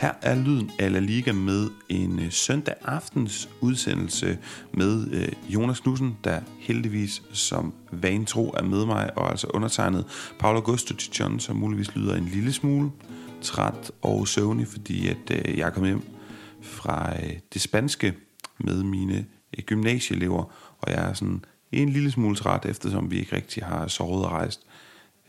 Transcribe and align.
Her 0.00 0.12
er 0.22 0.34
lyden 0.34 0.70
af 0.78 0.92
La 0.92 0.98
Liga 0.98 1.32
med 1.32 1.70
en 1.88 2.18
øh, 2.18 2.30
søndag 2.32 2.74
aftens 2.82 3.48
udsendelse 3.60 4.38
med 4.72 5.06
øh, 5.12 5.28
Jonas 5.48 5.80
Knudsen, 5.80 6.16
der 6.24 6.40
heldigvis 6.58 7.22
som 7.32 7.74
vantro 7.92 8.54
er 8.56 8.62
med 8.62 8.86
mig, 8.86 9.18
og 9.18 9.30
altså 9.30 9.46
undertegnet 9.54 10.04
Paolo 10.38 10.58
Augusto 10.58 10.94
Tichon, 10.94 11.40
som 11.40 11.56
muligvis 11.56 11.94
lyder 11.94 12.16
en 12.16 12.24
lille 12.24 12.52
smule 12.52 12.90
træt 13.42 13.92
og 14.02 14.28
søvnig, 14.28 14.66
fordi 14.68 15.08
at 15.08 15.30
øh, 15.30 15.58
jeg 15.58 15.66
er 15.66 15.70
kommet 15.70 15.90
hjem 15.90 16.02
fra 16.62 17.12
det 17.54 17.62
spanske 17.62 18.14
med 18.58 18.82
mine 18.82 19.26
gymnasieelever, 19.66 20.44
og 20.78 20.92
jeg 20.92 21.08
er 21.08 21.12
sådan 21.12 21.44
en 21.72 21.88
lille 21.88 22.10
smule 22.10 22.36
træt, 22.36 22.66
eftersom 22.66 23.10
vi 23.10 23.18
ikke 23.18 23.36
rigtig 23.36 23.64
har 23.64 23.86
sovet 23.86 24.24
og 24.24 24.30
rejst 24.30 24.66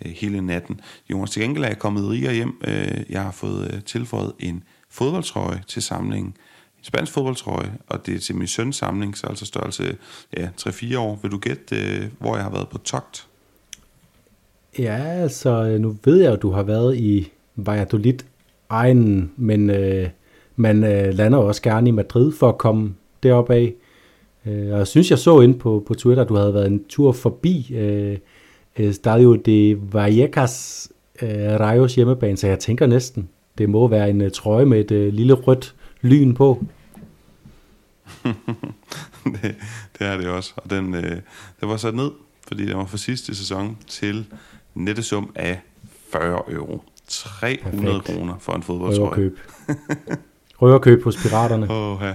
øh, 0.05 0.11
hele 0.11 0.41
natten. 0.41 0.81
Jonas, 1.09 1.31
til 1.31 1.41
gengæld 1.41 1.63
er 1.63 1.67
jeg 1.67 1.79
kommet 1.79 2.09
rigere 2.09 2.33
hjem. 2.33 2.61
Øh, 2.67 3.01
jeg 3.09 3.21
har 3.21 3.31
fået 3.31 3.73
øh, 3.73 3.81
tilføjet 3.83 4.33
en 4.39 4.63
fodboldtrøje 4.89 5.63
til 5.67 5.81
samlingen. 5.81 6.33
En 6.77 6.83
spansk 6.83 7.11
fodboldtrøje, 7.11 7.71
og 7.87 8.05
det 8.05 8.15
er 8.15 8.19
til 8.19 8.35
min 8.35 8.47
søns 8.47 8.75
samling, 8.75 9.17
så 9.17 9.27
altså 9.27 9.45
størrelse 9.45 9.97
ja, 10.37 10.49
3-4 10.61 10.97
år. 10.97 11.19
Vil 11.21 11.31
du 11.31 11.37
gætte, 11.37 11.75
øh, 11.75 12.07
hvor 12.19 12.35
jeg 12.35 12.43
har 12.43 12.51
været 12.51 12.69
på 12.69 12.77
togt? 12.77 13.27
Ja, 14.79 14.97
altså, 14.97 15.77
nu 15.79 15.97
ved 16.03 16.21
jeg, 16.21 16.33
at 16.33 16.41
du 16.41 16.51
har 16.51 16.63
været 16.63 16.97
i 16.97 17.31
Valladolid 17.55 18.17
egen, 18.69 19.31
men 19.37 19.69
øh, 19.69 20.09
man 20.55 20.83
øh, 20.83 21.13
lander 21.13 21.37
også 21.37 21.61
gerne 21.61 21.89
i 21.89 21.91
Madrid 21.91 22.31
for 22.31 22.49
at 22.49 22.57
komme 22.57 22.93
deroppe 23.23 23.53
af. 23.53 23.73
Øh, 24.45 24.71
og 24.71 24.77
jeg 24.77 24.87
synes, 24.87 25.09
jeg 25.09 25.19
så 25.19 25.41
ind 25.41 25.59
på, 25.59 25.83
på 25.87 25.93
Twitter, 25.93 26.23
at 26.23 26.29
du 26.29 26.35
havde 26.35 26.53
været 26.53 26.67
en 26.67 26.83
tur 26.89 27.11
forbi 27.11 27.73
øh, 27.75 28.17
Stadio 28.91 29.35
de 29.35 29.77
Vallecas 29.93 30.89
øh, 31.21 31.59
Rayos 31.59 31.95
hjemmebane, 31.95 32.37
så 32.37 32.47
jeg 32.47 32.59
tænker 32.59 32.85
næsten, 32.85 33.29
det 33.57 33.69
må 33.69 33.87
være 33.87 34.09
en 34.09 34.21
uh, 34.21 34.31
trøje 34.31 34.65
med 34.65 34.91
et 34.91 35.07
uh, 35.07 35.13
lille 35.13 35.33
rødt 35.33 35.75
lyn 36.01 36.33
på. 36.33 36.65
det, 39.25 39.55
det 39.99 40.07
er 40.07 40.17
det 40.17 40.27
også, 40.27 40.53
og 40.55 40.69
den, 40.69 40.95
øh, 40.95 41.17
den 41.61 41.69
var 41.69 41.77
sat 41.77 41.95
ned, 41.95 42.11
fordi 42.47 42.65
den 42.65 42.77
var 42.77 42.85
for 42.85 42.97
sidste 42.97 43.35
sæson 43.35 43.77
til 43.87 44.25
nettesum 44.75 45.31
af 45.35 45.61
40 46.11 46.51
euro. 46.51 46.83
300 47.07 47.99
Perfekt. 47.99 48.17
kroner 48.17 48.35
for 48.39 48.53
en 48.53 48.63
fodboldtrøje. 48.63 49.09
Røverkøb. 49.09 49.39
Røverkøb 50.61 51.03
hos 51.03 51.17
piraterne. 51.17 51.71
Åh, 51.71 52.01
ja. 52.01 52.13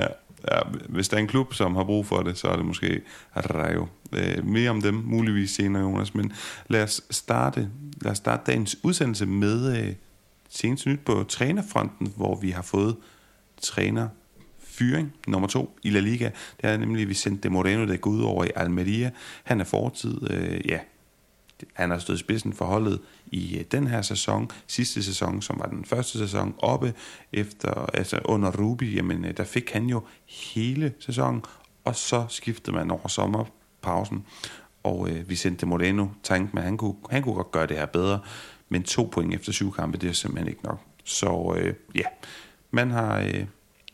ja 0.00 0.06
ja, 0.52 0.60
hvis 0.88 1.08
der 1.08 1.16
er 1.16 1.20
en 1.20 1.26
klub, 1.26 1.54
som 1.54 1.76
har 1.76 1.84
brug 1.84 2.06
for 2.06 2.22
det, 2.22 2.38
så 2.38 2.48
er 2.48 2.56
det 2.56 2.64
måske 2.64 3.00
Rayo. 3.36 3.86
Øh, 4.12 4.46
mere 4.46 4.70
om 4.70 4.82
dem 4.82 4.94
muligvis 4.94 5.50
senere, 5.50 5.82
Jonas. 5.82 6.14
Men 6.14 6.32
lad 6.68 6.82
os 6.82 7.02
starte, 7.10 7.70
lad 8.02 8.12
os 8.12 8.16
starte 8.16 8.42
dagens 8.46 8.76
udsendelse 8.82 9.26
med 9.26 9.78
øh, 9.78 9.94
seneste 10.48 10.88
nyt 10.88 11.00
på 11.00 11.24
trænerfronten, 11.28 12.12
hvor 12.16 12.40
vi 12.40 12.50
har 12.50 12.62
fået 12.62 12.96
træner 13.62 14.08
fyring 14.58 15.12
nummer 15.26 15.48
to 15.48 15.78
i 15.82 15.90
La 15.90 16.00
Liga. 16.00 16.30
Det 16.60 16.70
er 16.70 16.76
nemlig 16.76 17.08
Vicente 17.08 17.48
Moreno, 17.48 17.86
der 17.86 17.96
går 17.96 18.10
ud 18.10 18.22
over 18.22 18.44
i 18.44 18.50
Almeria. 18.56 19.10
Han 19.44 19.60
er 19.60 19.64
fortid, 19.64 20.30
øh, 20.30 20.60
ja, 20.68 20.78
han 21.72 21.90
har 21.90 21.98
stået 21.98 22.16
i 22.16 22.20
spidsen 22.20 22.52
for 22.52 22.64
holdet 22.64 23.00
i 23.26 23.58
øh, 23.58 23.64
den 23.72 23.86
her 23.86 24.02
sæson. 24.02 24.50
Sidste 24.66 25.02
sæson, 25.02 25.42
som 25.42 25.58
var 25.58 25.66
den 25.66 25.84
første 25.84 26.18
sæson, 26.18 26.54
oppe 26.58 26.94
efter, 27.32 27.70
altså 27.94 28.20
under 28.24 28.50
Ruby, 28.50 28.96
jamen 28.96 29.24
øh, 29.24 29.36
der 29.36 29.44
fik 29.44 29.70
han 29.70 29.86
jo 29.86 30.02
hele 30.54 30.92
sæsonen, 30.98 31.42
og 31.84 31.96
så 31.96 32.24
skiftede 32.28 32.76
man 32.76 32.90
over 32.90 33.08
pausen, 33.86 34.24
Og 34.82 35.10
øh, 35.10 35.28
Vicente 35.28 35.66
Moreno 35.66 36.06
tænkte, 36.22 36.58
at 36.58 36.64
han 36.64 36.76
kunne, 36.76 36.94
han 37.10 37.22
kunne 37.22 37.34
godt 37.34 37.52
gøre 37.52 37.66
det 37.66 37.76
her 37.76 37.86
bedre, 37.86 38.20
men 38.68 38.82
to 38.82 39.08
point 39.12 39.34
efter 39.34 39.52
syv 39.52 39.72
kampe, 39.72 39.98
det 39.98 40.08
er 40.08 40.12
simpelthen 40.12 40.48
ikke 40.48 40.64
nok. 40.64 40.80
Så 41.04 41.56
øh, 41.58 41.74
ja, 41.94 42.04
man 42.70 42.90
har, 42.90 43.20
øh, 43.20 43.44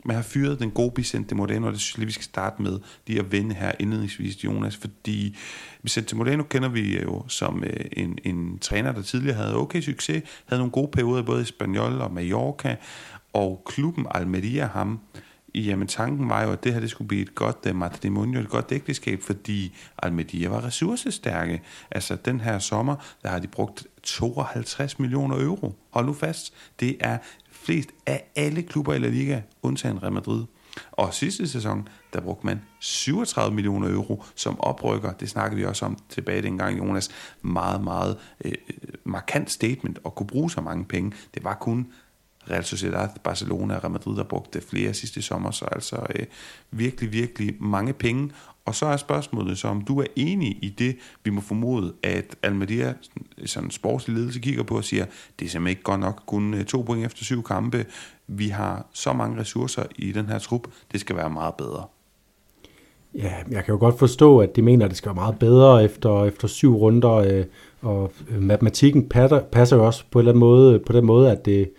man 0.05 0.15
har 0.15 0.23
fyret 0.23 0.59
den 0.59 0.71
gode 0.71 0.91
Vicente 0.95 1.35
Moreno, 1.35 1.67
og 1.67 1.73
det 1.73 1.81
synes 1.81 1.95
jeg 1.95 1.99
lige, 1.99 2.05
vi 2.05 2.11
skal 2.11 2.23
starte 2.23 2.61
med 2.61 2.79
lige 3.07 3.19
at 3.19 3.31
vende 3.31 3.55
her 3.55 3.71
indledningsvis, 3.79 4.43
Jonas, 4.43 4.77
fordi 4.77 5.35
Vicente 5.83 6.15
Moreno 6.15 6.43
kender 6.43 6.69
vi 6.69 7.01
jo 7.01 7.23
som 7.27 7.63
øh, 7.63 7.85
en, 7.91 8.17
en 8.23 8.59
træner, 8.59 8.91
der 8.91 9.01
tidligere 9.01 9.37
havde 9.37 9.55
okay 9.55 9.81
succes, 9.81 10.23
havde 10.45 10.59
nogle 10.59 10.71
gode 10.71 10.91
perioder 10.91 11.23
både 11.23 11.41
i 11.41 11.45
Spanjol 11.45 12.01
og 12.01 12.13
Mallorca, 12.13 12.75
og 13.33 13.63
klubben 13.65 14.05
Almeria 14.11 14.65
ham, 14.65 14.99
Jamen 15.55 15.87
tanken 15.87 16.29
var 16.29 16.43
jo, 16.43 16.51
at 16.51 16.63
det 16.63 16.73
her 16.73 16.79
det 16.79 16.89
skulle 16.89 17.07
blive 17.07 17.21
et 17.21 17.35
godt 17.35 17.57
øh, 17.65 17.71
uh, 17.71 17.75
matrimonio, 17.75 18.39
et 18.39 18.49
godt 18.49 18.71
ægteskab, 18.71 19.21
fordi 19.21 19.75
Almedia 20.03 20.49
var 20.49 20.63
ressourcestærke. 20.63 21.61
Altså 21.91 22.15
den 22.15 22.39
her 22.39 22.59
sommer, 22.59 22.95
der 23.23 23.29
har 23.29 23.39
de 23.39 23.47
brugt 23.47 23.87
52 24.03 24.99
millioner 24.99 25.43
euro. 25.45 25.75
Hold 25.89 26.05
nu 26.05 26.13
fast, 26.13 26.53
det 26.79 26.97
er 26.99 27.17
flest 27.51 27.89
af 28.05 28.31
alle 28.35 28.61
klubber 28.61 28.93
i 28.93 28.99
La 28.99 29.07
Liga, 29.07 29.41
undtagen 29.63 30.03
Real 30.03 30.13
Madrid. 30.13 30.43
Og 30.91 31.13
sidste 31.13 31.47
sæson, 31.47 31.87
der 32.13 32.21
brugte 32.21 32.45
man 32.45 32.61
37 32.79 33.55
millioner 33.55 33.89
euro 33.89 34.23
som 34.35 34.59
oprykker. 34.59 35.11
Det 35.11 35.29
snakkede 35.29 35.59
vi 35.59 35.65
også 35.65 35.85
om 35.85 35.97
tilbage 36.09 36.41
dengang, 36.41 36.77
Jonas. 36.77 37.09
Meget, 37.41 37.83
meget 37.83 38.17
øh, 38.45 38.51
øh 38.51 38.73
markant 39.03 39.51
statement 39.51 39.99
at 40.05 40.15
kunne 40.15 40.27
bruge 40.27 40.51
så 40.51 40.61
mange 40.61 40.85
penge. 40.85 41.11
Det 41.33 41.43
var 41.43 41.53
kun 41.53 41.87
Real 42.49 42.63
Sociedad, 42.63 43.09
Barcelona 43.23 43.75
og 43.75 43.83
Real 43.83 43.91
Madrid, 43.91 44.15
har 44.15 44.23
brugt 44.23 44.53
det 44.53 44.63
flere 44.63 44.93
sidste 44.93 45.21
sommer, 45.21 45.51
så 45.51 45.65
altså 45.65 45.95
øh, 46.15 46.25
virkelig, 46.71 47.13
virkelig 47.13 47.55
mange 47.59 47.93
penge. 47.93 48.31
Og 48.65 48.75
så 48.75 48.85
er 48.85 48.97
spørgsmålet 48.97 49.57
så, 49.57 49.67
om 49.67 49.81
du 49.81 49.99
er 49.99 50.05
enig 50.15 50.57
i 50.61 50.69
det, 50.69 50.95
vi 51.23 51.31
må 51.31 51.41
formode, 51.41 51.93
at 52.03 52.35
Almeria, 52.43 52.93
sådan 53.45 53.71
sportslig 53.71 54.15
ledelse, 54.17 54.39
kigger 54.39 54.63
på 54.63 54.77
og 54.77 54.83
siger, 54.83 55.05
det 55.39 55.45
er 55.45 55.49
simpelthen 55.49 55.67
ikke 55.67 55.83
godt 55.83 55.99
nok, 55.99 56.23
kun 56.25 56.53
øh, 56.53 56.65
to 56.65 56.81
point 56.81 57.05
efter 57.05 57.23
syv 57.23 57.43
kampe. 57.43 57.85
Vi 58.27 58.47
har 58.47 58.85
så 58.93 59.13
mange 59.13 59.39
ressourcer 59.39 59.83
i 59.95 60.11
den 60.11 60.25
her 60.25 60.39
trup, 60.39 60.67
det 60.91 60.99
skal 60.99 61.15
være 61.15 61.29
meget 61.29 61.55
bedre. 61.55 61.85
Ja, 63.15 63.33
jeg 63.51 63.65
kan 63.65 63.73
jo 63.73 63.79
godt 63.79 63.99
forstå, 63.99 64.39
at 64.39 64.55
de 64.55 64.61
mener, 64.61 64.85
at 64.85 64.89
det 64.89 64.97
skal 64.97 65.09
være 65.09 65.15
meget 65.15 65.39
bedre 65.39 65.83
efter, 65.83 66.25
efter 66.25 66.47
syv 66.47 66.75
runder, 66.75 67.11
øh, 67.11 67.45
og 67.81 68.11
øh, 68.29 68.41
matematikken 68.41 69.09
passer, 69.09 69.39
passer 69.39 69.75
jo 69.75 69.85
også 69.85 70.03
på 70.11 70.19
en 70.19 70.21
eller 70.21 70.31
anden 70.31 70.39
måde, 70.39 70.79
på 70.79 70.93
den 70.93 71.05
måde, 71.05 71.31
at 71.31 71.45
det, 71.45 71.69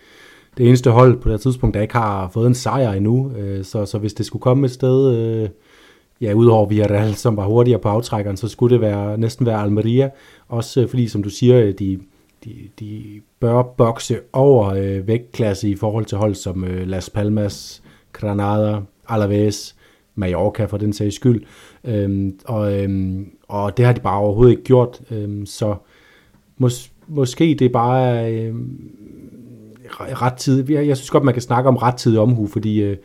det 0.58 0.66
eneste 0.66 0.90
hold 0.90 1.20
på 1.20 1.30
det 1.30 1.40
tidspunkt, 1.40 1.74
der 1.74 1.82
ikke 1.82 1.94
har 1.94 2.28
fået 2.28 2.46
en 2.46 2.54
sejr 2.54 2.92
endnu. 2.92 3.32
Øh, 3.36 3.64
så, 3.64 3.86
så 3.86 3.98
hvis 3.98 4.14
det 4.14 4.26
skulle 4.26 4.42
komme 4.42 4.64
et 4.64 4.70
sted, 4.70 5.16
øh, 5.16 5.48
ja, 6.20 6.32
udover 6.32 6.66
Villarreal, 6.66 7.14
som 7.14 7.36
var 7.36 7.44
hurtigere 7.44 7.80
på 7.80 7.88
aftrækkeren, 7.88 8.36
så 8.36 8.48
skulle 8.48 8.74
det 8.74 8.80
være, 8.80 9.18
næsten 9.18 9.46
være 9.46 9.62
Almeria. 9.62 10.10
Også 10.48 10.80
øh, 10.80 10.88
fordi, 10.88 11.08
som 11.08 11.22
du 11.22 11.30
siger, 11.30 11.60
øh, 11.60 11.74
de, 11.78 12.00
de, 12.44 12.50
de 12.80 13.20
bør 13.40 13.62
bokse 13.62 14.20
over 14.32 14.66
øh, 14.68 15.06
vægtklasse 15.06 15.68
i 15.68 15.76
forhold 15.76 16.04
til 16.04 16.18
hold 16.18 16.34
som 16.34 16.64
øh, 16.64 16.86
Las 16.86 17.10
Palmas, 17.10 17.82
Granada, 18.12 18.80
Alaves, 19.08 19.76
Mallorca 20.14 20.64
for 20.64 20.76
den 20.76 20.92
sags 20.92 21.14
skyld. 21.14 21.44
Øhm, 21.84 22.38
og, 22.44 22.82
øhm, 22.82 23.30
og 23.48 23.76
det 23.76 23.84
har 23.84 23.92
de 23.92 24.00
bare 24.00 24.18
overhovedet 24.18 24.50
ikke 24.50 24.64
gjort. 24.64 25.00
Øhm, 25.10 25.46
så 25.46 25.76
mås, 26.58 26.92
måske 27.08 27.56
det 27.58 27.64
er 27.64 27.72
bare 27.72 28.52
ret 30.00 30.34
tid. 30.34 30.70
Jeg, 30.70 30.86
jeg 30.86 30.96
synes 30.96 31.10
godt, 31.10 31.24
man 31.24 31.34
kan 31.34 31.42
snakke 31.42 31.68
om 31.68 31.76
ret 31.76 31.96
tid 31.96 32.18
omhu, 32.18 32.46
fordi 32.46 32.82
øh, 32.82 32.96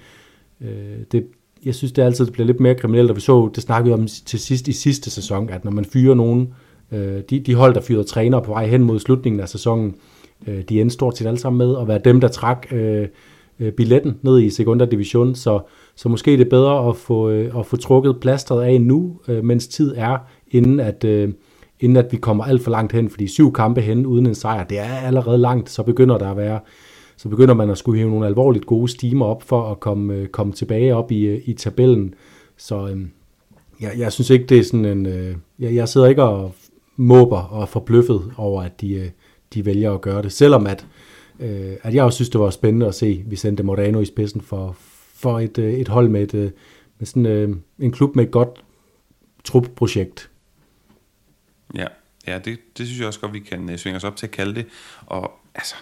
øh, 0.62 0.70
det, 1.12 1.28
jeg 1.66 1.76
synes, 1.76 1.92
det 1.92 2.02
altid 2.02 2.32
bliver 2.32 2.46
lidt 2.46 2.60
mere 2.60 2.76
kriminelt, 2.76 3.10
og 3.10 3.16
vi 3.16 3.22
så, 3.22 3.50
det 3.56 3.64
snakkede 3.64 3.96
vi 3.96 4.02
om 4.02 4.08
til 4.08 4.40
sidst 4.40 4.68
i 4.68 4.74
sidste 4.74 5.10
sæson, 5.10 5.50
at 5.50 5.66
når 5.66 5.72
man 5.72 5.86
fyrer 5.86 6.16
nogen, 6.16 6.54
øh, 6.92 7.22
de, 7.30 7.40
de 7.40 7.56
hold, 7.56 7.74
der 7.74 7.82
fyrede 7.82 8.04
trænere 8.04 8.42
på 8.42 8.52
vej 8.52 8.68
hen 8.68 8.84
mod 8.84 9.00
slutningen 9.00 9.42
af 9.42 9.50
sæsonen, 9.50 9.96
øh, 10.48 10.62
de 10.70 10.82
endte 10.82 10.94
stort 10.94 11.18
set 11.18 11.28
alle 11.28 11.40
sammen 11.40 11.58
med 11.68 11.78
at 11.82 11.88
være 11.88 12.02
dem, 12.06 12.22
der 12.22 12.28
trak 12.28 12.68
øh, 12.72 13.08
øh 13.60 13.72
billetten 13.72 14.18
ned 14.22 14.40
i 14.40 14.50
sekunda 14.50 14.86
division, 14.86 15.36
så, 15.36 15.60
så 15.96 16.10
måske 16.10 16.34
er 16.34 16.38
det 16.38 16.50
bedre 16.50 16.90
at 16.90 16.96
få, 16.96 17.30
øh, 17.30 17.60
at 17.60 17.66
få 17.66 17.78
trukket 17.78 18.20
plasteret 18.22 18.64
af 18.64 18.82
nu, 18.82 19.20
øh, 19.28 19.44
mens 19.44 19.68
tid 19.68 19.94
er, 19.98 20.18
inden 20.52 20.80
at, 20.80 21.04
øh, 21.04 21.30
inden 21.80 21.98
at 21.98 22.12
vi 22.12 22.18
kommer 22.18 22.44
alt 22.44 22.64
for 22.64 22.72
langt 22.72 22.94
hen, 22.94 23.10
fordi 23.10 23.28
syv 23.28 23.54
kampe 23.54 23.82
hen 23.82 24.06
uden 24.06 24.26
en 24.26 24.36
sejr, 24.36 24.64
det 24.64 24.80
er 24.80 24.98
allerede 24.98 25.38
langt, 25.38 25.70
så 25.70 25.84
begynder 25.84 26.18
der 26.18 26.32
at 26.32 26.38
være 26.38 26.60
så 27.20 27.30
begynder 27.30 27.54
man 27.54 27.70
at 27.70 27.78
skulle 27.78 27.98
hive 27.98 28.10
nogle 28.10 28.26
alvorligt 28.26 28.66
gode 28.66 28.92
stimer 28.92 29.26
op 29.26 29.44
for 29.44 29.72
at 29.72 29.80
komme, 29.80 30.14
øh, 30.14 30.28
komme 30.28 30.54
tilbage 30.54 30.96
op 30.96 31.12
i, 31.12 31.26
øh, 31.26 31.42
i 31.46 31.54
tabellen. 31.54 32.14
Så 32.58 32.88
øhm, 32.88 33.12
jeg, 33.82 33.92
jeg 33.98 34.12
synes 34.14 34.30
ikke, 34.30 34.46
det 34.46 34.60
er 34.60 34.64
sådan 34.64 34.86
en... 34.86 35.06
Øh, 35.06 35.36
jeg, 35.60 35.76
jeg 35.76 35.90
sidder 35.90 36.08
ikke 36.08 36.24
og 36.24 36.52
måber 36.96 37.38
og 37.38 37.62
er 37.62 37.66
forbløffet 37.66 38.22
over, 38.38 38.62
at 38.62 38.82
de, 38.82 38.94
øh, 38.94 39.10
de 39.54 39.66
vælger 39.66 39.94
at 39.94 40.02
gøre 40.02 40.22
det. 40.22 40.32
Selvom 40.32 40.68
at, 40.68 40.88
øh, 41.40 41.74
at 41.84 41.94
jeg 41.94 42.04
også 42.04 42.16
synes, 42.16 42.30
det 42.30 42.42
var 42.42 42.50
spændende 42.50 42.88
at 42.88 42.96
se 42.96 43.24
Vicente 43.28 43.64
Moreno 43.64 44.00
i 44.00 44.06
spidsen 44.06 44.42
for, 44.42 44.76
for 45.14 45.40
et, 45.40 45.58
øh, 45.58 45.74
et 45.74 45.88
hold 45.88 46.10
med, 46.10 46.22
et, 46.22 46.34
øh, 46.34 46.52
med 47.00 47.06
sådan 47.06 47.26
øh, 47.26 47.56
en 47.80 47.92
klub 47.92 48.16
med 48.16 48.24
et 48.24 48.32
godt 48.32 48.64
trupprojekt. 49.44 50.29
Ja, 51.76 51.88
ja 52.28 52.40
det, 52.40 52.78
det 52.78 52.86
synes 52.88 53.00
jeg 53.00 53.08
også 53.08 53.20
godt, 53.20 53.34
vi 53.34 53.40
kan 53.40 53.70
øh, 53.70 53.78
svinge 53.78 53.98
os 53.98 54.04
op 54.04 54.16
til 54.16 54.26
at 54.26 54.32
kalde 54.32 54.56
det. 54.56 54.68
Og 55.06 55.40
altså, 55.56 55.76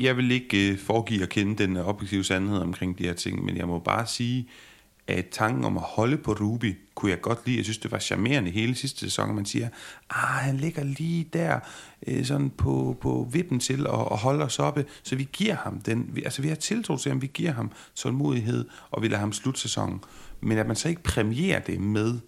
jeg 0.00 0.16
vil 0.16 0.30
ikke 0.30 0.72
øh, 0.72 0.78
foregive 0.78 1.22
at 1.22 1.28
kende 1.28 1.62
den 1.62 1.76
øh, 1.76 1.88
objektive 1.88 2.24
sandhed 2.24 2.58
omkring 2.58 2.98
de 2.98 3.04
her 3.04 3.14
ting, 3.14 3.44
men 3.44 3.56
jeg 3.56 3.68
må 3.68 3.78
bare 3.78 4.06
sige, 4.06 4.48
at 5.06 5.28
tanken 5.28 5.64
om 5.64 5.76
at 5.76 5.82
holde 5.82 6.16
på 6.16 6.32
Ruby, 6.32 6.78
kunne 6.94 7.10
jeg 7.10 7.20
godt 7.20 7.46
lide. 7.46 7.56
Jeg 7.56 7.64
synes, 7.64 7.78
det 7.78 7.92
var 7.92 7.98
charmerende 7.98 8.50
hele 8.50 8.74
sidste 8.74 9.00
sæson, 9.00 9.28
at 9.28 9.34
man 9.34 9.44
siger, 9.44 9.68
ah, 10.10 10.44
han 10.44 10.56
ligger 10.56 10.84
lige 10.84 11.28
der, 11.32 11.60
øh, 12.06 12.24
sådan 12.24 12.50
på, 12.50 12.96
på 13.00 13.28
vippen 13.32 13.60
til 13.60 13.86
at, 13.86 14.00
at 14.10 14.18
holde 14.18 14.44
os 14.44 14.58
oppe, 14.58 14.84
så 15.02 15.16
vi 15.16 15.28
giver 15.32 15.54
ham 15.54 15.80
den, 15.80 16.10
vi, 16.12 16.22
altså 16.22 16.42
vi 16.42 16.48
har 16.48 16.54
tiltro 16.54 16.96
til 16.96 17.10
ham, 17.10 17.22
vi 17.22 17.30
giver 17.34 17.52
ham 17.52 17.70
tålmodighed, 17.94 18.68
og 18.90 19.02
vi 19.02 19.08
lader 19.08 19.20
ham 19.20 19.32
slutte 19.32 19.60
sæsonen. 19.60 20.04
Men 20.40 20.58
at 20.58 20.66
man 20.66 20.76
så 20.76 20.88
ikke 20.88 21.02
præmierer 21.02 21.60
det 21.60 21.80
med 21.80 22.18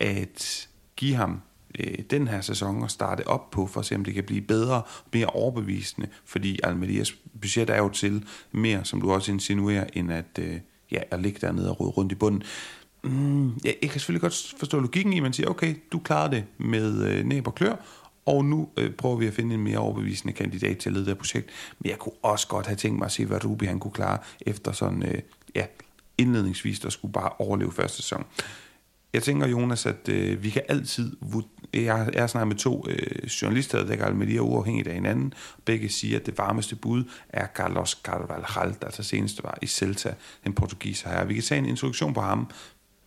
at 0.00 0.68
give 0.96 1.14
ham 1.14 1.40
øh, 1.78 1.98
den 2.10 2.28
her 2.28 2.40
sæson 2.40 2.82
og 2.82 2.90
starte 2.90 3.26
op 3.26 3.50
på, 3.50 3.66
for 3.66 3.80
at 3.80 3.86
se 3.86 3.94
om 3.94 4.04
det 4.04 4.14
kan 4.14 4.24
blive 4.24 4.40
bedre 4.40 4.74
og 4.74 4.86
mere 5.12 5.26
overbevisende, 5.26 6.08
fordi 6.24 6.58
Almerias 6.62 7.14
budget 7.40 7.70
er 7.70 7.78
jo 7.78 7.88
til 7.88 8.24
mere, 8.52 8.84
som 8.84 9.00
du 9.00 9.12
også 9.12 9.32
insinuerer, 9.32 9.86
end 9.92 10.12
at, 10.12 10.38
øh, 10.38 10.56
ja, 10.92 11.00
at 11.10 11.20
ligge 11.20 11.38
dernede 11.40 11.70
og 11.70 11.80
rode 11.80 11.90
rundt 11.90 12.12
i 12.12 12.14
bunden. 12.14 12.42
Mm, 13.04 13.48
ja, 13.48 13.72
jeg 13.82 13.90
kan 13.90 14.00
selvfølgelig 14.00 14.22
godt 14.22 14.54
forstå 14.58 14.80
logikken 14.80 15.12
i, 15.12 15.16
at 15.16 15.22
man 15.22 15.32
siger, 15.32 15.48
okay, 15.48 15.74
du 15.92 15.98
klarede 15.98 16.36
det 16.36 16.44
med 16.58 17.04
øh, 17.04 17.24
næb 17.24 17.46
og 17.46 17.54
klør, 17.54 17.76
og 18.26 18.44
nu 18.44 18.68
øh, 18.76 18.90
prøver 18.90 19.16
vi 19.16 19.26
at 19.26 19.34
finde 19.34 19.54
en 19.54 19.64
mere 19.64 19.78
overbevisende 19.78 20.32
kandidat 20.32 20.78
til 20.78 20.88
at 20.88 20.92
lede 20.92 21.04
det 21.04 21.14
her 21.14 21.18
projekt. 21.18 21.50
Men 21.78 21.90
jeg 21.90 21.98
kunne 21.98 22.14
også 22.22 22.48
godt 22.48 22.66
have 22.66 22.76
tænkt 22.76 22.98
mig 22.98 23.06
at 23.06 23.12
se, 23.12 23.26
hvad 23.26 23.44
Ruby 23.44 23.64
han 23.64 23.80
kunne 23.80 23.92
klare 23.92 24.18
efter 24.40 24.72
sådan, 24.72 25.02
øh, 25.02 25.18
ja, 25.54 25.66
indledningsvis, 26.18 26.80
der 26.80 26.90
skulle 26.90 27.12
bare 27.12 27.30
overleve 27.38 27.72
første 27.72 27.96
sæson. 27.96 28.24
Jeg 29.12 29.22
tænker, 29.22 29.46
Jonas, 29.46 29.86
at 29.86 30.08
øh, 30.08 30.42
vi 30.42 30.50
kan 30.50 30.62
altid... 30.68 31.16
Jeg, 31.74 32.10
jeg 32.12 32.22
har 32.22 32.26
snakket 32.26 32.48
med 32.48 32.56
to 32.56 32.86
øh, 32.88 33.26
journalister, 33.42 33.84
der 33.84 34.04
er 34.04 34.12
med 34.12 34.26
de 34.26 34.42
uafhængigt 34.42 34.88
af 34.88 34.94
hinanden. 34.94 35.34
Begge 35.64 35.88
siger, 35.88 36.18
at 36.18 36.26
det 36.26 36.38
varmeste 36.38 36.76
bud 36.76 37.04
er 37.28 37.46
Carlos 37.46 37.90
Carvalhal, 37.90 38.76
der 38.82 38.90
til 38.90 39.04
seneste 39.04 39.44
var 39.44 39.58
i 39.62 39.66
Celta, 39.66 40.14
en 40.46 40.52
portugiser 40.52 41.08
her. 41.08 41.24
Vi 41.24 41.34
kan 41.34 41.42
tage 41.42 41.58
en 41.58 41.66
introduktion 41.66 42.14
på 42.14 42.20
ham, 42.20 42.50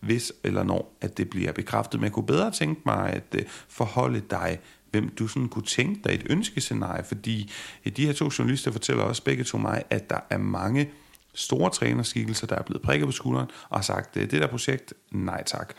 hvis 0.00 0.32
eller 0.44 0.62
når, 0.62 0.96
at 1.00 1.18
det 1.18 1.30
bliver 1.30 1.52
bekræftet. 1.52 2.00
Men 2.00 2.04
jeg 2.04 2.12
kunne 2.12 2.26
bedre 2.26 2.50
tænke 2.50 2.80
mig 2.86 3.10
at 3.12 3.34
øh, 3.34 3.42
forholde 3.68 4.22
dig 4.30 4.58
hvem 4.90 5.08
du 5.08 5.26
sådan 5.26 5.48
kunne 5.48 5.64
tænke 5.64 6.00
dig 6.04 6.14
et 6.14 6.26
ønskescenarie, 6.30 7.04
fordi 7.04 7.52
øh, 7.86 7.92
de 7.96 8.06
her 8.06 8.12
to 8.12 8.30
journalister 8.38 8.70
fortæller 8.70 9.04
også 9.04 9.24
begge 9.24 9.44
to 9.44 9.58
mig, 9.58 9.82
at 9.90 10.10
der 10.10 10.20
er 10.30 10.38
mange 10.38 10.90
store 11.34 11.70
trænerskikkelser, 11.70 12.46
der 12.46 12.56
er 12.56 12.62
blevet 12.62 12.82
prikket 12.82 13.06
på 13.06 13.12
skulderen 13.12 13.48
og 13.68 13.78
har 13.78 13.82
sagt, 13.82 14.16
øh, 14.16 14.30
det 14.30 14.40
der 14.40 14.46
projekt, 14.46 14.94
nej 15.12 15.42
tak. 15.44 15.74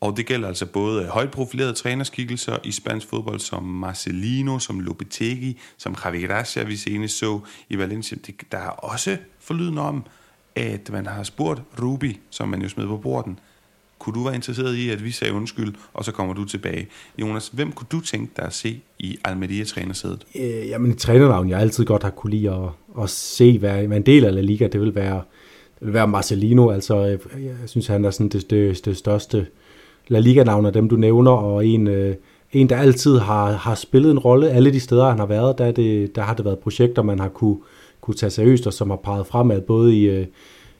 Og 0.00 0.16
det 0.16 0.26
gælder 0.26 0.48
altså 0.48 0.66
både 0.66 1.04
højt 1.04 1.30
profilerede 1.30 1.72
trænerskikkelser 1.72 2.56
i 2.64 2.72
spansk 2.72 3.08
fodbold, 3.08 3.40
som 3.40 3.62
Marcelino, 3.62 4.58
som 4.58 4.80
Lopetegui, 4.80 5.58
som 5.76 5.96
Javi 6.04 6.26
Gracia, 6.26 6.64
vi 6.64 6.76
senest 6.76 7.18
så 7.18 7.40
i 7.68 7.78
Valencia. 7.78 8.18
Der 8.52 8.58
er 8.58 8.68
også 8.68 9.16
forlyden 9.40 9.78
om, 9.78 10.04
at 10.54 10.90
man 10.92 11.06
har 11.06 11.22
spurgt 11.22 11.62
Ruby, 11.82 12.16
som 12.30 12.48
man 12.48 12.62
jo 12.62 12.68
smed 12.68 12.86
på 12.86 12.96
borden, 12.96 13.38
kunne 13.98 14.14
du 14.14 14.24
være 14.24 14.34
interesseret 14.34 14.74
i, 14.74 14.90
at 14.90 15.04
vi 15.04 15.10
sagde 15.10 15.32
undskyld, 15.32 15.74
og 15.94 16.04
så 16.04 16.12
kommer 16.12 16.34
du 16.34 16.44
tilbage? 16.44 16.88
Jonas, 17.18 17.48
hvem 17.48 17.72
kunne 17.72 17.86
du 17.92 18.00
tænke 18.00 18.32
dig 18.36 18.44
at 18.44 18.54
se 18.54 18.80
i 18.98 19.18
Almeria-trænersædet? 19.24 20.26
Øh, 20.34 20.68
jamen, 20.68 20.90
et 20.90 20.98
trænernavn, 20.98 21.48
jeg 21.48 21.60
altid 21.60 21.84
godt 21.84 22.02
har 22.02 22.10
kunne 22.10 22.30
lide 22.30 22.50
at, 22.50 23.02
at 23.02 23.10
se, 23.10 23.58
hvad, 23.58 23.86
hvad 23.86 23.96
en 23.96 24.06
del 24.06 24.24
af 24.24 24.34
La 24.34 24.40
Liga, 24.40 24.66
det 24.66 24.80
vil 24.80 24.94
være, 24.94 25.22
det 25.78 25.86
vil 25.86 25.94
være 25.94 26.08
Marcelino. 26.08 26.70
Altså, 26.70 27.00
jeg, 27.00 27.18
jeg 27.34 27.54
synes, 27.66 27.86
han 27.86 28.04
er 28.04 28.10
sådan 28.10 28.28
det, 28.28 28.50
det, 28.50 28.84
det 28.84 28.96
største 28.96 29.46
La 30.08 30.18
Liga-navne, 30.18 30.70
dem, 30.70 30.88
du 30.88 30.96
nævner, 30.96 31.30
og 31.30 31.66
en, 31.66 31.86
øh, 31.86 32.14
en 32.52 32.68
der 32.68 32.76
altid 32.76 33.18
har, 33.18 33.52
har 33.52 33.74
spillet 33.74 34.10
en 34.10 34.18
rolle 34.18 34.50
alle 34.50 34.72
de 34.72 34.80
steder, 34.80 35.08
han 35.08 35.18
har 35.18 35.26
været. 35.26 35.58
Der, 35.58 35.70
det, 35.70 36.16
der 36.16 36.22
har 36.22 36.34
det 36.34 36.44
været 36.44 36.58
projekter, 36.58 37.02
man 37.02 37.18
har 37.18 37.28
kunne, 37.28 37.56
kunne 38.00 38.14
tage 38.14 38.30
seriøst, 38.30 38.66
og 38.66 38.72
som 38.72 38.90
har 38.90 38.96
peget 38.96 39.26
fremad, 39.26 39.60
både 39.60 39.96
i 39.96 40.04
øh, 40.04 40.26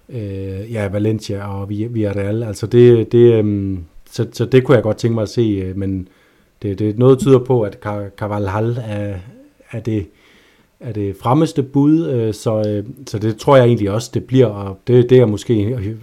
øh 0.09 0.73
ja, 0.73 0.89
Valencia 0.89 1.61
og 1.61 1.69
Villarreal. 1.69 2.43
Altså 2.43 2.67
det, 2.67 3.13
det, 3.13 3.45
øh, 3.45 3.79
så, 4.11 4.27
så 4.33 4.45
det 4.45 4.65
kunne 4.65 4.75
jeg 4.75 4.83
godt 4.83 4.97
tænke 4.97 5.15
mig 5.15 5.23
at 5.23 5.29
se, 5.29 5.43
øh, 5.43 5.77
men 5.77 6.09
det, 6.63 6.79
det 6.79 6.99
noget 6.99 7.19
tyder 7.19 7.39
på, 7.39 7.63
at 7.63 7.79
Carvalhal 8.17 8.83
er, 8.87 9.15
er 9.73 9.81
det 9.81 10.07
er 10.81 10.93
det 10.93 11.17
fremmeste 11.17 11.63
bud, 11.63 12.07
øh, 12.07 12.35
så, 12.35 12.69
øh, 12.69 12.85
så 13.07 13.19
det 13.19 13.37
tror 13.37 13.57
jeg 13.57 13.67
egentlig 13.67 13.91
også, 13.91 14.11
det 14.15 14.25
bliver, 14.25 14.47
og 14.47 14.79
det, 14.87 15.11
det 15.11 15.17
er 15.17 15.21
jeg 15.21 15.29
måske 15.29 15.55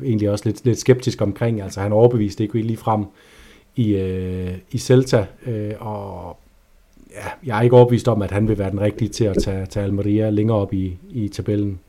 egentlig 0.04 0.30
også 0.30 0.46
lidt, 0.46 0.66
lidt 0.66 0.80
skeptisk 0.80 1.22
omkring. 1.22 1.62
Altså 1.62 1.82
han 1.82 1.94
overbeviste 1.94 2.44
ikke 2.44 2.62
lige 2.62 2.78
frem 2.78 3.06
i, 3.76 3.96
øh, 3.96 4.54
i 4.72 4.78
Celta, 4.78 5.26
øh, 5.46 5.74
og 5.80 6.38
ja, 7.12 7.28
jeg 7.46 7.58
er 7.58 7.62
ikke 7.62 7.76
overbevist 7.76 8.08
om, 8.08 8.22
at 8.22 8.32
han 8.32 8.48
vil 8.48 8.58
være 8.58 8.72
den 8.72 8.82
rigtige 8.82 9.10
til 9.10 9.24
at 9.24 9.38
tage, 9.44 9.66
tage 9.66 9.84
Almeria 9.84 10.30
længere 10.30 10.58
op 10.58 10.74
i, 10.74 10.98
i 11.10 11.28
tabellen. 11.28 11.80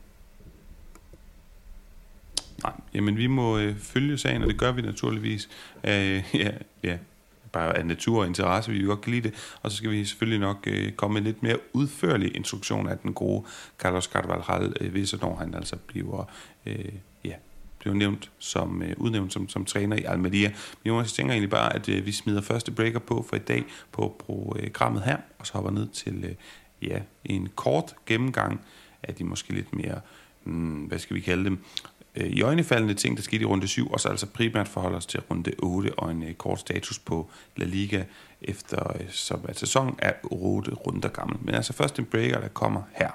Nej, 2.63 2.73
jamen 2.95 3.17
vi 3.17 3.27
må 3.27 3.59
øh, 3.59 3.77
følge 3.79 4.19
sagen, 4.19 4.43
og 4.43 4.49
det 4.49 4.59
gør 4.59 4.73
vi 4.73 4.83
naturligvis. 4.83 5.49
Øh, 5.85 6.23
ja, 6.43 6.51
ja, 6.85 6.97
bare 7.55 7.77
af 7.77 7.87
natur 7.87 8.21
og 8.21 8.27
interesse, 8.27 8.71
vi 8.73 8.85
godt 8.85 9.01
kan 9.01 9.13
lide 9.13 9.29
det. 9.29 9.57
Og 9.63 9.71
så 9.71 9.77
skal 9.77 9.91
vi 9.91 10.05
selvfølgelig 10.05 10.41
nok 10.41 10.59
øh, 10.67 10.93
komme 10.93 11.15
med 11.15 11.23
lidt 11.23 11.43
mere 11.43 11.57
udførlig 11.73 12.37
instruktion 12.37 12.89
af 12.89 12.99
den 12.99 13.13
gode 13.13 13.45
Carlos 13.79 14.05
Carvalhal, 14.05 14.73
øh, 14.81 14.91
hvis 14.91 15.13
og 15.13 15.19
når 15.23 15.37
han 15.37 15.55
altså 15.55 15.77
bliver, 15.87 16.31
øh, 16.67 16.93
ja, 17.25 17.35
bliver 17.79 17.95
nævnt 17.95 18.31
som, 18.39 18.83
øh, 18.83 18.95
udnævnt 18.97 19.33
som, 19.33 19.49
som 19.49 19.65
træner 19.65 19.97
i 19.97 20.05
Almeria. 20.05 20.53
Men 20.85 20.97
jeg 20.97 21.07
tænker 21.07 21.33
egentlig 21.33 21.51
bare, 21.51 21.75
at 21.75 21.89
øh, 21.89 22.07
vi 22.07 22.13
smider 22.13 22.41
første 22.41 22.73
breaker 22.73 22.99
på 22.99 23.27
for 23.29 23.37
i 23.37 23.39
dag 23.39 23.65
på 23.93 24.17
programmet 24.19 25.03
her, 25.03 25.17
og 25.39 25.47
så 25.47 25.53
hopper 25.53 25.71
ned 25.71 25.89
til 25.89 26.25
øh, 26.25 26.35
ja, 26.89 26.99
en 27.25 27.49
kort 27.55 27.95
gennemgang 28.07 28.61
af 29.03 29.15
de 29.15 29.25
måske 29.25 29.53
lidt 29.53 29.75
mere, 29.77 30.01
hmm, 30.45 30.85
hvad 30.85 30.99
skal 30.99 31.17
vi 31.17 31.21
kalde 31.21 31.45
dem, 31.45 31.59
øh, 32.17 32.27
i 32.27 32.43
øjnefaldende 32.43 32.95
ting, 32.95 33.17
der 33.17 33.23
skete 33.23 33.43
i 33.43 33.45
runde 33.45 33.69
7, 33.69 33.91
og 33.91 34.01
så 34.01 34.09
altså 34.09 34.27
primært 34.27 34.69
forholde 34.69 34.97
os 34.97 35.07
til 35.07 35.21
runde 35.31 35.53
8 35.59 35.99
og 35.99 36.11
en 36.11 36.23
øh, 36.23 36.35
kort 36.35 36.61
status 36.61 36.99
på 36.99 37.31
La 37.57 37.65
Liga, 37.65 38.05
efter 38.43 38.97
øh, 39.01 39.11
som 39.11 39.41
at 39.49 39.59
sæsonen 39.59 39.95
er 39.99 40.13
8 40.23 40.71
runder 40.75 41.09
gammel. 41.09 41.39
Men 41.41 41.55
altså 41.55 41.73
først 41.73 41.99
en 41.99 42.05
breaker, 42.05 42.41
der 42.41 42.49
kommer 42.49 42.83
her. 42.93 43.11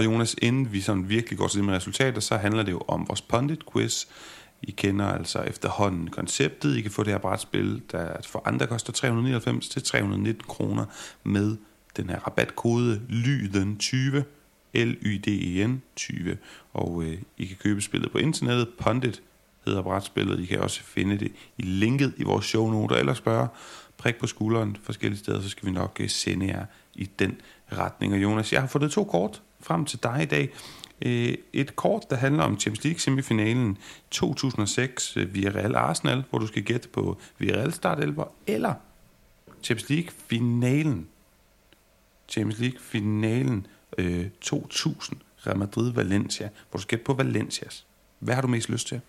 Og 0.00 0.04
Jonas, 0.04 0.36
inden 0.42 0.72
vi 0.72 0.80
sådan 0.80 1.08
virkelig 1.08 1.38
går 1.38 1.48
til 1.48 1.58
det 1.58 1.66
med 1.66 1.74
resultater, 1.74 2.20
så 2.20 2.36
handler 2.36 2.62
det 2.62 2.72
jo 2.72 2.82
om 2.88 3.08
vores 3.08 3.20
pundit-quiz. 3.20 4.06
I 4.62 4.70
kender 4.70 5.06
altså 5.06 5.42
efterhånden 5.42 6.10
konceptet. 6.10 6.76
I 6.76 6.80
kan 6.80 6.90
få 6.90 7.02
det 7.02 7.12
her 7.12 7.18
brætspil, 7.18 7.82
der 7.92 8.16
for 8.26 8.42
andre 8.44 8.66
koster 8.66 8.92
399 8.92 9.68
til 9.68 9.82
319 9.82 10.44
kroner 10.48 10.84
med 11.24 11.56
den 11.96 12.10
her 12.10 12.18
rabatkode 12.18 13.02
LYDEN20, 13.08 14.22
L-Y-D-E-N 14.74 15.82
20. 15.96 16.38
Og 16.72 17.02
øh, 17.02 17.18
I 17.36 17.46
kan 17.46 17.56
købe 17.56 17.80
spillet 17.80 18.12
på 18.12 18.18
internettet. 18.18 18.68
Pundit 18.78 19.22
hedder 19.64 19.82
brætspillet. 19.82 20.40
I 20.40 20.46
kan 20.46 20.60
også 20.60 20.82
finde 20.82 21.18
det 21.18 21.32
i 21.58 21.62
linket 21.62 22.14
i 22.16 22.22
vores 22.22 22.46
shownoter, 22.46 22.96
eller 22.96 23.14
spørge 23.14 23.48
prik 23.96 24.16
på 24.16 24.26
skulderen 24.26 24.76
forskellige 24.82 25.18
steder, 25.18 25.42
så 25.42 25.48
skal 25.48 25.66
vi 25.66 25.72
nok 25.72 25.96
øh, 26.00 26.08
sende 26.08 26.46
jer 26.46 26.64
i 26.94 27.04
den 27.18 27.40
retning. 27.72 28.12
Og 28.12 28.22
Jonas, 28.22 28.52
jeg 28.52 28.60
har 28.60 28.68
fået 28.68 28.90
to 28.90 29.04
kort 29.04 29.42
frem 29.60 29.84
til 29.84 30.02
dig 30.02 30.22
i 30.22 30.26
dag. 30.26 30.50
Øh, 31.02 31.34
et 31.52 31.76
kort, 31.76 32.10
der 32.10 32.16
handler 32.16 32.42
om 32.42 32.60
Champions 32.60 32.84
League 32.84 33.00
semifinalen 33.00 33.78
2006 34.10 35.16
øh, 35.16 35.34
via 35.34 35.50
Real 35.50 35.74
Arsenal, 35.74 36.24
hvor 36.30 36.38
du 36.38 36.46
skal 36.46 36.62
gætte 36.62 36.88
på 36.88 37.18
Villarreal 37.38 37.72
startelver, 37.72 38.24
eller 38.46 38.74
Champions 39.62 39.90
League 39.90 40.10
finalen. 40.28 41.08
Champions 42.28 42.60
League 42.60 42.80
finalen 42.80 43.66
øh, 43.98 44.30
2000 44.40 45.18
Real 45.46 45.58
Madrid 45.58 45.92
Valencia, 45.92 46.48
hvor 46.70 46.78
du 46.78 46.82
skal 46.82 46.98
gætte 46.98 47.04
på 47.04 47.14
Valencias. 47.14 47.86
Hvad 48.18 48.34
har 48.34 48.42
du 48.42 48.48
mest 48.48 48.68
lyst 48.68 48.86
til? 48.86 49.00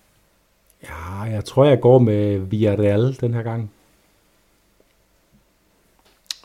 Ja, 0.84 1.22
jeg 1.22 1.46
tror, 1.46 1.66
jeg 1.66 1.80
går 1.80 2.00
med 2.00 2.38
Villarreal 2.38 3.18
den 3.22 3.34
her 3.34 3.44
gang. 3.44 3.72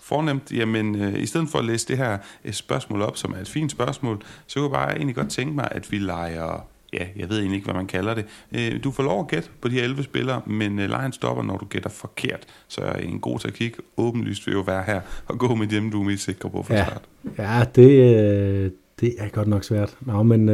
Fornemt. 0.03 0.53
Jamen, 0.53 0.95
øh, 0.95 1.23
i 1.23 1.27
stedet 1.27 1.49
for 1.49 1.59
at 1.59 1.65
læse 1.65 1.89
det 1.89 1.97
her 1.97 2.19
øh, 2.45 2.53
spørgsmål 2.53 3.03
op, 3.03 3.17
som 3.17 3.33
er 3.33 3.39
et 3.39 3.49
fint 3.49 3.71
spørgsmål, 3.71 4.23
så 4.47 4.61
kunne 4.61 4.65
jeg 4.65 4.87
bare 4.87 4.97
egentlig 4.97 5.17
godt 5.17 5.31
tænke 5.31 5.55
mig, 5.55 5.69
at 5.71 5.93
vi 5.93 5.99
leger 5.99 6.67
ja, 6.93 7.07
jeg 7.17 7.29
ved 7.29 7.39
egentlig 7.39 7.57
ikke, 7.57 7.65
hvad 7.65 7.75
man 7.75 7.87
kalder 7.87 8.15
det. 8.15 8.25
Øh, 8.53 8.85
du 8.85 8.91
får 8.91 9.03
lov 9.03 9.21
at 9.21 9.29
gætte 9.29 9.49
på 9.61 9.69
de 9.69 9.75
her 9.75 9.83
11 9.83 10.03
spillere, 10.03 10.41
men 10.47 10.79
øh, 10.79 10.89
lejen 10.89 11.13
stopper, 11.13 11.43
når 11.43 11.57
du 11.59 11.65
gætter 11.65 11.91
forkert. 11.91 12.47
Så 12.69 12.81
er 12.81 12.93
en 12.93 13.21
god 13.21 13.39
taktik. 13.39 13.77
Åbenlyst 13.97 14.47
vil 14.47 14.53
jo 14.53 14.61
være 14.61 14.83
her 14.83 15.01
og 15.27 15.39
gå 15.39 15.55
med 15.55 15.67
dem, 15.67 15.91
du 15.91 16.01
er 16.01 16.05
mest 16.05 16.25
sikker 16.25 16.49
på 16.49 16.63
for 16.63 16.75
ja. 16.75 16.85
start. 16.85 17.03
Ja, 17.39 17.65
det, 17.75 18.73
det 19.01 19.15
er 19.19 19.29
godt 19.29 19.49
nok 19.49 19.65
svært. 19.65 19.97
Nå, 20.01 20.23
men 20.23 20.49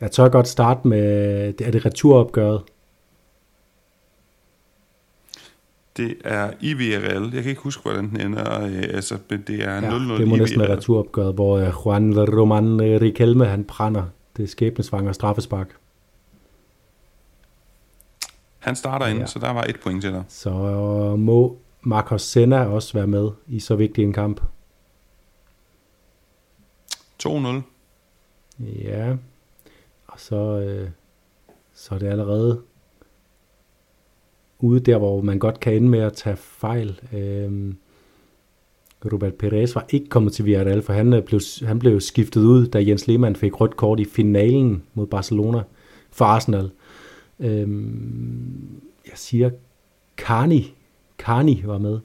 jeg 0.00 0.10
tør 0.10 0.28
godt 0.28 0.48
starte 0.48 0.88
med, 0.88 1.60
er 1.60 1.70
det 1.70 1.86
returopgøret? 1.86 2.62
Det 5.96 6.16
er 6.24 6.50
i 6.60 6.74
VRL. 6.74 7.34
Jeg 7.34 7.42
kan 7.42 7.50
ikke 7.50 7.62
huske, 7.62 7.82
hvordan 7.82 8.10
den 8.10 8.20
ender. 8.20 8.62
Øh, 8.62 8.82
altså, 8.82 9.18
det 9.30 9.64
er 9.64 9.80
0-0 9.80 10.12
ja, 10.12 10.18
det 10.18 10.28
må 10.28 10.36
næsten 10.36 10.60
være 10.60 10.76
returopgøret, 10.76 11.34
hvor 11.34 11.58
øh, 11.58 11.72
Juan 11.86 12.18
Roman 12.38 12.80
Riquelme, 12.80 13.46
han 13.46 13.64
brænder 13.64 14.04
det 14.36 14.50
skæbnesvanger 14.50 15.12
straffespark. 15.12 15.76
Han 18.58 18.76
starter 18.76 19.06
ind, 19.06 19.18
ja. 19.18 19.26
så 19.26 19.38
der 19.38 19.50
var 19.50 19.62
et 19.62 19.80
point 19.82 20.02
til 20.02 20.12
dig. 20.12 20.24
Så 20.28 20.50
må 21.18 21.58
Marcos 21.82 22.22
Senna 22.22 22.64
også 22.64 22.92
være 22.92 23.06
med 23.06 23.30
i 23.46 23.60
så 23.60 23.76
vigtig 23.76 24.04
en 24.04 24.12
kamp. 24.12 24.40
2-0. 27.22 27.28
Ja, 28.58 29.16
så, 30.18 30.36
øh, 30.36 30.88
så 31.74 31.94
er 31.94 31.98
det 31.98 32.06
allerede 32.06 32.62
ude 34.58 34.80
der, 34.80 34.98
hvor 34.98 35.20
man 35.20 35.38
godt 35.38 35.60
kan 35.60 35.74
ende 35.74 35.88
med 35.88 36.00
at 36.00 36.12
tage 36.12 36.36
fejl. 36.36 37.00
Øh, 37.12 37.74
Robert 39.12 39.34
Perez 39.34 39.74
var 39.74 39.86
ikke 39.90 40.08
kommet 40.08 40.32
til 40.32 40.44
Villarreal, 40.44 40.82
for 40.82 40.92
han 40.92 41.22
blev, 41.26 41.40
han 41.66 41.78
blev 41.78 42.00
skiftet 42.00 42.40
ud, 42.40 42.66
da 42.66 42.84
Jens 42.86 43.06
Lehmann 43.06 43.36
fik 43.36 43.60
rødt 43.60 43.76
kort 43.76 44.00
i 44.00 44.04
finalen 44.04 44.82
mod 44.94 45.06
Barcelona 45.06 45.62
for 46.10 46.24
Arsenal. 46.24 46.70
Øhm, 47.40 48.80
jeg 49.06 49.12
siger, 49.14 49.50
Carni, 50.16 50.74
Carni 51.18 51.62
var 51.64 51.78
med. 51.78 52.00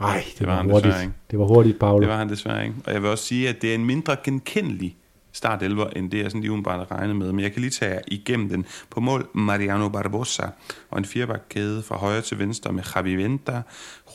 Nej, 0.00 0.24
det, 0.30 0.38
det 0.38 0.46
var, 0.46 0.54
var 0.54 0.62
hurtigt. 0.62 0.84
Desværre, 0.84 1.02
ikke? 1.02 1.14
Det 1.30 1.38
var 1.38 1.44
hurtigt, 1.44 1.78
Paolo. 1.78 2.00
Det 2.00 2.08
var 2.08 2.16
han 2.16 2.28
desværre 2.28 2.64
ikke. 2.64 2.76
Og 2.86 2.92
jeg 2.92 3.02
vil 3.02 3.10
også 3.10 3.24
sige, 3.24 3.48
at 3.48 3.56
det 3.62 3.70
er 3.70 3.74
en 3.74 3.84
mindre 3.84 4.16
genkendelig 4.24 4.96
start 5.36 5.62
11, 5.62 5.96
end 5.96 6.10
det, 6.10 6.18
jeg 6.22 6.30
sådan 6.30 6.40
lige 6.40 6.52
umiddelbart 6.52 6.90
regne 6.90 7.14
med. 7.14 7.32
Men 7.32 7.40
jeg 7.40 7.52
kan 7.52 7.60
lige 7.60 7.70
tage 7.70 8.00
igennem 8.06 8.48
den. 8.48 8.66
På 8.90 9.00
mål 9.00 9.28
Mariano 9.34 9.88
Barbosa 9.88 10.46
og 10.90 10.98
en 10.98 11.04
firebakkæde 11.04 11.82
fra 11.82 11.96
højre 11.96 12.22
til 12.22 12.38
venstre 12.38 12.72
med 12.72 12.82
Javi 12.94 13.14
Venta, 13.16 13.62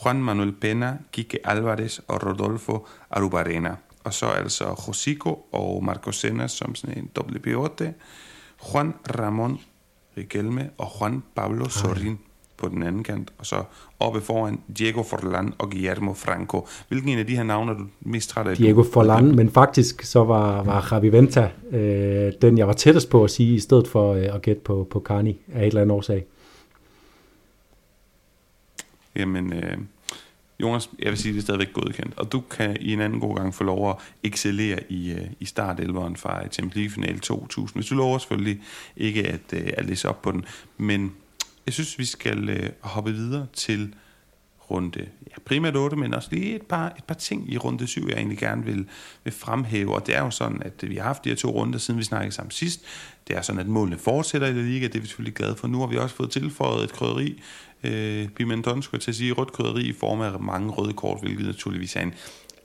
Juan 0.04 0.22
Manuel 0.22 0.52
Pena, 0.52 0.96
Kike 1.12 1.38
Alvarez 1.44 1.98
og 2.08 2.26
Rodolfo 2.26 2.86
Arubarena. 3.10 3.76
Og 4.04 4.14
så 4.14 4.26
altså 4.26 4.74
Josico 4.88 5.46
og 5.52 5.84
Marco 5.84 6.12
Senna 6.12 6.48
som 6.48 6.74
sådan 6.74 6.98
en 6.98 7.10
doble 7.16 7.38
pivote. 7.38 7.94
Juan 8.72 8.94
Ramon 9.18 9.60
Riquelme 10.16 10.70
og 10.78 10.92
Juan 11.00 11.22
Pablo 11.34 11.68
Sorin 11.68 12.18
på 12.62 12.68
den 12.68 12.82
anden 12.82 13.04
kant, 13.04 13.32
og 13.38 13.46
så 13.46 13.62
oppe 14.00 14.20
foran 14.20 14.60
Diego 14.78 15.02
Forlan 15.02 15.52
og 15.58 15.70
Guillermo 15.70 16.12
Franco. 16.14 16.66
Hvilken 16.88 17.08
en 17.08 17.18
af 17.18 17.26
de 17.26 17.36
her 17.36 17.42
navne 17.42 17.72
er 17.72 17.76
du 17.76 17.84
mest 18.00 18.30
træt 18.30 18.46
af? 18.46 18.56
Diego 18.56 18.82
Forlan, 18.82 19.36
men 19.36 19.50
faktisk 19.50 20.02
så 20.02 20.24
var, 20.24 20.62
var 20.62 20.88
Javi 20.92 21.08
Venta 21.12 21.50
øh, 21.70 22.32
den, 22.42 22.58
jeg 22.58 22.66
var 22.66 22.72
tættest 22.72 23.10
på 23.10 23.24
at 23.24 23.30
sige, 23.30 23.54
i 23.54 23.60
stedet 23.60 23.88
for 23.88 24.14
øh, 24.14 24.34
at 24.34 24.42
gætte 24.42 24.62
på, 24.62 24.86
på 24.90 25.00
Carni 25.00 25.40
af 25.54 25.60
et 25.60 25.66
eller 25.66 25.80
andet 25.80 25.96
årsag. 25.96 26.24
Jamen, 29.16 29.52
øh, 29.52 29.78
Jonas, 30.62 30.90
jeg 30.98 31.10
vil 31.10 31.18
sige, 31.18 31.32
det 31.32 31.38
er 31.38 31.42
stadigvæk 31.42 31.72
godkendt. 31.72 32.18
Og 32.18 32.32
du 32.32 32.40
kan 32.40 32.76
i 32.80 32.92
en 32.92 33.00
anden 33.00 33.20
god 33.20 33.36
gang 33.36 33.54
få 33.54 33.64
lov 33.64 33.90
at 33.90 33.96
excellere 34.22 34.78
i, 34.88 35.12
uh, 35.12 35.26
i 35.40 35.44
startelveren 35.44 36.16
fra 36.16 36.48
Champions 36.48 36.76
League 36.76 36.90
Final 36.90 37.20
2000. 37.20 37.76
Hvis 37.76 37.88
du 37.88 37.94
lover 37.94 38.18
selvfølgelig 38.18 38.62
ikke 38.96 39.28
at, 39.28 39.40
uh, 39.52 39.60
at 39.76 39.86
læse 39.86 40.08
op 40.08 40.22
på 40.22 40.32
den. 40.32 40.44
Men 40.78 41.12
jeg 41.66 41.74
synes, 41.74 41.98
vi 41.98 42.04
skal 42.04 42.48
øh, 42.48 42.70
hoppe 42.80 43.12
videre 43.12 43.46
til 43.52 43.94
runde 44.70 45.00
ja, 45.00 45.40
primært 45.44 45.76
8, 45.76 45.96
men 45.96 46.14
også 46.14 46.28
lige 46.32 46.54
et 46.54 46.62
par, 46.62 46.86
et 46.98 47.04
par 47.04 47.14
ting 47.14 47.52
i 47.52 47.58
runde 47.58 47.86
7, 47.86 48.08
jeg 48.08 48.16
egentlig 48.16 48.38
gerne 48.38 48.64
vil, 48.64 48.88
vil 49.24 49.32
fremhæve. 49.32 49.94
Og 49.94 50.06
det 50.06 50.16
er 50.16 50.20
jo 50.20 50.30
sådan, 50.30 50.62
at 50.62 50.90
vi 50.90 50.96
har 50.96 51.04
haft 51.04 51.24
de 51.24 51.28
her 51.28 51.36
to 51.36 51.50
runder, 51.50 51.78
siden 51.78 51.98
vi 51.98 52.04
snakkede 52.04 52.32
sammen 52.32 52.50
sidst. 52.50 52.80
Det 53.28 53.36
er 53.36 53.42
sådan, 53.42 53.60
at 53.60 53.66
målene 53.66 53.98
fortsætter 53.98 54.48
i 54.48 54.52
liga, 54.52 54.86
det 54.86 54.96
er 54.96 55.00
vi 55.00 55.06
selvfølgelig 55.06 55.34
glade 55.34 55.56
for. 55.56 55.68
Nu 55.68 55.80
har 55.80 55.86
vi 55.86 55.96
også 55.96 56.16
fået 56.16 56.30
tilføjet 56.30 56.84
et 56.84 56.92
krydderi, 56.92 57.42
øh, 57.84 58.28
pimenton, 58.28 58.82
skulle 58.82 58.98
jeg 58.98 59.02
til 59.02 59.10
at 59.10 59.16
sige, 59.16 59.32
rødt 59.32 59.52
krydderi 59.52 59.82
i 59.82 59.92
form 59.92 60.20
af 60.20 60.40
mange 60.40 60.70
røde 60.70 60.92
kort, 60.92 61.20
hvilket 61.20 61.46
naturligvis 61.46 61.96
er 61.96 62.00
en, 62.00 62.14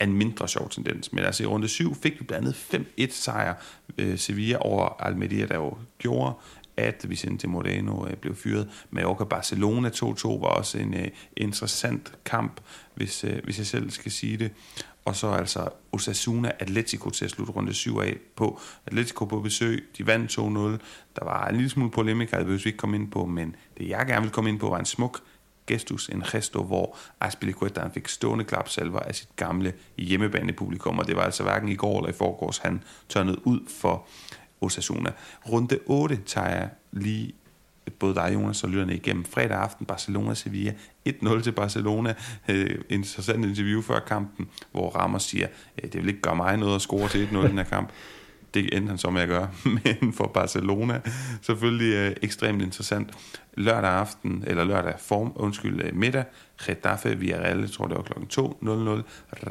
en 0.00 0.12
mindre 0.12 0.48
sjov 0.48 0.70
tendens. 0.70 1.12
Men 1.12 1.24
altså 1.24 1.42
i 1.42 1.46
runde 1.46 1.68
7 1.68 1.94
fik 1.94 2.20
vi 2.20 2.24
blandt 2.24 2.46
andet 2.72 2.86
5-1 3.00 3.06
sejr 3.10 3.54
øh, 3.98 4.18
Sevilla 4.18 4.58
over 4.60 5.02
Almeria, 5.02 5.46
der 5.46 5.54
jo 5.54 5.76
gjorde, 5.98 6.34
at 6.78 7.04
Vicente 7.08 7.48
Moreno 7.48 8.06
øh, 8.06 8.16
blev 8.16 8.36
fyret. 8.36 8.68
Mallorca 8.90 9.24
Barcelona 9.24 9.88
2-2 9.88 10.28
var 10.28 10.48
også 10.48 10.78
en 10.78 10.94
øh, 10.94 11.08
interessant 11.36 12.12
kamp, 12.24 12.60
hvis, 12.94 13.24
øh, 13.24 13.44
hvis 13.44 13.58
jeg 13.58 13.66
selv 13.66 13.90
skal 13.90 14.12
sige 14.12 14.36
det. 14.36 14.50
Og 15.04 15.16
så 15.16 15.28
altså 15.28 15.68
Osasuna 15.92 16.52
Atletico 16.58 17.10
til 17.10 17.24
at 17.24 17.30
slutte 17.30 17.52
runde 17.52 17.74
7 17.74 17.98
af 17.98 18.16
på. 18.36 18.60
Atletico 18.86 19.24
på 19.24 19.40
besøg, 19.40 19.88
de 19.98 20.06
vandt 20.06 20.38
2-0. 20.38 20.42
Der 21.16 21.24
var 21.24 21.48
en 21.48 21.54
lille 21.54 21.70
smule 21.70 21.90
polemik, 21.90 22.30
det 22.30 22.38
behøver 22.38 22.62
vi 22.62 22.68
ikke 22.68 22.78
komme 22.78 22.96
ind 22.96 23.10
på, 23.10 23.26
men 23.26 23.56
det 23.78 23.88
jeg 23.88 24.06
gerne 24.06 24.22
vil 24.22 24.30
komme 24.30 24.50
ind 24.50 24.60
på 24.60 24.68
var 24.68 24.78
en 24.78 24.84
smuk 24.84 25.20
gestus, 25.66 26.08
en 26.08 26.22
gesto, 26.32 26.62
hvor 26.62 26.96
Aspilicueta 27.20 27.88
fik 27.94 28.08
stående 28.08 28.44
klapsalver 28.44 29.00
af 29.00 29.14
sit 29.14 29.28
gamle 29.36 29.72
hjemmebanepublikum, 29.98 30.98
og 30.98 31.06
det 31.06 31.16
var 31.16 31.22
altså 31.22 31.42
hverken 31.42 31.68
i 31.68 31.74
går 31.74 31.98
eller 31.98 32.10
i 32.10 32.16
forgårs, 32.16 32.58
han 32.58 32.82
tørnede 33.08 33.46
ud 33.46 33.60
for 33.80 34.06
Osasuna. 34.60 35.10
Runde 35.48 35.78
8 35.86 36.18
tager 36.26 36.48
jeg 36.48 36.68
lige 36.92 37.34
både 37.98 38.14
dig, 38.14 38.30
Jonas, 38.34 38.64
og 38.64 38.70
lytterne 38.70 38.94
igennem. 38.94 39.24
Fredag 39.24 39.58
aften, 39.58 39.86
Barcelona-Sevilla. 39.86 40.72
1-0 41.08 41.42
til 41.42 41.52
Barcelona. 41.52 42.14
Øh, 42.48 42.78
interessant 42.88 43.44
interview 43.44 43.82
før 43.82 43.98
kampen, 43.98 44.48
hvor 44.72 44.90
Ramos 44.90 45.22
siger, 45.22 45.46
øh, 45.82 45.92
det 45.92 46.00
vil 46.00 46.08
ikke 46.08 46.20
gøre 46.20 46.36
mig 46.36 46.56
noget 46.56 46.74
at 46.74 46.80
score 46.80 47.08
til 47.08 47.28
1-0 47.32 47.38
i 47.38 47.48
den 47.48 47.58
her 47.58 47.64
kamp. 47.64 47.90
Det 48.54 48.76
endte 48.76 48.88
han 48.88 48.98
så 48.98 49.10
med 49.10 49.22
at 49.22 49.28
gøre. 49.28 49.50
Men 49.84 50.12
for 50.12 50.26
Barcelona, 50.34 51.00
selvfølgelig 51.42 51.94
øh, 51.94 52.16
ekstremt 52.22 52.62
interessant. 52.62 53.10
Lørdag 53.54 53.90
aften, 53.90 54.44
eller 54.46 54.64
lørdag 54.64 54.94
form, 54.98 55.32
undskyld, 55.34 55.82
øh, 55.84 55.94
middag, 55.94 56.24
Getafe 56.66 57.18
Villarreal, 57.18 57.60
jeg 57.60 57.70
tror 57.70 57.86
det 57.86 57.96
var 57.96 58.02
klokken 58.02 58.28
2.00. 58.32 59.02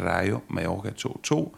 Rayo 0.05 0.39
Mallorca 0.49 0.89
2-2. 0.89 1.57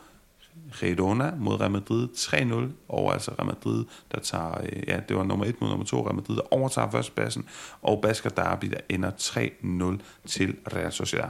Girona 0.79 1.33
mod 1.37 1.59
Real 1.59 1.71
Madrid 1.71 2.07
3-0 2.15 2.55
over 2.89 3.11
altså 3.11 3.31
Real 3.31 3.45
Madrid, 3.45 3.85
der 4.11 4.19
tager, 4.19 4.61
øh, 4.61 4.83
ja, 4.87 4.99
det 5.09 5.17
var 5.17 5.23
nummer 5.23 5.45
1 5.45 5.61
mod 5.61 5.69
nummer 5.69 5.85
2, 5.85 6.05
Real 6.05 6.15
Madrid, 6.15 6.35
der 6.35 6.53
overtager 6.53 6.91
førstepladsen, 6.91 7.45
og 7.81 8.01
Basker 8.01 8.29
Derby, 8.29 8.65
der 8.65 8.77
ender 8.89 9.11
3-0 9.11 10.01
til 10.27 10.55
Real 10.73 10.91
Sociedad. 10.91 11.29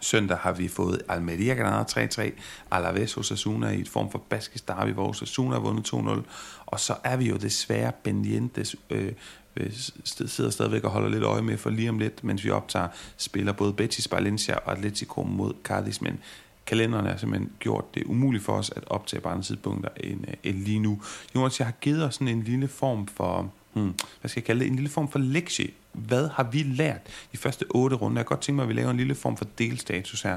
Søndag 0.00 0.36
har 0.36 0.52
vi 0.52 0.68
fået 0.68 1.02
Almeria 1.08 1.54
Granada 1.54 2.06
3-3, 2.06 2.30
Alaves 2.70 3.14
hos 3.14 3.32
Asuna 3.32 3.70
i 3.70 3.80
et 3.80 3.88
form 3.88 4.10
for 4.10 4.22
baskisk 4.28 4.68
derby, 4.68 4.92
hvor 4.92 5.10
Asuna 5.10 5.52
har 5.52 5.60
vundet 5.60 5.88
2-0, 5.94 6.22
og 6.66 6.80
så 6.80 6.94
er 7.04 7.16
vi 7.16 7.28
jo 7.28 7.36
desværre 7.36 7.92
Benjentes 8.02 8.76
øh, 8.90 9.12
øh 9.56 9.72
sidder 10.04 10.50
stadigvæk 10.50 10.84
og 10.84 10.90
holder 10.90 11.08
lidt 11.08 11.24
øje 11.24 11.42
med 11.42 11.56
for 11.56 11.70
lige 11.70 11.88
om 11.88 11.98
lidt, 11.98 12.24
mens 12.24 12.44
vi 12.44 12.50
optager, 12.50 12.88
spiller 13.16 13.52
både 13.52 13.72
Betis, 13.72 14.12
Valencia 14.12 14.54
og 14.54 14.72
Atletico 14.72 15.22
mod 15.22 15.54
Cardis, 15.64 16.00
men 16.00 16.20
kalenderen 16.68 17.06
er 17.06 17.16
simpelthen 17.16 17.50
gjort 17.58 17.94
det 17.94 18.04
umuligt 18.04 18.44
for 18.44 18.52
os 18.52 18.70
at 18.76 18.84
optage 18.86 19.20
på 19.20 19.28
andre 19.28 19.42
tidspunkter 19.42 19.88
end, 19.96 20.28
øh, 20.28 20.34
end 20.44 20.56
lige 20.56 20.78
nu. 20.78 21.02
Jonas, 21.34 21.58
jeg 21.58 21.66
har 21.66 21.74
givet 21.80 22.04
os 22.04 22.14
sådan 22.14 22.28
en 22.28 22.42
lille 22.42 22.68
form 22.68 23.06
for, 23.06 23.52
hmm, 23.72 23.94
hvad 24.20 24.28
skal 24.28 24.40
jeg 24.40 24.44
kalde 24.44 24.60
det, 24.60 24.68
en 24.68 24.76
lille 24.76 24.90
form 24.90 25.10
for 25.10 25.18
lektie. 25.18 25.70
Hvad 25.92 26.28
har 26.28 26.42
vi 26.42 26.62
lært 26.62 27.00
de 27.32 27.36
første 27.36 27.64
otte 27.70 27.96
runder? 27.96 28.18
Jeg 28.18 28.26
kan 28.26 28.34
godt 28.36 28.40
tænke 28.40 28.56
mig, 28.56 28.62
at 28.62 28.68
vi 28.68 28.74
laver 28.74 28.90
en 28.90 28.96
lille 28.96 29.14
form 29.14 29.36
for 29.36 29.46
delstatus 29.58 30.22
her. 30.22 30.36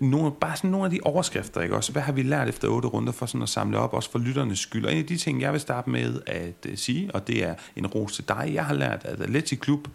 Nogle, 0.00 0.32
bare 0.32 0.56
sådan 0.56 0.70
nogle 0.70 0.84
af 0.84 0.90
de 0.90 1.00
overskrifter, 1.02 1.60
ikke 1.60 1.76
også? 1.76 1.92
Hvad 1.92 2.02
har 2.02 2.12
vi 2.12 2.22
lært 2.22 2.48
efter 2.48 2.68
otte 2.68 2.88
runder 2.88 3.12
for 3.12 3.26
sådan 3.26 3.42
at 3.42 3.48
samle 3.48 3.78
op, 3.78 3.92
også 3.92 4.10
for 4.10 4.18
lytternes 4.18 4.58
skyld? 4.58 4.84
Og 4.84 4.92
en 4.92 4.98
af 4.98 5.06
de 5.06 5.16
ting, 5.16 5.40
jeg 5.40 5.52
vil 5.52 5.60
starte 5.60 5.90
med 5.90 6.20
at 6.26 6.66
uh, 6.68 6.74
sige, 6.74 7.14
og 7.14 7.26
det 7.26 7.44
er 7.44 7.54
en 7.76 7.86
ros 7.86 8.12
til 8.12 8.28
dig, 8.28 8.50
jeg 8.54 8.64
har 8.64 8.74
lært, 8.74 9.04
at 9.04 9.20
Atleti 9.20 9.54
Klub, 9.54 9.88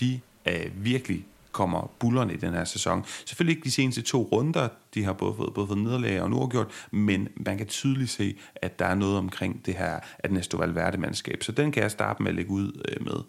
de 0.00 0.20
er 0.44 0.68
virkelig 0.74 1.24
kommer 1.52 1.90
bullerne 1.98 2.32
i 2.32 2.36
den 2.36 2.52
her 2.52 2.64
sæson. 2.64 3.04
Selvfølgelig 3.26 3.56
ikke 3.56 3.64
de 3.64 3.70
seneste 3.70 4.02
to 4.02 4.28
runder, 4.32 4.68
de 4.94 5.04
har 5.04 5.12
både 5.12 5.34
fået, 5.36 5.54
både 5.54 5.66
fået 5.66 5.78
nederlag 5.78 6.22
og 6.22 6.30
nu 6.30 6.46
gjort, 6.46 6.66
men 6.90 7.28
man 7.36 7.58
kan 7.58 7.66
tydeligt 7.66 8.10
se, 8.10 8.36
at 8.56 8.78
der 8.78 8.84
er 8.84 8.94
noget 8.94 9.18
omkring 9.18 9.66
det 9.66 9.74
her 9.74 10.00
Ernesto 10.18 10.56
Valverde-mandskab. 10.56 11.42
Så 11.42 11.52
den 11.52 11.72
kan 11.72 11.82
jeg 11.82 11.90
starte 11.90 12.22
med 12.22 12.30
at 12.30 12.36
lægge 12.36 12.50
ud 12.50 12.82
øh, 12.88 13.04
med. 13.04 13.24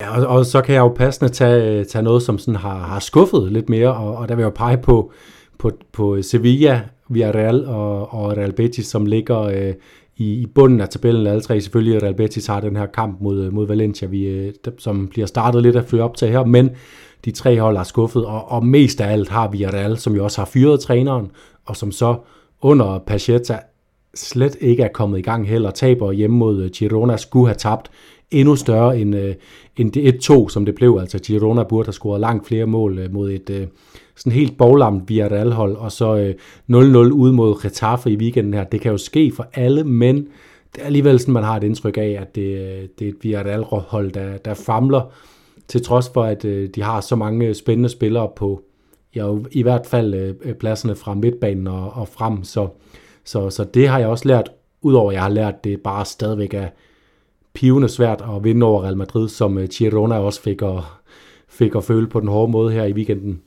Ja, 0.00 0.20
og, 0.20 0.26
og 0.26 0.46
så 0.46 0.62
kan 0.62 0.74
jeg 0.74 0.80
jo 0.80 0.88
passende 0.88 1.32
tage, 1.32 1.84
tage 1.84 2.02
noget, 2.02 2.22
som 2.22 2.38
sådan 2.38 2.56
har, 2.56 2.78
har 2.78 3.00
skuffet 3.00 3.52
lidt 3.52 3.68
mere, 3.68 3.94
og, 3.94 4.16
og 4.16 4.28
der 4.28 4.34
vil 4.34 4.42
jeg 4.42 4.50
jo 4.50 4.54
pege 4.54 4.78
på, 4.78 5.12
på, 5.58 5.70
på 5.92 6.22
Sevilla, 6.22 6.88
Villarreal 7.08 7.66
og, 7.66 8.14
og 8.14 8.36
Real 8.36 8.52
Betis, 8.52 8.86
som 8.86 9.06
ligger 9.06 9.40
øh, 9.40 9.74
i, 10.18 10.32
i 10.32 10.46
bunden 10.46 10.80
af 10.80 10.88
tabellen 10.88 11.26
alle 11.26 11.40
tre. 11.40 11.60
Selvfølgelig 11.60 12.02
Real 12.02 12.14
Betis 12.14 12.46
har 12.46 12.60
den 12.60 12.76
her 12.76 12.86
kamp 12.86 13.20
mod, 13.20 13.44
øh, 13.44 13.52
mod 13.52 13.66
Valencia, 13.66 14.08
vi, 14.08 14.26
øh, 14.26 14.52
som 14.78 15.08
bliver 15.08 15.26
startet 15.26 15.62
lidt 15.62 15.76
at 15.76 15.84
føre 15.84 16.02
op 16.02 16.16
til 16.16 16.28
her, 16.28 16.44
men 16.44 16.70
de 17.24 17.30
tre 17.30 17.60
hold 17.60 17.76
er 17.76 17.82
skuffet, 17.82 18.24
og, 18.26 18.52
og 18.52 18.66
mest 18.66 19.00
af 19.00 19.12
alt 19.12 19.28
har 19.28 19.48
vi 19.48 19.66
Real, 19.66 19.98
som 19.98 20.14
jo 20.16 20.24
også 20.24 20.40
har 20.40 20.46
fyret 20.46 20.80
træneren, 20.80 21.30
og 21.66 21.76
som 21.76 21.92
så 21.92 22.16
under 22.60 22.98
Pacheta 23.06 23.58
slet 24.14 24.56
ikke 24.60 24.82
er 24.82 24.88
kommet 24.88 25.18
i 25.18 25.22
gang 25.22 25.48
heller, 25.48 25.70
taber 25.70 26.12
hjemme 26.12 26.36
mod 26.36 26.62
øh, 26.62 26.70
Girona, 26.70 27.16
skulle 27.16 27.46
have 27.46 27.56
tabt 27.56 27.90
endnu 28.30 28.56
større 28.56 28.98
end, 28.98 29.16
øh, 29.16 29.34
end 29.76 29.92
det 29.92 30.30
1-2, 30.30 30.48
som 30.48 30.64
det 30.64 30.74
blev. 30.74 30.98
Altså 31.00 31.18
Girona 31.18 31.62
burde 31.62 31.86
have 31.86 31.92
scoret 31.92 32.20
langt 32.20 32.46
flere 32.46 32.66
mål 32.66 32.98
øh, 32.98 33.12
mod 33.12 33.30
et, 33.30 33.50
øh, 33.50 33.66
sådan 34.18 34.32
helt 34.32 34.58
boglamt 34.58 35.08
Villarreal-hold, 35.08 35.76
og 35.76 35.92
så 35.92 36.16
øh, 36.16 36.34
0-0 36.70 36.76
ud 37.12 37.32
mod 37.32 37.62
Getafe 37.62 38.10
i 38.10 38.16
weekenden 38.16 38.54
her. 38.54 38.64
Det 38.64 38.80
kan 38.80 38.92
jo 38.92 38.98
ske 38.98 39.32
for 39.36 39.46
alle, 39.54 39.84
men 39.84 40.16
det 40.74 40.82
er 40.82 40.86
alligevel 40.86 41.18
sådan, 41.18 41.34
man 41.34 41.44
har 41.44 41.56
et 41.56 41.64
indtryk 41.64 41.98
af, 41.98 42.18
at 42.20 42.34
det, 42.34 42.42
øh, 42.42 42.88
det 42.98 43.04
er 43.04 43.08
et 43.08 43.16
Villarreal-hold, 43.22 44.12
der, 44.12 44.36
der 44.36 44.54
famler, 44.54 45.12
til 45.68 45.84
trods 45.84 46.10
for, 46.14 46.24
at 46.24 46.44
øh, 46.44 46.68
de 46.74 46.82
har 46.82 47.00
så 47.00 47.16
mange 47.16 47.54
spændende 47.54 47.88
spillere 47.88 48.28
på, 48.36 48.62
ja, 49.14 49.36
i 49.50 49.62
hvert 49.62 49.86
fald 49.86 50.14
øh, 50.14 50.54
pladserne 50.54 50.94
fra 50.96 51.14
midtbanen 51.14 51.66
og, 51.66 51.92
og 51.92 52.08
frem, 52.08 52.44
så, 52.44 52.68
så, 53.24 53.50
så 53.50 53.64
det 53.64 53.88
har 53.88 53.98
jeg 53.98 54.08
også 54.08 54.28
lært, 54.28 54.50
udover 54.82 55.10
at 55.10 55.14
jeg 55.14 55.22
har 55.22 55.30
lært, 55.30 55.64
det 55.64 55.80
bare 55.80 56.04
stadigvæk 56.04 56.54
er 56.54 56.68
pivende 57.54 57.88
svært 57.88 58.24
at 58.36 58.44
vinde 58.44 58.66
over 58.66 58.82
Real 58.82 58.96
Madrid, 58.96 59.28
som 59.28 59.58
øh, 59.58 59.68
Girona 59.68 60.18
også 60.18 60.42
fik 60.42 60.62
at, 60.62 60.82
fik 61.48 61.74
at 61.74 61.84
føle 61.84 62.06
på 62.06 62.20
den 62.20 62.28
hårde 62.28 62.52
måde 62.52 62.72
her 62.72 62.84
i 62.84 62.92
weekenden. 62.92 63.40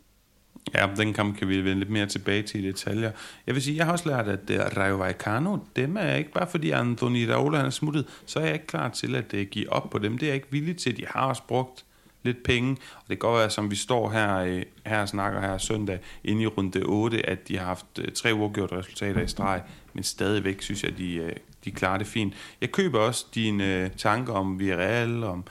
Ja, 0.73 0.87
den 0.97 1.13
kamp 1.13 1.37
kan 1.37 1.47
vi 1.47 1.61
vende 1.61 1.79
lidt 1.79 1.89
mere 1.89 2.05
tilbage 2.05 2.43
til 2.43 2.65
i 2.65 2.67
detaljer. 2.67 3.11
Jeg 3.47 3.55
vil 3.55 3.63
sige, 3.63 3.77
jeg 3.77 3.85
har 3.85 3.91
også 3.91 4.09
lært, 4.09 4.27
at 4.27 4.49
uh, 4.49 4.77
Rayo 4.77 4.95
Vallecano, 4.95 5.57
dem 5.75 5.97
er 5.97 6.15
ikke 6.15 6.31
bare 6.31 6.47
fordi 6.47 6.71
Anthony 6.71 7.29
Raola 7.29 7.59
er 7.59 7.69
smuttet, 7.69 8.05
så 8.25 8.39
er 8.39 8.43
jeg 8.43 8.53
ikke 8.53 8.67
klar 8.67 8.89
til 8.89 9.15
at 9.15 9.33
uh, 9.33 9.39
give 9.39 9.73
op 9.73 9.89
på 9.89 9.99
dem. 9.99 10.17
Det 10.17 10.23
er 10.23 10.27
jeg 10.27 10.35
ikke 10.35 10.51
villig 10.51 10.77
til. 10.77 10.97
De 10.97 11.05
har 11.07 11.27
også 11.27 11.43
brugt 11.47 11.85
lidt 12.23 12.43
penge, 12.43 12.77
og 12.95 13.03
det 13.09 13.19
går 13.19 13.37
være, 13.37 13.49
som 13.49 13.71
vi 13.71 13.75
står 13.75 14.09
her, 14.09 14.37
øh, 14.37 14.63
her 14.85 15.01
og 15.01 15.09
snakker 15.09 15.41
her 15.41 15.57
søndag, 15.57 15.99
inde 16.23 16.41
i 16.41 16.47
runde 16.47 16.83
8, 16.85 17.29
at 17.29 17.47
de 17.47 17.57
har 17.57 17.65
haft 17.65 17.85
tre 18.15 18.33
uafgjorte 18.33 18.77
resultater 18.77 19.21
i 19.21 19.27
streg, 19.27 19.61
men 19.93 20.03
stadigvæk 20.03 20.61
synes 20.61 20.83
jeg, 20.83 20.91
at 20.91 20.97
de, 20.97 21.33
de 21.65 21.71
klarer 21.71 21.97
det 21.97 22.07
fint. 22.07 22.33
Jeg 22.61 22.71
køber 22.71 22.99
også 22.99 23.25
dine 23.35 23.89
tanker 23.97 24.33
om 24.33 24.59
Villarreal, 24.59 25.23
om 25.23 25.43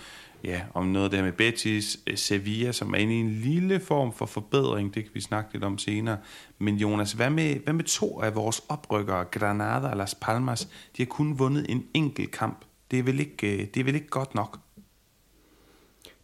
ja, 0.44 0.61
om 0.75 0.87
noget 0.87 1.12
der 1.12 1.23
med 1.23 1.32
Betis, 1.32 1.99
øh, 2.06 2.16
Sevilla, 2.16 2.73
som 2.73 2.94
er 2.94 2.99
inde 2.99 3.14
i 3.14 3.16
en 3.16 3.30
lille 3.30 3.80
form 3.80 4.12
for 4.12 4.26
forbedring, 4.26 4.94
det 4.94 5.04
kan 5.04 5.11
vi 5.14 5.20
snakke 5.20 5.52
lidt 5.52 5.64
om 5.64 5.78
senere. 5.78 6.16
Men 6.59 6.76
Jonas, 6.76 7.12
hvad 7.12 7.30
med, 7.30 7.54
hvad 7.64 7.73
med 7.73 7.85
to 7.85 8.20
af 8.20 8.35
vores 8.35 8.62
oprykkere, 8.68 9.25
Granada 9.25 9.87
og 9.87 9.97
Las 9.97 10.14
Palmas? 10.14 10.68
De 10.97 11.02
har 11.02 11.06
kun 11.06 11.38
vundet 11.38 11.66
en 11.68 11.85
enkelt 11.94 12.30
kamp. 12.30 12.64
Det 12.90 12.99
er 12.99 13.02
vel 13.02 13.20
ikke, 13.20 13.52
øh, 13.52 13.66
det 13.75 13.80
er 13.80 13.85
vel 13.85 13.94
ikke 13.94 14.09
godt 14.09 14.35
nok? 14.35 14.59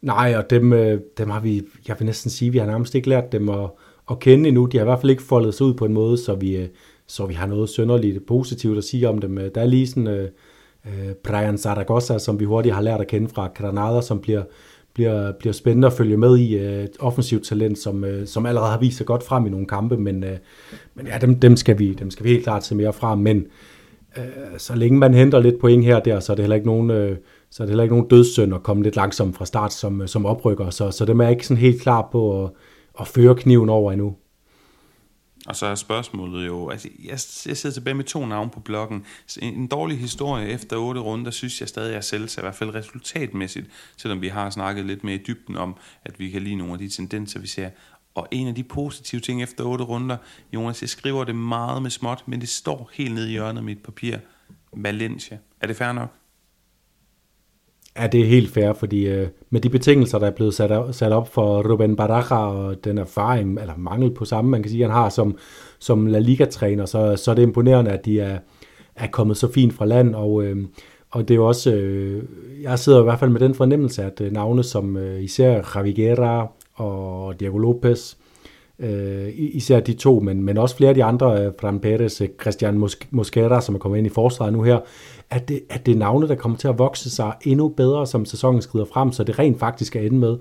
Nej, 0.03 0.35
og 0.37 0.51
dem, 0.51 0.73
øh, 0.73 1.01
dem 1.19 1.31
har 1.31 1.41
vi, 1.41 1.63
jeg 1.89 1.97
vil 1.99 2.07
næsten 2.07 2.31
sige, 2.31 2.51
vi 2.51 2.59
har 2.59 2.67
nærmest 2.67 2.95
ikke 2.95 3.09
lært 3.09 3.33
dem 3.33 3.49
at, 3.49 3.71
at 4.11 4.19
kende 4.19 4.49
endnu. 4.49 4.67
De 4.67 4.77
har 4.77 4.85
i 4.85 4.89
hvert 4.89 5.01
fald 5.01 5.11
ikke 5.11 5.23
foldet 5.23 5.55
sig 5.55 5.67
ud 5.67 5.75
på 5.75 5.85
en 5.85 5.93
måde, 5.93 6.19
så 6.19 6.35
vi, 6.35 6.69
så 7.07 7.27
vi 7.27 7.35
har 7.35 7.47
noget 7.47 7.69
sønderligt 7.69 8.27
positivt 8.27 8.79
at 8.79 8.85
sige 8.85 9.09
om 9.09 9.19
dem. 9.19 9.37
Der 9.37 9.61
er 9.61 9.67
lige 9.67 9.87
sådan 9.87 10.07
øh, 10.07 10.31
Øh, 10.87 11.15
Brian 11.25 11.59
Zaragoza, 11.59 12.19
som 12.19 12.41
vi 12.41 12.45
hurtigt 12.45 12.75
har 12.75 12.83
lært 12.83 13.01
at 13.01 13.07
kende 13.07 13.29
fra 13.29 13.49
Granada, 13.55 14.01
som 14.01 14.21
bliver, 14.21 14.43
bliver, 14.95 15.33
bliver 15.33 15.53
spændende 15.53 15.87
at 15.87 15.93
følge 15.93 16.17
med 16.17 16.39
i. 16.39 16.57
Et 16.57 16.97
offensivt 17.01 17.45
talent, 17.45 17.79
som, 17.79 18.05
øh, 18.05 18.27
som 18.27 18.47
allerede 18.47 18.71
har 18.71 18.79
vist 18.79 18.97
sig 18.97 19.07
godt 19.07 19.23
frem 19.23 19.47
i 19.47 19.51
nogle 19.51 19.67
kampe, 19.67 19.97
men, 19.97 20.25
men 20.95 21.07
ja, 21.07 21.19
dem, 21.21 21.41
dem, 21.41 21.57
skal 21.57 21.79
vi, 21.79 21.95
dem 21.95 22.11
skal 22.11 22.25
vi 22.25 22.31
helt 22.31 22.45
klart 22.45 22.65
se 22.65 22.75
mere 22.75 22.93
fra. 22.93 23.15
Men 23.15 23.47
øh, 24.17 24.25
så 24.59 24.75
længe 24.75 24.99
man 24.99 25.15
henter 25.15 25.41
lidt 25.41 25.61
point 25.61 25.85
her 25.85 25.97
og 25.97 26.05
der, 26.05 26.21
så 26.21 26.33
er 26.33 26.35
det 26.35 26.43
heller 26.43 26.57
ikke 26.57 26.67
nogen... 26.67 26.91
Øh, 26.91 27.17
så 27.51 27.63
er 27.63 27.65
det 27.65 27.71
heller 27.71 27.85
ikke 27.85 27.95
nogen 27.95 28.09
dødssynd 28.09 28.55
at 28.55 28.63
komme 28.63 28.83
lidt 28.83 28.97
langsomt 28.97 29.37
fra 29.37 29.47
start 29.47 29.73
som, 29.73 30.07
som 30.07 30.27
oprykker, 30.27 30.71
så, 30.71 30.91
så 30.91 31.05
dem 31.05 31.21
er 31.21 31.25
jeg 31.25 31.33
ikke 31.33 31.47
sådan 31.47 31.61
helt 31.61 31.83
klar 31.83 32.09
på 32.13 32.45
at, 32.45 32.51
at 33.01 33.07
føre 33.07 33.35
kniven 33.35 33.69
over 33.69 33.93
endnu. 33.93 34.17
Og 35.47 35.57
så 35.57 35.67
er 35.67 35.75
spørgsmålet 35.75 36.47
jo, 36.47 36.69
altså 36.69 36.89
jeg, 37.05 37.11
jeg 37.47 37.57
sidder 37.57 37.75
tilbage 37.75 37.95
med 37.95 38.05
to 38.05 38.27
navne 38.27 38.51
på 38.51 38.61
bloggen. 38.61 39.05
En, 39.43 39.55
en 39.55 39.67
dårlig 39.67 39.99
historie 39.99 40.49
efter 40.49 40.77
otte 40.77 41.01
runder, 41.01 41.31
synes 41.31 41.61
jeg 41.61 41.69
stadig 41.69 41.95
er 41.95 42.01
selv, 42.01 42.29
i 42.39 42.41
hvert 42.41 42.55
fald 42.55 42.75
resultatmæssigt, 42.75 43.67
selvom 43.97 44.21
vi 44.21 44.29
har 44.29 44.51
snakket 44.51 44.87
lidt 44.87 45.05
mere 45.05 45.15
i 45.15 45.23
dybden 45.27 45.57
om, 45.57 45.77
at 46.05 46.19
vi 46.19 46.31
kan 46.31 46.43
lide 46.43 46.57
nogle 46.57 46.73
af 46.73 46.79
de 46.79 46.89
tendenser, 46.89 47.41
vi 47.41 47.47
ser. 47.47 47.71
Og 48.15 48.29
en 48.31 48.49
af 48.49 48.55
de 48.55 48.63
positive 48.63 49.21
ting 49.21 49.43
efter 49.43 49.65
otte 49.65 49.85
runder, 49.85 50.17
Jonas, 50.55 50.83
jeg 50.83 50.89
skriver 50.89 51.25
det 51.25 51.35
meget 51.35 51.83
med 51.83 51.91
småt, 51.91 52.23
men 52.27 52.41
det 52.41 52.49
står 52.49 52.91
helt 52.93 53.15
nede 53.15 53.29
i 53.29 53.31
hjørnet 53.31 53.59
af 53.59 53.65
mit 53.65 53.83
papir. 53.83 54.17
Valencia. 54.73 55.39
Er 55.61 55.67
det 55.67 55.77
fair 55.77 55.93
nok? 55.93 56.26
Ja, 57.99 58.07
det 58.07 58.21
er 58.21 58.25
helt 58.25 58.51
fair, 58.51 58.73
fordi 58.73 59.07
øh, 59.09 59.29
med 59.51 59.61
de 59.61 59.69
betingelser, 59.69 60.19
der 60.19 60.27
er 60.27 60.31
blevet 60.31 60.55
sat 60.55 60.71
op, 60.71 60.95
sat 60.95 61.13
op 61.13 61.35
for 61.35 61.73
Ruben 61.73 61.97
Baraja 61.97 62.37
og 62.37 62.85
den 62.85 62.99
erfaring, 62.99 63.61
eller 63.61 63.75
mangel 63.77 64.11
på 64.11 64.25
samme, 64.25 64.51
man 64.51 64.63
kan 64.63 64.71
sige, 64.71 64.83
han 64.83 64.93
har 64.93 65.09
som, 65.09 65.37
som 65.79 66.07
La 66.07 66.19
Liga-træner, 66.19 66.87
så, 66.87 67.17
så 67.17 67.31
er 67.31 67.35
det 67.35 67.43
imponerende, 67.43 67.91
at 67.91 68.05
de 68.05 68.21
er, 68.21 68.39
er 68.97 69.07
kommet 69.07 69.37
så 69.37 69.53
fint 69.53 69.73
fra 69.73 69.85
land, 69.85 70.15
og, 70.15 70.45
øh, 70.45 70.57
og 71.11 71.29
det 71.29 71.35
er 71.35 71.39
jo 71.39 71.47
også, 71.47 71.75
øh, 71.75 72.23
jeg 72.63 72.79
sidder 72.79 73.01
i 73.01 73.03
hvert 73.03 73.19
fald 73.19 73.31
med 73.31 73.41
den 73.41 73.55
fornemmelse, 73.55 74.03
at 74.03 74.21
øh, 74.21 74.33
navne 74.33 74.63
som 74.63 74.97
øh, 74.97 75.23
især 75.23 75.63
Javi 75.75 76.17
og 76.75 77.41
Diego 77.41 77.59
Lopez, 77.59 78.17
øh, 78.79 79.29
især 79.37 79.81
de 79.81 79.93
to, 79.93 80.21
men, 80.21 80.43
men 80.43 80.59
også 80.59 80.77
flere 80.77 80.89
af 80.89 80.95
de 80.95 81.05
andre, 81.05 81.45
øh, 81.45 81.53
Fran 81.61 81.81
Perez, 81.81 82.21
øh, 82.21 82.29
Christian 82.41 82.85
Mosquera, 83.11 83.61
som 83.61 83.75
er 83.75 83.79
kommet 83.79 83.99
ind 83.99 84.07
i 84.07 84.11
forsvaret 84.11 84.53
nu 84.53 84.63
her, 84.63 84.79
at 85.31 85.49
det, 85.49 85.61
at 85.71 85.87
det 85.87 85.95
er 85.95 85.99
navne, 85.99 86.29
der 86.29 86.35
kommer 86.35 86.59
til 86.59 86.69
at 86.69 86.79
vokse 86.79 87.11
sig 87.11 87.33
endnu 87.43 87.69
bedre, 87.69 88.07
som 88.07 88.25
sæsonen 88.25 88.63
skrider 88.63 88.85
frem, 88.85 89.13
så 89.13 89.25
det 89.25 89.39
rent 89.39 89.59
faktisk 89.59 89.97
er 89.97 90.01
ende 90.01 90.19
med, 90.19 90.37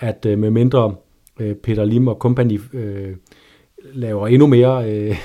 at 0.00 0.26
øh, 0.26 0.38
med 0.38 0.50
mindre 0.50 0.94
øh, 1.40 1.54
Peter 1.54 1.84
Lim 1.84 2.08
og 2.08 2.16
company 2.16 2.60
øh, 2.72 3.16
laver 3.92 4.28
endnu 4.28 4.46
mere 4.46 4.90
øh, 4.90 5.16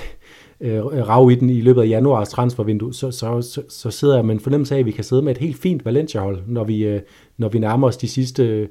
øh, 0.62 0.86
rav 0.86 1.32
i 1.32 1.36
den 1.36 1.50
i 1.50 1.62
løbet 1.62 1.82
af 1.82 1.88
januars 1.88 2.30
transfervindue, 2.30 2.94
så, 2.94 3.12
så, 3.12 3.42
så, 3.42 3.62
så 3.70 3.92
sidder 3.92 4.16
jeg 4.16 4.26
med 4.26 4.34
en 4.34 4.40
fornemmelse 4.40 4.76
af, 4.76 4.80
at 4.80 4.86
vi 4.86 4.92
kan 4.92 5.04
sidde 5.04 5.22
med 5.22 5.32
et 5.32 5.38
helt 5.38 5.58
fint 5.58 5.86
Valencia-hold, 5.86 6.40
når 6.48 6.64
vi, 6.64 6.86
øh, 6.86 7.02
når 7.38 7.50
vi 7.50 7.60
nærmer 7.60 7.88
os 7.88 7.98
de 7.98 8.08
sidste 8.08 8.70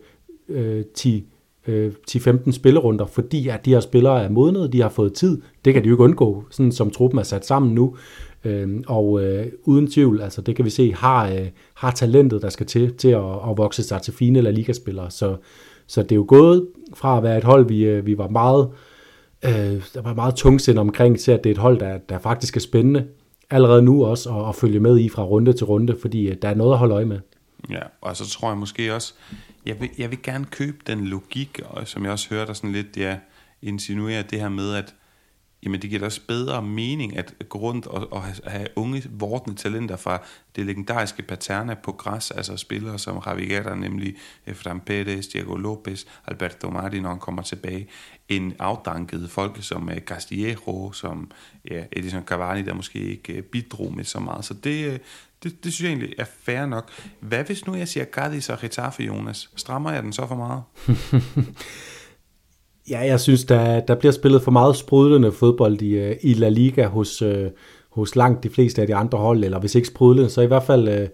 øh, 0.48 0.84
10 0.94 1.26
Øh, 1.68 1.92
10-15 2.10 2.52
spillerunder, 2.52 3.06
fordi 3.06 3.48
at 3.48 3.64
de 3.64 3.70
her 3.70 3.80
spillere 3.80 4.24
er 4.24 4.28
modnet, 4.28 4.72
de 4.72 4.80
har 4.80 4.88
fået 4.88 5.12
tid. 5.12 5.40
Det 5.64 5.74
kan 5.74 5.84
de 5.84 5.88
jo 5.88 5.94
ikke 5.94 6.04
undgå, 6.04 6.44
sådan 6.50 6.72
som 6.72 6.90
truppen 6.90 7.18
er 7.18 7.22
sat 7.22 7.46
sammen 7.46 7.74
nu. 7.74 7.96
Øh, 8.44 8.68
og 8.86 9.24
øh, 9.24 9.46
uden 9.64 9.90
tvivl, 9.90 10.20
altså 10.20 10.40
det 10.42 10.56
kan 10.56 10.64
vi 10.64 10.70
se, 10.70 10.94
har, 10.94 11.28
øh, 11.28 11.46
har 11.74 11.90
talentet, 11.90 12.42
der 12.42 12.48
skal 12.48 12.66
til, 12.66 12.94
til 12.94 13.08
at, 13.08 13.50
at 13.50 13.56
vokse 13.56 13.82
sig 13.82 14.02
til 14.02 14.14
fine 14.14 14.38
eller 14.38 14.50
ligaspillere. 14.50 15.10
Så, 15.10 15.36
så 15.86 16.02
det 16.02 16.12
er 16.12 16.16
jo 16.16 16.24
gået 16.28 16.66
fra 16.94 17.16
at 17.16 17.22
være 17.22 17.38
et 17.38 17.44
hold, 17.44 17.68
vi, 17.68 17.84
øh, 17.84 18.06
vi 18.06 18.18
var 18.18 18.28
meget, 18.28 18.68
øh, 19.44 19.82
der 19.94 20.02
var 20.02 20.14
meget 20.14 20.34
tungsind 20.34 20.78
omkring, 20.78 21.18
til 21.18 21.32
at 21.32 21.44
det 21.44 21.50
er 21.50 21.54
et 21.54 21.58
hold, 21.58 21.80
der, 21.80 21.98
der 22.08 22.18
faktisk 22.18 22.56
er 22.56 22.60
spændende 22.60 23.04
allerede 23.50 23.82
nu 23.82 24.04
også 24.04 24.30
at, 24.30 24.48
at 24.48 24.54
følge 24.54 24.80
med 24.80 24.98
i 24.98 25.08
fra 25.08 25.22
runde 25.24 25.52
til 25.52 25.66
runde, 25.66 25.96
fordi 26.00 26.28
øh, 26.28 26.36
der 26.42 26.48
er 26.48 26.54
noget 26.54 26.72
at 26.72 26.78
holde 26.78 26.94
øje 26.94 27.04
med. 27.04 27.18
Ja, 27.70 27.82
og 28.00 28.16
så 28.16 28.28
tror 28.28 28.48
jeg 28.48 28.58
måske 28.58 28.94
også, 28.94 29.14
jeg 29.66 29.80
vil, 29.80 29.90
jeg 29.98 30.10
vil 30.10 30.22
gerne 30.22 30.44
købe 30.44 30.78
den 30.86 31.06
logik, 31.06 31.60
og 31.64 31.88
som 31.88 32.04
jeg 32.04 32.12
også 32.12 32.28
hørte 32.30 32.54
sådan 32.54 32.72
lidt, 32.72 32.96
ja, 32.96 33.18
insinuere 33.62 34.22
det 34.22 34.40
her 34.40 34.48
med, 34.48 34.74
at 34.74 34.94
jamen 35.62 35.82
det 35.82 35.90
giver 35.90 36.00
da 36.00 36.06
også 36.06 36.20
bedre 36.28 36.62
mening 36.62 37.16
at 37.16 37.34
gå 37.48 37.58
rundt 37.58 37.86
og, 37.86 38.12
og 38.12 38.22
have 38.22 38.68
unge, 38.76 39.02
vortende 39.10 39.56
talenter 39.56 39.96
fra 39.96 40.22
det 40.56 40.66
legendariske 40.66 41.22
Paterna 41.22 41.74
på 41.74 41.92
græs, 41.92 42.30
altså 42.30 42.56
spillere 42.56 42.98
som 42.98 43.22
Javier, 43.26 43.74
nemlig 43.74 44.16
eh, 44.46 44.56
Fran 44.56 44.80
Pérez, 44.90 45.32
Diego 45.32 45.56
Lopez, 45.56 46.04
Alberto 46.26 46.70
Martin, 46.70 47.02
når 47.02 47.08
han 47.08 47.18
kommer 47.18 47.42
tilbage, 47.42 47.88
en 48.28 48.54
afdankede 48.58 49.28
folk 49.28 49.62
som 49.62 49.88
uh, 49.88 49.96
Castillejo, 49.98 50.92
som 50.92 51.30
ja, 51.70 51.84
Edison 51.92 52.22
Cavani, 52.22 52.62
der 52.62 52.74
måske 52.74 52.98
ikke 52.98 53.38
uh, 53.38 53.44
bidrog 53.44 53.94
med 53.94 54.04
så 54.04 54.20
meget. 54.20 54.44
Så 54.44 54.54
det, 54.54 55.00
det, 55.42 55.64
det 55.64 55.72
synes 55.72 55.90
jeg 55.90 55.96
egentlig 55.96 56.14
er 56.18 56.24
fair 56.40 56.66
nok. 56.66 56.90
Hvad 57.20 57.44
hvis 57.44 57.66
nu 57.66 57.74
jeg 57.74 57.88
siger 57.88 58.04
Cadiz 58.04 58.48
og 58.48 58.58
Getafe, 58.60 59.02
Jonas? 59.02 59.50
Strammer 59.56 59.92
jeg 59.92 60.02
den 60.02 60.12
så 60.12 60.26
for 60.26 60.34
meget? 60.34 60.62
Ja, 62.90 62.98
jeg 62.98 63.20
synes, 63.20 63.44
der, 63.44 63.80
der 63.80 63.94
bliver 63.94 64.12
spillet 64.12 64.42
for 64.42 64.50
meget 64.50 64.76
sprudlende 64.76 65.32
fodbold 65.32 65.82
i, 65.82 65.98
øh, 65.98 66.16
i 66.22 66.34
La 66.34 66.48
Liga 66.48 66.86
hos, 66.86 67.22
øh, 67.22 67.50
hos 67.90 68.16
langt 68.16 68.42
de 68.42 68.50
fleste 68.50 68.80
af 68.80 68.86
de 68.86 68.94
andre 68.94 69.18
hold, 69.18 69.44
eller 69.44 69.60
hvis 69.60 69.74
ikke 69.74 69.88
sprudlende, 69.88 70.30
så 70.30 70.40
i 70.40 70.46
hvert 70.46 70.62
fald 70.62 70.88
øh, 70.88 71.08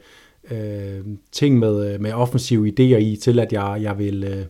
øh 0.51 1.05
ting 1.33 1.59
med, 1.59 1.99
med 1.99 2.13
offensive 2.13 2.69
idéer 2.69 2.97
i, 2.97 3.17
til 3.23 3.39
at 3.39 3.53
jeg, 3.53 3.79
jeg 3.83 3.99
vil 3.99 4.25
øh, 4.25 4.45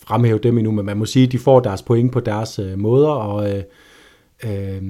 fremhæve 0.00 0.38
dem 0.38 0.58
endnu, 0.58 0.72
men 0.72 0.86
man 0.86 0.96
må 0.96 1.06
sige, 1.06 1.26
at 1.26 1.32
de 1.32 1.38
får 1.38 1.60
deres 1.60 1.82
point 1.82 2.12
på 2.12 2.20
deres 2.20 2.58
øh, 2.58 2.78
måder, 2.78 3.10
og, 3.10 3.50
øh, 3.50 3.62
øh, 4.44 4.82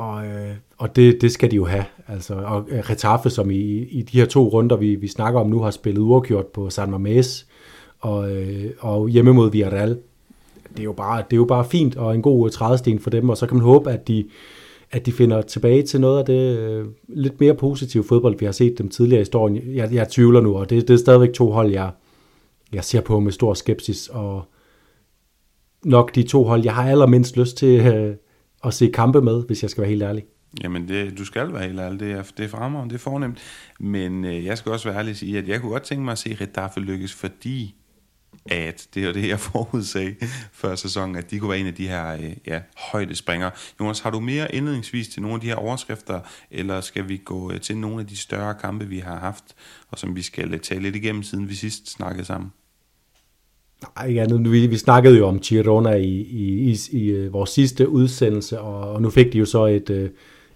og, 0.00 0.26
øh, 0.26 0.54
og 0.78 0.96
det, 0.96 1.20
det 1.20 1.32
skal 1.32 1.50
de 1.50 1.56
jo 1.56 1.64
have. 1.64 1.84
Altså, 2.08 2.34
og 2.34 2.66
øh, 2.68 2.78
Retaffe, 2.90 3.30
som 3.30 3.50
i, 3.50 3.56
i 3.82 4.02
de 4.02 4.18
her 4.18 4.26
to 4.26 4.48
runder, 4.48 4.76
vi, 4.76 4.94
vi 4.94 5.08
snakker 5.08 5.40
om 5.40 5.50
nu, 5.50 5.60
har 5.60 5.70
spillet 5.70 6.00
uafgjort 6.00 6.46
på 6.46 6.70
San 6.70 6.94
Mamés, 6.94 7.46
og, 7.98 8.36
øh, 8.36 8.70
og 8.78 9.08
hjemme 9.08 9.32
mod 9.32 9.50
Villarreal, 9.50 9.98
det 10.70 10.80
er 10.80 10.84
jo 10.84 10.92
bare, 10.92 11.22
det 11.30 11.32
er 11.32 11.36
jo 11.36 11.44
bare 11.44 11.64
fint 11.64 11.96
og 11.96 12.14
en 12.14 12.22
god 12.22 12.46
øh, 12.46 12.52
trædesten 12.52 12.98
for 12.98 13.10
dem, 13.10 13.28
og 13.28 13.36
så 13.36 13.46
kan 13.46 13.56
man 13.56 13.64
håbe, 13.64 13.90
at 13.90 14.08
de, 14.08 14.24
at 14.90 15.06
de 15.06 15.12
finder 15.12 15.42
tilbage 15.42 15.82
til 15.82 16.00
noget 16.00 16.18
af 16.18 16.24
det 16.24 16.58
øh, 16.58 16.86
lidt 17.08 17.40
mere 17.40 17.54
positive 17.54 18.04
fodbold, 18.04 18.38
vi 18.38 18.44
har 18.44 18.52
set 18.52 18.78
dem 18.78 18.88
tidligere 18.88 19.20
i 19.20 19.24
historien. 19.24 19.74
Jeg, 19.74 19.92
jeg 19.92 20.08
tvivler 20.08 20.40
nu, 20.40 20.56
og 20.56 20.70
det, 20.70 20.88
det 20.88 20.94
er 20.94 20.98
stadigvæk 20.98 21.32
to 21.32 21.50
hold, 21.50 21.70
jeg, 21.70 21.90
jeg 22.72 22.84
ser 22.84 23.00
på 23.00 23.20
med 23.20 23.32
stor 23.32 23.54
skepsis, 23.54 24.08
og 24.08 24.42
nok 25.84 26.14
de 26.14 26.22
to 26.22 26.44
hold, 26.44 26.64
jeg 26.64 26.74
har 26.74 26.90
allermindst 26.90 27.36
lyst 27.36 27.56
til 27.56 27.86
øh, 27.86 28.14
at 28.64 28.74
se 28.74 28.90
kampe 28.94 29.22
med, 29.22 29.46
hvis 29.46 29.62
jeg 29.62 29.70
skal 29.70 29.80
være 29.80 29.90
helt 29.90 30.02
ærlig. 30.02 30.24
Jamen, 30.62 30.88
det, 30.88 31.18
du 31.18 31.24
skal 31.24 31.52
være 31.52 31.62
helt 31.62 31.80
ærlig. 31.80 32.00
Det 32.00 32.12
er, 32.12 32.22
det 32.36 32.44
er 32.44 32.48
fremragende, 32.48 32.92
det 32.94 33.00
er 33.00 33.02
fornemt. 33.02 33.38
Men 33.80 34.24
øh, 34.24 34.44
jeg 34.44 34.58
skal 34.58 34.72
også 34.72 34.88
være 34.88 34.98
ærlig 34.98 35.10
og 35.10 35.16
sige, 35.16 35.38
at 35.38 35.48
jeg 35.48 35.60
kunne 35.60 35.72
godt 35.72 35.82
tænke 35.82 36.04
mig 36.04 36.12
at 36.12 36.18
se 36.18 36.36
Redaffe 36.40 36.80
lykkes, 36.80 37.14
fordi 37.14 37.74
at 38.46 38.88
det 38.94 39.04
er 39.04 39.12
det, 39.12 39.28
jeg 39.28 39.40
forudsag 39.50 40.16
før 40.52 40.74
sæsonen, 40.74 41.16
at 41.16 41.30
de 41.30 41.38
kunne 41.38 41.50
være 41.50 41.58
en 41.58 41.66
af 41.66 41.74
de 41.74 41.88
her 41.88 42.12
øh, 42.12 42.32
ja, 42.46 42.60
højdespringere. 42.92 43.50
Jonas, 43.80 44.00
har 44.00 44.10
du 44.10 44.20
mere 44.20 44.54
indledningsvis 44.54 45.08
til 45.08 45.22
nogle 45.22 45.34
af 45.34 45.40
de 45.40 45.46
her 45.46 45.54
overskrifter, 45.54 46.20
eller 46.50 46.80
skal 46.80 47.08
vi 47.08 47.16
gå 47.16 47.52
øh, 47.52 47.60
til 47.60 47.76
nogle 47.76 48.00
af 48.00 48.06
de 48.06 48.16
større 48.16 48.54
kampe, 48.54 48.86
vi 48.86 48.98
har 48.98 49.18
haft, 49.18 49.44
og 49.88 49.98
som 49.98 50.16
vi 50.16 50.22
skal 50.22 50.54
øh, 50.54 50.60
tale 50.60 50.82
lidt 50.82 50.96
igennem, 50.96 51.22
siden 51.22 51.48
vi 51.48 51.54
sidst 51.54 51.90
snakkede 51.90 52.24
sammen? 52.24 52.52
Nej, 53.82 54.06
ikke 54.06 54.22
andet. 54.22 54.52
Vi, 54.52 54.66
vi 54.66 54.76
snakkede 54.76 55.18
jo 55.18 55.26
om 55.26 55.38
Girona 55.38 55.90
i, 55.90 56.20
i, 56.20 56.70
i, 56.70 56.76
i 56.92 57.10
øh, 57.10 57.32
vores 57.32 57.50
sidste 57.50 57.88
udsendelse, 57.88 58.60
og, 58.60 58.92
og 58.92 59.02
nu 59.02 59.10
fik 59.10 59.32
de 59.32 59.38
jo 59.38 59.44
så 59.44 59.66
et, 59.66 59.90
øh, 59.90 60.10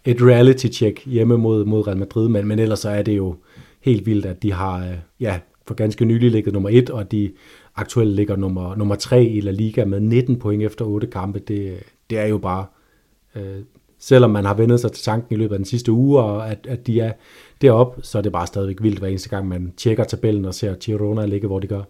et 0.05 0.17
reality-check 0.23 1.07
hjemme 1.07 1.39
mod, 1.39 1.65
mod 1.65 1.87
Real 1.87 1.99
Madrid, 1.99 2.29
men, 2.29 2.47
men 2.47 2.59
ellers 2.59 2.79
så 2.79 2.89
er 2.89 3.03
det 3.03 3.17
jo 3.17 3.37
helt 3.81 4.07
vildt, 4.07 4.27
at 4.27 4.43
de 4.43 4.53
har 4.53 4.87
øh, 4.87 4.95
ja, 5.21 5.41
for 5.67 5.75
ganske 5.75 6.05
nylig 6.05 6.31
ligget 6.31 6.53
nummer 6.53 6.69
et, 6.73 6.91
og 6.91 7.13
de 7.13 7.33
aktuelt 7.77 8.11
ligger 8.11 8.37
nummer, 8.37 8.77
nummer 8.77 8.95
tre 8.95 9.25
i 9.25 9.41
La 9.41 9.51
Liga 9.51 9.85
med 9.85 10.01
19 10.01 10.39
point 10.39 10.63
efter 10.63 10.85
8 10.85 11.07
kampe. 11.07 11.39
Det, 11.39 11.77
det 12.11 12.19
er 12.19 12.27
jo 12.27 12.39
bare, 12.39 12.67
øh, 13.37 13.63
selvom 13.99 14.31
man 14.31 14.45
har 14.45 14.55
vendt 14.55 14.81
sig 14.81 14.93
til 14.93 15.05
tanken 15.05 15.35
i 15.35 15.39
løbet 15.39 15.55
af 15.55 15.59
den 15.59 15.67
sidste 15.67 15.93
uge, 15.93 16.21
og 16.21 16.51
at, 16.51 16.67
at 16.69 16.87
de 16.87 17.01
er 17.01 17.13
deroppe, 17.61 18.03
så 18.03 18.19
er 18.19 18.23
det 18.23 18.33
bare 18.33 18.47
stadigvæk 18.47 18.83
vildt 18.83 18.99
hver 18.99 19.09
eneste 19.09 19.29
gang, 19.29 19.49
man 19.49 19.73
tjekker 19.77 20.05
tabellen 20.05 20.45
og 20.45 20.55
ser 20.55 20.75
Girona 20.75 21.27
ligge, 21.27 21.47
hvor 21.47 21.59
de 21.59 21.67
gør. 21.67 21.83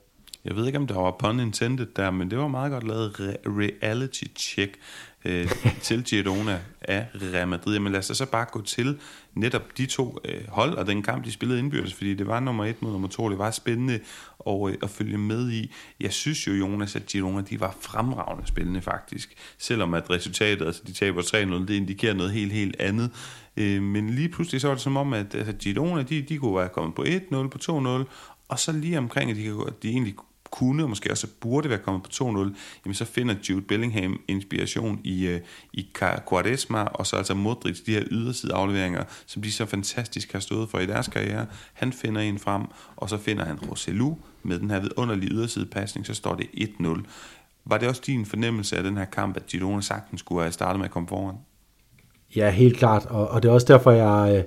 Jeg 0.45 0.57
ved 0.57 0.67
ikke, 0.67 0.79
om 0.79 0.87
der 0.87 0.95
var 0.95 1.17
pun 1.19 1.41
intended 1.41 1.87
der, 1.97 2.11
men 2.11 2.31
det 2.31 2.39
var 2.39 2.49
meget 2.49 2.73
godt 2.73 2.85
lavet 2.85 3.11
re- 3.11 3.37
reality 3.47 4.25
check 4.37 4.79
øh, 5.25 5.51
til 5.83 6.05
Girona 6.05 6.61
af 6.81 7.07
Real 7.15 7.49
Madrid. 7.49 7.79
Men 7.79 7.93
lad 7.93 7.99
os 8.11 8.17
så 8.17 8.27
bare 8.27 8.47
gå 8.53 8.63
til 8.63 8.99
netop 9.35 9.63
de 9.79 9.87
to 9.87 10.19
øh, 10.25 10.49
hold 10.49 10.75
og 10.75 10.87
den 10.87 11.03
kamp, 11.03 11.25
de 11.25 11.33
spillede 11.33 11.59
indbyrdes, 11.59 11.95
fordi 11.95 12.15
det 12.15 12.27
var 12.27 12.41
nummer 12.41 12.65
et 12.65 12.83
mod 12.83 12.93
nummer 12.93 13.09
to. 13.09 13.31
Det 13.31 13.39
var 13.39 13.51
spændende 13.51 14.01
at, 14.47 14.71
øh, 14.71 14.75
at 14.83 14.91
følge 14.91 15.19
med 15.19 15.51
i. 15.51 15.73
Jeg 16.01 16.13
synes 16.13 16.47
jo, 16.47 16.53
Jonas, 16.53 16.97
at 16.97 17.07
Girona 17.07 17.41
de 17.41 17.61
var 17.61 17.77
fremragende 17.81 18.47
spillende 18.47 18.81
faktisk. 18.83 19.35
Selvom 19.59 19.95
at 19.95 20.11
resultatet, 20.11 20.67
altså 20.67 20.83
de 20.87 20.93
taber 20.93 21.23
3-0, 21.23 21.37
det 21.37 21.71
indikerer 21.71 22.15
noget 22.15 22.33
helt, 22.33 22.53
helt 22.53 22.77
andet. 22.81 23.11
Øh, 23.57 23.83
men 23.83 24.11
lige 24.11 24.29
pludselig 24.29 24.61
så 24.61 24.69
var 24.69 24.75
det 24.75 24.83
som 24.83 24.97
om, 24.97 25.13
at 25.13 25.35
altså, 25.35 25.53
Girona, 25.53 26.03
de, 26.03 26.23
de 26.23 26.39
kunne 26.39 26.57
være 26.57 26.69
kommet 26.69 26.95
på 26.95 27.03
1-0, 27.03 27.49
på 27.49 27.59
2-0, 27.63 28.05
og 28.49 28.59
så 28.59 28.73
lige 28.73 28.99
omkring, 28.99 29.31
at 29.31 29.37
de, 29.37 29.43
de 29.83 29.89
egentlig 29.89 30.15
kunne, 30.55 30.83
og 30.83 30.89
måske 30.89 31.11
også 31.11 31.27
burde 31.41 31.69
være 31.69 31.79
kommet 31.79 32.03
på 32.03 32.09
2-0, 32.15 32.21
jamen 32.85 32.95
så 32.95 33.05
finder 33.05 33.35
Jude 33.51 33.63
Bellingham 33.63 34.21
inspiration 34.29 35.01
i, 35.05 35.27
øh, 35.27 35.41
i 35.73 35.89
Quaresma, 36.29 36.83
og 36.85 37.07
så 37.07 37.17
altså 37.17 37.35
Modric, 37.35 37.85
de 37.87 37.93
her 37.93 38.03
yderside 38.11 38.55
afleveringer, 38.55 39.05
som 39.27 39.43
de 39.43 39.53
så 39.53 39.67
fantastisk 39.67 40.33
har 40.33 40.41
stået 40.41 40.69
for 40.69 40.79
i 40.79 40.87
deres 40.87 41.09
karriere. 41.09 41.47
Han 41.73 41.93
finder 41.93 42.21
en 42.21 42.39
frem, 42.39 42.63
og 42.97 43.11
så 43.11 43.19
finder 43.19 43.45
han 43.45 43.59
Roselu 43.59 44.15
med 44.43 44.59
den 44.59 44.71
her 44.71 44.81
vidunderlige 44.81 45.31
yderside 45.31 45.67
pasning, 45.67 46.07
så 46.07 46.15
står 46.15 46.35
det 46.35 46.47
1-0. 46.47 47.03
Var 47.65 47.79
det 47.79 47.89
også 47.89 48.03
din 48.07 48.27
fornemmelse 48.27 48.77
af 48.77 48.83
den 48.83 48.97
her 48.97 49.05
kamp, 49.05 49.37
at 49.37 49.47
Girona 49.47 49.81
sagtens 49.81 50.21
skulle 50.21 50.43
have 50.43 50.53
startet 50.53 50.79
med 50.79 50.85
at 50.85 50.93
komme 50.93 51.09
foran? 51.09 51.37
Ja, 52.37 52.51
helt 52.51 52.77
klart, 52.77 53.07
og, 53.07 53.29
og 53.29 53.43
det 53.43 53.49
er 53.49 53.53
også 53.53 53.73
derfor, 53.73 53.91
jeg... 53.91 54.37
Øh 54.39 54.45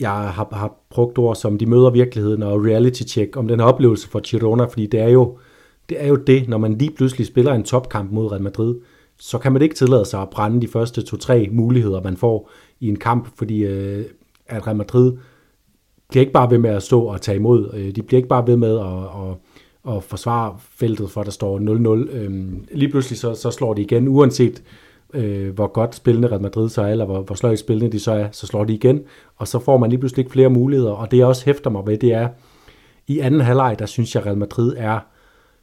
jeg 0.00 0.10
har, 0.10 0.48
har 0.52 0.74
brugt 0.90 1.18
ord 1.18 1.36
som, 1.36 1.58
de 1.58 1.66
møder 1.66 1.90
virkeligheden 1.90 2.42
og 2.42 2.64
reality 2.64 3.02
check 3.02 3.36
om 3.36 3.48
den 3.48 3.60
her 3.60 3.66
oplevelse 3.66 4.08
for 4.08 4.20
Girona, 4.20 4.64
fordi 4.64 4.86
det 4.86 5.00
er 5.00 5.08
jo 5.08 5.38
det, 5.88 6.02
er 6.02 6.08
jo 6.08 6.16
det 6.16 6.48
når 6.48 6.58
man 6.58 6.78
lige 6.78 6.90
pludselig 6.90 7.26
spiller 7.26 7.52
en 7.52 7.62
topkamp 7.62 8.12
mod 8.12 8.32
Real 8.32 8.42
Madrid, 8.42 8.74
så 9.18 9.38
kan 9.38 9.52
man 9.52 9.62
ikke 9.62 9.74
tillade 9.74 10.04
sig 10.04 10.22
at 10.22 10.30
brænde 10.30 10.60
de 10.60 10.68
første 10.68 11.02
to-tre 11.02 11.48
muligheder, 11.52 12.02
man 12.02 12.16
får 12.16 12.50
i 12.80 12.88
en 12.88 12.96
kamp, 12.96 13.28
fordi 13.38 13.64
øh, 13.64 14.04
at 14.46 14.66
Real 14.66 14.76
Madrid 14.76 15.12
bliver 16.08 16.20
ikke 16.20 16.32
bare 16.32 16.50
ved 16.50 16.58
med 16.58 16.70
at 16.70 16.82
stå 16.82 17.00
og 17.00 17.20
tage 17.20 17.36
imod, 17.36 17.70
øh, 17.74 17.96
de 17.96 18.02
bliver 18.02 18.18
ikke 18.18 18.28
bare 18.28 18.46
ved 18.46 18.56
med 18.56 18.78
at, 18.78 19.30
at, 19.30 19.96
at 19.96 20.02
forsvare 20.02 20.56
feltet, 20.60 21.10
for 21.10 21.22
der 21.22 21.30
står 21.30 21.58
0-0. 21.58 22.16
Øh, 22.16 22.52
lige 22.72 22.90
pludselig 22.90 23.18
så, 23.18 23.34
så 23.34 23.50
slår 23.50 23.74
de 23.74 23.82
igen, 23.82 24.08
uanset 24.08 24.62
øh, 25.14 25.54
hvor 25.54 25.66
godt 25.66 25.94
spillende 25.94 26.28
Real 26.28 26.42
Madrid 26.42 26.68
så 26.68 26.82
er, 26.82 26.86
eller 26.86 27.04
hvor, 27.04 27.22
hvor 27.22 27.34
sløjt 27.34 27.58
spillende 27.58 27.92
de 27.92 28.00
så 28.00 28.12
er, 28.12 28.26
så 28.32 28.46
slår 28.46 28.64
de 28.64 28.74
igen, 28.74 29.00
og 29.36 29.48
så 29.48 29.58
får 29.58 29.76
man 29.76 29.90
lige 29.90 30.00
pludselig 30.00 30.22
ikke 30.22 30.32
flere 30.32 30.50
muligheder, 30.50 30.92
og 30.92 31.10
det 31.10 31.16
jeg 31.16 31.26
også 31.26 31.44
hæfter 31.44 31.70
mig 31.70 31.86
ved, 31.86 31.98
det 31.98 32.12
er, 32.12 32.28
i 33.06 33.18
anden 33.18 33.40
halvleg, 33.40 33.76
der 33.78 33.86
synes 33.86 34.14
jeg, 34.14 34.26
Real 34.26 34.38
Madrid 34.38 34.74
er 34.76 35.00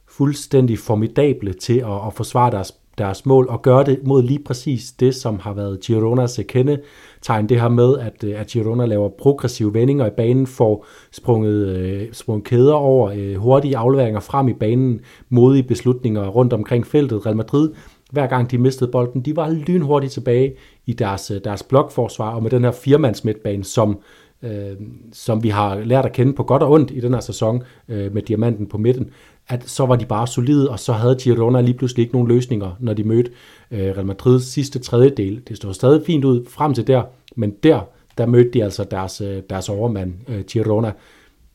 fuldstændig 0.08 0.78
formidable 0.78 1.52
til 1.52 1.78
at, 1.78 2.06
at 2.06 2.14
forsvare 2.14 2.50
deres, 2.50 2.74
deres 2.98 3.26
mål, 3.26 3.46
og 3.48 3.62
gøre 3.62 3.84
det 3.84 4.00
mod 4.04 4.22
lige 4.22 4.44
præcis 4.44 4.92
det, 4.92 5.14
som 5.14 5.38
har 5.38 5.52
været 5.52 5.80
Gironas 5.80 6.40
kendetegn, 6.48 7.48
det 7.48 7.60
her 7.60 7.68
med, 7.68 7.98
at, 7.98 8.24
øh, 8.24 8.40
at 8.40 8.46
Girona 8.46 8.86
laver 8.86 9.08
progressive 9.08 9.74
vendinger 9.74 10.06
i 10.06 10.10
banen, 10.16 10.46
får 10.46 10.86
sprunget, 11.12 11.66
øh, 11.66 12.12
sprunget 12.12 12.44
kæder 12.44 12.74
over, 12.74 13.10
øh, 13.10 13.34
hurtige 13.34 13.76
afleveringer 13.76 14.20
frem 14.20 14.48
i 14.48 14.52
banen, 14.52 15.00
modige 15.28 15.62
beslutninger 15.62 16.28
rundt 16.28 16.52
omkring 16.52 16.86
feltet. 16.86 17.26
Real 17.26 17.36
Madrid 17.36 17.70
hver 18.12 18.26
gang 18.26 18.50
de 18.50 18.58
mistede 18.58 18.90
bolden. 18.90 19.20
De 19.22 19.36
var 19.36 19.50
lynhurtigt 19.50 20.12
tilbage 20.12 20.54
i 20.86 20.92
deres, 20.92 21.30
øh, 21.30 21.40
deres 21.44 21.62
blokforsvar, 21.62 22.34
og 22.34 22.42
med 22.42 22.50
den 22.50 22.64
her 22.64 22.72
firmands 22.72 23.24
midtbane, 23.24 23.64
som, 23.64 23.98
øh, 24.42 24.76
som 25.12 25.42
vi 25.42 25.48
har 25.48 25.80
lært 25.80 26.06
at 26.06 26.12
kende 26.12 26.32
på 26.32 26.42
godt 26.42 26.62
og 26.62 26.70
ondt 26.70 26.90
i 26.90 27.00
den 27.00 27.14
her 27.14 27.20
sæson 27.20 27.62
øh, 27.88 28.14
med 28.14 28.22
diamanten 28.22 28.66
på 28.66 28.78
midten, 28.78 29.10
at 29.48 29.68
så 29.68 29.86
var 29.86 29.96
de 29.96 30.06
bare 30.06 30.26
solide, 30.26 30.70
og 30.70 30.78
så 30.78 30.92
havde 30.92 31.16
Girona 31.20 31.60
lige 31.60 31.74
pludselig 31.74 32.02
ikke 32.02 32.14
nogen 32.14 32.28
løsninger, 32.28 32.70
når 32.80 32.92
de 32.94 33.04
mødte 33.04 33.30
øh, 33.70 33.80
Real 33.80 34.06
Madrids 34.06 34.44
sidste 34.44 34.78
tredjedel. 34.78 35.42
Det 35.48 35.56
stod 35.56 35.74
stadig 35.74 36.02
fint 36.06 36.24
ud 36.24 36.46
frem 36.48 36.74
til 36.74 36.86
der, 36.86 37.02
men 37.36 37.50
der, 37.62 37.80
der 38.18 38.26
mødte 38.26 38.50
de 38.50 38.64
altså 38.64 38.84
deres, 38.84 39.20
øh, 39.20 39.42
deres 39.50 39.68
overmand, 39.68 40.12
øh, 40.28 40.44
Girona, 40.44 40.92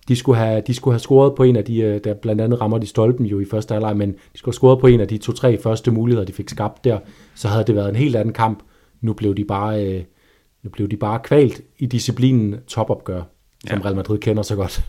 de 0.08 0.16
skulle 0.16 0.38
have, 0.38 0.62
de 0.68 0.74
skulle 0.74 0.94
have 0.94 1.00
scoret 1.00 1.36
på 1.36 1.44
en 1.44 1.56
af 1.56 1.64
de, 1.64 1.80
øh, 1.80 2.00
der 2.04 2.14
blandt 2.14 2.42
andet 2.42 2.62
rammer 2.62 2.78
de 2.78 2.88
stolpen 2.88 3.26
jo 3.26 3.40
i 3.40 3.46
første 3.46 3.74
halvleg, 3.74 3.98
men 3.98 4.12
de 4.12 4.38
skulle 4.38 4.54
have 4.54 4.58
scoret 4.58 4.80
på 4.80 4.88
en 4.88 5.00
af 5.00 5.08
de 5.08 5.18
to-tre 5.18 5.58
første 5.58 5.92
muligheder, 5.92 6.26
de 6.26 6.34
fik 6.34 6.50
skabt 6.50 6.84
der, 6.84 7.00
så 7.36 7.48
havde 7.48 7.64
det 7.64 7.76
været 7.76 7.90
en 7.90 7.96
helt 7.96 8.16
anden 8.16 8.34
kamp. 8.34 8.64
Nu 9.02 9.14
blev 9.14 9.36
de 9.36 9.46
bare, 9.46 9.86
øh, 9.86 10.04
nu 10.64 10.70
blev 10.70 10.88
de 10.88 10.98
bare 10.98 11.20
kvalt 11.24 11.62
i 11.80 11.86
disciplinen 11.86 12.56
topopgør 12.68 13.37
som 13.68 13.80
ja. 13.80 13.86
Real 13.86 13.96
Madrid 13.96 14.20
kender 14.20 14.44
så 14.44 14.56
godt. 14.56 14.84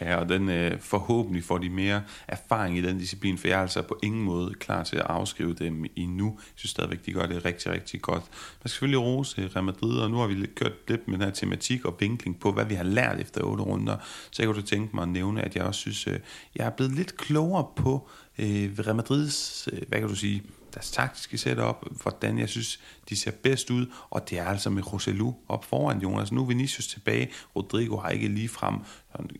Ja, 0.00 0.16
og 0.16 0.28
den 0.28 0.48
øh, 0.48 0.80
forhåbentlig 0.80 1.44
får 1.44 1.58
de 1.58 1.70
mere 1.70 2.02
erfaring 2.28 2.78
i 2.78 2.82
den 2.82 2.98
disciplin, 2.98 3.38
for 3.38 3.48
jeg 3.48 3.58
er 3.58 3.62
altså 3.62 3.82
på 3.82 3.98
ingen 4.02 4.22
måde 4.22 4.54
klar 4.54 4.84
til 4.84 4.96
at 4.96 5.06
afskrive 5.06 5.54
dem 5.54 5.84
endnu. 5.96 6.26
Jeg 6.26 6.52
synes 6.54 6.70
stadigvæk, 6.70 7.06
de 7.06 7.12
gør 7.12 7.26
det 7.26 7.44
rigtig, 7.44 7.72
rigtig 7.72 8.02
godt. 8.02 8.22
Man 8.22 8.58
skal 8.58 8.70
selvfølgelig 8.70 9.00
rose 9.00 9.50
Real 9.56 9.64
Madrid, 9.64 9.98
og 9.98 10.10
nu 10.10 10.16
har 10.16 10.26
vi 10.26 10.46
kørt 10.46 10.72
lidt 10.88 11.08
med 11.08 11.18
den 11.18 11.24
her 11.24 11.32
tematik 11.32 11.84
og 11.84 11.96
vinkling 12.00 12.40
på, 12.40 12.52
hvad 12.52 12.64
vi 12.64 12.74
har 12.74 12.84
lært 12.84 13.20
efter 13.20 13.42
otte 13.42 13.64
runder. 13.64 13.96
Så 14.30 14.42
jeg 14.42 14.52
kunne 14.52 14.62
tænke 14.62 14.96
mig 14.96 15.02
at 15.02 15.08
nævne, 15.08 15.42
at 15.42 15.56
jeg 15.56 15.64
også 15.64 15.80
synes, 15.80 16.06
øh, 16.06 16.18
jeg 16.56 16.66
er 16.66 16.70
blevet 16.70 16.92
lidt 16.92 17.16
klogere 17.16 17.66
på 17.76 18.08
øh, 18.38 18.70
Real 18.78 18.96
Madrids, 18.96 19.68
øh, 19.72 19.78
hvad 19.88 19.98
kan 19.98 20.08
du 20.08 20.14
sige, 20.14 20.42
deres 20.74 20.90
taktiske 20.90 21.38
setup, 21.38 21.86
hvordan 22.02 22.38
jeg 22.38 22.48
synes, 22.48 22.80
de 23.08 23.16
ser 23.16 23.30
bedst 23.30 23.70
ud, 23.70 23.86
og 24.10 24.30
det 24.30 24.38
er 24.38 24.44
altså 24.44 24.70
med 24.70 24.92
Roselu 24.92 25.32
op 25.48 25.64
foran 25.64 25.98
Jonas. 25.98 26.32
Nu 26.32 26.42
er 26.42 26.46
Vinicius 26.46 26.86
tilbage, 26.86 27.30
Rodrigo 27.56 27.96
har 27.96 28.08
ikke 28.08 28.28
lige 28.28 28.48
frem 28.48 28.74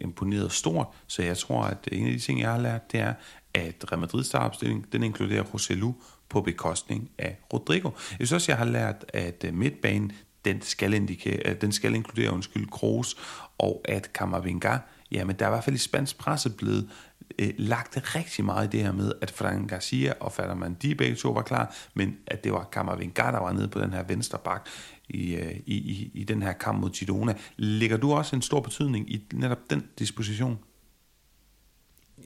imponeret 0.00 0.52
stort, 0.52 0.86
så 1.06 1.22
jeg 1.22 1.38
tror, 1.38 1.62
at 1.64 1.88
en 1.92 2.06
af 2.06 2.12
de 2.12 2.18
ting, 2.18 2.40
jeg 2.40 2.50
har 2.50 2.60
lært, 2.60 2.92
det 2.92 3.00
er, 3.00 3.14
at 3.54 3.92
Real 3.92 4.00
Madrid 4.00 4.24
startopstilling, 4.24 4.92
den 4.92 5.02
inkluderer 5.02 5.42
Roselu 5.42 5.92
på 6.28 6.40
bekostning 6.40 7.10
af 7.18 7.38
Rodrigo. 7.52 7.90
Jeg 8.10 8.16
synes 8.26 8.32
også, 8.32 8.52
jeg 8.52 8.58
har 8.58 8.64
lært, 8.64 9.04
at 9.08 9.44
øh, 9.44 9.54
midtbanen, 9.54 10.12
den 10.44 10.62
skal, 10.62 10.94
indikere, 10.94 11.40
øh, 11.44 11.60
den 11.60 11.72
skal 11.72 11.94
inkludere, 11.94 12.32
undskyld, 12.32 12.66
Kroos, 12.66 13.16
og 13.58 13.82
at 13.84 14.12
Kammervinga, 14.12 14.78
jamen 15.10 15.36
der 15.36 15.44
er 15.44 15.48
i 15.48 15.52
hvert 15.52 15.64
fald 15.64 15.76
i 15.76 15.78
spansk 15.78 16.18
presse 16.18 16.50
blevet 16.50 16.90
øh, 17.38 17.50
lagt 17.58 18.14
rigtig 18.16 18.44
meget 18.44 18.66
i 18.66 18.76
det 18.76 18.84
her 18.84 18.92
med, 18.92 19.12
at 19.20 19.30
Fran 19.30 19.66
Garcia 19.66 20.12
og 20.20 20.32
Ferdinand 20.32 20.76
de 20.76 20.94
begge 20.94 21.16
to 21.16 21.30
var 21.30 21.42
klar, 21.42 21.74
men 21.94 22.16
at 22.26 22.44
det 22.44 22.52
var 22.52 22.68
Kammervenga, 22.72 23.22
der 23.22 23.40
var 23.40 23.52
nede 23.52 23.68
på 23.68 23.80
den 23.80 23.92
her 23.92 24.02
venstre 24.02 24.38
bak 24.44 24.68
i, 25.08 25.34
øh, 25.34 25.52
i, 25.66 25.74
i, 25.74 26.10
i 26.14 26.24
den 26.24 26.42
her 26.42 26.52
kamp 26.52 26.80
mod 26.80 26.90
Girona. 26.90 27.34
Lægger 27.56 27.96
du 27.96 28.12
også 28.12 28.36
en 28.36 28.42
stor 28.42 28.60
betydning 28.60 29.10
i 29.10 29.26
netop 29.32 29.58
den 29.70 29.82
disposition? 29.98 30.58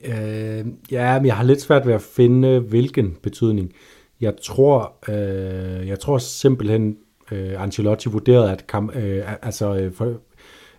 Øh, 0.05 0.67
ja, 0.91 1.19
men 1.19 1.27
jeg 1.27 1.37
har 1.37 1.45
lidt 1.45 1.61
svært 1.61 1.87
ved 1.87 1.95
at 1.95 2.03
finde, 2.03 2.61
hvilken 2.61 3.17
betydning. 3.23 3.73
Jeg 4.21 4.35
tror, 4.43 4.95
øh, 5.09 5.89
jeg 5.89 6.01
tror 6.01 6.19
simpelthen, 6.19 6.97
øh, 7.31 7.63
Ancelotti 7.63 8.09
vurderede, 8.09 8.53
at 8.53 8.67
kam, 8.67 8.91
øh, 8.95 9.33
altså, 9.43 9.75
øh, 9.75 9.93
for, 9.93 10.21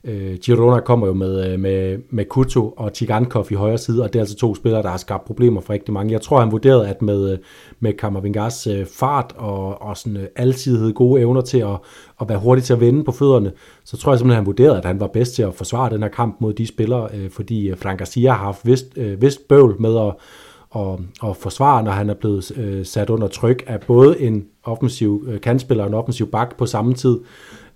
Øh, 0.04 0.38
Girona 0.38 0.80
kommer 0.80 1.08
jo 1.08 1.14
med, 1.14 1.52
øh, 1.52 1.60
med, 1.60 1.98
med 2.10 2.26
Kuto 2.26 2.70
og 2.70 2.94
Tigankov 2.94 3.46
i 3.50 3.54
højre 3.54 3.78
side, 3.78 4.04
og 4.04 4.14
det 4.14 4.20
er 4.20 4.24
altså 4.24 4.36
to 4.36 4.56
spillere, 4.56 4.84
der 4.84 4.90
har 4.90 4.98
skabt 4.98 5.26
problemer 5.26 5.62
for 5.62 5.74
rigtig 5.74 5.94
mange. 5.94 6.14
Jeg 6.14 6.22
tror, 6.22 6.40
han 6.40 6.52
vurderede, 6.52 6.88
at 6.88 7.02
med, 7.02 7.32
øh, 7.32 7.38
med 7.80 7.94
Kammervingas 7.94 8.68
øh, 8.68 8.86
fart 8.86 9.34
og, 9.38 9.82
og 9.82 9.98
sådan 9.98 10.28
altidighed 10.36 10.94
gode 10.94 11.22
evner 11.22 11.42
til 11.42 11.60
at, 11.60 11.78
at 12.22 12.30
være 12.30 12.40
hurtig 12.40 12.64
til 12.64 12.74
at 12.74 12.80
vende 12.80 13.04
på 13.04 13.12
fødderne, 13.12 13.52
så 13.84 13.98
tror 13.98 14.12
jeg 14.12 14.20
simpelthen, 14.20 14.36
han 14.36 14.46
vurderede, 14.46 14.78
at 14.78 14.86
han 14.86 15.00
var 15.00 15.08
bedst 15.08 15.36
til 15.36 15.44
at 15.44 15.54
forsvare 15.54 15.90
den 15.90 16.02
her 16.02 16.10
kamp 16.10 16.36
mod 16.40 16.54
de 16.54 16.68
spillere, 16.68 17.10
fordi 17.32 17.76
Frank 17.76 18.00
Garcia 18.00 18.32
har 18.32 18.46
haft 18.46 18.66
vist, 18.66 18.86
vist 19.18 19.48
bøvl 19.48 19.76
med 19.80 19.98
at 19.98 20.14
og, 20.70 21.00
og 21.22 21.38
forsvare, 21.38 21.84
når 21.84 21.92
han 21.92 22.10
er 22.10 22.14
blevet 22.14 22.58
øh, 22.58 22.86
sat 22.86 23.10
under 23.10 23.28
tryk 23.28 23.64
af 23.68 23.80
både 23.82 24.22
en 24.22 24.46
offensiv 24.64 25.26
øh, 25.28 25.42
kandspiller 25.42 25.84
og 25.84 25.88
en 25.88 25.94
offensiv 25.94 26.32
bak 26.32 26.58
på 26.58 26.66
samme 26.66 26.94
tid 26.94 27.20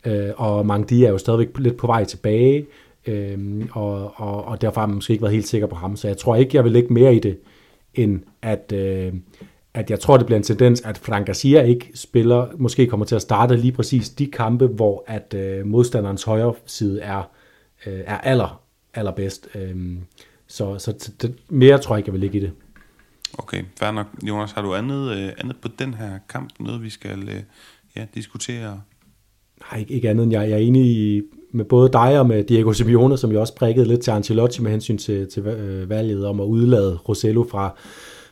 øh, 0.05 0.29
og 0.37 0.65
Mangdi 0.65 1.03
er 1.03 1.09
jo 1.09 1.17
stadigvæk 1.17 1.57
lidt 1.57 1.77
på 1.77 1.87
vej 1.87 2.03
tilbage, 2.03 2.65
øh, 3.07 3.65
og, 3.71 4.13
og, 4.15 4.45
og 4.45 4.61
derfor 4.61 4.81
har 4.81 4.87
man 4.87 4.95
måske 4.95 5.13
ikke 5.13 5.21
været 5.21 5.33
helt 5.33 5.47
sikker 5.47 5.67
på 5.67 5.75
ham, 5.75 5.95
så 5.95 6.07
jeg 6.07 6.17
tror 6.17 6.35
ikke, 6.35 6.57
jeg 6.57 6.63
vil 6.63 6.71
lægge 6.71 6.93
mere 6.93 7.15
i 7.15 7.19
det, 7.19 7.39
end 7.93 8.21
at, 8.41 8.71
øh, 8.75 9.13
at 9.73 9.89
jeg 9.89 9.99
tror, 9.99 10.17
det 10.17 10.25
bliver 10.25 10.37
en 10.37 10.43
tendens, 10.43 10.81
at 10.81 10.97
Frank 10.97 11.25
Garcia 11.25 11.61
ikke 11.61 11.91
spiller, 11.95 12.47
måske 12.57 12.87
kommer 12.87 13.05
til 13.05 13.15
at 13.15 13.21
starte 13.21 13.55
lige 13.55 13.71
præcis 13.71 14.09
de 14.09 14.27
kampe, 14.27 14.67
hvor 14.67 15.03
at 15.07 15.33
øh, 15.33 15.65
modstanderens 15.65 16.23
højre 16.23 16.53
side 16.65 17.01
er, 17.01 17.23
øh, 17.85 17.99
er 18.05 18.17
aller, 18.17 18.61
allerbedst. 18.93 19.47
Øh, 19.55 19.97
så 20.47 20.79
så 20.79 21.13
det, 21.21 21.35
mere 21.49 21.77
tror 21.77 21.95
jeg 21.95 21.99
ikke, 21.99 22.07
jeg 22.07 22.13
vil 22.13 22.21
ligge 22.21 22.37
i 22.37 22.41
det. 22.41 22.51
Okay, 23.37 23.63
fair 23.79 23.91
nok. 23.91 24.07
Jonas, 24.23 24.51
har 24.51 24.61
du 24.61 24.75
andet, 24.75 25.17
øh, 25.17 25.31
andet 25.37 25.57
på 25.61 25.67
den 25.67 25.93
her 25.93 26.19
kamp? 26.29 26.49
Noget, 26.59 26.83
vi 26.83 26.89
skal 26.89 27.29
øh, 27.29 27.43
ja, 27.95 28.05
diskutere? 28.15 28.81
Nej, 29.71 29.79
ikke, 29.79 29.93
ikke 29.93 30.09
andet 30.09 30.23
end 30.23 30.31
jeg, 30.31 30.49
jeg 30.49 30.55
er 30.55 30.57
enig 30.57 30.85
i, 30.85 31.21
med 31.51 31.65
både 31.65 31.89
dig 31.93 32.19
og 32.19 32.27
med 32.27 32.43
Diego 32.43 32.73
Simeone, 32.73 33.17
som 33.17 33.31
jo 33.31 33.39
også 33.39 33.55
prikkede 33.55 33.87
lidt 33.87 34.01
til 34.01 34.11
Ancelotti 34.11 34.61
med 34.61 34.71
hensyn 34.71 34.97
til, 34.97 35.27
til 35.27 35.47
øh, 35.47 35.89
valget 35.89 36.25
om 36.25 36.39
at 36.39 36.45
udlade 36.45 36.95
Rosello 37.09 37.45
fra, 37.51 37.75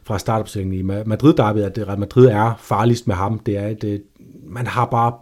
fra 0.04 0.20
startopstillingen 0.20 0.80
i 0.80 1.04
madrid 1.06 1.34
derby 1.34 1.58
at 1.58 1.88
Real 1.88 2.00
Madrid 2.00 2.28
er 2.28 2.54
farligst 2.60 3.08
med 3.08 3.16
ham. 3.16 3.40
Det 3.40 3.58
er 3.58 3.68
at 3.68 3.84
øh, 3.84 4.00
man 4.44 4.68
har 4.68 4.86
bare 4.86 5.14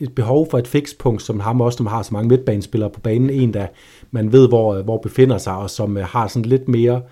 et 0.00 0.14
behov 0.14 0.50
for 0.50 0.58
et 0.58 0.68
fikspunkt, 0.68 1.22
som 1.22 1.40
ham 1.40 1.60
også, 1.60 1.76
som 1.76 1.86
har 1.86 2.02
så 2.02 2.10
mange 2.12 2.28
midtbanespillere 2.28 2.90
på 2.90 3.00
banen. 3.00 3.30
En, 3.30 3.54
der 3.54 3.66
man 4.10 4.32
ved, 4.32 4.48
hvor, 4.48 4.74
øh, 4.74 4.84
hvor 4.84 4.98
befinder 4.98 5.38
sig, 5.38 5.56
og 5.56 5.70
som 5.70 5.96
øh, 5.96 6.04
har 6.04 6.28
sådan 6.28 6.48
lidt 6.48 6.68
mere 6.68 6.96
øh, 6.96 7.02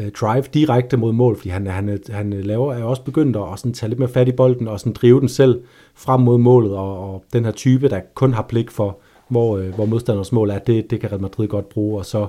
Øh, 0.00 0.10
drive 0.10 0.44
direkte 0.54 0.96
mod 0.96 1.12
mål, 1.12 1.36
fordi 1.36 1.48
han, 1.48 1.66
han, 1.66 1.98
han 2.10 2.32
laver, 2.32 2.74
er 2.74 2.84
også 2.84 3.02
begyndt 3.02 3.36
at 3.36 3.58
sådan 3.58 3.72
tage 3.72 3.88
lidt 3.90 3.98
mere 3.98 4.08
fat 4.08 4.28
i 4.28 4.32
bolden, 4.32 4.68
og 4.68 4.80
sådan 4.80 4.92
drive 4.92 5.20
den 5.20 5.28
selv 5.28 5.62
frem 5.94 6.20
mod 6.20 6.38
målet, 6.38 6.72
og, 6.76 7.12
og 7.12 7.24
den 7.32 7.44
her 7.44 7.52
type, 7.52 7.88
der 7.88 8.00
kun 8.14 8.32
har 8.32 8.42
blik 8.42 8.70
for, 8.70 8.98
hvor, 9.28 9.58
øh, 9.58 9.74
hvor 9.74 9.84
modstanders 9.84 10.32
mål 10.32 10.50
er, 10.50 10.58
det, 10.58 10.90
det 10.90 11.00
kan 11.00 11.10
Real 11.10 11.20
Madrid 11.20 11.48
godt 11.48 11.68
bruge, 11.68 11.98
og 11.98 12.06
så, 12.06 12.26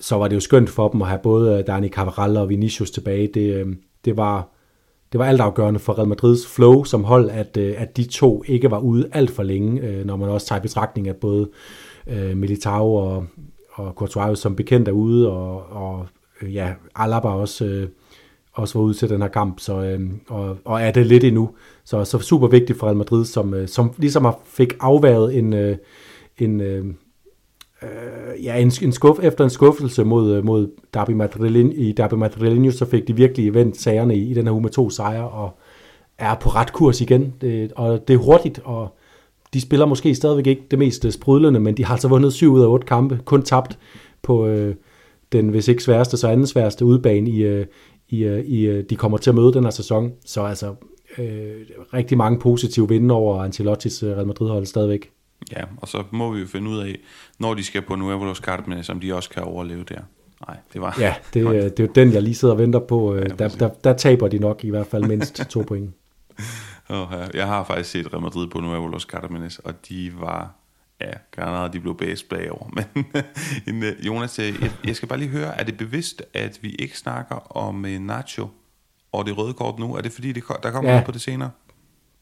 så 0.00 0.16
var 0.16 0.28
det 0.28 0.34
jo 0.34 0.40
skønt 0.40 0.70
for 0.70 0.88
dem 0.88 1.02
at 1.02 1.08
have 1.08 1.20
både 1.22 1.58
øh, 1.58 1.66
Dani 1.66 1.88
Cavaral 1.88 2.36
og 2.36 2.48
Vinicius 2.48 2.90
tilbage. 2.90 3.30
Det, 3.34 3.54
øh, 3.54 3.66
det 4.04 4.16
var 4.16 4.48
det 5.12 5.18
var 5.18 5.24
altafgørende 5.24 5.80
for 5.80 5.98
Real 5.98 6.08
Madrids 6.08 6.46
flow 6.46 6.84
som 6.84 7.04
hold, 7.04 7.30
at, 7.30 7.56
øh, 7.56 7.74
at 7.78 7.96
de 7.96 8.04
to 8.04 8.44
ikke 8.46 8.70
var 8.70 8.78
ude 8.78 9.08
alt 9.12 9.30
for 9.30 9.42
længe, 9.42 10.04
når 10.04 10.16
man 10.16 10.28
også 10.28 10.46
tager 10.46 10.60
i 10.60 10.62
betragtning, 10.62 11.08
at 11.08 11.16
både 11.16 11.48
Militao 12.34 12.94
og, 12.94 13.26
og 13.72 13.92
Courtois 13.92 14.38
som 14.38 14.56
bekendt 14.56 14.88
er 14.88 14.92
ude, 14.92 15.32
og, 15.32 15.62
og 15.70 16.06
Øh, 16.42 16.54
ja, 16.54 16.72
Alaba 16.96 17.28
også, 17.28 17.64
øh, 17.64 17.88
også 18.52 18.78
var 18.78 18.84
ude 18.84 18.94
til 18.94 19.08
den 19.08 19.22
her 19.22 19.28
kamp, 19.28 19.60
så, 19.60 19.82
øhm, 19.82 20.20
og, 20.28 20.56
og 20.64 20.82
er 20.82 20.90
det 20.90 21.06
lidt 21.06 21.24
endnu. 21.24 21.50
Så, 21.84 22.04
så 22.04 22.18
super 22.18 22.48
vigtigt 22.48 22.78
for 22.78 22.86
Real 22.86 22.96
Madrid, 22.96 23.24
som, 23.24 23.54
øh, 23.54 23.68
som 23.68 23.92
ligesom 23.98 24.34
fik 24.44 24.74
afværet 24.80 25.38
en, 25.38 25.54
en, 26.38 26.60
øh, 26.60 26.84
ja, 28.42 28.56
en, 28.56 28.72
en 28.82 28.92
skuff, 28.92 29.20
efter 29.22 29.44
en 29.44 29.50
skuffelse 29.50 30.04
mod, 30.04 30.42
mod 30.42 30.70
Derby 30.94 31.10
Madrilen, 31.10 31.72
i 31.72 31.92
Derby 31.92 32.14
Madrileño, 32.14 32.70
så 32.70 32.84
fik 32.84 33.08
de 33.08 33.16
virkelig 33.16 33.54
vendt 33.54 33.76
sagerne 33.80 34.16
i, 34.16 34.30
i 34.30 34.34
den 34.34 34.46
her 34.46 34.52
uge 34.52 34.62
med 34.62 34.70
to 34.70 34.90
sejre, 34.90 35.28
og 35.28 35.58
er 36.18 36.34
på 36.34 36.48
ret 36.48 36.72
kurs 36.72 37.00
igen. 37.00 37.34
Det, 37.40 37.72
og 37.72 38.08
det 38.08 38.14
er 38.14 38.18
hurtigt, 38.18 38.60
og 38.64 38.96
de 39.54 39.60
spiller 39.60 39.86
måske 39.86 40.14
stadigvæk 40.14 40.46
ikke 40.46 40.62
det 40.70 40.78
mest 40.78 41.12
sprudlende, 41.12 41.60
men 41.60 41.76
de 41.76 41.84
har 41.84 41.94
altså 41.94 42.08
vundet 42.08 42.32
syv 42.32 42.52
ud 42.52 42.62
af 42.62 42.66
otte 42.66 42.86
kampe, 42.86 43.20
kun 43.24 43.42
tabt 43.42 43.78
på 44.22 44.46
øh, 44.46 44.74
den, 45.32 45.48
hvis 45.48 45.68
ikke 45.68 45.82
sværeste, 45.82 46.16
så 46.16 46.28
anden 46.28 46.46
sværeste 46.46 46.84
udbane, 46.84 47.30
i, 47.30 47.42
øh, 47.42 47.66
i, 48.08 48.24
øh, 48.24 48.44
i, 48.44 48.66
øh, 48.66 48.84
de 48.90 48.96
kommer 48.96 49.18
til 49.18 49.30
at 49.30 49.36
møde 49.36 49.52
den 49.52 49.64
her 49.64 49.70
sæson. 49.70 50.12
Så 50.24 50.42
altså, 50.42 50.74
øh, 51.18 51.54
rigtig 51.94 52.18
mange 52.18 52.38
positive 52.38 52.88
vinde 52.88 53.14
over 53.14 53.44
Ancelottis 53.44 54.04
Real 54.04 54.26
Madrid-hold 54.26 54.66
stadigvæk. 54.66 55.10
Ja, 55.52 55.64
og 55.76 55.88
så 55.88 56.02
må 56.10 56.32
vi 56.32 56.40
jo 56.40 56.46
finde 56.46 56.70
ud 56.70 56.78
af, 56.78 56.98
når 57.38 57.54
de 57.54 57.64
skal 57.64 57.82
på 57.82 57.96
Nuevo 57.96 58.24
Los 58.24 58.38
Carmenes, 58.38 58.88
om 58.88 59.00
de 59.00 59.14
også 59.14 59.30
kan 59.30 59.42
overleve 59.42 59.84
der. 59.88 60.00
Nej, 60.48 60.56
det 60.72 60.80
var... 60.80 60.96
Ja, 61.00 61.14
det, 61.34 61.44
det 61.44 61.80
er 61.80 61.84
jo 61.84 61.92
den, 61.94 62.12
jeg 62.12 62.22
lige 62.22 62.34
sidder 62.34 62.54
og 62.54 62.60
venter 62.60 62.78
på. 62.78 63.16
Ja, 63.16 63.22
der, 63.22 63.48
der, 63.48 63.68
der 63.68 63.92
taber 63.96 64.28
de 64.28 64.38
nok 64.38 64.64
i 64.64 64.70
hvert 64.70 64.86
fald 64.86 65.04
mindst 65.04 65.34
to 65.50 65.64
point. 65.68 65.90
Oh, 66.88 67.12
jeg 67.34 67.46
har 67.46 67.64
faktisk 67.64 67.90
set 67.90 68.12
Real 68.12 68.22
Madrid 68.22 68.48
på 68.48 68.60
Nuevo 68.60 68.86
Los 68.86 69.02
Carmenes, 69.02 69.58
og 69.58 69.74
de 69.88 70.12
var... 70.20 70.54
Ja, 71.02 71.12
Granada, 71.30 71.72
de 71.72 71.80
blev 71.80 71.96
bæst 71.96 72.28
bagover. 72.28 72.68
Men 72.76 73.06
en, 73.66 73.82
øh, 73.82 74.06
Jonas, 74.06 74.38
øh, 74.38 74.62
jeg, 74.62 74.70
jeg 74.84 74.96
skal 74.96 75.08
bare 75.08 75.18
lige 75.18 75.28
høre, 75.28 75.60
er 75.60 75.64
det 75.64 75.76
bevidst, 75.78 76.22
at 76.34 76.58
vi 76.62 76.70
ikke 76.70 76.98
snakker 76.98 77.56
om 77.56 77.84
uh, 77.84 77.90
Nacho 77.90 78.48
og 79.12 79.26
det 79.26 79.38
røde 79.38 79.54
kort 79.54 79.78
nu? 79.78 79.94
Er 79.94 80.00
det 80.00 80.12
fordi, 80.12 80.32
det, 80.32 80.44
der 80.62 80.70
kommer 80.70 80.90
ja. 80.90 80.94
noget 80.94 81.06
på 81.06 81.12
det 81.12 81.20
senere? 81.20 81.50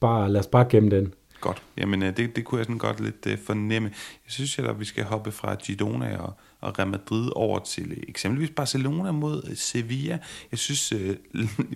Bare, 0.01 0.33
lad 0.33 0.41
os 0.41 0.47
bare 0.47 0.67
gemme 0.71 0.91
den. 0.91 1.15
Godt. 1.41 1.63
Jamen, 1.77 2.03
øh, 2.03 2.17
det, 2.17 2.37
det 2.37 2.45
kunne 2.45 2.59
jeg 2.59 2.65
sådan 2.65 2.79
godt 2.79 3.01
lidt 3.01 3.27
uh, 3.27 3.47
fornemme. 3.47 3.89
Jeg 4.25 4.33
synes, 4.33 4.59
at 4.59 4.81
vi 4.81 4.85
skal 4.85 5.05
hoppe 5.05 5.33
fra 5.33 5.55
Girona 5.55 6.17
og, 6.17 6.33
og 6.61 6.79
Real 6.79 6.89
Madrid 6.89 7.31
over 7.37 7.59
til 7.59 7.93
øh, 7.93 7.97
eksempelvis 8.09 8.51
Barcelona 8.51 9.13
mod 9.13 9.43
øh, 9.51 9.57
Sevilla. 9.57 10.19
Jeg 10.51 10.59
synes 10.59 10.93
øh, 10.93 10.99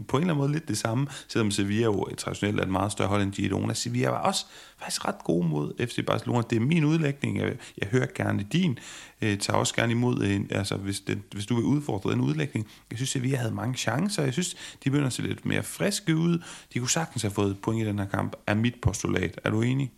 på 0.09 0.16
en 0.16 0.23
eller 0.23 0.35
anden 0.35 0.37
måde 0.37 0.53
lidt 0.53 0.68
det 0.68 0.79
samme, 0.79 1.07
selvom 1.29 1.51
Sevilla 1.51 1.85
jo 1.85 2.09
øh, 2.11 2.16
traditionelt 2.16 2.61
er 2.61 2.64
et 2.64 2.70
meget 2.70 2.92
større 2.92 3.09
hold 3.09 3.23
end 3.23 3.33
Girona. 3.33 3.75
Sevilla 3.75 4.09
var 4.09 4.18
også 4.18 4.47
faktisk 4.79 5.09
ret 5.09 5.25
god 5.25 5.44
mod 5.44 5.87
FC 5.87 6.07
Barcelona. 6.07 6.42
Det 6.51 6.57
er 6.57 6.61
min 6.61 6.85
udlægning. 6.85 7.38
Jeg, 7.38 7.57
jeg 7.79 7.88
hører 7.88 8.07
gerne 8.14 8.47
din. 8.53 8.79
Jeg 9.20 9.38
tager 9.40 9.59
også 9.59 9.75
gerne 9.75 9.92
imod, 9.92 10.23
en, 10.23 10.47
altså 10.51 10.77
hvis, 10.77 11.01
det, 11.01 11.18
hvis 11.33 11.47
du 11.47 11.55
vil 11.55 11.64
udfordre 11.64 12.11
den 12.11 12.20
udlægning. 12.20 12.66
Jeg 12.90 12.99
synes, 12.99 13.11
Sevilla 13.11 13.37
havde 13.37 13.55
mange 13.55 13.75
chancer. 13.75 14.23
Jeg 14.23 14.33
synes, 14.33 14.55
de 14.55 14.90
begynder 14.90 15.07
at 15.07 15.12
se 15.12 15.23
lidt 15.23 15.47
mere 15.47 15.62
friske 15.62 16.16
ud. 16.16 16.38
De 16.75 16.79
kunne 16.79 16.90
sagtens 16.90 17.23
have 17.23 17.33
fået 17.33 17.57
point 17.62 17.83
i 17.83 17.87
den 17.87 17.99
her 17.99 18.07
kamp, 18.07 18.37
er 18.47 18.55
mit 18.55 18.75
postulat. 18.83 19.40
Er 19.44 19.51
du 19.51 19.62
enig? 19.62 19.92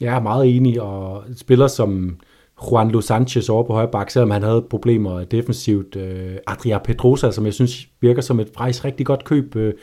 Jeg 0.00 0.14
er 0.14 0.20
meget 0.20 0.56
enig, 0.56 0.80
og 0.82 1.24
spiller 1.36 1.66
som 1.66 2.16
Juan 2.62 2.90
Luis 2.90 3.04
Sanchez 3.04 3.48
over 3.48 3.62
på 3.62 3.72
højre 3.72 3.90
bak, 3.90 4.10
selvom 4.10 4.30
han 4.30 4.42
havde 4.42 4.64
problemer 4.70 5.24
defensivt. 5.24 5.96
Øh, 5.96 6.36
Adria 6.46 6.78
Pedrosa, 6.78 7.30
som 7.30 7.44
jeg 7.44 7.54
synes 7.54 7.88
virker 8.00 8.22
som 8.22 8.40
et 8.40 8.50
faktisk 8.56 8.84
rigtig 8.84 9.06
godt 9.06 9.24
køb. 9.24 9.56
Øh, 9.56 9.74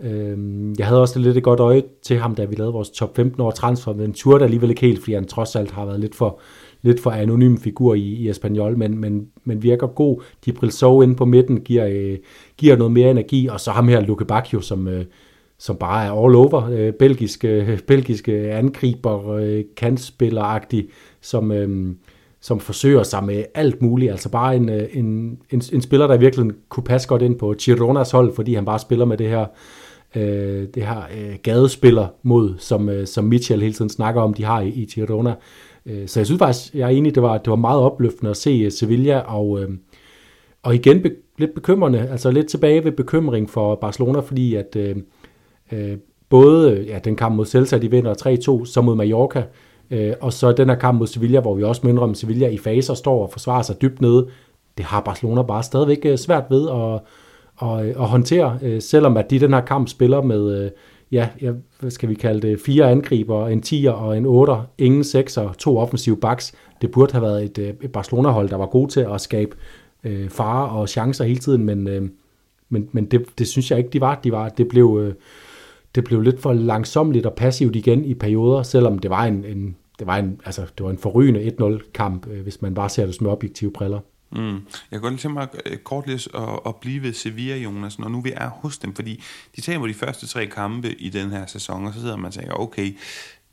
øh, 0.00 0.38
jeg 0.78 0.86
havde 0.86 1.00
også 1.00 1.18
lidt 1.18 1.36
et 1.36 1.42
godt 1.42 1.60
øje 1.60 1.82
til 2.02 2.18
ham, 2.18 2.34
da 2.34 2.44
vi 2.44 2.54
lavede 2.54 2.72
vores 2.72 2.90
top 2.90 3.16
15 3.16 3.40
år 3.40 3.50
transfer, 3.50 3.94
men 3.94 4.12
turde 4.12 4.44
alligevel 4.44 4.70
ikke 4.70 4.80
helt, 4.80 4.98
fordi 4.98 5.14
han 5.14 5.26
trods 5.26 5.56
alt 5.56 5.70
har 5.70 5.86
været 5.86 6.00
lidt 6.00 6.14
for, 6.14 6.40
lidt 6.82 7.00
for 7.00 7.10
anonym 7.10 7.56
figur 7.56 7.94
i, 7.94 8.00
i 8.00 8.28
Espanyol, 8.28 8.78
men, 8.78 8.98
men, 8.98 9.26
men 9.44 9.62
virker 9.62 9.86
god. 9.86 10.22
De 10.44 10.52
Brilsov 10.52 11.02
inde 11.02 11.14
på 11.14 11.24
midten 11.24 11.60
giver, 11.60 11.86
øh, 11.86 12.18
giver 12.56 12.76
noget 12.76 12.92
mere 12.92 13.10
energi, 13.10 13.46
og 13.46 13.60
så 13.60 13.70
ham 13.70 13.88
her 13.88 14.00
Luke 14.00 14.24
Bacchio, 14.24 14.60
som, 14.60 14.88
øh, 14.88 15.04
som 15.58 15.76
bare 15.76 16.04
er 16.06 16.24
all 16.24 16.34
over, 16.34 16.70
øh, 16.70 16.92
belgiske, 16.92 17.48
øh, 17.48 17.78
belgiske 17.78 18.52
angriber, 18.52 19.28
øh, 19.32 19.64
kantspiller 19.76 20.58
som, 21.20 21.52
øh, 21.52 21.94
som 22.40 22.60
forsøger 22.60 23.02
sig 23.02 23.24
med 23.24 23.44
alt 23.54 23.82
muligt. 23.82 24.10
Altså 24.10 24.28
bare 24.28 24.56
en, 24.56 24.68
øh, 24.68 24.88
en, 24.92 25.38
en, 25.50 25.62
en 25.72 25.82
spiller, 25.82 26.06
der 26.06 26.16
virkelig 26.16 26.50
kunne 26.68 26.84
passe 26.84 27.08
godt 27.08 27.22
ind 27.22 27.38
på 27.38 27.54
Gironas 27.60 28.10
hold, 28.10 28.34
fordi 28.34 28.54
han 28.54 28.64
bare 28.64 28.78
spiller 28.78 29.04
med 29.04 29.16
det 29.16 29.28
her 29.28 29.46
øh, 30.16 30.66
det 30.74 30.82
her 30.86 31.02
øh, 31.18 31.36
gadespiller 31.42 32.06
mod, 32.22 32.54
som, 32.58 32.88
øh, 32.88 33.06
som 33.06 33.24
Mitchell 33.24 33.62
hele 33.62 33.74
tiden 33.74 33.90
snakker 33.90 34.20
om, 34.20 34.34
de 34.34 34.44
har 34.44 34.60
i, 34.60 34.68
i 34.68 34.84
Girona. 34.84 35.34
Øh, 35.86 36.08
så 36.08 36.20
jeg 36.20 36.26
synes 36.26 36.38
faktisk, 36.38 36.74
jeg 36.74 36.84
er 36.84 36.96
enig, 36.96 37.14
det 37.14 37.22
var, 37.22 37.38
det 37.38 37.50
var 37.50 37.56
meget 37.56 37.80
opløftende 37.80 38.30
at 38.30 38.36
se 38.36 38.50
øh, 38.50 38.72
Sevilla, 38.72 39.18
og, 39.18 39.62
øh, 39.62 39.68
og 40.62 40.74
igen 40.74 41.02
be, 41.02 41.10
lidt 41.38 41.54
bekymrende, 41.54 42.08
altså 42.10 42.30
lidt 42.30 42.48
tilbage 42.48 42.84
ved 42.84 42.92
bekymring 42.92 43.50
for 43.50 43.74
Barcelona, 43.74 44.20
fordi 44.20 44.54
at 44.54 44.76
øh, 44.76 44.96
øh, 45.72 45.96
både 46.28 46.84
ja, 46.88 46.98
den 46.98 47.16
kamp 47.16 47.36
mod 47.36 47.46
Celta, 47.46 47.78
de 47.78 47.90
vinder 47.90 48.60
3-2, 48.62 48.66
så 48.66 48.80
mod 48.80 48.94
Mallorca, 48.94 49.38
øh, 49.38 49.44
Øh, 49.90 50.12
og 50.20 50.32
så 50.32 50.52
den 50.52 50.68
her 50.68 50.76
kamp 50.76 50.98
mod 50.98 51.06
Sevilla, 51.06 51.40
hvor 51.40 51.54
vi 51.54 51.62
også 51.62 51.80
mindre 51.84 52.02
om 52.02 52.14
Sevilla 52.14 52.48
i 52.48 52.58
faser 52.58 52.94
står 52.94 53.22
og 53.22 53.30
forsvarer 53.30 53.62
sig 53.62 53.82
dybt 53.82 54.00
nede, 54.00 54.28
det 54.78 54.84
har 54.84 55.00
Barcelona 55.00 55.42
bare 55.42 55.62
stadigvæk 55.62 56.00
øh, 56.04 56.18
svært 56.18 56.44
ved 56.50 56.68
at, 56.68 57.00
at, 57.68 57.86
at 57.86 58.08
håndtere, 58.08 58.58
øh, 58.62 58.82
selvom 58.82 59.16
at 59.16 59.30
de 59.30 59.40
den 59.40 59.52
her 59.52 59.60
kamp 59.60 59.88
spiller 59.88 60.22
med, 60.22 60.70
ja, 61.12 61.28
ja, 61.42 61.52
hvad 61.80 61.90
skal 61.90 62.08
vi 62.08 62.14
kalde 62.14 62.48
det, 62.48 62.60
fire 62.60 62.90
angriber, 62.90 63.48
en 63.48 63.62
10'er 63.66 63.90
og 63.90 64.18
en 64.18 64.26
8'er, 64.26 64.58
ingen 64.78 65.02
6'er, 65.02 65.54
to 65.54 65.78
offensive 65.78 66.16
backs. 66.16 66.54
Det 66.82 66.90
burde 66.90 67.12
have 67.12 67.22
været 67.22 67.44
et, 67.44 67.58
et 67.82 67.92
Barcelona-hold, 67.92 68.48
der 68.48 68.56
var 68.56 68.66
god 68.66 68.88
til 68.88 69.00
at 69.00 69.20
skabe 69.20 69.56
øh, 70.04 70.30
fare 70.30 70.68
og 70.68 70.88
chancer 70.88 71.24
hele 71.24 71.38
tiden, 71.38 71.64
men, 71.64 71.88
øh, 71.88 72.08
men, 72.68 72.88
men 72.92 73.04
det, 73.04 73.26
det 73.38 73.48
synes 73.48 73.70
jeg 73.70 73.78
ikke, 73.78 73.90
de 73.90 74.00
var. 74.00 74.20
De 74.24 74.32
var 74.32 74.48
det, 74.48 74.68
blev, 74.68 74.98
øh, 75.02 75.14
det 75.94 76.04
blev 76.04 76.20
lidt 76.20 76.42
for 76.42 76.52
langsomligt 76.52 77.26
og 77.26 77.34
passivt 77.34 77.76
igen 77.76 78.04
i 78.04 78.14
perioder, 78.14 78.62
selvom 78.62 78.98
det 78.98 79.10
var 79.10 79.24
en, 79.24 79.44
en 79.44 79.76
det 79.98 80.06
var 80.06 80.16
en, 80.16 80.40
altså, 80.44 80.62
det 80.62 80.84
var 80.84 80.90
en 80.90 80.98
forrygende 80.98 81.52
1-0-kamp, 81.60 82.26
øh, 82.26 82.42
hvis 82.42 82.62
man 82.62 82.74
bare 82.74 82.88
ser 82.88 83.06
det 83.06 83.20
med 83.20 83.30
objektive 83.30 83.72
briller. 83.72 84.00
Mm. 84.32 84.52
Jeg 84.54 84.60
kan 84.92 85.00
godt 85.00 85.10
tænke 85.10 85.20
til 85.20 85.30
mig 85.30 85.48
øh, 85.66 85.76
kort 85.76 86.06
lige 86.06 86.28
at, 86.34 86.60
at 86.66 86.76
blive 86.76 87.02
ved 87.02 87.12
Sevilla, 87.12 87.56
Jonas, 87.56 87.98
når 87.98 88.08
nu 88.08 88.20
vi 88.20 88.32
er 88.36 88.48
hos 88.48 88.78
dem, 88.78 88.94
fordi 88.94 89.22
de 89.56 89.60
tager 89.60 89.86
de 89.86 89.94
første 89.94 90.26
tre 90.26 90.46
kampe 90.46 90.92
i 90.92 91.08
den 91.08 91.30
her 91.30 91.46
sæson, 91.46 91.86
og 91.86 91.94
så 91.94 92.00
sidder 92.00 92.16
man 92.16 92.26
og 92.26 92.32
tænker, 92.32 92.54
okay, 92.54 92.96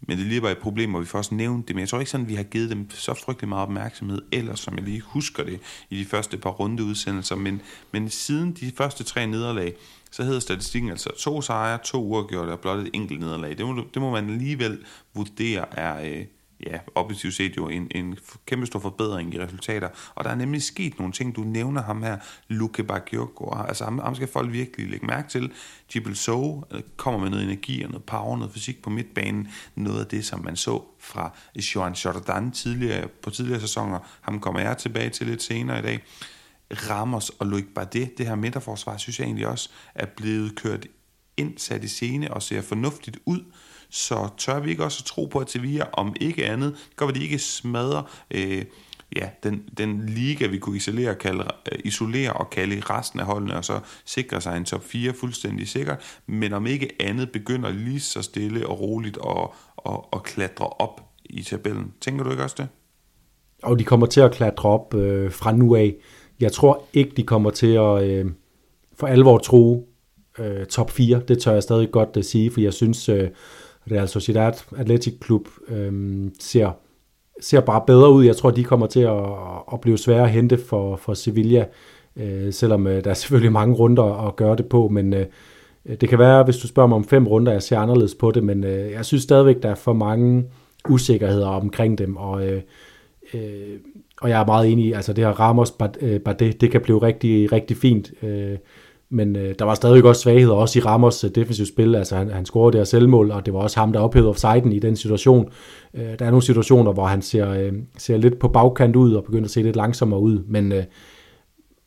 men 0.02 0.18
det 0.18 0.26
lige 0.26 0.42
var 0.42 0.50
et 0.50 0.58
problem, 0.58 0.90
hvor 0.90 1.00
vi 1.00 1.06
først 1.06 1.32
nævnte 1.32 1.68
det, 1.68 1.76
men 1.76 1.82
jeg 1.82 1.90
tror 1.90 2.00
ikke 2.00 2.12
sådan, 2.12 2.26
at 2.26 2.30
vi 2.30 2.36
har 2.36 2.44
givet 2.44 2.70
dem 2.70 2.90
så 2.90 3.14
frygtelig 3.14 3.50
meget 3.50 3.64
opmærksomhed, 3.64 4.22
ellers 4.32 4.60
som 4.60 4.76
jeg 4.76 4.84
lige 4.84 5.02
husker 5.02 5.44
det 5.44 5.60
i 5.90 6.00
de 6.00 6.06
første 6.06 6.38
par 6.38 6.50
rundeudsendelser, 6.50 7.36
men, 7.36 7.62
men 7.92 8.10
siden 8.10 8.52
de 8.52 8.72
første 8.78 9.04
tre 9.04 9.28
nederlag, 9.28 9.74
så 10.12 10.24
hedder 10.24 10.40
statistikken 10.40 10.92
altså 10.92 11.10
to 11.20 11.42
sejre, 11.42 11.80
to 11.84 12.04
uafgjorte 12.04 12.52
og 12.52 12.60
blot 12.60 12.80
et 12.80 12.90
enkelt 12.94 13.20
nederlag. 13.20 13.58
Det 13.58 13.66
må, 13.66 13.84
det 13.94 14.02
må 14.02 14.12
man 14.12 14.30
alligevel 14.30 14.86
vurdere 15.14 15.80
er, 15.80 16.20
øh, 16.20 16.26
ja, 16.60 16.80
objektivt 16.96 17.34
set 17.34 17.58
jo 17.58 17.68
en, 17.68 17.88
en 17.92 18.18
kæmpe 18.46 18.66
stor 18.66 18.80
forbedring 18.80 19.34
i 19.34 19.40
resultater. 19.40 19.90
Og 20.16 20.24
der 20.24 20.30
er 20.30 20.36
nemlig 20.36 20.64
sket 20.64 20.98
nogle 20.98 21.14
ting, 21.14 21.36
du 21.36 21.42
nævner 21.42 21.84
ham 21.84 22.04
her, 22.04 22.18
Luke 22.48 22.84
Bakayoko. 22.84 23.56
Altså 23.68 23.84
ham, 23.84 24.00
ham 24.00 24.16
skal 24.16 24.28
folk 24.28 24.52
virkelig 24.52 24.90
lægge 24.90 25.06
mærke 25.06 25.30
til. 25.30 25.52
Jibel 25.96 26.16
So 26.16 26.64
øh, 26.72 26.82
kommer 26.98 27.20
med 27.20 27.30
noget 27.30 27.44
energi 27.44 27.84
og 27.84 27.90
noget 27.90 28.04
power, 28.04 28.38
noget 28.38 28.54
fysik 28.54 28.82
på 28.82 28.90
midtbanen. 28.90 29.48
Noget 29.76 30.00
af 30.00 30.06
det, 30.06 30.26
som 30.26 30.44
man 30.44 30.56
så 30.56 30.84
fra 31.00 31.32
Joan 31.56 31.94
Jordan 31.94 32.52
tidligere, 32.52 33.08
på 33.08 33.30
tidligere 33.30 33.62
sæsoner. 33.62 34.00
Ham 34.22 34.40
kommer 34.40 34.60
jeg 34.60 34.78
tilbage 34.78 35.10
til 35.10 35.28
lidt 35.28 35.44
senere 35.44 35.80
i 35.80 35.82
dag. 35.82 36.04
Ramos 36.72 37.30
og 37.30 37.48
Loic 37.48 37.66
Bardet, 37.76 38.18
det 38.18 38.28
her 38.28 38.36
midterforsvar, 38.36 38.98
synes 38.98 39.20
jeg 39.20 39.26
egentlig 39.26 39.48
også 39.48 39.70
er 39.96 40.06
blevet 40.06 40.56
kørt 40.56 40.88
ind, 41.38 41.58
sat 41.58 41.84
i 41.84 41.88
scene 41.88 42.34
og 42.34 42.42
ser 42.42 42.62
fornuftigt 42.62 43.18
ud. 43.26 43.44
Så 43.90 44.30
tør 44.38 44.60
vi 44.60 44.70
ikke 44.70 44.84
også 44.84 45.02
at 45.02 45.06
tro 45.06 45.26
på, 45.26 45.40
at 45.40 45.50
Sevilla, 45.50 45.86
om 45.94 46.16
ikke 46.22 46.46
andet, 46.46 46.76
går, 46.96 47.08
at 47.08 47.16
de 47.16 47.24
ikke 47.24 47.40
smadrer 47.40 48.26
øh, 48.32 48.66
ja, 49.16 49.30
den, 49.44 49.64
den 49.78 50.06
liga, 50.06 50.48
vi 50.48 50.58
kunne 50.58 50.78
isolere, 50.78 51.16
kalde, 51.16 51.44
øh, 51.72 51.80
isolere 51.84 52.34
og 52.34 52.50
kalde 52.50 52.80
resten 52.80 53.20
af 53.20 53.26
holdene, 53.26 53.58
og 53.58 53.66
så 53.66 53.80
sikre 54.06 54.42
sig 54.42 54.58
en 54.58 54.66
top 54.66 54.84
4 54.84 55.14
fuldstændig 55.14 55.68
sikkert, 55.68 56.22
men 56.28 56.54
om 56.54 56.68
ikke 56.68 56.90
andet 57.00 57.32
begynder 57.32 57.72
lige 57.72 58.00
så 58.00 58.22
stille 58.22 58.68
og 58.68 58.80
roligt 58.80 59.18
at, 59.28 59.48
at, 59.86 60.00
at 60.14 60.24
klatre 60.24 60.68
op 60.68 61.02
i 61.26 61.44
tabellen. 61.44 61.94
Tænker 62.02 62.24
du 62.24 62.32
ikke 62.32 62.44
også 62.44 62.56
det? 62.60 62.68
Og 63.64 63.80
de 63.80 63.84
kommer 63.84 64.06
til 64.06 64.22
at 64.22 64.32
klatre 64.32 64.70
op 64.70 64.94
øh, 64.94 65.32
fra 65.32 65.52
nu 65.52 65.76
af. 65.76 65.96
Jeg 66.40 66.52
tror 66.52 66.84
ikke, 66.94 67.12
de 67.18 67.24
kommer 67.24 67.50
til 67.50 67.74
at 67.74 68.04
øh, 68.04 68.26
for 69.00 69.08
alvor 69.08 69.38
tro 69.38 69.90
øh, 70.40 70.66
top 70.66 70.92
4. 70.92 71.22
Det 71.28 71.40
tør 71.40 71.54
jeg 71.54 71.64
stadig 71.64 71.92
godt 71.92 72.18
at 72.18 72.26
sige, 72.26 72.52
for 72.52 72.62
jeg 72.62 72.74
synes, 72.74 73.10
øh, 73.10 73.30
Real 73.92 74.08
Sociedad 74.08 74.54
Athletic 74.78 75.14
Club 75.26 75.48
øh, 75.68 76.30
ser 76.40 76.72
ser 77.42 77.60
bare 77.60 77.84
bedre 77.88 78.12
ud. 78.12 78.26
Jeg 78.26 78.36
tror, 78.36 78.52
de 78.52 78.64
kommer 78.64 78.88
til 78.88 79.00
at, 79.00 79.24
at 79.74 79.82
blive 79.82 79.98
svære 79.98 80.24
at 80.24 80.30
hente 80.30 80.58
for, 80.58 80.96
for 80.96 81.14
Sevilla, 81.14 81.66
øh, 82.16 82.54
selvom 82.54 82.88
øh, 82.88 83.04
der 83.04 83.10
er 83.10 83.14
selvfølgelig 83.14 83.52
mange 83.52 83.76
runder 83.76 84.28
at 84.28 84.36
gøre 84.36 84.56
det 84.56 84.66
på, 84.66 84.88
men 84.88 85.14
øh, 85.14 85.26
det 86.02 86.10
kan 86.10 86.20
være, 86.20 86.44
hvis 86.44 86.58
du 86.58 86.68
spørger 86.68 86.88
mig 86.88 86.96
om 86.96 87.04
fem 87.04 87.28
runder, 87.28 87.52
jeg 87.52 87.64
ser 87.64 87.80
anderledes 87.80 88.16
på 88.16 88.32
det, 88.32 88.44
men 88.44 88.64
øh, 88.64 88.92
jeg 88.92 89.06
synes 89.06 89.24
stadigvæk, 89.24 89.64
der 89.64 89.70
er 89.70 89.76
for 89.76 89.94
mange 89.94 90.46
usikkerheder 90.90 91.48
omkring 91.48 91.98
dem, 91.98 92.18
og, 92.18 92.48
øh, 92.48 92.62
øh, 93.34 93.80
og 94.22 94.30
jeg 94.30 94.42
er 94.42 94.46
meget 94.46 94.72
enig 94.72 94.86
i, 94.86 94.92
altså 94.92 95.14
det 95.14 95.24
her 95.24 95.32
Ramos, 95.32 95.72
bare 95.72 95.90
øh, 96.02 96.20
det, 96.40 96.62
det 96.62 96.72
kan 96.72 96.82
blive 96.82 97.02
rigtig, 97.02 97.52
rigtig 97.52 97.78
fint. 97.78 98.24
Øh, 98.24 98.58
men 99.10 99.36
øh, 99.36 99.56
der 99.60 99.66
var 99.66 99.74
stadig 99.74 100.06
også 100.06 100.22
svagheder, 100.22 100.54
også 100.54 100.80
i 100.80 100.82
Ramos 100.82 101.24
øh, 101.24 101.30
defensive 101.36 101.68
spil. 101.68 101.96
Altså 101.96 102.16
han, 102.16 102.30
han 102.30 102.46
scorede 102.46 102.78
der 102.78 102.84
selvmål, 102.84 103.32
og 103.32 103.46
det 103.46 103.54
var 103.54 103.60
også 103.60 103.80
ham, 103.80 103.94
der 103.94 104.00
ophævede 104.00 104.30
offsiden 104.30 104.72
i 104.72 104.80
den 104.80 104.96
situation. 104.96 105.50
Øh, 105.94 106.20
der 106.20 106.26
er 106.26 106.30
nogle 106.30 106.44
situationer, 106.44 106.94
hvor 106.94 107.06
han 107.06 107.22
ser, 107.22 107.50
øh, 107.50 107.74
ser 107.98 108.18
lidt 108.18 108.40
på 108.40 108.48
bagkant 108.48 108.96
ud 108.96 109.14
og 109.14 109.24
begynder 109.24 109.46
at 109.46 109.52
se 109.52 109.62
lidt 109.62 109.76
langsommere 109.76 110.20
ud. 110.20 110.44
Men 110.48 110.72
øh, 110.72 110.84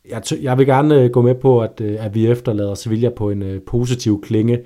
jeg, 0.09 0.21
jeg 0.41 0.57
vil 0.57 0.65
gerne 0.65 1.01
øh, 1.01 1.09
gå 1.09 1.21
med 1.21 1.35
på, 1.35 1.61
at, 1.61 1.81
øh, 1.81 2.05
at 2.05 2.15
vi 2.15 2.27
efterlader 2.27 2.73
Sevilla 2.73 3.09
på 3.09 3.29
en 3.29 3.41
øh, 3.41 3.61
positiv 3.61 4.21
klinge 4.21 4.59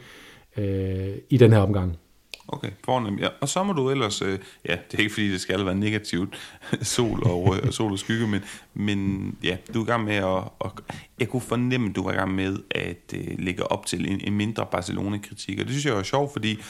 øh, 0.57 1.09
i 1.29 1.37
den 1.37 1.53
her 1.53 1.59
omgang. 1.59 1.97
Okay, 2.47 2.71
fornemt. 2.85 3.21
Ja. 3.21 3.27
Og 3.41 3.49
så 3.49 3.63
må 3.63 3.73
du 3.73 3.89
ellers, 3.89 4.21
øh, 4.21 4.39
ja, 4.65 4.77
det 4.91 4.97
er 4.97 4.99
ikke 4.99 5.13
fordi, 5.13 5.31
det 5.31 5.41
skal 5.41 5.65
være 5.65 5.75
negativt, 5.75 6.35
sol 6.81 7.23
og, 7.27 7.55
øh, 7.57 7.71
sol 7.71 7.91
og 7.91 7.99
skygge, 7.99 8.27
men, 8.27 8.41
men 8.73 9.37
ja, 9.43 9.57
du 9.73 9.79
er 9.79 9.85
i 9.85 9.87
gang 9.87 10.03
med 10.03 10.15
at, 10.15 10.43
at 10.65 10.71
jeg 11.19 11.29
kunne 11.29 11.41
fornemme, 11.41 11.89
at 11.89 11.95
du 11.95 12.03
var 12.03 12.11
i 12.11 12.15
gang 12.15 12.35
med 12.35 12.57
at 12.71 13.13
øh, 13.13 13.39
lægge 13.39 13.71
op 13.71 13.85
til 13.85 14.11
en, 14.11 14.21
en 14.23 14.33
mindre 14.33 14.65
Barcelona-kritik, 14.71 15.59
og 15.59 15.65
det 15.65 15.71
synes 15.73 15.85
jeg 15.85 15.95
var 15.95 16.03
sjovt, 16.03 16.31
fordi 16.33 16.61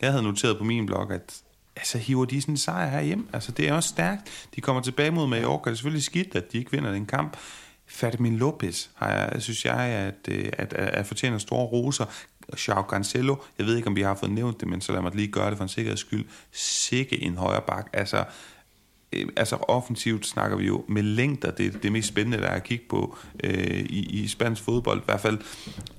jeg 0.00 0.10
havde 0.10 0.22
noteret 0.22 0.58
på 0.58 0.64
min 0.64 0.86
blog, 0.86 1.12
at 1.12 1.42
altså 1.76 1.98
hiver 1.98 2.24
de 2.24 2.40
sådan 2.40 2.52
en 2.52 2.58
sejr 2.58 2.90
her 2.90 3.00
hjem. 3.00 3.28
Altså 3.32 3.52
det 3.52 3.68
er 3.68 3.72
også 3.72 3.88
stærkt. 3.88 4.48
De 4.54 4.60
kommer 4.60 4.82
tilbage 4.82 5.10
mod 5.10 5.26
Mallorca. 5.26 5.70
Det 5.70 5.70
er 5.70 5.76
selvfølgelig 5.76 6.04
skidt, 6.04 6.34
at 6.34 6.52
de 6.52 6.58
ikke 6.58 6.70
vinder 6.70 6.92
den 6.92 7.06
kamp. 7.06 7.36
Fermin 7.86 8.36
Lopez 8.36 8.88
har 8.94 9.10
jeg, 9.12 9.42
synes 9.42 9.64
jeg, 9.64 9.78
at, 9.78 10.14
øh, 10.28 10.44
at, 10.52 10.72
at, 10.72 10.88
at 10.88 11.06
fortjener 11.06 11.38
store 11.38 11.66
roser. 11.66 12.04
Joao 12.68 12.82
Cancelo, 12.82 13.36
jeg 13.58 13.66
ved 13.66 13.76
ikke, 13.76 13.88
om 13.88 13.96
vi 13.96 14.02
har 14.02 14.14
fået 14.14 14.32
nævnt 14.32 14.60
det, 14.60 14.68
men 14.68 14.80
så 14.80 14.92
lad 14.92 15.02
mig 15.02 15.14
lige 15.14 15.28
gøre 15.28 15.50
det 15.50 15.56
for 15.56 15.64
en 15.64 15.68
sikkerheds 15.68 16.00
skyld. 16.00 16.24
Sikke 16.52 17.22
en 17.22 17.36
højre 17.36 17.62
bak. 17.66 17.90
Altså, 17.92 18.24
øh, 19.12 19.26
altså 19.36 19.56
offensivt 19.56 20.26
snakker 20.26 20.56
vi 20.56 20.66
jo 20.66 20.84
med 20.88 21.02
længder, 21.02 21.50
det 21.50 21.66
er 21.66 21.78
det 21.78 21.92
mest 21.92 22.08
spændende, 22.08 22.38
der 22.38 22.46
er 22.46 22.56
at 22.56 22.64
kigge 22.64 22.84
på 22.88 23.16
øh, 23.44 23.80
i, 23.80 24.22
i 24.22 24.28
spansk 24.28 24.62
fodbold. 24.62 25.00
I 25.00 25.04
hvert 25.04 25.20
fald, 25.20 25.38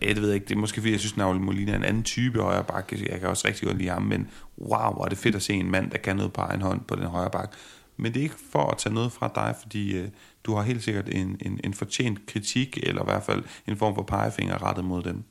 jeg 0.01 0.15
ved 0.15 0.33
ikke, 0.33 0.45
det 0.45 0.55
er 0.55 0.59
måske 0.59 0.81
fordi, 0.81 0.91
jeg 0.91 0.99
synes, 0.99 1.17
Nauli 1.17 1.39
Molina 1.39 1.71
er 1.71 1.75
en 1.75 1.83
anden 1.83 2.03
type 2.03 2.41
højre 2.41 2.63
bak. 2.63 2.91
Jeg 2.91 3.19
kan 3.19 3.29
også 3.29 3.47
rigtig 3.47 3.67
godt 3.67 3.77
lide 3.77 3.89
ham, 3.89 4.01
men 4.01 4.29
wow, 4.57 4.93
hvor 4.93 5.05
er 5.05 5.09
det 5.09 5.17
fedt 5.17 5.35
at 5.35 5.41
se 5.41 5.53
en 5.53 5.71
mand, 5.71 5.91
der 5.91 5.97
kan 5.97 6.15
noget 6.15 6.33
på 6.33 6.41
egen 6.41 6.61
hånd 6.61 6.81
på 6.81 6.95
den 6.95 7.05
højre 7.05 7.29
bak. 7.29 7.55
Men 7.97 8.13
det 8.13 8.19
er 8.19 8.23
ikke 8.23 8.35
for 8.51 8.71
at 8.71 8.77
tage 8.77 8.93
noget 8.93 9.11
fra 9.11 9.31
dig, 9.35 9.55
fordi 9.61 9.97
øh, 9.97 10.07
du 10.43 10.55
har 10.55 10.63
helt 10.63 10.83
sikkert 10.83 11.09
en, 11.09 11.37
en, 11.41 11.59
en 11.63 11.73
fortjent 11.73 12.25
kritik, 12.25 12.79
eller 12.83 13.01
i 13.01 13.05
hvert 13.05 13.23
fald 13.23 13.43
en 13.67 13.77
form 13.77 13.95
for 13.95 14.03
pegefinger 14.03 14.63
rettet 14.63 14.85
mod 14.85 15.03
dem. 15.03 15.23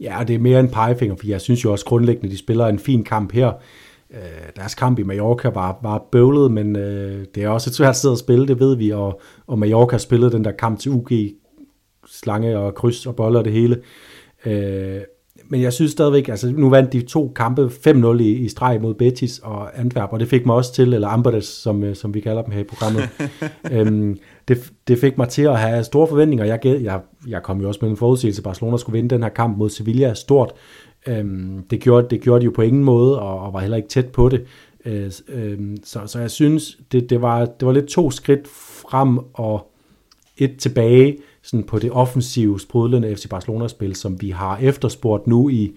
Ja, 0.00 0.24
det 0.28 0.34
er 0.34 0.38
mere 0.38 0.60
en 0.60 0.70
pegefinger, 0.70 1.16
for 1.16 1.26
jeg 1.26 1.40
synes 1.40 1.64
jo 1.64 1.72
også 1.72 1.84
grundlæggende, 1.84 2.30
de 2.30 2.38
spiller 2.38 2.66
en 2.66 2.78
fin 2.78 3.04
kamp 3.04 3.32
her. 3.32 3.52
Øh, 4.10 4.18
deres 4.56 4.74
kamp 4.74 4.98
i 4.98 5.02
Mallorca 5.02 5.48
var, 5.48 5.78
var 5.82 6.08
bøvlet, 6.12 6.50
men 6.50 6.76
øh, 6.76 7.24
det 7.34 7.42
er 7.42 7.48
også 7.48 7.70
et 7.70 7.74
svært 7.74 7.96
sted 7.96 8.12
at 8.12 8.18
spille, 8.18 8.48
det 8.48 8.60
ved 8.60 8.76
vi, 8.76 8.90
og, 8.90 9.20
og 9.46 9.58
Mallorca 9.58 9.98
spillede 9.98 10.32
den 10.32 10.44
der 10.44 10.52
kamp 10.52 10.78
til 10.78 10.92
UG, 10.92 11.08
slange 12.06 12.58
og 12.58 12.74
kryds 12.74 13.06
og 13.06 13.16
boller 13.16 13.38
og 13.38 13.44
det 13.44 13.52
hele. 13.52 13.82
Øh, 14.46 15.00
men 15.50 15.62
jeg 15.62 15.72
synes 15.72 15.92
stadigvæk, 15.92 16.28
altså 16.28 16.52
nu 16.52 16.70
vandt 16.70 16.92
de 16.92 17.00
to 17.00 17.32
kampe 17.36 17.70
5-0 17.86 18.06
i, 18.20 18.32
i 18.32 18.48
streg 18.48 18.80
mod 18.82 18.94
Betis 18.94 19.38
og 19.38 19.78
Antwerp, 19.78 20.12
og 20.12 20.20
det 20.20 20.28
fik 20.28 20.46
mig 20.46 20.56
også 20.56 20.72
til, 20.74 20.94
eller 20.94 21.08
Amberdes, 21.08 21.44
som, 21.44 21.84
øh, 21.84 21.96
som 21.96 22.14
vi 22.14 22.20
kalder 22.20 22.42
dem 22.42 22.52
her 22.52 22.60
i 22.60 22.64
programmet, 22.64 23.08
øhm, 23.72 24.18
det, 24.48 24.72
det 24.88 24.98
fik 24.98 25.18
mig 25.18 25.28
til 25.28 25.42
at 25.42 25.58
have 25.58 25.84
store 25.84 26.06
forventninger. 26.06 26.44
Jeg, 26.44 26.60
jeg, 26.64 27.00
jeg 27.28 27.42
kom 27.42 27.60
jo 27.60 27.68
også 27.68 27.80
med 27.82 27.90
en 27.90 27.96
forudsigelse, 27.96 28.40
at 28.40 28.44
Barcelona 28.44 28.76
skulle 28.76 28.96
vinde 28.96 29.14
den 29.14 29.22
her 29.22 29.30
kamp 29.30 29.58
mod 29.58 29.70
Sevilla 29.70 30.14
stort. 30.14 30.52
Øhm, 31.06 31.64
det, 31.70 31.80
gjorde, 31.80 32.06
det 32.10 32.20
gjorde 32.20 32.40
de 32.40 32.44
jo 32.44 32.52
på 32.54 32.62
ingen 32.62 32.84
måde, 32.84 33.20
og, 33.20 33.40
og 33.40 33.52
var 33.52 33.60
heller 33.60 33.76
ikke 33.76 33.88
tæt 33.88 34.06
på 34.06 34.28
det. 34.28 34.44
Øh, 34.84 35.12
øh, 35.28 35.58
så, 35.84 36.00
så 36.06 36.18
jeg 36.18 36.30
synes, 36.30 36.78
det, 36.92 37.10
det, 37.10 37.22
var, 37.22 37.44
det 37.44 37.66
var 37.66 37.72
lidt 37.72 37.86
to 37.86 38.10
skridt 38.10 38.48
frem 38.88 39.18
og 39.34 39.70
et 40.38 40.56
tilbage 40.56 41.16
sådan 41.48 41.64
på 41.64 41.78
det 41.78 41.92
offensive, 41.92 42.60
sprudlende 42.60 43.16
FC 43.16 43.28
Barcelona-spil, 43.28 43.96
som 43.96 44.20
vi 44.20 44.30
har 44.30 44.56
efterspurgt 44.56 45.26
nu 45.26 45.48
i 45.48 45.76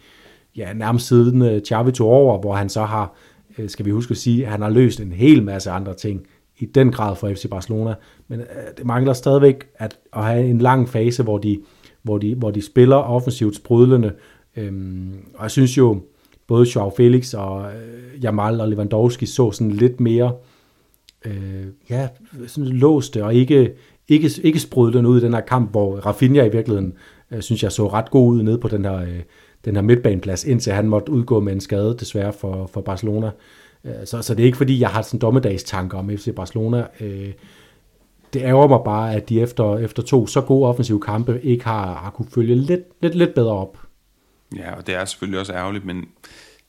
ja, 0.58 0.74
nærmest 0.74 1.08
siden 1.08 1.42
øh, 1.42 1.62
Xavi 1.62 1.92
tog 1.92 2.10
over, 2.10 2.40
hvor 2.40 2.56
han 2.56 2.70
så 2.70 2.84
har, 2.84 3.14
øh, 3.58 3.70
skal 3.70 3.86
vi 3.86 3.92
huske 3.92 4.12
at 4.12 4.18
sige, 4.18 4.46
at 4.46 4.52
han 4.52 4.62
har 4.62 4.70
løst 4.70 5.00
en 5.00 5.12
hel 5.12 5.44
masse 5.44 5.72
andre 5.72 5.94
ting 5.94 6.28
i 6.58 6.66
den 6.66 6.92
grad 6.92 7.16
for 7.16 7.30
FC 7.30 7.50
Barcelona, 7.50 7.94
men 8.28 8.40
øh, 8.40 8.46
det 8.78 8.86
mangler 8.86 9.14
stadigvæk 9.14 9.68
at, 9.76 9.98
at 10.14 10.24
have 10.24 10.48
en 10.48 10.58
lang 10.58 10.90
fase, 10.90 11.24
hvor 11.24 11.38
de, 11.38 11.60
hvor 12.04 12.18
de, 12.18 12.36
hvor 12.36 12.52
de 12.52 12.62
spiller 12.62 12.96
offensivt 12.96 13.56
sprudlende, 13.56 14.14
øhm, 14.58 15.14
og 15.36 15.44
jeg 15.44 15.52
synes 15.52 15.78
jo, 15.78 16.02
både 16.48 16.68
Joao 16.76 16.92
Felix 16.98 17.34
og 17.34 17.60
uh, 17.60 18.24
Jamal 18.24 18.62
og 18.62 18.70
Lewandowski 18.70 19.26
så 19.26 19.52
sådan 19.52 19.72
lidt 19.72 20.00
mere 20.00 20.34
øh, 21.26 21.66
ja, 21.90 22.08
sådan 22.48 22.70
låste 22.70 23.24
og 23.24 23.36
ikke, 23.36 23.72
ikke, 24.08 24.30
ikke 24.44 24.60
sprudlende 24.60 25.10
ud 25.10 25.22
i 25.22 25.24
den 25.24 25.34
her 25.34 25.42
kamp, 25.42 25.72
hvor 25.72 25.96
Rafinha 25.96 26.46
i 26.46 26.52
virkeligheden, 26.52 26.94
øh, 27.32 27.42
synes 27.42 27.64
jeg, 27.64 27.72
så 27.72 27.88
ret 27.88 28.12
god 28.12 28.34
ud 28.34 28.44
nede 28.44 28.58
på 28.58 28.68
den 28.68 28.86
her, 28.86 28.96
øh, 28.96 29.22
den 29.66 29.76
her 29.76 29.82
midtbaneplads, 29.82 30.44
indtil 30.44 30.74
han 30.74 30.88
måtte 30.88 31.12
udgå 31.12 31.40
med 31.40 31.54
en 31.54 31.62
skade, 31.62 31.98
desværre 32.00 32.34
for, 32.34 32.70
for 32.74 32.82
Barcelona. 32.82 33.32
Øh, 33.86 34.06
så, 34.06 34.22
så 34.22 34.36
det 34.36 34.44
er 34.44 34.46
ikke 34.46 34.58
fordi, 34.58 34.80
jeg 34.80 34.90
har 34.90 35.02
sådan 35.02 35.20
dommedagstanker 35.20 35.98
om 35.98 36.10
FC 36.10 36.36
Barcelona. 36.36 36.88
Øh, 37.00 37.34
det 38.34 38.42
ærger 38.42 38.68
mig 38.68 38.80
bare, 38.86 39.16
at 39.16 39.30
de 39.30 39.42
efter, 39.42 39.78
efter 39.78 40.04
to 40.04 40.28
så 40.28 40.42
gode 40.42 40.68
offensive 40.68 41.02
kampe 41.02 41.42
ikke 41.44 41.66
har, 41.66 41.94
har 41.94 42.10
kunne 42.10 42.28
følge 42.34 42.56
lidt, 42.56 42.82
lidt, 43.02 43.16
lidt 43.16 43.34
bedre 43.34 43.54
op. 43.54 43.78
Ja, 44.56 44.76
og 44.76 44.88
det 44.88 44.96
er 44.96 45.06
selvfølgelig 45.06 45.40
også 45.40 45.54
ærgerligt, 45.54 45.86
men 45.86 46.06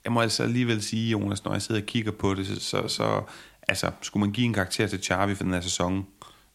jeg 0.05 0.13
må 0.13 0.21
altså 0.21 0.43
alligevel 0.43 0.83
sige, 0.83 1.11
Jonas, 1.11 1.45
når 1.45 1.53
jeg 1.53 1.63
sidder 1.63 1.81
og 1.81 1.87
kigger 1.87 2.13
på 2.13 2.35
det, 2.35 2.47
så, 2.47 2.89
så 2.89 3.23
altså, 3.69 3.91
skulle 4.03 4.21
man 4.21 4.33
give 4.33 4.47
en 4.47 4.53
karakter 4.53 4.87
til 4.87 5.05
Xavi 5.05 5.35
for 5.35 5.45
den 5.45 5.53
her 5.53 5.61
sæson, 5.61 6.07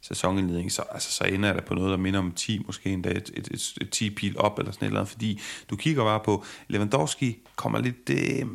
sæsonindledning, 0.07 0.71
så, 0.71 0.83
altså, 0.91 1.11
så 1.11 1.23
ender 1.23 1.53
det 1.53 1.65
på 1.65 1.73
noget, 1.73 1.91
der 1.91 1.97
minder 1.97 2.19
om 2.19 2.31
10, 2.31 2.63
måske 2.65 2.89
endda 2.89 3.09
et, 3.09 3.31
et, 3.33 3.47
et, 3.47 3.73
et 3.81 3.89
10 3.89 4.09
pil 4.09 4.39
op 4.39 4.59
eller 4.59 4.71
sådan 4.71 4.85
et 4.85 4.87
eller 4.87 4.99
andet, 4.99 5.11
fordi 5.11 5.39
du 5.69 5.75
kigger 5.75 6.03
bare 6.03 6.19
på, 6.19 6.43
Lewandowski 6.67 7.37
kommer 7.55 7.79
lidt 7.79 8.09
øh, 8.09 8.45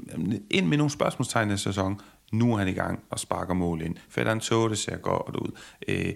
ind 0.50 0.66
med 0.66 0.76
nogle 0.76 0.90
spørgsmålstegn 0.90 1.50
i 1.50 1.56
sæson, 1.56 2.00
nu 2.32 2.52
er 2.52 2.58
han 2.58 2.68
i 2.68 2.72
gang 2.72 3.00
og 3.10 3.18
sparker 3.18 3.54
mål 3.54 3.82
ind. 3.82 3.96
Fedder 4.08 4.38
så 4.38 4.68
det 4.68 4.78
ser 4.78 4.96
godt 4.96 5.36
ud. 5.36 5.50
Øh, 5.88 6.12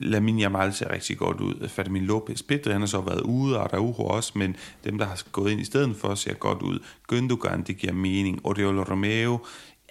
Lamin 0.00 0.38
Jamal 0.38 0.72
ser 0.72 0.90
rigtig 0.90 1.18
godt 1.18 1.40
ud. 1.40 1.68
Fatamin 1.68 2.02
Lopez, 2.02 2.42
Pedri, 2.42 2.72
han 2.72 2.80
har 2.80 2.86
så 2.86 3.00
været 3.00 3.20
ude, 3.20 3.60
og 3.60 3.70
der 3.70 3.76
er 3.76 4.00
også, 4.00 4.32
men 4.34 4.56
dem, 4.84 4.98
der 4.98 5.06
har 5.06 5.22
gået 5.32 5.50
ind 5.50 5.60
i 5.60 5.64
stedet 5.64 5.96
for, 5.96 6.14
ser 6.14 6.34
godt 6.34 6.62
ud. 6.62 6.78
Gündogan, 7.12 7.62
det 7.62 7.76
giver 7.76 7.92
mening. 7.92 8.46
Oriol 8.46 8.80
Romeo, 8.80 9.38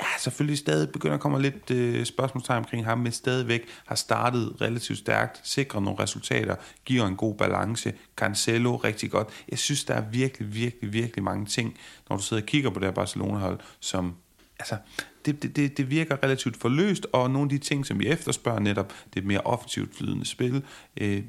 ja, 0.02 0.08
selvfølgelig 0.20 0.58
stadig 0.58 0.90
begynder 0.90 1.16
at 1.16 1.22
komme 1.22 1.42
lidt 1.42 1.72
øh, 1.72 2.06
spørgsmålstegn 2.06 2.58
omkring 2.58 2.86
ham, 2.86 2.98
men 2.98 3.12
stadigvæk 3.12 3.62
har 3.86 3.96
startet 3.96 4.62
relativt 4.62 5.00
stærkt, 5.00 5.42
sikrer 5.44 5.80
nogle 5.80 6.00
resultater, 6.00 6.56
giver 6.86 7.08
en 7.08 7.16
god 7.16 7.36
balance. 7.36 7.94
Cancelo 8.16 8.76
rigtig 8.76 9.12
godt. 9.12 9.28
Jeg 9.50 9.60
synes, 9.60 9.84
der 9.84 9.94
er 9.94 10.02
virkelig, 10.02 10.54
virkelig, 10.54 10.94
virkelig 10.94 11.24
mange 11.24 11.46
ting, 11.46 11.78
når 12.10 12.18
du 12.18 12.24
sidder 12.24 12.44
og 12.44 12.48
kigger 12.48 12.70
på 12.70 12.80
det 12.80 12.88
her 12.88 12.94
Barcelona-hold, 12.94 13.60
som 13.80 14.16
altså, 14.60 14.78
det, 15.26 15.44
det, 15.44 15.56
det, 15.56 15.78
det 15.78 15.90
virker 15.90 16.24
relativt 16.24 16.58
forløst, 16.58 17.08
og 17.14 17.32
nogle 17.32 17.46
af 17.46 17.50
de 17.50 17.58
ting, 17.58 17.86
som 17.86 18.00
vi 18.00 18.08
efterspørger 18.08 18.60
netop, 18.60 18.94
det 19.14 19.26
mere 19.26 19.42
offensivt 19.42 19.96
flydende 19.96 20.26
spil, 20.26 20.64
øh, 20.98 21.24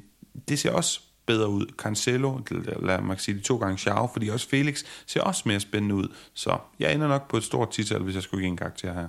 det 0.47 0.59
ser 0.59 0.71
også 0.71 1.01
bedre 1.25 1.49
ud. 1.49 1.65
Cancelo, 1.77 2.39
lad 2.83 3.01
mig 3.01 3.19
sige 3.19 3.37
de 3.37 3.41
to 3.41 3.57
gange 3.57 3.77
Xiao, 3.77 4.07
fordi 4.07 4.29
også 4.29 4.49
Felix 4.49 4.83
ser 5.05 5.21
også 5.21 5.43
mere 5.45 5.59
spændende 5.59 5.95
ud. 5.95 6.07
Så 6.33 6.57
jeg 6.79 6.93
ender 6.93 7.07
nok 7.07 7.29
på 7.29 7.37
et 7.37 7.43
stort 7.43 7.69
tital, 7.69 8.01
hvis 8.01 8.15
jeg 8.15 8.23
skulle 8.23 8.41
give 8.41 8.49
en 8.49 8.57
karakter 8.57 8.93
her. 8.93 9.07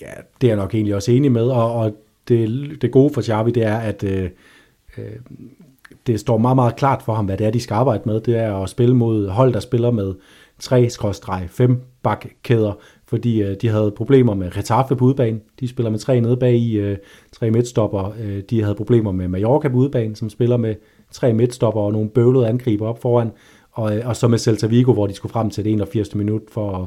Ja, 0.00 0.12
det 0.40 0.46
er 0.46 0.50
jeg 0.50 0.56
nok 0.56 0.74
egentlig 0.74 0.94
også 0.94 1.12
enig 1.12 1.32
med, 1.32 1.48
og, 1.48 1.72
og 1.72 1.96
det, 2.28 2.82
det 2.82 2.90
gode 2.90 3.14
for 3.14 3.22
Xavi, 3.22 3.50
det 3.50 3.62
er, 3.62 3.78
at 3.78 4.04
øh, 4.04 4.30
øh, 4.98 5.04
det 6.06 6.20
står 6.20 6.38
meget, 6.38 6.56
meget 6.56 6.76
klart 6.76 7.02
for 7.02 7.14
ham, 7.14 7.24
hvad 7.24 7.38
det 7.38 7.46
er, 7.46 7.50
de 7.50 7.60
skal 7.60 7.74
arbejde 7.74 8.02
med. 8.06 8.20
Det 8.20 8.36
er 8.36 8.56
at 8.56 8.68
spille 8.68 8.96
mod 8.96 9.28
hold, 9.28 9.52
der 9.52 9.60
spiller 9.60 9.90
med 9.90 10.14
3-5 10.62 11.72
bakkæder, 12.02 12.72
fordi 13.06 13.42
øh, 13.42 13.56
de 13.62 13.68
havde 13.68 13.90
problemer 13.96 14.34
med 14.34 14.56
Retaffe 14.56 14.96
på 14.96 15.04
udebane. 15.04 15.40
De 15.60 15.68
spiller 15.68 15.90
med 15.90 15.98
tre 15.98 16.20
nede 16.20 16.36
bag 16.36 16.54
i, 16.54 16.76
øh, 16.76 16.96
tre 17.32 17.50
midtstopper. 17.50 18.14
Øh, 18.20 18.42
de 18.50 18.62
havde 18.62 18.74
problemer 18.74 19.12
med 19.12 19.28
Mallorca 19.28 19.68
på 19.68 19.76
udebane, 19.76 20.16
som 20.16 20.30
spiller 20.30 20.56
med 20.56 20.74
tre 21.12 21.32
midtstopper 21.32 21.80
og 21.80 21.92
nogle 21.92 22.08
bøvlede 22.08 22.48
angriber 22.48 22.86
op 22.86 23.02
foran. 23.02 23.30
Og, 23.72 23.96
øh, 23.96 24.08
og 24.08 24.16
så 24.16 24.28
med 24.28 24.38
Celta 24.38 24.66
Vigo, 24.66 24.92
hvor 24.92 25.06
de 25.06 25.14
skulle 25.14 25.32
frem 25.32 25.50
til 25.50 25.64
det 25.64 25.72
81. 25.72 26.14
minut 26.14 26.42
for 26.48 26.72
at, 26.72 26.86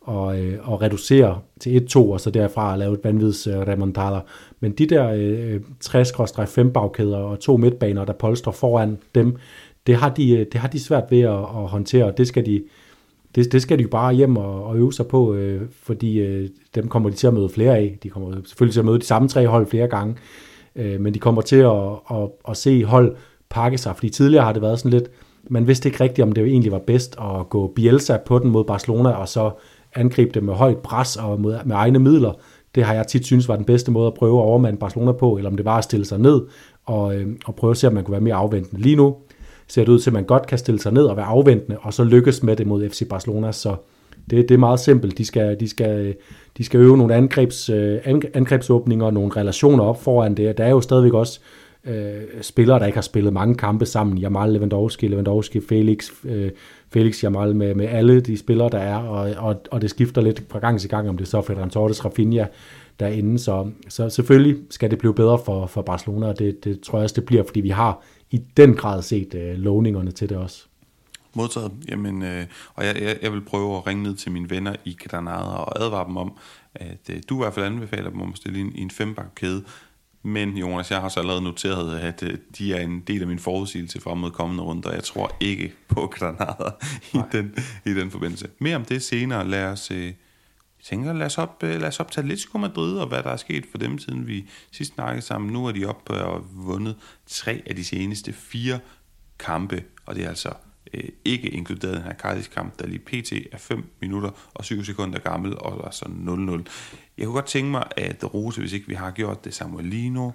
og, 0.00 0.40
øh, 0.40 0.58
og 0.70 0.82
reducere 0.82 1.40
til 1.60 1.88
1-2, 1.96 1.98
og 1.98 2.20
så 2.20 2.30
derfra 2.30 2.76
lave 2.76 2.94
et 2.94 3.04
vanvids 3.04 3.46
øh. 3.46 4.20
Men 4.60 4.72
de 4.72 4.86
der 4.86 5.12
øh, 5.16 5.60
60-5 5.84 6.70
bagkæder 6.72 7.16
og 7.16 7.40
to 7.40 7.56
midtbaner, 7.56 8.04
der 8.04 8.12
polstrer 8.12 8.52
foran 8.52 8.98
dem, 9.14 9.36
det 9.86 9.96
har 9.96 10.08
de, 10.08 10.30
øh, 10.30 10.46
det 10.52 10.60
har 10.60 10.68
de 10.68 10.80
svært 10.80 11.04
ved 11.10 11.20
at, 11.20 11.38
at 11.38 11.68
håndtere, 11.68 12.04
og 12.04 12.18
det 12.18 12.28
skal 12.28 12.46
de, 12.46 12.62
det, 13.34 13.52
det 13.52 13.62
skal 13.62 13.78
de 13.78 13.82
jo 13.82 13.88
bare 13.88 14.14
hjem 14.14 14.36
og, 14.36 14.64
og 14.64 14.76
øve 14.76 14.92
sig 14.92 15.06
på, 15.06 15.34
øh, 15.34 15.62
fordi 15.82 16.20
øh, 16.20 16.48
dem 16.74 16.88
kommer 16.88 17.10
de 17.10 17.16
til 17.16 17.26
at 17.26 17.34
møde 17.34 17.48
flere 17.48 17.76
af. 17.76 17.98
De 18.02 18.08
kommer 18.08 18.32
selvfølgelig 18.44 18.72
til 18.72 18.80
at 18.80 18.86
møde 18.86 18.98
de 18.98 19.04
samme 19.04 19.28
tre 19.28 19.46
hold 19.46 19.66
flere 19.66 19.88
gange, 19.88 20.16
øh, 20.76 21.00
men 21.00 21.14
de 21.14 21.18
kommer 21.18 21.42
til 21.42 21.56
at, 21.56 21.90
at, 22.10 22.28
at 22.48 22.56
se 22.56 22.84
hold 22.84 23.16
pakke 23.50 23.78
sig, 23.78 23.94
fordi 23.94 24.08
tidligere 24.08 24.44
har 24.44 24.52
det 24.52 24.62
været 24.62 24.78
sådan 24.78 24.90
lidt, 24.90 25.10
man 25.50 25.66
vidste 25.66 25.88
ikke 25.88 26.04
rigtigt, 26.04 26.22
om 26.22 26.32
det 26.32 26.44
egentlig 26.44 26.72
var 26.72 26.78
bedst 26.78 27.16
at 27.20 27.48
gå 27.48 27.72
Bielsa 27.76 28.16
på 28.16 28.38
den 28.38 28.50
mod 28.50 28.64
Barcelona, 28.64 29.10
og 29.10 29.28
så 29.28 29.50
angribe 29.94 30.30
det 30.34 30.42
med 30.42 30.54
højt 30.54 30.78
pres 30.78 31.16
og 31.16 31.40
med, 31.40 31.58
med 31.64 31.76
egne 31.76 31.98
midler. 31.98 32.32
Det 32.74 32.84
har 32.84 32.94
jeg 32.94 33.06
tit 33.06 33.26
synes 33.26 33.48
var 33.48 33.56
den 33.56 33.64
bedste 33.64 33.90
måde 33.90 34.06
at 34.06 34.14
prøve 34.14 34.38
at 34.38 34.44
overmande 34.44 34.78
Barcelona 34.78 35.12
på, 35.12 35.36
eller 35.36 35.50
om 35.50 35.56
det 35.56 35.64
var 35.64 35.78
at 35.78 35.84
stille 35.84 36.04
sig 36.04 36.18
ned 36.18 36.40
og, 36.86 37.16
øh, 37.16 37.26
og 37.44 37.54
prøve 37.54 37.70
at 37.70 37.76
se, 37.76 37.86
om 37.86 37.92
man 37.92 38.04
kunne 38.04 38.12
være 38.12 38.20
mere 38.20 38.34
afventende. 38.34 38.82
Lige 38.82 38.96
nu 38.96 39.16
ser 39.68 39.84
det 39.84 39.92
ud 39.92 39.98
til, 39.98 40.10
at 40.10 40.14
man 40.14 40.24
godt 40.24 40.46
kan 40.46 40.58
stille 40.58 40.80
sig 40.80 40.92
ned 40.92 41.04
og 41.04 41.16
være 41.16 41.26
afventende, 41.26 41.78
og 41.80 41.94
så 41.94 42.04
lykkes 42.04 42.42
med 42.42 42.56
det 42.56 42.66
mod 42.66 42.88
FC 42.88 43.08
Barcelona. 43.08 43.52
Så 43.52 43.76
det, 44.30 44.48
det 44.48 44.54
er 44.54 44.58
meget 44.58 44.80
simpelt. 44.80 45.18
De 45.18 45.24
skal, 45.24 45.60
de 45.60 45.68
skal, 45.68 46.14
de 46.58 46.64
skal 46.64 46.80
øve 46.80 46.96
nogle 46.96 47.14
angrebs, 47.14 47.70
øh, 47.70 47.98
angrebsåbninger 48.34 49.06
og 49.06 49.14
nogle 49.14 49.32
relationer 49.36 49.84
op 49.84 50.02
foran 50.02 50.34
det. 50.34 50.58
Der 50.58 50.64
er 50.64 50.70
jo 50.70 50.80
stadigvæk 50.80 51.12
også 51.14 51.40
øh, 51.88 52.42
spillere, 52.42 52.78
der 52.78 52.86
ikke 52.86 52.96
har 52.96 53.02
spillet 53.02 53.32
mange 53.32 53.54
kampe 53.54 53.86
sammen. 53.86 54.18
Jamal 54.18 54.52
Lewandowski, 54.52 55.08
Lewandowski, 55.08 55.60
Felix, 55.60 56.10
øh, 56.24 56.50
Felix 56.92 57.24
Jamal 57.24 57.56
med, 57.56 57.74
med 57.74 57.86
alle 57.86 58.20
de 58.20 58.38
spillere, 58.38 58.68
der 58.68 58.78
er, 58.78 58.96
og, 58.96 59.30
og, 59.38 59.62
og 59.70 59.82
det 59.82 59.90
skifter 59.90 60.22
lidt 60.22 60.42
fra 60.50 60.58
gang 60.58 60.80
til 60.80 60.90
gang, 60.90 61.08
om 61.08 61.16
det 61.16 61.24
er 61.24 61.28
så 61.28 61.42
Ferran 61.42 61.70
Torres, 61.70 62.04
Rafinha 62.04 62.44
derinde. 63.00 63.38
Så, 63.38 63.70
så 63.88 64.10
selvfølgelig 64.10 64.56
skal 64.70 64.90
det 64.90 64.98
blive 64.98 65.14
bedre 65.14 65.38
for, 65.44 65.66
for 65.66 65.82
Barcelona, 65.82 66.26
og 66.26 66.38
det, 66.38 66.64
det 66.64 66.80
tror 66.80 66.98
jeg 66.98 67.02
også, 67.02 67.14
det 67.14 67.24
bliver, 67.24 67.42
fordi 67.42 67.60
vi 67.60 67.68
har 67.68 68.02
i 68.30 68.40
den 68.56 68.74
grad 68.74 69.02
set 69.02 69.34
øh, 69.34 69.54
lovningerne 69.54 70.10
til 70.10 70.28
det 70.28 70.36
også. 70.36 70.64
Modtaget. 71.34 71.72
Jamen, 71.88 72.22
øh, 72.22 72.46
og 72.74 72.84
jeg, 72.84 72.96
jeg, 73.02 73.18
jeg 73.22 73.32
vil 73.32 73.40
prøve 73.40 73.76
at 73.76 73.86
ringe 73.86 74.02
ned 74.02 74.14
til 74.14 74.32
mine 74.32 74.50
venner 74.50 74.74
i 74.84 74.96
Granada 75.04 75.38
og 75.38 75.84
advare 75.84 76.06
dem 76.06 76.16
om, 76.16 76.32
at 76.74 77.10
øh, 77.10 77.16
du 77.28 77.34
i 77.34 77.42
hvert 77.42 77.54
fald 77.54 77.66
anbefaler 77.66 78.10
dem 78.10 78.20
om 78.20 78.30
at 78.30 78.36
stille 78.36 78.60
ind 78.60 78.76
i 78.76 78.80
en 78.80 78.90
fembakkæde, 78.90 79.62
men 80.22 80.56
Jonas, 80.56 80.90
jeg 80.90 81.00
har 81.00 81.08
så 81.08 81.20
allerede 81.20 81.42
noteret, 81.42 81.98
at 81.98 82.22
øh, 82.22 82.38
de 82.58 82.74
er 82.74 82.80
en 82.80 83.00
del 83.00 83.20
af 83.20 83.26
min 83.26 83.38
forudsigelse 83.38 84.00
for 84.00 84.14
mod 84.14 84.30
kommende 84.30 84.62
runder. 84.62 84.92
Jeg 84.92 85.04
tror 85.04 85.36
ikke 85.40 85.72
på 85.88 86.06
Granada 86.06 86.70
i 87.14 87.18
den, 87.32 87.54
i 87.86 87.94
den 87.94 88.10
forbindelse. 88.10 88.48
Mere 88.58 88.76
om 88.76 88.84
det 88.84 89.02
senere. 89.02 89.48
Lad 89.48 89.64
os, 89.64 89.90
øh, 89.90 90.04
jeg 90.04 90.14
tænker, 90.84 91.12
lad 91.12 91.26
os, 91.26 91.38
op, 91.38 91.62
øh, 91.62 91.80
lad 91.80 91.88
os 91.88 92.00
op 92.00 92.10
til 92.10 92.20
Atletico 92.20 92.58
Madrid 92.58 92.98
og 92.98 93.08
hvad 93.08 93.22
der 93.22 93.30
er 93.30 93.36
sket 93.36 93.66
for 93.70 93.78
dem, 93.78 93.98
siden 93.98 94.26
vi 94.26 94.48
sidst 94.70 94.94
snakkede 94.94 95.22
sammen. 95.26 95.52
Nu 95.52 95.66
er 95.66 95.72
de 95.72 95.86
oppe 95.86 96.12
og 96.12 96.44
vundet 96.52 96.96
tre 97.26 97.62
af 97.66 97.76
de 97.76 97.84
seneste 97.84 98.32
fire 98.32 98.78
kampe, 99.38 99.84
og 100.06 100.14
det 100.14 100.24
er 100.24 100.28
altså 100.28 100.52
øh, 100.94 101.08
ikke 101.24 101.48
inkluderet 101.48 101.94
den 101.94 102.02
her 102.02 102.14
Cardiff-kamp, 102.14 102.78
der 102.78 102.86
lige 102.86 102.98
pt. 102.98 103.32
er 103.52 103.58
5 103.58 103.84
minutter 104.00 104.30
og 104.54 104.64
7 104.64 104.84
sekunder 104.84 105.18
gammel, 105.18 105.58
og 105.58 105.86
altså 105.86 106.04
0-0. 106.04 106.70
Jeg 107.18 107.26
kunne 107.26 107.34
godt 107.34 107.46
tænke 107.46 107.70
mig 107.70 107.84
at 107.96 108.34
rose, 108.34 108.60
hvis 108.60 108.72
ikke 108.72 108.88
vi 108.88 108.94
har 108.94 109.10
gjort 109.10 109.44
det, 109.44 109.54
Samuelino, 109.54 110.30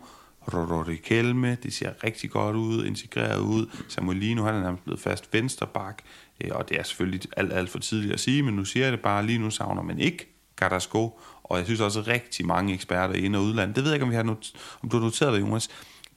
Rodri 0.48 0.96
Kelme, 0.96 1.58
det 1.64 1.74
ser 1.74 2.04
rigtig 2.04 2.32
godt 2.32 2.56
ud, 2.56 2.86
integreret 2.86 3.40
ud. 3.40 3.66
Samuelino, 3.88 4.44
han 4.46 4.56
er 4.56 4.62
nærmest 4.62 4.84
blevet 4.84 5.00
fast 5.00 5.34
vensterbak, 5.34 6.02
øh, 6.42 6.52
og 6.52 6.70
det 6.70 6.80
er 6.80 6.84
selvfølgelig 6.84 7.22
alt, 7.38 7.54
alt 7.54 7.70
for 7.70 7.80
tidligt 7.80 8.14
at 8.14 8.20
sige, 8.20 8.44
men 8.44 8.54
nu 8.54 8.66
siger 8.66 8.86
jeg 8.86 8.92
det 8.92 9.02
bare, 9.02 9.26
lige 9.26 9.40
nu 9.40 9.50
savner 9.50 9.82
man 9.82 10.00
ikke 10.00 10.30
Carrasco, 10.58 11.20
og 11.44 11.58
jeg 11.58 11.66
synes 11.66 11.80
også 11.80 12.00
at 12.00 12.08
rigtig 12.08 12.48
mange 12.48 12.74
eksperter 12.74 13.16
i 13.16 13.20
ind- 13.20 13.36
og 13.36 13.44
udland. 13.44 13.74
Det 13.74 13.84
ved 13.84 13.92
jeg 13.92 13.96
ikke, 13.96 14.04
om, 14.04 14.10
vi 14.12 14.16
har 14.16 14.24
not- 14.24 14.80
om 14.84 14.90
du 14.90 14.98
har 14.98 15.04
noteret 15.04 15.34
det, 15.34 15.42
Jonas 15.42 15.70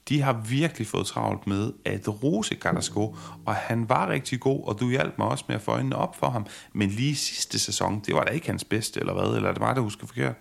de 0.09 0.21
har 0.21 0.33
virkelig 0.33 0.87
fået 0.87 1.05
travlt 1.05 1.47
med 1.47 1.73
at 1.85 2.23
rose 2.23 2.55
Carrasco, 2.55 3.15
og 3.45 3.55
han 3.55 3.89
var 3.89 4.09
rigtig 4.09 4.39
god, 4.39 4.67
og 4.67 4.79
du 4.79 4.89
hjalp 4.89 5.17
mig 5.17 5.27
også 5.27 5.45
med 5.47 5.55
at 5.55 5.61
få 5.61 5.71
øjnene 5.71 5.95
op 5.95 6.15
for 6.15 6.29
ham. 6.29 6.45
Men 6.73 6.89
lige 6.89 7.15
sidste 7.15 7.59
sæson, 7.59 8.01
det 8.05 8.15
var 8.15 8.23
da 8.23 8.31
ikke 8.31 8.47
hans 8.47 8.63
bedste, 8.63 8.99
eller 8.99 9.13
hvad? 9.13 9.35
Eller 9.35 9.51
det 9.51 9.61
var 9.61 9.73
det, 9.73 9.83
husker 9.83 10.07
forkert? 10.07 10.35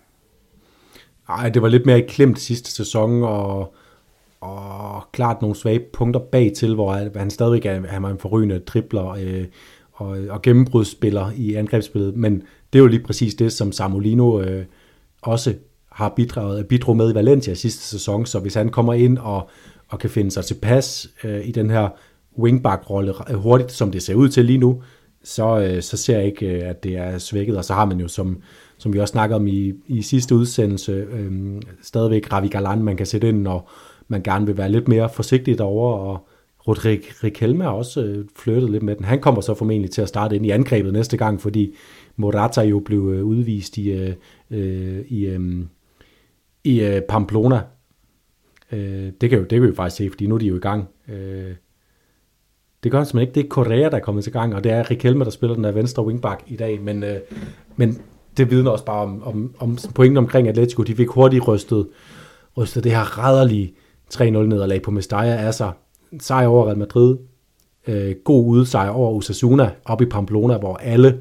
Nej, 1.28 1.48
det 1.48 1.62
var 1.62 1.68
lidt 1.68 1.86
mere 1.86 2.02
klemt 2.02 2.38
sidste 2.38 2.72
sæson, 2.72 3.22
og, 3.22 3.74
og 4.40 5.02
klart 5.12 5.42
nogle 5.42 5.56
svage 5.56 5.80
punkter 5.92 6.20
bag 6.20 6.52
til, 6.56 6.74
hvor 6.74 7.18
han 7.18 7.30
stadigvæk 7.30 7.66
er, 7.66 7.86
han 7.86 8.02
var 8.02 8.10
en 8.10 8.18
forrygende 8.18 8.58
tripler 8.58 9.08
øh, 9.08 9.44
og, 9.92 10.18
og 10.30 10.42
gennembrudsspiller 10.42 11.30
i 11.36 11.54
angrebsspillet. 11.54 12.16
Men 12.16 12.42
det 12.72 12.78
er 12.78 12.82
jo 12.82 12.86
lige 12.86 13.02
præcis 13.02 13.34
det, 13.34 13.52
som 13.52 13.72
Samolino 13.72 14.40
øh, 14.40 14.64
også 15.22 15.54
har 15.92 16.08
bidraget, 16.08 16.66
bidrog 16.66 16.96
med 16.96 17.12
i 17.12 17.14
Valencia 17.14 17.54
sidste 17.54 17.82
sæson, 17.82 18.26
så 18.26 18.38
hvis 18.38 18.54
han 18.54 18.68
kommer 18.68 18.92
ind 18.92 19.18
og, 19.18 19.48
og 19.88 19.98
kan 19.98 20.10
finde 20.10 20.30
sig 20.30 20.44
tilpas 20.44 21.08
øh, 21.24 21.48
i 21.48 21.50
den 21.52 21.70
her 21.70 21.88
wingback-rolle 22.38 23.14
øh, 23.30 23.36
hurtigt, 23.36 23.72
som 23.72 23.90
det 23.90 24.02
ser 24.02 24.14
ud 24.14 24.28
til 24.28 24.44
lige 24.44 24.58
nu, 24.58 24.82
så, 25.26 25.58
øh, 25.58 25.82
så 25.82 25.96
ser 25.96 26.16
jeg 26.16 26.26
ikke, 26.26 26.46
øh, 26.46 26.68
at 26.68 26.84
det 26.84 26.96
er 26.96 27.18
svækket, 27.18 27.56
og 27.56 27.64
så 27.64 27.74
har 27.74 27.84
man 27.84 28.00
jo, 28.00 28.08
som, 28.08 28.42
som 28.78 28.92
vi 28.92 29.00
også 29.00 29.12
snakkede 29.12 29.36
om 29.36 29.46
i, 29.46 29.72
i 29.86 30.02
sidste 30.02 30.34
udsendelse, 30.34 30.92
øh, 30.92 31.62
stadigvæk 31.82 32.32
Ravi 32.32 32.48
Galan, 32.48 32.82
man 32.82 32.96
kan 32.96 33.06
sætte 33.06 33.28
ind, 33.28 33.42
når 33.42 33.70
man 34.08 34.22
gerne 34.22 34.46
vil 34.46 34.56
være 34.56 34.70
lidt 34.70 34.88
mere 34.88 35.08
forsigtig 35.08 35.58
derovre, 35.58 36.00
og 36.00 36.28
Rodrik 36.68 37.24
Riquelme 37.24 37.64
har 37.64 37.70
også 37.70 38.04
øh, 38.04 38.24
flyttet 38.36 38.70
lidt 38.70 38.82
med 38.82 38.96
den. 38.96 39.04
Han 39.04 39.20
kommer 39.20 39.40
så 39.40 39.54
formentlig 39.54 39.90
til 39.90 40.02
at 40.02 40.08
starte 40.08 40.36
ind 40.36 40.46
i 40.46 40.50
angrebet 40.50 40.92
næste 40.92 41.16
gang, 41.16 41.40
fordi 41.40 41.74
Morata 42.16 42.60
jo 42.60 42.78
blev 42.78 43.08
øh, 43.08 43.24
udvist 43.24 43.78
i, 43.78 43.90
øh, 43.90 44.14
øh 44.50 45.04
i 45.08 45.26
øh, 45.26 45.64
i 46.64 46.80
øh, 46.80 47.02
Pamplona. 47.02 47.60
Øh, 48.72 49.12
det, 49.20 49.30
kan 49.30 49.38
jo, 49.38 49.42
det 49.42 49.50
kan 49.50 49.62
vi 49.62 49.66
jo 49.66 49.74
faktisk 49.74 49.96
se, 49.96 50.10
fordi 50.10 50.26
nu 50.26 50.34
er 50.34 50.38
de 50.38 50.46
jo 50.46 50.56
i 50.56 50.60
gang. 50.60 50.88
Øh, 51.08 51.54
det 52.82 52.92
gør 52.92 53.04
simpelthen 53.04 53.20
ikke. 53.20 53.34
Det 53.34 53.44
er 53.44 53.48
Korea, 53.48 53.88
der 53.88 53.96
er 53.96 54.00
kommet 54.00 54.24
til 54.24 54.32
gang, 54.32 54.54
og 54.54 54.64
det 54.64 54.72
er 54.72 54.90
Riquelme, 54.90 55.24
der 55.24 55.30
spiller 55.30 55.54
den 55.54 55.64
der 55.64 55.72
venstre 55.72 56.06
wingback 56.06 56.42
i 56.46 56.56
dag. 56.56 56.80
Men, 56.80 57.04
øh, 57.04 57.16
men 57.76 58.00
det 58.36 58.50
vidner 58.50 58.70
også 58.70 58.84
bare 58.84 59.02
om, 59.02 59.22
om, 59.22 59.54
om 59.58 59.78
pointen 59.94 60.16
omkring 60.16 60.48
Atletico. 60.48 60.82
De 60.82 60.94
fik 60.94 61.08
hurtigt 61.08 61.48
rystet, 61.48 61.88
rystet 62.56 62.84
det 62.84 62.92
her 62.92 63.18
rædderlige 63.18 63.74
3-0 64.14 64.24
nederlag 64.24 64.82
på 64.82 64.90
Mestalla 64.90 65.36
af 65.36 65.54
sig. 65.54 65.72
Sejr 66.20 66.46
over 66.46 66.66
Real 66.66 66.78
Madrid. 66.78 67.16
Øh, 67.86 68.14
god 68.24 68.46
udsejr 68.46 68.90
over 68.90 69.10
Osasuna 69.10 69.70
op 69.84 70.02
i 70.02 70.04
Pamplona, 70.06 70.58
hvor 70.58 70.76
alle 70.76 71.20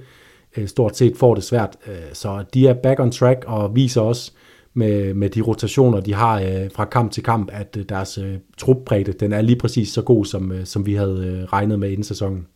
øh, 0.58 0.68
stort 0.68 0.98
set 0.98 1.18
får 1.18 1.36
det 1.36 1.44
svært. 1.44 1.78
Øh, 1.88 1.96
så 2.14 2.44
de 2.54 2.68
er 2.68 2.74
back 2.74 3.00
on 3.00 3.12
track 3.12 3.44
og 3.48 3.76
viser 3.76 4.02
også, 4.02 4.32
med, 4.78 5.14
med 5.14 5.30
de 5.30 5.42
rotationer, 5.42 6.00
de 6.00 6.14
har 6.14 6.40
øh, 6.40 6.72
fra 6.76 6.86
kamp 6.86 7.12
til 7.12 7.24
kamp, 7.24 7.50
at 7.52 7.78
øh, 7.80 7.86
deres 7.90 8.18
øh, 8.18 8.38
trupbredde, 8.58 9.14
den 9.14 9.34
er 9.34 9.42
lige 9.42 9.60
præcis 9.60 9.90
så 9.90 10.02
god, 10.02 10.26
som, 10.26 10.52
øh, 10.52 10.66
som 10.66 10.86
vi 10.86 10.94
havde 10.94 11.26
øh, 11.28 11.44
regnet 11.44 11.80
med 11.80 11.92
inden 11.92 12.04
sæsonen. 12.04 12.48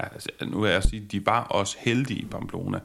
Ja, 0.00 0.04
altså, 0.12 0.28
nu 0.46 0.60
vil 0.60 0.70
jeg 0.70 0.82
sige, 0.82 1.06
de 1.12 1.26
var 1.26 1.42
også 1.42 1.76
heldige 1.80 2.20
i 2.20 2.26
Pamplona. 2.30 2.78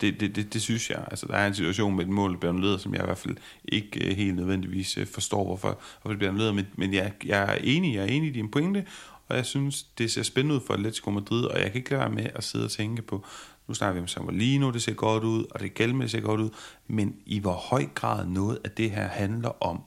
Det, 0.00 0.20
det, 0.20 0.36
det, 0.36 0.52
det 0.52 0.62
synes 0.62 0.90
jeg. 0.90 1.04
Altså, 1.10 1.26
der 1.26 1.34
er 1.34 1.46
en 1.46 1.54
situation 1.54 1.96
med 1.96 2.04
et 2.04 2.10
mål, 2.10 2.32
der 2.32 2.52
bliver 2.52 2.76
som 2.76 2.94
jeg 2.94 3.02
i 3.02 3.06
hvert 3.06 3.18
fald 3.18 3.36
ikke 3.64 4.10
øh, 4.10 4.16
helt 4.16 4.36
nødvendigvis 4.36 4.98
øh, 4.98 5.06
forstår, 5.06 5.44
hvorfor, 5.44 5.78
hvorfor 6.02 6.08
det 6.08 6.18
bliver 6.18 6.32
anledet. 6.32 6.54
Men, 6.54 6.66
men 6.76 6.94
jeg, 6.94 7.12
jeg 7.24 7.42
er 7.42 7.58
enig, 7.64 7.94
jeg 7.94 8.02
er 8.02 8.06
enig 8.06 8.28
i 8.28 8.32
din 8.32 8.50
pointe, 8.50 8.84
og 9.28 9.36
jeg 9.36 9.46
synes, 9.46 9.82
det 9.82 10.10
ser 10.10 10.22
spændende 10.22 10.54
ud 10.54 10.60
for 10.66 10.74
Atletico 10.74 11.10
Madrid, 11.10 11.44
og 11.44 11.60
jeg 11.60 11.66
kan 11.66 11.78
ikke 11.78 11.90
lade 11.90 12.00
være 12.00 12.10
med 12.10 12.26
at 12.34 12.44
sidde 12.44 12.64
og 12.64 12.70
tænke 12.70 13.02
på, 13.02 13.24
nu 13.68 13.74
snakker 13.74 13.94
vi 13.94 14.00
om 14.00 14.08
Samolino, 14.08 14.70
det 14.70 14.82
ser 14.82 14.94
godt 14.94 15.24
ud, 15.24 15.44
og 15.50 15.60
det 15.60 15.74
gælder 15.74 16.00
det 16.00 16.10
ser 16.10 16.20
godt 16.20 16.40
ud, 16.40 16.50
men 16.86 17.16
i 17.26 17.38
hvor 17.38 17.52
høj 17.52 17.86
grad 17.94 18.26
noget 18.26 18.58
af 18.64 18.70
det 18.70 18.90
her 18.90 19.08
handler 19.08 19.64
om, 19.64 19.80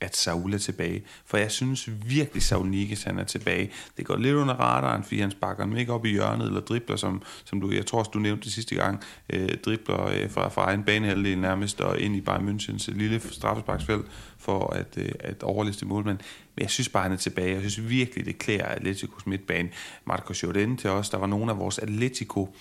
at 0.00 0.16
Saul 0.16 0.54
er 0.54 0.58
tilbage. 0.58 1.02
For 1.26 1.36
jeg 1.36 1.50
synes 1.50 1.88
virkelig, 2.06 2.42
Saul 2.42 2.66
Nikes, 2.66 3.02
han 3.02 3.18
er 3.18 3.24
tilbage. 3.24 3.70
Det 3.96 4.06
går 4.06 4.16
lidt 4.16 4.34
under 4.34 4.54
radaren, 4.54 5.02
fordi 5.02 5.20
han 5.20 5.30
sparker 5.30 5.62
ham 5.62 5.76
ikke 5.76 5.92
op 5.92 6.04
i 6.04 6.10
hjørnet, 6.10 6.46
eller 6.46 6.60
dribler, 6.60 6.96
som, 6.96 7.22
som 7.44 7.60
du, 7.60 7.70
jeg 7.70 7.86
tror 7.86 7.98
også, 7.98 8.10
du 8.14 8.18
nævnte 8.18 8.44
det 8.44 8.52
sidste 8.52 8.74
gang, 8.74 9.02
øh, 9.30 9.48
dribler 9.64 10.06
øh, 10.06 10.30
fra, 10.30 10.48
fra 10.48 10.64
egen 10.64 10.84
banehalvdel 10.84 11.38
nærmest, 11.38 11.80
og 11.80 12.00
ind 12.00 12.16
i 12.16 12.20
Bayern 12.20 12.48
Münchens 12.48 12.92
lille 12.92 13.20
straffesparksfelt, 13.30 14.06
for 14.38 14.72
at, 14.72 14.94
øh, 14.96 15.12
at 15.20 15.42
overliste 15.42 15.86
målmanden. 15.86 16.26
Men 16.56 16.62
jeg 16.62 16.70
synes 16.70 16.88
bare, 16.88 17.02
han 17.02 17.12
er 17.12 17.16
tilbage. 17.16 17.52
Jeg 17.52 17.70
synes 17.70 17.90
virkelig, 17.90 18.26
det 18.26 18.38
klæder 18.38 18.64
Atleticos 18.64 19.26
midtbane. 19.26 19.68
Marco 20.04 20.34
Jordan 20.42 20.76
til 20.76 20.90
os, 20.90 21.10
der 21.10 21.18
var 21.18 21.26
nogle 21.26 21.50
af 21.52 21.58
vores 21.58 21.78
Atletico 21.78 22.54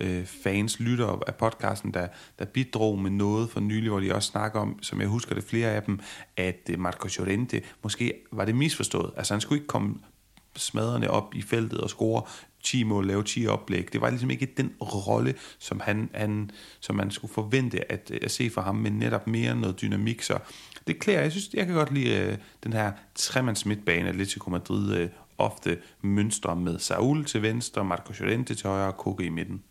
øh, 0.00 0.26
fans, 0.26 0.80
lytter 0.80 1.22
af 1.26 1.34
podcasten, 1.34 1.94
der, 1.94 2.08
der 2.38 2.44
bidrog 2.44 2.98
med 2.98 3.10
noget 3.10 3.50
for 3.50 3.60
nylig, 3.60 3.90
hvor 3.90 4.00
de 4.00 4.14
også 4.14 4.28
snakker 4.28 4.60
om, 4.60 4.82
som 4.82 5.00
jeg 5.00 5.08
husker 5.08 5.34
det 5.34 5.44
flere 5.44 5.70
af 5.70 5.82
dem, 5.82 6.00
at 6.36 6.70
øh, 6.70 6.78
Marco 6.78 7.08
Llorente, 7.16 7.62
måske 7.82 8.12
var 8.32 8.44
det 8.44 8.54
misforstået. 8.54 9.10
Altså 9.16 9.34
han 9.34 9.40
skulle 9.40 9.58
ikke 9.58 9.68
komme 9.68 9.94
smadrende 10.56 11.10
op 11.10 11.34
i 11.34 11.42
feltet 11.42 11.80
og 11.80 11.90
score 11.90 12.22
10 12.62 12.82
mål, 12.82 13.06
lave 13.06 13.22
10 13.22 13.46
oplæg. 13.46 13.92
Det 13.92 14.00
var 14.00 14.10
ligesom 14.10 14.30
ikke 14.30 14.46
den 14.56 14.72
rolle, 14.80 15.34
som, 15.58 15.80
han, 15.80 16.10
han, 16.14 16.50
som 16.80 16.96
man 16.96 17.10
skulle 17.10 17.34
forvente 17.34 17.92
at, 17.92 18.10
øh, 18.14 18.18
at 18.22 18.30
se 18.30 18.50
for 18.50 18.60
ham, 18.60 18.76
men 18.76 18.92
netop 18.92 19.26
mere 19.26 19.56
noget 19.56 19.80
dynamik. 19.80 20.22
Så 20.22 20.38
det 20.86 20.98
klæder, 20.98 21.20
jeg 21.20 21.30
synes, 21.30 21.54
jeg 21.54 21.66
kan 21.66 21.74
godt 21.74 21.92
lide 21.92 22.18
øh, 22.18 22.38
den 22.64 22.72
her 22.72 22.92
tremands 23.14 23.66
midtbane, 23.66 24.08
Atletico 24.08 24.50
Madrid 24.50 24.96
øh, 24.96 25.08
ofte 25.38 25.78
mønstre 26.02 26.56
med 26.56 26.78
Saul 26.78 27.24
til 27.24 27.42
venstre, 27.42 27.84
Marco 27.84 28.12
Llorente 28.12 28.54
til 28.54 28.66
højre 28.66 28.86
og 28.86 28.96
Koke 28.96 29.24
i 29.24 29.28
midten. 29.28 29.62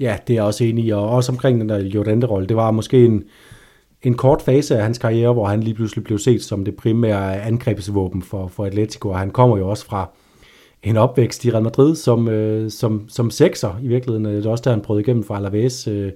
Ja, 0.00 0.16
det 0.26 0.32
er 0.32 0.36
jeg 0.36 0.44
også 0.44 0.64
enig 0.64 0.84
i, 0.84 0.90
og 0.90 1.08
også 1.08 1.32
omkring 1.32 1.60
den 1.60 1.68
der 1.68 1.78
Llorente-rolle. 1.78 2.46
Det 2.46 2.56
var 2.56 2.70
måske 2.70 3.04
en, 3.04 3.24
en 4.02 4.14
kort 4.14 4.42
fase 4.42 4.76
af 4.76 4.82
hans 4.82 4.98
karriere, 4.98 5.32
hvor 5.32 5.46
han 5.46 5.62
lige 5.62 5.74
pludselig 5.74 6.04
blev 6.04 6.18
set 6.18 6.42
som 6.42 6.64
det 6.64 6.76
primære 6.76 7.42
angrebsvåben 7.42 8.22
for, 8.22 8.48
for 8.48 8.64
Atletico, 8.64 9.08
og 9.08 9.18
han 9.18 9.30
kommer 9.30 9.56
jo 9.56 9.68
også 9.68 9.86
fra 9.86 10.10
en 10.82 10.96
opvækst 10.96 11.44
i 11.44 11.50
Real 11.50 11.62
Madrid 11.62 11.94
som, 11.94 12.28
øh, 12.28 12.70
som, 12.70 13.04
som 13.08 13.30
sekser 13.30 13.80
i 13.82 13.88
virkeligheden. 13.88 14.24
Det 14.24 14.46
er 14.46 14.50
også 14.50 14.62
der, 14.64 14.70
han 14.70 14.80
prøvede 14.80 15.02
igennem 15.02 15.24
fra 15.24 15.36
Alaves 15.36 15.88
øh, 15.88 16.12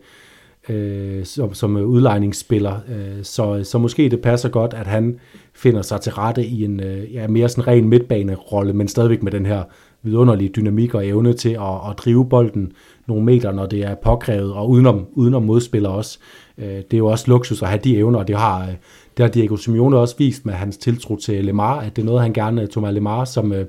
øh, 0.69 1.25
som, 1.25 1.55
som 1.55 1.77
udlejningsspiller. 1.77 2.77
Øh, 2.89 3.25
så, 3.25 3.65
så 3.65 3.79
måske 3.79 4.09
det 4.09 4.21
passer 4.21 4.49
godt, 4.49 4.75
at 4.75 4.87
han 4.87 5.19
finder 5.55 5.83
sig 5.83 6.01
til 6.01 6.13
rette 6.13 6.45
i 6.47 6.65
en 6.65 6.81
øh, 6.81 7.15
ja, 7.15 7.29
mere 7.29 7.49
sådan 7.49 7.67
ren 7.67 7.89
midtbanerolle, 7.89 8.73
men 8.73 8.89
stadigvæk 8.89 9.23
med 9.23 9.33
den 9.33 9.47
her 9.47 9.63
vidunderlige 10.03 10.53
dynamik 10.57 10.95
og 10.95 11.07
evne 11.07 11.33
til 11.33 11.51
at, 11.51 11.91
at 11.91 11.99
drive 11.99 12.29
bolden 12.29 12.73
nogle 13.11 13.25
meter, 13.25 13.53
når 13.53 13.67
det 13.67 13.83
er 13.83 13.95
påkrævet, 13.95 14.53
og 14.53 14.71
udenom, 14.71 15.07
udenom 15.13 15.43
modspiller 15.43 15.89
også. 15.89 16.19
Øh, 16.59 16.67
det 16.67 16.95
er 16.95 16.99
jo 16.99 17.07
også 17.07 17.25
luksus 17.29 17.63
at 17.63 17.69
have 17.69 17.81
de 17.85 17.97
evner, 17.97 18.19
og 18.19 18.29
det 18.29 18.37
har, 18.37 18.61
øh, 18.63 18.75
det 19.17 19.25
har 19.25 19.29
Diego 19.29 19.57
Simeone 19.57 19.97
også 19.99 20.15
vist 20.19 20.47
med 20.47 20.55
hans 20.55 20.77
tiltro 20.77 21.17
til 21.17 21.45
Lemar, 21.45 21.81
at 21.81 21.97
det 21.97 22.03
er 22.03 22.07
noget, 22.07 22.23
han 22.23 22.33
gerne, 22.33 22.67
Thomas 22.67 22.95
Lemar, 22.95 23.25
som, 23.25 23.53
øh, 23.53 23.67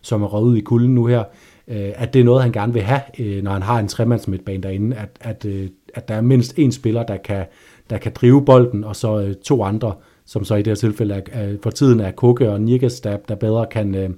som 0.00 0.22
er 0.22 0.26
røget 0.26 0.46
ud 0.46 0.56
i 0.56 0.60
kulden 0.60 0.94
nu 0.94 1.06
her, 1.06 1.24
at 1.66 2.14
det 2.14 2.20
er 2.20 2.24
noget, 2.24 2.42
han 2.42 2.52
gerne 2.52 2.72
vil 2.72 2.82
have, 2.82 3.00
når 3.42 3.52
han 3.52 3.62
har 3.62 3.78
en 3.78 3.88
tremandsmidtbane 3.88 4.62
derinde, 4.62 4.96
at, 4.96 5.10
at, 5.20 5.46
at 5.94 6.08
der 6.08 6.14
er 6.14 6.20
mindst 6.20 6.54
en 6.58 6.72
spiller, 6.72 7.02
der 7.02 7.16
kan, 7.16 7.44
der 7.90 7.98
kan 7.98 8.12
drive 8.14 8.44
bolden, 8.44 8.84
og 8.84 8.96
så 8.96 9.34
to 9.44 9.62
andre, 9.62 9.94
som 10.26 10.44
så 10.44 10.54
i 10.54 10.58
det 10.58 10.66
her 10.66 10.74
tilfælde 10.74 11.22
er, 11.32 11.56
for 11.62 11.70
tiden 11.70 12.00
er 12.00 12.10
Koke 12.10 12.50
og 12.50 12.60
Nirkes, 12.60 13.00
der, 13.00 13.16
der 13.28 13.34
bedre 13.34 13.66
kan 13.70 14.14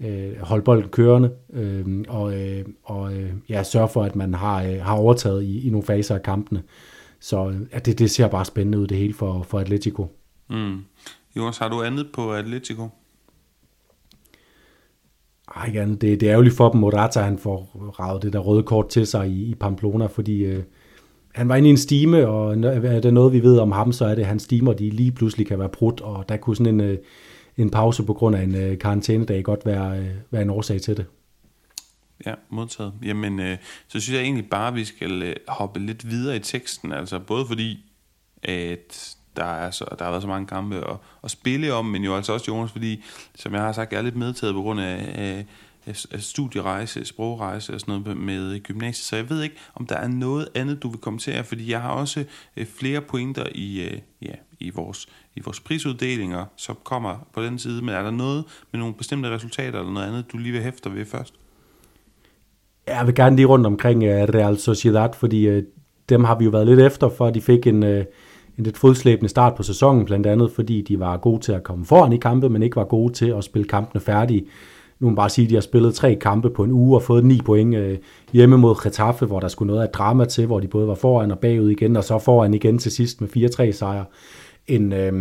øh, 0.00 0.28
øh, 0.30 0.40
holde 0.40 0.64
bolden 0.64 0.88
kørende 0.88 1.30
øh, 1.52 2.04
og, 2.08 2.40
øh, 2.40 2.64
og 2.82 3.14
øh, 3.14 3.32
ja, 3.48 3.62
sørge 3.62 3.88
for, 3.88 4.02
at 4.02 4.16
man 4.16 4.34
har, 4.34 4.62
øh, 4.62 4.80
har 4.82 4.96
overtaget 4.96 5.42
i, 5.42 5.66
i 5.66 5.70
nogle 5.70 5.86
faser 5.86 6.14
af 6.14 6.22
kampene. 6.22 6.62
Så 7.20 7.54
ja, 7.72 7.78
det, 7.78 7.98
det 7.98 8.10
ser 8.10 8.28
bare 8.28 8.44
spændende 8.44 8.78
ud 8.78 8.86
det 8.86 8.96
hele 8.96 9.14
for, 9.14 9.42
for 9.42 9.58
Atletico. 9.58 10.06
Mm. 10.50 10.78
Jonas, 11.36 11.58
har 11.58 11.68
du 11.68 11.82
andet 11.82 12.06
på 12.12 12.32
Atletico? 12.32 12.88
Ej, 15.56 15.70
ja, 15.74 15.86
det, 15.86 16.00
det 16.00 16.22
er 16.22 16.30
ærgerligt 16.30 16.56
for 16.56 16.68
dem. 16.68 16.80
Morata, 16.80 17.20
han 17.20 17.38
får 17.38 17.90
ravet 18.00 18.22
det 18.22 18.32
der 18.32 18.38
røde 18.38 18.62
kort 18.62 18.88
til 18.88 19.06
sig 19.06 19.28
i, 19.28 19.44
i 19.44 19.54
Pamplona, 19.54 20.06
fordi 20.06 20.44
øh, 20.44 20.62
han 21.34 21.48
var 21.48 21.56
inde 21.56 21.68
i 21.68 21.70
en 21.70 21.76
stime, 21.76 22.28
og 22.28 22.64
er 22.64 23.00
det 23.00 23.14
noget, 23.14 23.32
vi 23.32 23.42
ved 23.42 23.58
om 23.58 23.72
ham, 23.72 23.92
så 23.92 24.04
er 24.04 24.14
det, 24.14 24.22
at 24.22 24.28
hans 24.28 24.42
stimer 24.42 24.72
de 24.72 24.90
lige 24.90 25.12
pludselig 25.12 25.46
kan 25.46 25.58
være 25.58 25.68
brudt, 25.68 26.00
og 26.00 26.28
der 26.28 26.36
kunne 26.36 26.56
sådan 26.56 26.74
en, 26.74 26.80
øh, 26.80 26.98
en 27.56 27.70
pause 27.70 28.02
på 28.02 28.14
grund 28.14 28.36
af 28.36 28.42
en 28.42 28.54
øh, 28.54 28.78
karantænedag 28.78 29.44
godt 29.44 29.66
være, 29.66 29.98
øh, 29.98 30.14
være 30.30 30.42
en 30.42 30.50
årsag 30.50 30.80
til 30.80 30.96
det. 30.96 31.06
Ja, 32.26 32.34
modtaget. 32.48 32.92
Jamen, 33.04 33.40
øh, 33.40 33.58
så 33.88 34.00
synes 34.00 34.16
jeg 34.16 34.22
egentlig 34.22 34.50
bare, 34.50 34.68
at 34.68 34.74
vi 34.74 34.84
skal 34.84 35.22
øh, 35.22 35.36
hoppe 35.48 35.80
lidt 35.80 36.10
videre 36.10 36.36
i 36.36 36.40
teksten, 36.40 36.92
altså 36.92 37.18
både 37.18 37.46
fordi, 37.46 37.84
at 38.42 39.16
der, 39.36 39.44
er 39.44 39.70
så, 39.70 39.84
der 39.98 40.04
har 40.04 40.10
været 40.10 40.22
så 40.22 40.28
mange 40.28 40.46
kampe 40.46 40.90
at, 40.90 40.96
at 41.24 41.30
spille 41.30 41.72
om, 41.72 41.84
men 41.84 42.04
jo 42.04 42.16
altså 42.16 42.32
også, 42.32 42.44
Jonas, 42.48 42.72
fordi, 42.72 43.04
som 43.34 43.54
jeg 43.54 43.62
har 43.62 43.72
sagt, 43.72 43.92
jeg 43.92 43.98
er 43.98 44.02
lidt 44.02 44.16
medtaget 44.16 44.54
på 44.54 44.62
grund 44.62 44.80
af, 44.80 45.12
af 45.14 45.46
Øh, 45.86 45.94
studierejse, 46.18 47.04
sprogrejse 47.04 47.74
og 47.74 47.80
sådan 47.80 48.02
noget 48.02 48.16
med 48.16 48.62
gymnasiet, 48.62 49.04
så 49.04 49.16
jeg 49.16 49.30
ved 49.30 49.42
ikke, 49.42 49.56
om 49.74 49.86
der 49.86 49.96
er 49.96 50.08
noget 50.08 50.48
andet, 50.54 50.82
du 50.82 50.88
vil 50.88 50.98
kommentere, 50.98 51.44
fordi 51.44 51.70
jeg 51.70 51.80
har 51.80 51.90
også 51.90 52.24
øh, 52.56 52.66
flere 52.66 53.00
pointer 53.00 53.44
i, 53.54 53.80
øh, 53.80 53.98
ja, 54.22 54.34
i, 54.60 54.70
vores, 54.70 55.08
i 55.36 55.40
vores 55.44 55.60
prisuddelinger, 55.60 56.44
som 56.56 56.76
kommer 56.84 57.28
på 57.32 57.42
den 57.42 57.58
side, 57.58 57.82
men 57.84 57.94
er 57.94 58.02
der 58.02 58.10
noget 58.10 58.44
med 58.72 58.80
nogle 58.80 58.94
bestemte 58.94 59.30
resultater 59.30 59.78
eller 59.78 59.92
noget 59.92 60.06
andet, 60.06 60.32
du 60.32 60.38
lige 60.38 60.52
vil 60.52 60.62
hæfte 60.62 60.94
ved 60.94 61.06
først? 61.06 61.34
Jeg 62.86 63.06
vil 63.06 63.14
gerne 63.14 63.36
lige 63.36 63.46
rundt 63.46 63.66
omkring 63.66 64.04
Real 64.04 64.58
Sociedad, 64.58 65.08
fordi 65.14 65.62
dem 66.08 66.24
har 66.24 66.38
vi 66.38 66.44
jo 66.44 66.50
været 66.50 66.66
lidt 66.66 66.80
efter, 66.80 67.08
for 67.08 67.30
de 67.30 67.40
fik 67.40 67.66
en, 67.66 67.82
en 67.82 68.06
lidt 68.58 68.78
fodslæbende 68.78 69.28
start 69.28 69.54
på 69.54 69.62
sæsonen, 69.62 70.04
blandt 70.04 70.26
andet 70.26 70.52
fordi 70.52 70.82
de 70.82 71.00
var 71.00 71.16
gode 71.16 71.40
til 71.40 71.52
at 71.52 71.62
komme 71.62 71.84
foran 71.84 72.12
i 72.12 72.16
kampe, 72.16 72.48
men 72.48 72.62
ikke 72.62 72.76
var 72.76 72.84
gode 72.84 73.12
til 73.12 73.30
at 73.30 73.44
spille 73.44 73.68
kampene 73.68 74.00
færdige 74.00 74.46
nu 75.00 75.06
må 75.06 75.10
man 75.10 75.16
bare 75.16 75.30
sige, 75.30 75.44
at 75.44 75.50
de 75.50 75.54
har 75.54 75.60
spillet 75.60 75.94
tre 75.94 76.14
kampe 76.14 76.50
på 76.50 76.64
en 76.64 76.72
uge 76.72 76.96
og 76.96 77.02
fået 77.02 77.24
ni 77.24 77.40
point 77.44 77.74
øh, 77.74 77.98
hjemme 78.32 78.58
mod 78.58 78.82
Getafe, 78.82 79.26
hvor 79.26 79.40
der 79.40 79.48
skulle 79.48 79.66
noget 79.66 79.82
af 79.82 79.88
drama 79.88 80.24
til, 80.24 80.46
hvor 80.46 80.60
de 80.60 80.68
både 80.68 80.88
var 80.88 80.94
foran 80.94 81.30
og 81.30 81.38
bagud 81.38 81.70
igen, 81.70 81.96
og 81.96 82.04
så 82.04 82.18
foran 82.18 82.54
igen 82.54 82.78
til 82.78 82.92
sidst 82.92 83.20
med 83.20 83.28
4-3 83.68 83.72
sejre. 83.72 84.04
En 84.66 84.92
øh, 84.92 85.12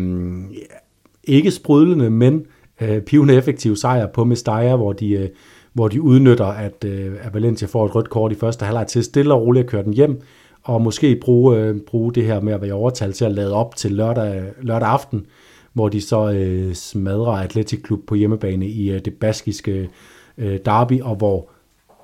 ikke 1.24 1.52
sprudlende, 1.52 2.10
men 2.10 2.46
øh, 2.82 3.02
pivende 3.02 3.34
effektiv 3.34 3.76
sejr 3.76 4.08
på 4.08 4.24
Mestalla, 4.24 4.76
hvor 4.76 4.94
de, 4.94 5.10
øh, 5.10 5.30
hvor 5.74 5.88
de 5.88 6.02
udnytter, 6.02 6.46
at, 6.46 6.86
øh, 6.86 7.12
at 7.22 7.34
Valencia 7.34 7.68
får 7.68 7.86
et 7.86 7.96
rødt 7.96 8.10
kort 8.10 8.32
i 8.32 8.36
første 8.36 8.66
halvleg 8.66 8.88
til 8.88 9.04
stille 9.04 9.34
og 9.34 9.42
roligt 9.42 9.64
at 9.64 9.70
køre 9.70 9.84
den 9.84 9.94
hjem, 9.94 10.22
og 10.64 10.82
måske 10.82 11.20
bruge, 11.22 11.58
øh, 11.58 11.76
bruge 11.88 12.14
det 12.14 12.26
her 12.26 12.42
med 12.42 12.54
at 12.54 12.62
være 12.62 12.74
overtalt 12.74 13.16
til 13.16 13.26
at 13.26 13.32
lade 13.32 13.54
op 13.54 13.76
til 13.76 13.92
lørdag, 13.92 14.44
lørdag 14.62 14.90
aften, 14.90 15.26
hvor 15.74 15.90
de 15.90 16.02
så 16.02 16.32
øh, 16.32 16.74
smadrer 16.74 17.32
Atletic 17.32 17.82
Klub 17.82 18.00
på 18.08 18.16
hjemmebane 18.16 18.68
i 18.68 18.92
øh, 18.92 19.00
det 19.06 19.14
baskiske 19.14 19.90
øh, 20.38 20.60
derby, 20.66 21.02
og 21.02 21.16
hvor 21.16 21.50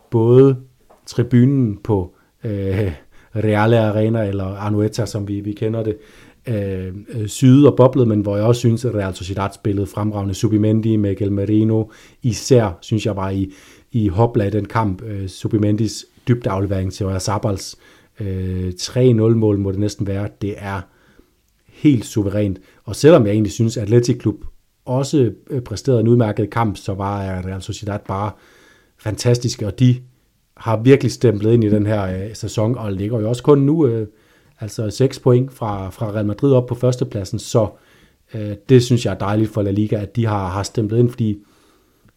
både 0.09 0.57
tribunen 1.05 1.77
på 1.83 2.13
øh, 2.43 2.91
Reale 3.35 3.79
Arena, 3.79 4.23
eller 4.23 4.45
Anueta, 4.45 5.05
som 5.05 5.27
vi, 5.27 5.39
vi 5.39 5.51
kender 5.51 5.83
det, 5.83 5.97
øh, 6.47 6.93
øh 7.09 7.27
syde 7.27 7.71
og 7.71 7.75
boblede, 7.77 8.09
men 8.09 8.21
hvor 8.21 8.37
jeg 8.37 8.45
også 8.45 8.59
synes, 8.59 8.85
at 8.85 8.95
Real 8.95 9.15
Sociedad 9.15 9.49
spillede 9.53 9.87
fremragende. 9.87 10.33
Subimendi, 10.33 10.95
Miguel 10.95 11.31
Merino, 11.31 11.83
især 12.23 12.77
synes 12.81 13.05
jeg 13.05 13.15
var 13.15 13.29
i, 13.29 13.51
i 13.91 14.07
hopla 14.07 14.45
i 14.45 14.49
den 14.49 14.65
kamp, 14.65 15.03
øh, 15.03 15.27
Subimendis 15.27 16.05
dybdeaflevering 16.27 16.93
til 16.93 17.07
Sabals 17.19 17.75
øh, 18.19 18.73
3-0-mål 18.81 19.57
må 19.57 19.71
det 19.71 19.79
næsten 19.79 20.07
være, 20.07 20.29
det 20.41 20.55
er 20.57 20.81
helt 21.75 22.05
suverænt. 22.05 22.59
Og 22.83 22.95
selvom 22.95 23.25
jeg 23.25 23.33
egentlig 23.33 23.51
synes, 23.51 23.77
at 23.77 23.83
Atletic 23.83 24.19
Klub 24.19 24.35
også 24.85 25.31
øh, 25.49 25.61
præsterede 25.61 26.01
en 26.01 26.07
udmærket 26.07 26.49
kamp, 26.49 26.77
så 26.77 26.93
var 26.93 27.21
øh, 27.23 27.45
Real 27.45 27.61
Sociedad 27.61 27.99
bare 28.07 28.31
fantastiske, 28.97 29.67
og 29.67 29.79
de 29.79 29.95
har 30.57 30.77
virkelig 30.77 31.11
stemplet 31.11 31.53
ind 31.53 31.63
i 31.63 31.69
den 31.69 31.85
her 31.85 32.03
øh, 32.03 32.35
sæson, 32.35 32.77
og 32.77 32.93
ligger 32.93 33.19
jo 33.19 33.29
også 33.29 33.43
kun 33.43 33.59
nu 33.59 33.87
øh, 33.87 34.07
altså 34.59 34.89
6 34.89 35.19
point 35.19 35.53
fra, 35.53 35.89
fra 35.89 36.11
Real 36.11 36.25
Madrid 36.25 36.53
op 36.53 36.65
på 36.65 36.75
førstepladsen, 36.75 37.39
så 37.39 37.67
øh, 38.33 38.55
det 38.69 38.83
synes 38.83 39.05
jeg 39.05 39.13
er 39.13 39.17
dejligt 39.17 39.51
for 39.51 39.61
La 39.61 39.71
Liga, 39.71 39.95
at 39.95 40.15
de 40.15 40.25
har, 40.25 40.47
har 40.47 40.63
stemplet 40.63 40.99
ind, 40.99 41.09
fordi 41.09 41.37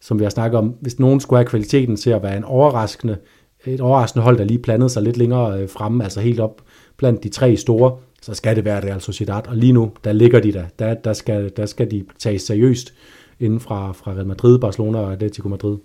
som 0.00 0.18
vi 0.18 0.24
har 0.24 0.30
snakket 0.30 0.59
om, 0.59 0.74
hvis 0.80 0.98
nogen 0.98 1.20
skulle 1.20 1.38
have 1.38 1.48
kvaliteten 1.48 1.96
til 1.96 2.11
at 2.11 2.22
være 2.22 2.36
en 2.36 2.44
overraskende, 2.44 3.16
et 3.66 3.80
overraskende 3.80 4.22
hold, 4.22 4.38
der 4.38 4.44
lige 4.44 4.59
plantede 4.59 4.88
sig 4.88 5.02
lidt 5.02 5.16
længere 5.16 5.61
øh, 5.61 5.68
fremme, 5.68 6.04
altså 6.04 6.20
helt 6.20 6.40
op 6.40 6.62
blandt 6.96 7.22
de 7.22 7.28
tre 7.28 7.56
store, 7.56 7.96
så 8.28 8.34
skal 8.34 8.56
det 8.56 8.64
være 8.64 8.84
Real 8.84 9.00
Sociedad. 9.00 9.46
Og 9.46 9.56
lige 9.56 9.72
nu, 9.72 9.92
der 10.04 10.12
ligger 10.12 10.40
de 10.40 10.52
der. 10.52 10.64
Der, 10.78 10.94
der, 10.94 11.12
skal, 11.12 11.52
der 11.56 11.66
skal 11.66 11.90
de 11.90 12.04
tages 12.18 12.42
seriøst 12.42 12.94
inden 13.40 13.60
fra, 13.60 13.92
fra 13.92 14.12
Real 14.12 14.26
Madrid, 14.26 14.58
Barcelona 14.58 14.98
og 14.98 15.12
Atletico 15.12 15.48
Madrid. 15.48 15.78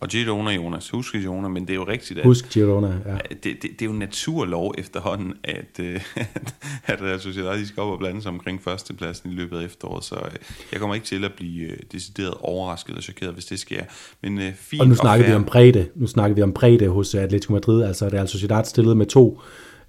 Og 0.00 0.08
Girona, 0.08 0.50
Jonas. 0.50 0.90
Husk 0.90 1.12
Girona, 1.12 1.48
men 1.48 1.62
det 1.62 1.70
er 1.70 1.74
jo 1.74 1.86
rigtigt, 1.88 2.18
at... 2.18 2.26
Husk 2.26 2.50
Girona, 2.50 2.88
ja. 3.06 3.16
Det, 3.28 3.44
det, 3.44 3.62
det 3.62 3.82
er 3.82 3.86
jo 3.86 3.92
naturlov 3.92 4.74
efterhånden, 4.78 5.34
at, 5.44 5.80
øh, 5.80 6.00
at 6.92 7.02
Real 7.02 7.20
Sociedad 7.20 7.58
de 7.58 7.66
skal 7.66 7.80
op 7.80 7.92
og 7.92 7.98
blande 7.98 8.22
sig 8.22 8.30
omkring 8.30 8.62
førstepladsen 8.62 9.30
i 9.30 9.34
løbet 9.34 9.58
af 9.58 9.64
efteråret, 9.64 10.04
så 10.04 10.14
øh, 10.14 10.32
jeg 10.72 10.80
kommer 10.80 10.94
ikke 10.94 11.06
til 11.06 11.24
at 11.24 11.32
blive 11.36 11.70
øh, 11.70 11.76
decideret 11.92 12.34
overrasket 12.40 12.88
eller 12.88 13.02
chokeret, 13.02 13.34
hvis 13.34 13.44
det 13.44 13.58
sker. 13.58 13.82
Men 14.22 14.38
øh, 14.38 14.54
fint 14.54 14.82
og 14.82 14.88
nu 14.88 14.94
snakker 14.94 15.24
og 15.24 15.30
vi 15.30 15.34
om 15.34 15.44
bredde. 15.44 15.88
Nu 15.94 16.06
snakker 16.06 16.34
vi 16.34 16.42
om 16.42 16.52
bredde 16.52 16.88
hos 16.88 17.14
Atletico 17.14 17.52
Madrid, 17.52 17.82
altså 17.82 18.08
Real 18.08 18.28
Sociedad 18.28 18.64
stillede 18.64 18.94
med 18.94 19.06
to 19.06 19.40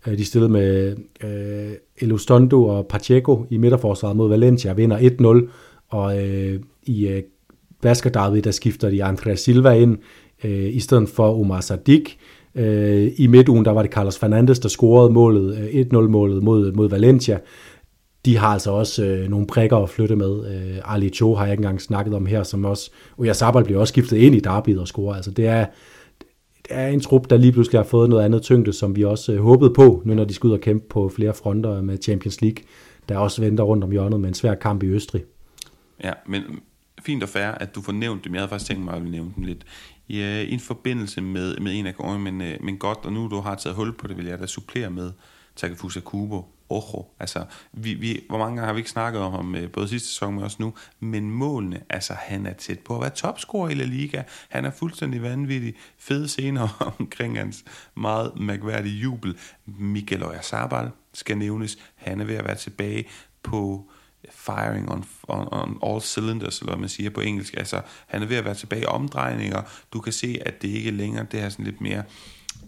Øh, 0.07 0.17
de 0.17 0.25
stillede 0.25 0.51
med 0.51 0.95
øh, 1.23 1.71
Elustondo 1.97 2.67
og 2.67 2.87
Pacheco 2.87 3.45
i 3.49 3.57
midterforsvaret 3.57 4.17
mod 4.17 4.29
Valencia, 4.29 4.73
vinder 4.73 5.43
1-0, 5.45 5.49
og 5.89 6.27
øh, 6.27 6.59
i 6.83 7.07
øh, 7.07 7.23
Baskerderby, 7.81 8.37
der 8.37 8.51
skifter 8.51 8.89
de 8.89 9.03
Andrea 9.03 9.35
Silva 9.35 9.71
ind, 9.71 9.97
øh, 10.43 10.75
i 10.75 10.79
stedet 10.79 11.09
for 11.09 11.39
Omar 11.39 11.61
Sadik. 11.61 12.17
Øh, 12.55 13.11
I 13.17 13.27
midtugen, 13.27 13.65
der 13.65 13.71
var 13.71 13.81
det 13.81 13.91
Carlos 13.91 14.17
Fernandes, 14.17 14.59
der 14.59 14.69
scorede 14.69 15.13
målet, 15.13 15.57
øh, 15.57 15.85
1-0-målet 15.85 16.43
mod, 16.43 16.71
mod 16.71 16.89
Valencia. 16.89 17.39
De 18.25 18.37
har 18.37 18.47
altså 18.47 18.71
også 18.71 19.05
øh, 19.05 19.29
nogle 19.29 19.47
prikker 19.47 19.77
at 19.77 19.89
flytte 19.89 20.15
med. 20.15 20.45
Øh, 20.55 20.93
Ali 20.93 21.09
Cho 21.09 21.35
har 21.35 21.43
jeg 21.43 21.53
ikke 21.53 21.61
engang 21.61 21.81
snakket 21.81 22.13
om 22.13 22.25
her, 22.25 22.43
som 22.43 22.65
også... 22.65 22.91
Sabal 23.33 23.63
bliver 23.63 23.79
også 23.79 23.91
skiftet 23.91 24.17
ind 24.17 24.35
i 24.35 24.39
derbyet 24.39 24.79
og 24.79 24.87
scorer. 24.87 25.15
Altså 25.15 25.31
det 25.31 25.47
er, 25.47 25.65
er 26.75 26.87
en 26.87 26.99
trup, 26.99 27.29
der 27.29 27.37
lige 27.37 27.51
pludselig 27.51 27.79
har 27.79 27.85
fået 27.85 28.09
noget 28.09 28.23
andet 28.25 28.41
tyngde, 28.41 28.73
som 28.73 28.95
vi 28.95 29.03
også 29.03 29.33
øh, 29.33 29.39
håbede 29.39 29.73
på, 29.73 30.01
nu 30.05 30.13
når 30.13 30.25
de 30.25 30.33
skal 30.33 30.47
ud 30.47 30.53
og 30.53 30.61
kæmpe 30.61 30.85
på 30.89 31.09
flere 31.09 31.33
fronter 31.33 31.81
med 31.81 31.97
Champions 32.01 32.41
League, 32.41 32.63
der 33.09 33.17
også 33.17 33.41
venter 33.41 33.63
rundt 33.63 33.83
om 33.83 33.91
hjørnet 33.91 34.19
med 34.19 34.27
en 34.27 34.33
svær 34.33 34.55
kamp 34.55 34.83
i 34.83 34.87
Østrig. 34.87 35.23
Ja, 36.03 36.13
men 36.27 36.41
fint 37.01 37.23
og 37.23 37.29
fair, 37.29 37.47
at 37.47 37.75
du 37.75 37.81
får 37.81 37.91
nævnt 37.91 38.25
dem. 38.25 38.33
Jeg 38.33 38.41
havde 38.41 38.49
faktisk 38.49 38.69
tænkt 38.69 38.83
mig, 38.85 38.93
at 38.93 39.03
nævne 39.03 39.31
dem 39.35 39.43
lidt 39.43 39.65
i, 40.07 40.21
øh, 40.21 40.41
i 40.41 40.53
en 40.53 40.59
forbindelse 40.59 41.21
med, 41.21 41.57
med 41.57 41.79
en 41.79 41.85
af 41.85 41.95
gårdene, 41.95 42.31
men, 42.31 42.41
øh, 42.41 42.57
men 42.61 42.77
godt, 42.77 42.99
og 43.03 43.13
nu 43.13 43.27
du 43.27 43.39
har 43.39 43.55
taget 43.55 43.75
hul 43.75 43.93
på 43.93 44.07
det, 44.07 44.17
vil 44.17 44.25
jeg 44.25 44.39
da 44.39 44.45
supplere 44.45 44.89
med 44.89 45.11
Takefusa 45.55 45.99
Kubo. 45.99 46.45
Rojo. 46.79 47.05
altså, 47.19 47.45
vi, 47.71 47.93
vi, 47.93 48.23
hvor 48.29 48.37
mange 48.37 48.55
gange 48.55 48.65
har 48.65 48.73
vi 48.73 48.79
ikke 48.79 48.89
snakket 48.89 49.21
om 49.21 49.31
ham, 49.31 49.55
øh, 49.55 49.71
både 49.71 49.87
sidste 49.87 50.07
sæson, 50.07 50.33
men 50.33 50.43
også 50.43 50.57
nu, 50.59 50.73
men 50.99 51.31
målene, 51.31 51.81
altså, 51.89 52.13
han 52.13 52.45
er 52.45 52.53
tæt 52.53 52.79
på 52.79 52.95
at 52.95 53.01
være 53.01 53.09
topscorer 53.09 53.69
i 53.69 53.73
La 53.73 53.83
Liga, 53.83 54.23
han 54.49 54.65
er 54.65 54.71
fuldstændig 54.71 55.21
vanvittig, 55.21 55.75
fede 55.97 56.27
scener 56.27 56.67
omkring 56.99 57.37
hans 57.37 57.65
meget 57.95 58.31
mærkværdige 58.39 58.99
jubel. 58.99 59.37
Miguel 59.65 60.23
Oyarzabal 60.23 60.89
skal 61.13 61.37
nævnes, 61.37 61.77
han 61.95 62.21
er 62.21 62.25
ved 62.25 62.35
at 62.35 62.45
være 62.45 62.55
tilbage 62.55 63.05
på 63.43 63.89
firing 64.31 64.91
on, 64.91 65.05
on, 65.27 65.47
on 65.51 65.79
all 65.83 66.01
cylinders, 66.01 66.59
eller 66.59 66.71
hvad 66.71 66.79
man 66.79 66.89
siger 66.89 67.09
på 67.09 67.21
engelsk. 67.21 67.53
Altså, 67.57 67.81
han 68.07 68.21
er 68.21 68.25
ved 68.25 68.37
at 68.37 68.45
være 68.45 68.55
tilbage 68.55 68.81
i 68.81 68.85
omdrejninger. 68.85 69.61
Du 69.93 69.99
kan 69.99 70.13
se, 70.13 70.39
at 70.45 70.61
det 70.61 70.67
ikke 70.67 70.91
længere, 70.91 71.25
det 71.31 71.39
er 71.39 71.49
sådan 71.49 71.65
lidt 71.65 71.81
mere, 71.81 72.03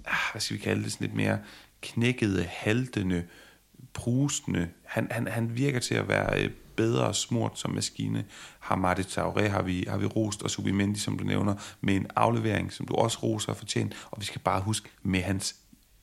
ah, 0.05 0.31
hvad 0.31 0.41
skal 0.41 0.57
vi 0.57 0.61
kalde 0.61 0.83
det, 0.83 0.91
sådan 0.91 1.07
lidt 1.07 1.15
mere 1.15 1.39
knækkede, 1.81 2.43
haltende, 2.43 3.23
brusende. 3.95 4.69
Han, 4.83 5.07
han, 5.11 5.27
han 5.27 5.57
virker 5.57 5.79
til 5.79 5.95
at 5.95 6.07
være 6.07 6.43
øh, 6.43 6.49
bedre 6.75 7.13
smurt 7.13 7.59
som 7.59 7.71
maskine. 7.71 8.25
Har 8.59 8.75
Marte 8.75 9.01
Traoré 9.01 9.47
har 9.47 9.61
vi, 9.61 9.85
har 9.87 9.97
vi 9.97 10.05
rost, 10.05 10.43
og 10.43 10.49
Subimendi, 10.49 10.99
som 10.99 11.17
du 11.17 11.23
nævner, 11.23 11.55
med 11.81 11.95
en 11.95 12.07
aflevering, 12.15 12.73
som 12.73 12.87
du 12.87 12.93
også 12.93 13.19
roser 13.23 13.49
og 13.49 13.57
fortjent. 13.57 14.07
Og 14.11 14.19
vi 14.19 14.25
skal 14.25 14.41
bare 14.41 14.61
huske 14.61 14.89
med 15.03 15.21
hans, 15.21 15.55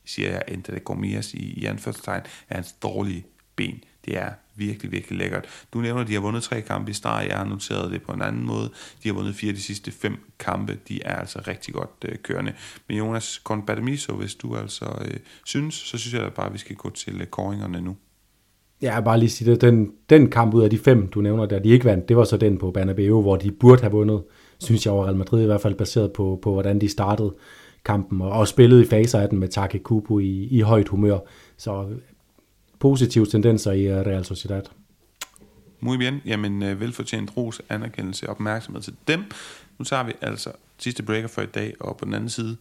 siger 0.05 0.29
jeg, 0.31 0.41
Ente 0.47 0.75
de 0.75 0.79
Gourmias 0.79 1.33
i, 1.33 1.53
i 1.53 1.65
anførselstegn, 1.65 2.21
er 2.49 2.55
hans 2.55 2.71
dårlige 2.71 3.25
ben. 3.55 3.83
Det 4.05 4.17
er 4.17 4.29
virkelig, 4.55 4.91
virkelig 4.91 5.19
lækkert. 5.19 5.45
Du 5.73 5.79
nævner, 5.79 6.01
at 6.01 6.07
de 6.07 6.13
har 6.13 6.21
vundet 6.21 6.43
tre 6.43 6.61
kampe 6.61 6.91
i 6.91 6.93
start. 6.93 7.27
Jeg 7.27 7.37
har 7.37 7.45
noteret 7.45 7.91
det 7.91 8.01
på 8.01 8.11
en 8.11 8.21
anden 8.21 8.45
måde. 8.45 8.69
De 9.03 9.09
har 9.09 9.13
vundet 9.13 9.35
fire 9.35 9.49
af 9.49 9.55
de 9.55 9.61
sidste 9.61 9.91
fem 9.91 10.17
kampe. 10.39 10.77
De 10.87 11.03
er 11.03 11.15
altså 11.15 11.43
rigtig 11.47 11.73
godt 11.73 11.89
øh, 12.05 12.17
kørende. 12.17 12.53
Men 12.87 12.97
Jonas 12.97 13.41
Konbademiso, 13.43 14.15
hvis 14.15 14.35
du 14.35 14.55
altså 14.55 14.85
øh, 15.05 15.17
synes, 15.45 15.75
så 15.75 15.97
synes 15.97 16.13
jeg 16.13 16.33
bare, 16.33 16.45
at 16.45 16.53
vi 16.53 16.57
skal 16.57 16.75
gå 16.75 16.89
til 16.89 17.21
øh, 17.21 17.27
koringerne 17.27 17.81
nu. 17.81 17.95
Ja, 18.81 19.01
bare 19.01 19.19
lige 19.19 19.29
sige 19.29 19.51
det. 19.51 19.61
Den, 19.61 19.91
den 20.09 20.29
kamp 20.29 20.53
ud 20.53 20.63
af 20.63 20.69
de 20.69 20.77
fem, 20.77 21.07
du 21.07 21.21
nævner 21.21 21.45
der, 21.45 21.59
de 21.59 21.69
ikke 21.69 21.85
vandt, 21.85 22.09
det 22.09 22.17
var 22.17 22.23
så 22.23 22.37
den 22.37 22.57
på 22.57 22.71
Bernabeu, 22.71 23.21
hvor 23.21 23.35
de 23.35 23.51
burde 23.51 23.81
have 23.81 23.91
vundet, 23.91 24.23
synes 24.59 24.85
jeg 24.85 24.93
over 24.93 25.05
Real 25.05 25.15
Madrid 25.15 25.43
i 25.43 25.45
hvert 25.45 25.61
fald, 25.61 25.75
baseret 25.75 26.13
på, 26.13 26.39
på 26.41 26.51
hvordan 26.51 26.81
de 26.81 26.89
startede 26.89 27.35
kampen, 27.85 28.21
og, 28.21 28.31
og 28.31 28.47
spillede 28.47 28.81
i 28.81 28.85
faser 28.85 29.19
af 29.19 29.29
den 29.29 29.39
med 29.39 29.47
Take 29.47 29.79
Kubo 29.79 30.19
i, 30.19 30.47
i 30.51 30.59
højt 30.59 30.87
humør. 30.87 31.19
Så 31.57 31.87
positive 32.83 33.25
tendenser 33.25 33.71
i 33.71 33.83
øh, 33.87 34.05
Real 34.05 34.25
Sociedad. 34.25 34.63
Muy 35.79 35.97
bien. 35.97 36.21
Jamen, 36.25 36.63
øh, 36.63 36.79
velfortjent 36.79 37.37
ros, 37.37 37.61
anerkendelse 37.69 38.27
og 38.27 38.31
opmærksomhed 38.31 38.81
til 38.81 38.95
dem. 39.07 39.23
Nu 39.77 39.85
tager 39.85 40.03
vi 40.03 40.13
altså 40.21 40.51
sidste 40.77 41.03
breaker 41.03 41.27
for 41.27 41.41
i 41.41 41.45
dag, 41.45 41.73
og 41.79 41.97
på 41.97 42.05
den 42.05 42.13
anden 42.13 42.29
side, 42.29 42.57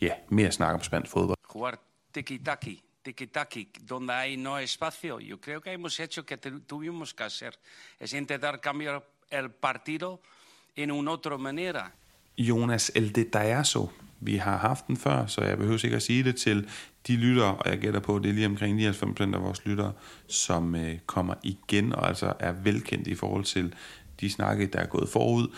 ja, 0.00 0.10
mere 0.28 0.52
snak 0.52 0.74
om 0.74 0.82
spansk 0.82 1.10
fodbold. 1.10 1.38
Jugar 1.54 1.78
tiki-taki, 2.14 2.82
tiki-taki, 3.04 3.68
donde 3.90 4.12
hay 4.12 4.36
no 4.36 4.58
espacio. 4.58 5.18
Yo 5.20 5.36
creo 5.44 5.60
que 5.60 5.72
hemos 5.72 6.00
hecho 6.00 6.22
que 6.22 6.36
tuvimos 6.68 7.12
que 7.14 7.24
hacer. 7.24 7.52
Es 8.00 8.12
intentar 8.12 8.60
cambiar 8.60 9.02
el 9.30 9.50
partido 9.50 10.20
en 10.76 10.90
una 10.90 11.10
otra 11.10 11.36
manera. 11.38 11.92
Jonas 12.38 12.92
El 12.94 13.14
Detallazo, 13.14 13.90
vi 14.20 14.36
har 14.36 14.56
haft 14.56 14.86
den 14.86 14.96
før, 14.96 15.26
så 15.26 15.40
jeg 15.44 15.58
behøver 15.58 15.84
ikke 15.84 15.96
at 15.96 16.02
sige 16.02 16.24
det 16.24 16.36
til 16.36 16.68
de 17.06 17.16
lytter, 17.16 17.44
og 17.44 17.70
jeg 17.70 17.78
gætter 17.78 18.00
på, 18.00 18.16
at 18.16 18.22
det 18.22 18.28
er 18.28 18.34
lige 18.34 18.46
omkring 18.46 18.80
99% 18.80 19.34
af 19.34 19.42
vores 19.42 19.66
lyttere, 19.66 19.92
som 20.26 20.74
øh, 20.74 20.98
kommer 21.06 21.34
igen 21.42 21.92
og 21.92 22.08
altså 22.08 22.32
er 22.38 22.52
velkendt 22.52 23.06
i 23.06 23.14
forhold 23.14 23.44
til 23.44 23.74
de 24.20 24.30
snakke, 24.30 24.66
der 24.66 24.78
er 24.78 24.86
gået 24.86 25.08
forud. 25.08 25.48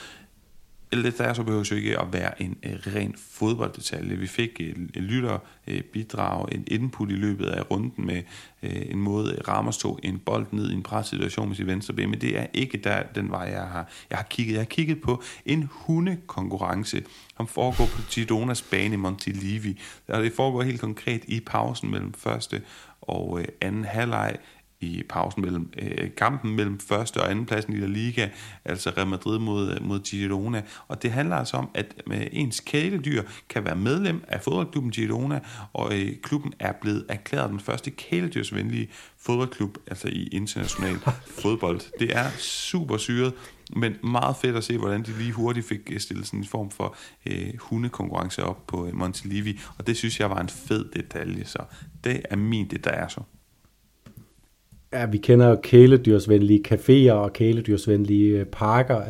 Eller 0.92 1.10
der 1.10 1.32
så 1.32 1.42
behøver 1.42 1.68
jo 1.70 1.76
ikke 1.76 2.00
at 2.00 2.12
være 2.12 2.42
en 2.42 2.56
øh, 2.62 2.94
ren 2.94 3.14
fodbolddetalje. 3.30 4.16
Vi 4.16 4.26
fik 4.26 4.60
en, 4.60 4.90
en 4.94 5.02
lytter 5.02 5.38
øh, 5.66 5.80
bidrag, 5.82 6.48
øh, 6.52 6.58
en 6.58 6.64
input 6.66 7.10
i 7.10 7.14
løbet 7.14 7.46
af 7.46 7.70
runden 7.70 8.06
med 8.06 8.22
øh, 8.62 8.82
en 8.90 8.98
måde, 8.98 9.42
Ramos 9.48 9.78
tog 9.78 10.00
en 10.02 10.18
bold 10.18 10.46
ned 10.50 10.70
i 10.70 10.74
en 10.74 10.82
pressituation 10.82 11.48
med 11.48 11.56
sit 11.56 11.66
venstre 11.66 11.94
ben, 11.94 12.10
men 12.10 12.20
det 12.20 12.38
er 12.38 12.46
ikke 12.54 12.78
der, 12.78 13.02
den 13.14 13.30
vej, 13.30 13.48
jeg 13.52 13.62
har, 13.62 13.88
jeg 14.10 14.18
har 14.18 14.26
kigget. 14.30 14.52
Jeg 14.52 14.60
har 14.60 14.64
kigget 14.64 15.00
på 15.00 15.22
en 15.46 15.68
hundekonkurrence, 15.70 17.02
som 17.36 17.46
foregår 17.46 17.86
på 17.86 18.02
Gidonas 18.10 18.62
bane 18.62 18.94
i 18.94 18.96
Montilivi, 18.96 19.80
og 20.08 20.22
det 20.22 20.32
foregår 20.32 20.62
helt 20.62 20.80
konkret 20.80 21.22
i 21.26 21.40
pausen 21.40 21.90
mellem 21.90 22.12
første 22.12 22.62
og 23.00 23.40
øh, 23.40 23.48
anden 23.60 23.84
halvleg 23.84 24.36
i 24.80 25.02
pausen 25.08 25.42
mellem 25.42 25.70
øh, 25.78 26.10
kampen 26.16 26.56
mellem 26.56 26.78
første 26.78 27.20
og 27.20 27.30
anden 27.30 27.46
pladsen 27.46 27.72
i 27.72 27.76
La 27.76 27.86
Liga, 27.86 28.28
altså 28.64 28.90
Real 28.90 29.06
Madrid 29.06 29.38
mod, 29.38 29.72
øh, 29.72 29.86
mod 29.86 30.00
Girona. 30.00 30.62
Og 30.88 31.02
det 31.02 31.12
handler 31.12 31.36
altså 31.36 31.56
om, 31.56 31.70
at 31.74 32.02
med 32.06 32.20
øh, 32.20 32.26
ens 32.32 32.60
kæledyr 32.60 33.22
kan 33.48 33.64
være 33.64 33.76
medlem 33.76 34.24
af 34.28 34.40
fodboldklubben 34.40 34.92
Girona, 34.92 35.40
og 35.72 35.98
øh, 35.98 36.12
klubben 36.22 36.52
er 36.58 36.72
blevet 36.72 37.06
erklæret 37.08 37.50
den 37.50 37.60
første 37.60 37.90
kæledyrsvenlige 37.90 38.88
fodboldklub, 39.18 39.78
altså 39.86 40.08
i 40.08 40.28
international 40.32 40.98
fodbold. 41.42 41.80
Det 41.98 42.16
er 42.16 42.30
super 42.38 42.96
syret, 42.96 43.32
men 43.76 43.96
meget 44.04 44.36
fedt 44.36 44.56
at 44.56 44.64
se, 44.64 44.78
hvordan 44.78 45.02
de 45.02 45.18
lige 45.18 45.32
hurtigt 45.32 45.66
fik 45.66 45.80
øh, 45.92 46.00
stillet 46.00 46.26
sådan 46.26 46.40
en 46.40 46.46
form 46.46 46.70
for 46.70 46.96
øh, 47.26 47.52
hundekonkurrence 47.58 48.44
op 48.44 48.66
på 48.66 48.86
øh, 48.86 48.94
Montelivi, 48.94 49.60
og 49.78 49.86
det 49.86 49.96
synes 49.96 50.20
jeg 50.20 50.30
var 50.30 50.40
en 50.40 50.48
fed 50.48 50.84
detalje, 50.94 51.44
så 51.44 51.58
det 52.04 52.22
er 52.30 52.36
min 52.36 52.70
det, 52.70 52.84
der 52.84 52.90
er 52.90 53.08
så 53.08 53.20
ja, 54.92 55.06
vi 55.06 55.18
kender 55.18 55.48
jo 55.48 55.56
kæledyrsvenlige 55.62 56.62
caféer 56.68 57.12
og 57.12 57.32
kæledyrsvenlige 57.32 58.40
øh, 58.40 58.46
parker. 58.46 59.02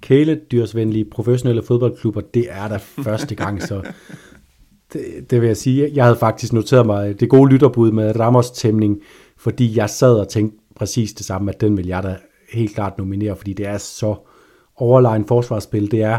Kæledyrsvenlige 0.00 1.04
professionelle 1.04 1.62
fodboldklubber, 1.62 2.20
det 2.20 2.46
er 2.50 2.68
der 2.68 2.78
første 2.78 3.34
gang, 3.34 3.62
så 3.62 3.82
det, 4.92 5.30
det 5.30 5.40
vil 5.40 5.46
jeg 5.46 5.56
sige. 5.56 5.90
Jeg 5.94 6.04
havde 6.04 6.16
faktisk 6.16 6.52
noteret 6.52 6.86
mig 6.86 7.20
det 7.20 7.28
gode 7.28 7.52
lytterbud 7.52 7.92
med 7.92 8.20
Ramos 8.20 8.50
tæmning, 8.50 9.00
fordi 9.36 9.76
jeg 9.76 9.90
sad 9.90 10.14
og 10.14 10.28
tænkte 10.28 10.58
præcis 10.76 11.12
det 11.12 11.26
samme, 11.26 11.52
at 11.52 11.60
den 11.60 11.76
vil 11.76 11.86
jeg 11.86 12.02
da 12.02 12.16
helt 12.52 12.74
klart 12.74 12.98
nominere, 12.98 13.36
fordi 13.36 13.52
det 13.52 13.66
er 13.66 13.78
så 13.78 14.14
overlegen 14.76 15.24
forsvarsspil. 15.26 15.90
Det 15.90 16.02
er, 16.02 16.18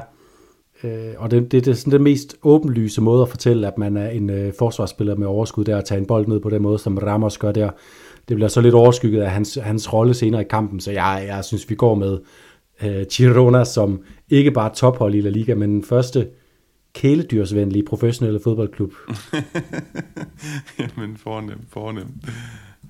øh, 0.83 1.13
og 1.17 1.31
det, 1.31 1.51
det, 1.51 1.65
det 1.65 1.71
er 1.71 1.75
sådan 1.75 1.93
den 1.93 2.03
mest 2.03 2.35
åbenlyse 2.43 3.01
måde 3.01 3.21
at 3.21 3.29
fortælle, 3.29 3.67
at 3.67 3.77
man 3.77 3.97
er 3.97 4.09
en 4.09 4.29
øh, 4.29 4.53
forsvarsspiller 4.59 5.15
med 5.15 5.27
overskud 5.27 5.63
der, 5.63 5.77
at 5.77 5.85
tage 5.85 5.99
en 5.99 6.07
bold 6.07 6.27
ned 6.27 6.39
på 6.39 6.49
den 6.49 6.61
måde, 6.61 6.79
som 6.79 6.97
Ramos 6.97 7.37
gør 7.37 7.51
der 7.51 7.69
det 8.27 8.35
bliver 8.35 8.47
så 8.47 8.61
lidt 8.61 8.75
overskygget 8.75 9.21
af 9.21 9.31
hans, 9.31 9.59
hans 9.63 9.93
rolle 9.93 10.13
senere 10.13 10.41
i 10.41 10.47
kampen, 10.49 10.79
så 10.79 10.91
jeg, 10.91 11.25
jeg 11.27 11.45
synes, 11.45 11.69
vi 11.69 11.75
går 11.75 11.95
med 11.95 12.19
øh, 12.83 13.05
Girona 13.11 13.63
som 13.63 14.03
ikke 14.29 14.51
bare 14.51 14.73
tophold 14.75 15.15
i 15.15 15.21
La 15.21 15.29
Liga, 15.29 15.55
men 15.55 15.69
den 15.69 15.83
første 15.83 16.27
kæledyrsvenlige 16.93 17.85
professionelle 17.85 18.39
fodboldklub. 18.43 18.93
jamen, 20.79 21.17
fornem, 21.17 21.59
fornem. 21.69 22.07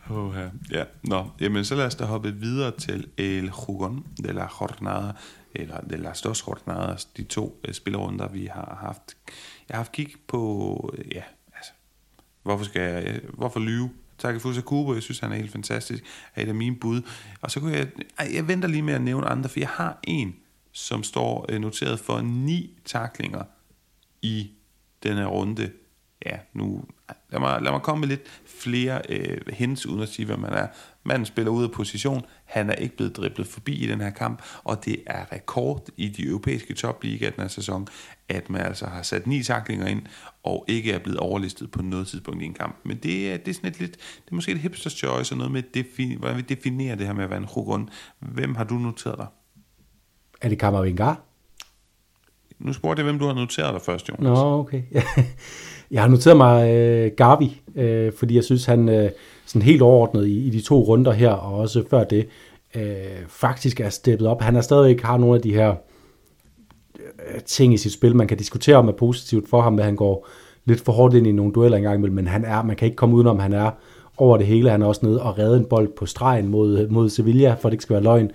Oh, 0.09 0.35
ja. 0.35 0.49
ja. 0.71 0.83
Nå, 1.03 1.29
jamen 1.39 1.65
så 1.65 1.75
lad 1.75 1.85
os 1.85 1.95
da 1.95 2.05
hoppe 2.05 2.33
videre 2.35 2.71
til 2.71 3.07
El 3.17 3.51
Jugon 3.67 4.05
de 4.23 4.33
la 4.33 4.47
Jornada, 4.61 5.11
eller 5.55 5.81
de 5.81 5.97
las 5.97 6.21
dos 6.21 6.43
jornadas, 6.47 7.05
de 7.05 7.23
to 7.23 7.59
øh, 7.67 7.73
spillerunder, 7.73 8.27
vi 8.27 8.45
har 8.45 8.77
haft. 8.81 9.17
Jeg 9.69 9.75
har 9.75 9.79
haft 9.83 9.91
kig 9.91 10.13
på, 10.27 10.93
øh, 10.97 11.05
ja, 11.11 11.23
altså, 11.55 11.71
hvorfor 12.43 12.65
skal 12.65 12.81
jeg, 12.81 13.07
øh, 13.07 13.33
hvorfor 13.33 13.59
lyve? 13.59 13.89
Takefusa 14.17 14.61
Kubo, 14.61 14.93
jeg 14.93 15.03
synes, 15.03 15.19
han 15.19 15.31
er 15.31 15.35
helt 15.35 15.51
fantastisk, 15.51 16.03
er 16.35 16.43
et 16.43 16.47
af 16.47 16.55
mine 16.55 16.75
bud. 16.75 17.01
Og 17.41 17.51
så 17.51 17.59
kunne 17.59 17.77
jeg, 17.77 17.87
jeg 18.33 18.47
venter 18.47 18.67
lige 18.67 18.81
med 18.81 18.93
at 18.93 19.01
nævne 19.01 19.27
andre, 19.27 19.49
for 19.49 19.59
jeg 19.59 19.69
har 19.69 19.99
en, 20.03 20.35
som 20.71 21.03
står 21.03 21.57
noteret 21.59 21.99
for 21.99 22.21
ni 22.21 22.77
taklinger 22.85 23.43
i 24.21 24.51
den 25.03 25.17
her 25.17 25.25
runde. 25.25 25.71
Ja, 26.25 26.37
nu, 26.53 26.83
lad 27.31 27.39
mig, 27.39 27.61
lad 27.61 27.71
mig 27.71 27.81
komme 27.81 27.99
med 27.99 28.07
lidt 28.07 28.41
flere 28.45 29.01
øh, 29.09 29.37
hints, 29.53 29.85
uden 29.85 30.01
at 30.01 30.09
sige, 30.09 30.25
hvad 30.25 30.37
man 30.37 30.53
er. 30.53 30.67
Manden 31.03 31.25
spiller 31.25 31.51
ud 31.51 31.63
af 31.63 31.71
position, 31.71 32.25
han 32.45 32.69
er 32.69 32.75
ikke 32.75 32.95
blevet 32.95 33.17
driblet 33.17 33.47
forbi 33.47 33.73
i 33.73 33.87
den 33.87 34.01
her 34.01 34.09
kamp, 34.09 34.41
og 34.63 34.85
det 34.85 35.03
er 35.07 35.31
rekord 35.31 35.89
i 35.97 36.09
de 36.09 36.27
europæiske 36.27 36.73
topliga 36.73 37.25
den 37.25 37.41
her 37.41 37.47
sæson, 37.47 37.87
at 38.29 38.49
man 38.49 38.61
altså 38.61 38.85
har 38.85 39.01
sat 39.01 39.27
ni 39.27 39.43
taklinger 39.43 39.87
ind, 39.87 40.01
og 40.43 40.65
ikke 40.67 40.91
er 40.91 40.99
blevet 40.99 41.19
overlistet 41.19 41.71
på 41.71 41.81
noget 41.81 42.07
tidspunkt 42.07 42.41
i 42.41 42.45
en 42.45 42.53
kamp. 42.53 42.79
Men 42.85 42.97
det 42.97 43.31
er, 43.31 43.37
det 43.37 43.47
er 43.47 43.53
sådan 43.53 43.69
et 43.69 43.79
lidt, 43.79 43.91
det 43.91 44.31
er 44.31 44.35
måske 44.35 44.51
et 44.51 44.59
hipsters 44.59 44.93
choice, 44.93 45.33
og 45.33 45.37
noget 45.37 45.51
med, 45.51 45.63
defini, 45.73 46.15
hvordan 46.15 46.37
vi 46.37 46.41
definerer 46.41 46.95
det 46.95 47.07
her 47.07 47.13
med 47.13 47.23
at 47.23 47.29
være 47.29 47.39
en 47.39 47.45
rugun. 47.45 47.89
Hvem 48.19 48.55
har 48.55 48.63
du 48.63 48.75
noteret 48.75 49.17
dig? 49.17 49.27
Er 50.41 50.49
det 50.49 50.59
Kammervingar? 50.59 51.32
Nu 52.63 52.73
spurgte 52.73 52.99
jeg, 52.99 53.03
hvem 53.03 53.19
du 53.19 53.25
har 53.25 53.33
noteret 53.33 53.73
dig 53.73 53.81
først, 53.81 54.09
Jonas. 54.09 54.23
Nå, 54.23 54.59
okay. 54.59 54.81
jeg 55.91 56.01
har 56.01 56.09
noteret 56.09 56.37
mig 56.37 56.75
øh, 56.75 57.11
Gavi, 57.17 57.61
øh, 57.75 58.11
fordi 58.19 58.35
jeg 58.35 58.43
synes, 58.43 58.65
han 58.65 58.89
øh, 58.89 59.09
sådan 59.45 59.61
helt 59.61 59.81
overordnet 59.81 60.27
i, 60.27 60.47
i 60.47 60.49
de 60.49 60.61
to 60.61 60.83
runder 60.83 61.11
her, 61.11 61.29
og 61.29 61.59
også 61.59 61.83
før 61.89 62.03
det, 62.03 62.27
øh, 62.75 62.83
faktisk 63.27 63.79
er 63.79 63.89
steppet 63.89 64.27
op. 64.27 64.41
Han 64.41 64.55
er 64.55 64.61
stadigvæk 64.61 65.01
har 65.01 65.17
nogle 65.17 65.35
af 65.35 65.41
de 65.41 65.53
her 65.53 65.75
øh, 66.99 67.41
ting 67.45 67.73
i 67.73 67.77
sit 67.77 67.93
spil, 67.93 68.15
man 68.15 68.27
kan 68.27 68.37
diskutere 68.37 68.75
om 68.75 68.87
er 68.87 68.91
positivt 68.91 69.49
for 69.49 69.61
ham, 69.61 69.73
men 69.73 69.85
han 69.85 69.95
går 69.95 70.27
lidt 70.65 70.81
for 70.81 70.91
hårdt 70.91 71.13
ind 71.13 71.27
i 71.27 71.31
nogle 71.31 71.53
dueller 71.53 71.77
engang 71.77 71.97
imellem, 71.97 72.15
men 72.15 72.27
han 72.27 72.45
er, 72.45 72.63
man 72.63 72.75
kan 72.75 72.85
ikke 72.85 72.95
komme 72.95 73.15
udenom, 73.15 73.39
han 73.39 73.53
er 73.53 73.71
over 74.17 74.37
det 74.37 74.47
hele. 74.47 74.69
Han 74.69 74.81
er 74.81 74.85
også 74.85 75.05
nede 75.05 75.21
og 75.21 75.37
redde 75.37 75.57
en 75.57 75.65
bold 75.65 75.89
på 75.97 76.05
stregen 76.05 76.47
mod, 76.47 76.87
mod 76.87 77.09
Sevilla, 77.09 77.53
for 77.53 77.69
det 77.69 77.73
ikke 77.73 77.83
skal 77.83 77.93
være 77.93 78.03
løgn. 78.03 78.31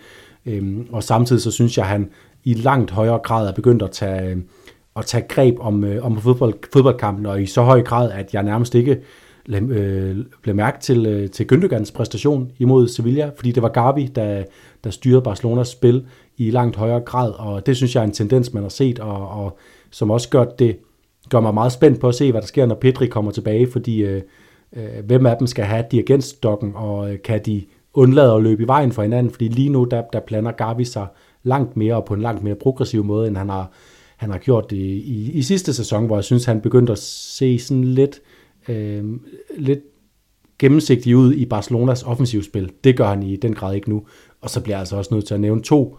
Øhm, 0.47 0.87
og 0.93 1.03
samtidig 1.03 1.43
så 1.43 1.51
synes 1.51 1.79
jeg, 1.79 1.87
han 1.87 2.11
i 2.49 2.55
langt 2.55 2.91
højere 2.91 3.19
grad 3.19 3.49
er 3.49 3.53
begyndt 3.53 3.83
at 3.83 3.91
tage, 3.91 4.37
at 4.97 5.05
tage 5.05 5.25
greb 5.29 5.57
om, 5.61 5.85
øh, 5.85 6.05
om 6.05 6.21
fodbold, 6.21 6.55
fodboldkampen, 6.73 7.27
og 7.27 7.43
i 7.43 7.47
så 7.47 7.63
høj 7.63 7.83
grad, 7.83 8.11
at 8.11 8.35
jeg 8.35 8.43
nærmest 8.43 8.75
ikke 8.75 9.01
øh, 9.49 10.17
blev 10.43 10.55
mærke 10.55 10.81
til, 10.81 11.07
øh, 11.07 11.31
til 11.31 11.47
Gündogans 11.53 11.93
præstation 11.93 12.51
imod 12.59 12.89
Sevilla, 12.89 13.31
fordi 13.37 13.53
det 13.53 13.63
var 13.63 13.69
Gavi, 13.69 14.07
der, 14.07 14.45
der 14.85 14.91
styrede 14.91 15.23
Barcelonas 15.23 15.69
spil 15.69 16.07
i 16.37 16.51
langt 16.51 16.77
højere 16.77 17.01
grad, 17.01 17.33
og 17.33 17.67
det 17.67 17.77
synes 17.77 17.95
jeg 17.95 18.01
er 18.01 18.07
en 18.07 18.13
tendens, 18.13 18.53
man 18.53 18.63
har 18.63 18.71
set, 18.71 18.99
og, 18.99 19.29
og 19.29 19.59
som 19.91 20.11
også 20.11 20.29
gør 20.29 20.45
det 20.45 20.79
gør 21.31 21.41
mig 21.41 21.55
meget 21.55 21.73
spændt 21.73 22.01
på 22.01 22.09
at 22.09 22.15
se, 22.15 22.31
hvad 22.31 22.41
der 22.41 22.47
sker, 22.47 22.67
når 22.67 22.75
Petri 22.75 23.07
kommer 23.07 23.31
tilbage, 23.31 23.71
fordi 23.73 24.03
øh, 24.03 24.23
øh, 24.77 25.05
hvem 25.07 25.27
af 25.27 25.37
dem 25.37 25.47
skal 25.47 25.65
have 25.65 25.85
dirigentstokken, 25.91 26.73
og 26.75 27.13
øh, 27.13 27.19
kan 27.25 27.41
de 27.47 27.65
undlader 27.99 28.35
at 28.35 28.43
løbe 28.43 28.63
i 28.63 28.67
vejen 28.67 28.93
for 28.93 29.03
hinanden, 29.03 29.33
fordi 29.33 29.49
lige 29.49 29.69
nu, 29.69 29.85
der, 29.85 30.03
der 30.13 30.21
planer 30.21 30.53
Gavi 30.53 30.85
sig 30.85 31.07
langt 31.43 31.77
mere 31.77 31.95
og 31.95 32.05
på 32.05 32.15
en 32.15 32.21
langt 32.21 32.43
mere 32.43 32.55
progressiv 32.55 33.05
måde, 33.05 33.29
end 33.29 33.37
han 33.37 33.49
har, 33.49 33.71
han 34.17 34.31
har 34.31 34.39
gjort 34.39 34.73
i, 34.73 34.93
i, 34.93 35.33
i 35.33 35.43
sidste 35.43 35.75
sæson, 35.75 36.07
hvor 36.07 36.17
jeg 36.17 36.25
synes, 36.25 36.45
han 36.45 36.61
begyndte 36.61 36.93
at 36.93 36.99
se 36.99 37.59
sådan 37.59 37.85
lidt, 37.85 38.21
øh, 38.69 39.05
lidt 39.59 39.81
gennemsigtig 40.59 41.17
ud 41.17 41.33
i 41.33 41.47
Barcelonas 41.47 42.03
offensivspil. 42.03 42.73
Det 42.85 42.97
gør 42.97 43.09
han 43.09 43.23
i 43.23 43.37
den 43.37 43.55
grad 43.55 43.75
ikke 43.75 43.91
nu. 43.91 44.03
Og 44.41 44.51
så 44.51 44.61
bliver 44.61 44.77
jeg 44.77 44.81
altså 44.81 44.97
også 44.97 45.15
nødt 45.15 45.27
til 45.27 45.35
at 45.35 45.41
nævne 45.41 45.63
to 45.63 45.99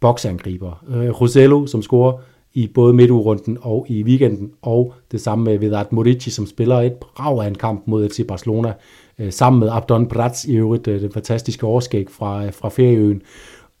boksangriber. 0.00 0.84
Øh, 0.88 1.20
Rosello, 1.20 1.66
som 1.66 1.82
scorer 1.82 2.12
i 2.54 2.66
både 2.66 2.94
midtugerunden 2.94 3.58
og 3.60 3.86
i 3.88 4.02
weekenden, 4.02 4.50
og 4.62 4.94
det 5.12 5.20
samme 5.20 5.44
med 5.44 5.58
Vedat 5.58 5.92
Morici, 5.92 6.30
som 6.30 6.46
spiller 6.46 6.80
et 6.80 6.92
brag 6.92 7.44
af 7.44 7.48
en 7.48 7.54
kamp 7.54 7.82
mod 7.86 8.08
FC 8.08 8.26
Barcelona, 8.26 8.72
øh, 9.18 9.32
sammen 9.32 9.60
med 9.60 9.68
Abdon 9.72 10.06
Prats 10.06 10.44
i 10.44 10.56
øvrigt, 10.56 10.88
øh, 10.88 11.00
den 11.00 11.12
fantastiske 11.12 11.66
overskæg 11.66 12.06
fra, 12.10 12.44
øh, 12.44 12.52
fra 12.52 12.68
ferieøen, 12.68 13.22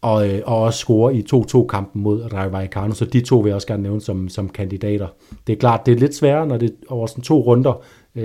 og, 0.02 0.26
og 0.44 0.62
også 0.62 0.78
score 0.78 1.14
i 1.14 1.24
2-2-kampen 1.34 2.02
mod 2.02 2.32
Rayo 2.32 2.50
Vallecano, 2.50 2.94
så 2.94 3.04
de 3.04 3.20
to 3.20 3.38
vil 3.38 3.48
jeg 3.48 3.54
også 3.54 3.66
gerne 3.66 3.82
nævne 3.82 4.00
som, 4.00 4.28
som 4.28 4.48
kandidater. 4.48 5.06
Det 5.46 5.52
er 5.52 5.56
klart, 5.56 5.86
det 5.86 5.94
er 5.94 5.98
lidt 5.98 6.14
sværere, 6.14 6.46
når 6.46 6.56
det 6.56 6.74
over 6.88 7.06
sådan 7.06 7.24
to 7.24 7.40
runder, 7.40 7.82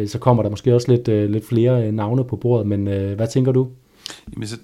så 0.07 0.19
kommer 0.19 0.43
der 0.43 0.49
måske 0.49 0.75
også 0.75 0.91
lidt, 0.91 1.31
lidt 1.31 1.47
flere 1.47 1.91
navne 1.91 2.23
på 2.23 2.35
bordet, 2.35 2.67
men 2.67 2.87
hvad 3.15 3.27
tænker 3.27 3.51
du? 3.51 3.67
Jamen, 4.33 4.47
så 4.47 4.57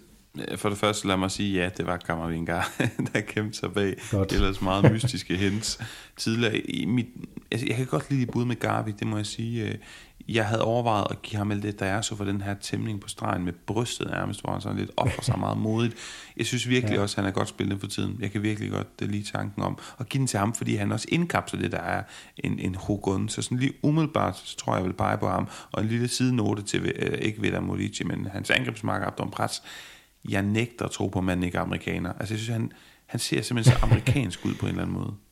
for 0.56 0.70
det 0.70 0.78
første 0.78 1.08
lad 1.08 1.18
mig 1.18 1.32
sige, 1.32 1.62
ja, 1.62 1.70
det 1.78 1.86
var 1.86 1.98
Kammervingar, 1.98 2.72
der 3.14 3.22
kæmpede 3.22 3.56
sig 3.56 3.74
bag 3.74 3.96
Godt. 4.12 4.34
ellers 4.34 4.62
meget 4.62 4.92
mystiske 4.92 5.38
hens 5.38 5.80
tidligere. 6.18 6.58
I 6.58 6.86
mit, 6.86 7.08
altså, 7.52 7.68
jeg 7.68 7.76
kan 7.76 7.86
godt 7.86 8.12
lide 8.12 8.26
bud 8.26 8.46
med 8.46 8.56
Garvey, 8.56 8.94
det 9.00 9.08
må 9.08 9.18
jeg 9.18 9.26
sige. 9.26 9.66
Øh, 9.66 9.76
jeg 10.30 10.46
havde 10.46 10.64
overvejet 10.64 11.08
at 11.10 11.22
give 11.22 11.38
ham 11.38 11.50
lidt, 11.50 11.80
da 11.80 11.86
jeg 11.86 12.04
så 12.04 12.16
for 12.16 12.26
den 12.26 12.42
her 12.42 12.54
tæmning 12.54 13.02
på 13.02 13.08
stregen 13.08 13.46
med 13.46 13.54
brystet 13.54 14.08
nærmest, 14.08 14.42
hvor 14.42 14.52
han 14.52 14.62
sådan 14.62 14.78
lidt 14.78 14.92
offer 14.98 15.22
sig 15.22 15.40
meget 15.40 15.58
modigt. 15.58 15.96
Jeg 16.38 16.46
synes 16.46 16.70
virkelig 16.70 16.96
ja. 16.96 17.02
også, 17.02 17.14
at 17.14 17.24
han 17.24 17.34
er 17.34 17.36
godt 17.36 17.50
spillet 17.50 17.80
for 17.80 17.88
tiden. 17.88 18.18
Jeg 18.20 18.32
kan 18.32 18.44
virkelig 18.44 18.72
godt 18.72 19.00
det 19.00 19.12
lige 19.12 19.24
tanken 19.24 19.64
om 19.64 19.78
at 20.00 20.10
give 20.10 20.20
den 20.20 20.28
til 20.28 20.40
ham, 20.40 20.54
fordi 20.54 20.76
han 20.76 20.92
også 20.92 21.08
indkapsler 21.12 21.62
det, 21.62 21.72
der 21.72 21.82
er 21.82 22.04
en, 22.38 22.60
en 22.60 22.76
Hogun. 22.76 23.30
Så 23.30 23.42
sådan 23.42 23.58
lige 23.58 23.74
umiddelbart, 23.84 24.38
så 24.38 24.58
tror 24.58 24.74
jeg, 24.74 24.82
jeg 24.82 24.88
vil 24.88 24.94
pege 24.94 25.18
på 25.18 25.28
ham. 25.28 25.48
Og 25.72 25.82
en 25.82 25.90
lille 25.90 26.08
sidenote 26.08 26.62
til, 26.62 26.94
øh, 26.96 27.18
ikke 27.22 27.42
Vedder 27.42 27.60
Modici, 27.60 28.04
men 28.04 28.28
hans 28.34 28.50
angrebsmarker 28.50 29.08
Abdon 29.08 29.32
Prats 29.32 29.64
jeg 30.30 30.42
nægter 30.42 30.86
at 30.86 30.92
tro 30.92 31.08
på, 31.08 31.20
at 31.20 31.26
manden 31.26 31.44
ikke 31.44 31.58
er 31.58 31.62
amerikaner. 31.62 32.14
Altså, 32.20 32.34
jeg 32.34 32.40
synes, 32.40 32.58
han, 32.58 32.72
han 33.06 33.20
ser 33.20 33.42
simpelthen 33.42 33.74
så 33.74 33.80
amerikansk 33.86 34.46
ud 34.46 34.54
på 34.60 34.66
en 34.66 34.70
eller 34.70 34.82
anden 34.82 34.98
måde. 34.98 35.14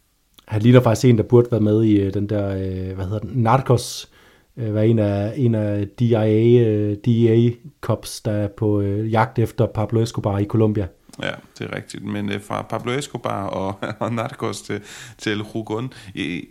Han 0.48 0.62
ligner 0.62 0.82
faktisk 0.82 1.06
en, 1.06 1.18
der 1.18 1.24
burde 1.24 1.52
være 1.52 1.62
med 1.62 1.84
i 1.84 2.00
øh, 2.00 2.14
den 2.14 2.30
der, 2.30 2.50
øh, 2.50 2.96
hvad 2.96 3.06
hedder 3.06 3.20
den, 3.20 3.44
Narcos, 3.44 4.10
øh, 4.58 4.76
var 4.76 4.82
en 4.82 5.00
af, 5.00 5.34
en 5.38 5.56
af 5.56 5.88
DIA, 6.00 6.96
DEA 6.96 7.52
cops, 7.82 8.22
der 8.22 8.32
er 8.32 8.48
på 8.48 8.82
jagt 8.82 9.40
efter 9.40 9.66
Pablo 9.66 10.02
Escobar 10.02 10.40
i 10.40 10.46
Colombia. 10.46 10.88
Ja, 11.24 11.32
det 11.60 11.72
er 11.72 11.76
rigtigt. 11.76 12.04
Men 12.04 12.32
øh, 12.32 12.42
fra 12.42 12.62
Pablo 12.62 12.92
Escobar 12.92 13.48
og, 13.48 13.76
og 14.00 14.14
Narcos 14.14 14.62
til, 14.62 14.82
til. 15.18 15.44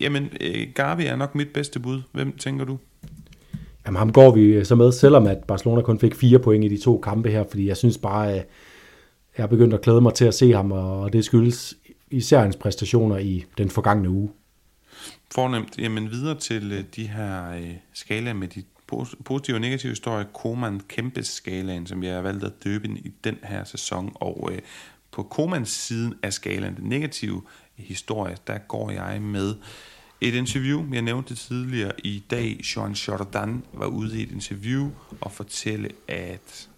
Jamen, 0.00 0.28
øh, 0.40 0.66
Gavi 0.74 1.06
er 1.06 1.16
nok 1.16 1.34
mit 1.34 1.48
bedste 1.54 1.80
bud. 1.80 2.02
Hvem 2.12 2.36
tænker 2.36 2.64
du? 2.64 2.78
Jamen 3.86 3.98
ham 3.98 4.12
går 4.12 4.34
vi 4.34 4.42
øh, 4.42 4.64
så 4.64 4.74
med, 4.74 4.92
selvom 4.92 5.26
at 5.26 5.44
Barcelona 5.44 5.82
kun 5.82 6.00
fik 6.00 6.14
fire 6.14 6.38
point 6.38 6.64
i 6.64 6.68
de 6.68 6.78
to 6.82 6.98
kampe 6.98 7.30
her, 7.30 7.44
fordi 7.50 7.68
jeg 7.68 7.76
synes 7.76 7.98
bare, 7.98 8.32
at 8.32 8.46
jeg 9.38 9.42
er 9.42 9.46
begyndt 9.46 9.74
at 9.74 9.80
glæde 9.80 10.00
mig 10.00 10.14
til 10.14 10.24
at 10.24 10.34
se 10.34 10.52
ham, 10.52 10.72
og 10.72 11.12
det 11.12 11.24
skyldes 11.24 11.74
især 12.10 12.40
hans 12.40 12.56
præstationer 12.56 13.16
i 13.16 13.44
den 13.58 13.70
forgangne 13.70 14.10
uge. 14.10 14.30
Fornemt. 15.34 15.78
Jamen 15.78 16.10
videre 16.10 16.38
til 16.38 16.72
øh, 16.72 16.84
de 16.96 17.06
her 17.06 17.62
skala 17.92 18.32
med 18.32 18.48
de 18.48 18.62
positive 19.24 19.56
og 19.56 19.60
negative 19.60 19.90
historier. 19.90 20.24
Koman 20.34 20.80
Kempes 20.88 21.26
skalaen, 21.26 21.86
som 21.86 22.02
jeg 22.02 22.14
har 22.14 22.22
valgt 22.22 22.44
at 22.44 22.52
døbe 22.64 22.88
i 22.88 23.12
den 23.24 23.38
her 23.42 23.64
sæson. 23.64 24.12
Og 24.14 24.48
øh, 24.52 24.58
på 25.10 25.22
Komans 25.22 25.68
siden 25.68 26.14
af 26.22 26.32
skalaen, 26.32 26.76
den 26.76 26.88
negative 26.88 27.42
historie, 27.76 28.36
der 28.46 28.58
går 28.58 28.90
jeg 28.90 29.22
med 29.22 29.54
et 30.28 30.34
interview, 30.34 30.92
jeg 30.92 31.02
nævnte 31.02 31.28
det 31.28 31.38
tidligere 31.38 31.92
i 31.98 32.24
dag, 32.30 32.60
Jean 32.76 32.92
Jordan 32.92 33.64
var 33.72 33.86
ude 33.86 34.20
i 34.20 34.22
et 34.22 34.30
interview 34.30 34.90
og 35.20 35.32
fortælle, 35.32 35.90
at 36.08 36.68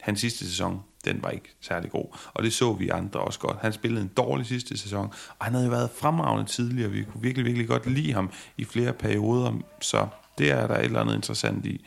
hans 0.00 0.20
sidste 0.20 0.46
sæson, 0.46 0.80
den 1.04 1.22
var 1.22 1.30
ikke 1.30 1.54
særlig 1.60 1.90
god. 1.90 2.18
Og 2.34 2.42
det 2.42 2.52
så 2.52 2.72
vi 2.72 2.88
andre 2.88 3.20
også 3.20 3.38
godt. 3.38 3.56
Han 3.60 3.72
spillede 3.72 4.02
en 4.02 4.10
dårlig 4.16 4.46
sidste 4.46 4.78
sæson, 4.78 5.12
og 5.38 5.44
han 5.44 5.52
havde 5.52 5.66
jo 5.66 5.70
været 5.70 5.90
fremragende 5.90 6.50
tidligere. 6.50 6.90
Vi 6.90 7.04
kunne 7.04 7.22
virkelig, 7.22 7.44
virkelig 7.44 7.68
godt 7.68 7.90
lide 7.90 8.12
ham 8.12 8.30
i 8.56 8.64
flere 8.64 8.92
perioder, 8.92 9.52
så 9.80 10.08
det 10.38 10.50
er 10.50 10.66
der 10.66 10.78
et 10.78 10.84
eller 10.84 11.00
andet 11.00 11.14
interessant 11.14 11.66
i. 11.66 11.84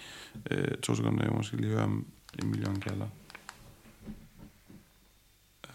Øh, 0.51 0.77
to 0.77 0.95
sekunder, 0.95 1.23
jeg 1.23 1.33
måske 1.33 1.57
lige 1.57 1.69
høre 1.69 1.83
om 1.83 2.05
Emilion 2.43 2.75
kalder. 2.75 3.07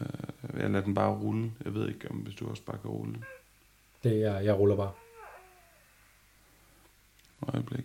Øh, 0.00 0.60
jeg 0.60 0.70
lader 0.70 0.84
den 0.84 0.94
bare 0.94 1.14
rulle. 1.14 1.52
Jeg 1.64 1.74
ved 1.74 1.88
ikke, 1.88 2.10
om 2.10 2.16
hvis 2.16 2.34
du 2.34 2.48
også 2.48 2.62
bare 2.62 2.78
kan 2.82 2.90
rulle. 2.90 3.14
Det 4.04 4.24
er, 4.24 4.38
jeg 4.40 4.58
ruller 4.58 4.76
bare. 4.76 4.90
Øjeblik. 7.49 7.84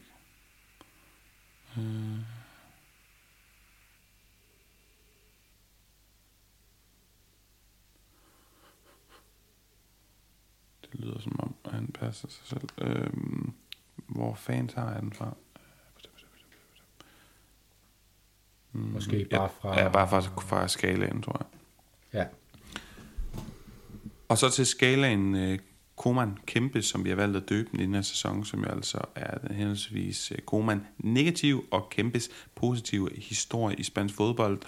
Øh. 1.77 2.19
Det 10.81 10.99
lyder 10.99 11.19
som 11.19 11.39
om, 11.39 11.55
at 11.65 11.71
han 11.71 11.87
passer 11.87 12.27
sig 12.29 12.47
selv. 12.47 12.69
Øh, 12.77 13.09
hvor 14.07 14.35
fanden 14.35 14.67
tager 14.67 14.91
jeg 14.91 15.01
den 15.01 15.13
fra? 15.13 15.35
Måske 18.71 19.27
bare 19.31 19.49
fra... 19.61 19.79
Ja, 19.79 19.89
bare 19.89 20.07
fra, 20.07 20.19
fra 20.19 20.67
skalaen, 20.67 21.21
tror 21.21 21.37
jeg. 21.39 21.47
Ja. 22.13 22.27
Og 24.29 24.37
så 24.37 24.49
til 24.49 24.65
skalaen 24.65 25.35
øh, 25.35 25.59
Koman 25.97 26.37
Kæmpe, 26.45 26.81
som 26.81 27.05
vi 27.05 27.09
har 27.09 27.15
valgt 27.15 27.37
at 27.37 27.49
døbe 27.49 27.69
den 27.71 27.79
i 27.79 27.83
den 27.83 27.93
her 27.93 28.01
sæson, 28.01 28.45
som 28.45 28.63
jo 28.63 28.69
altså 28.69 28.97
er 29.15 29.37
den 29.37 29.55
henholdsvis 29.55 30.31
øh, 30.31 30.37
Koman 30.37 30.81
negativ 30.97 31.65
og 31.71 31.89
Kæmpes 31.89 32.29
positive 32.55 33.09
historie 33.15 33.75
i 33.75 33.83
spansk 33.83 34.15
fodbold, 34.15 34.59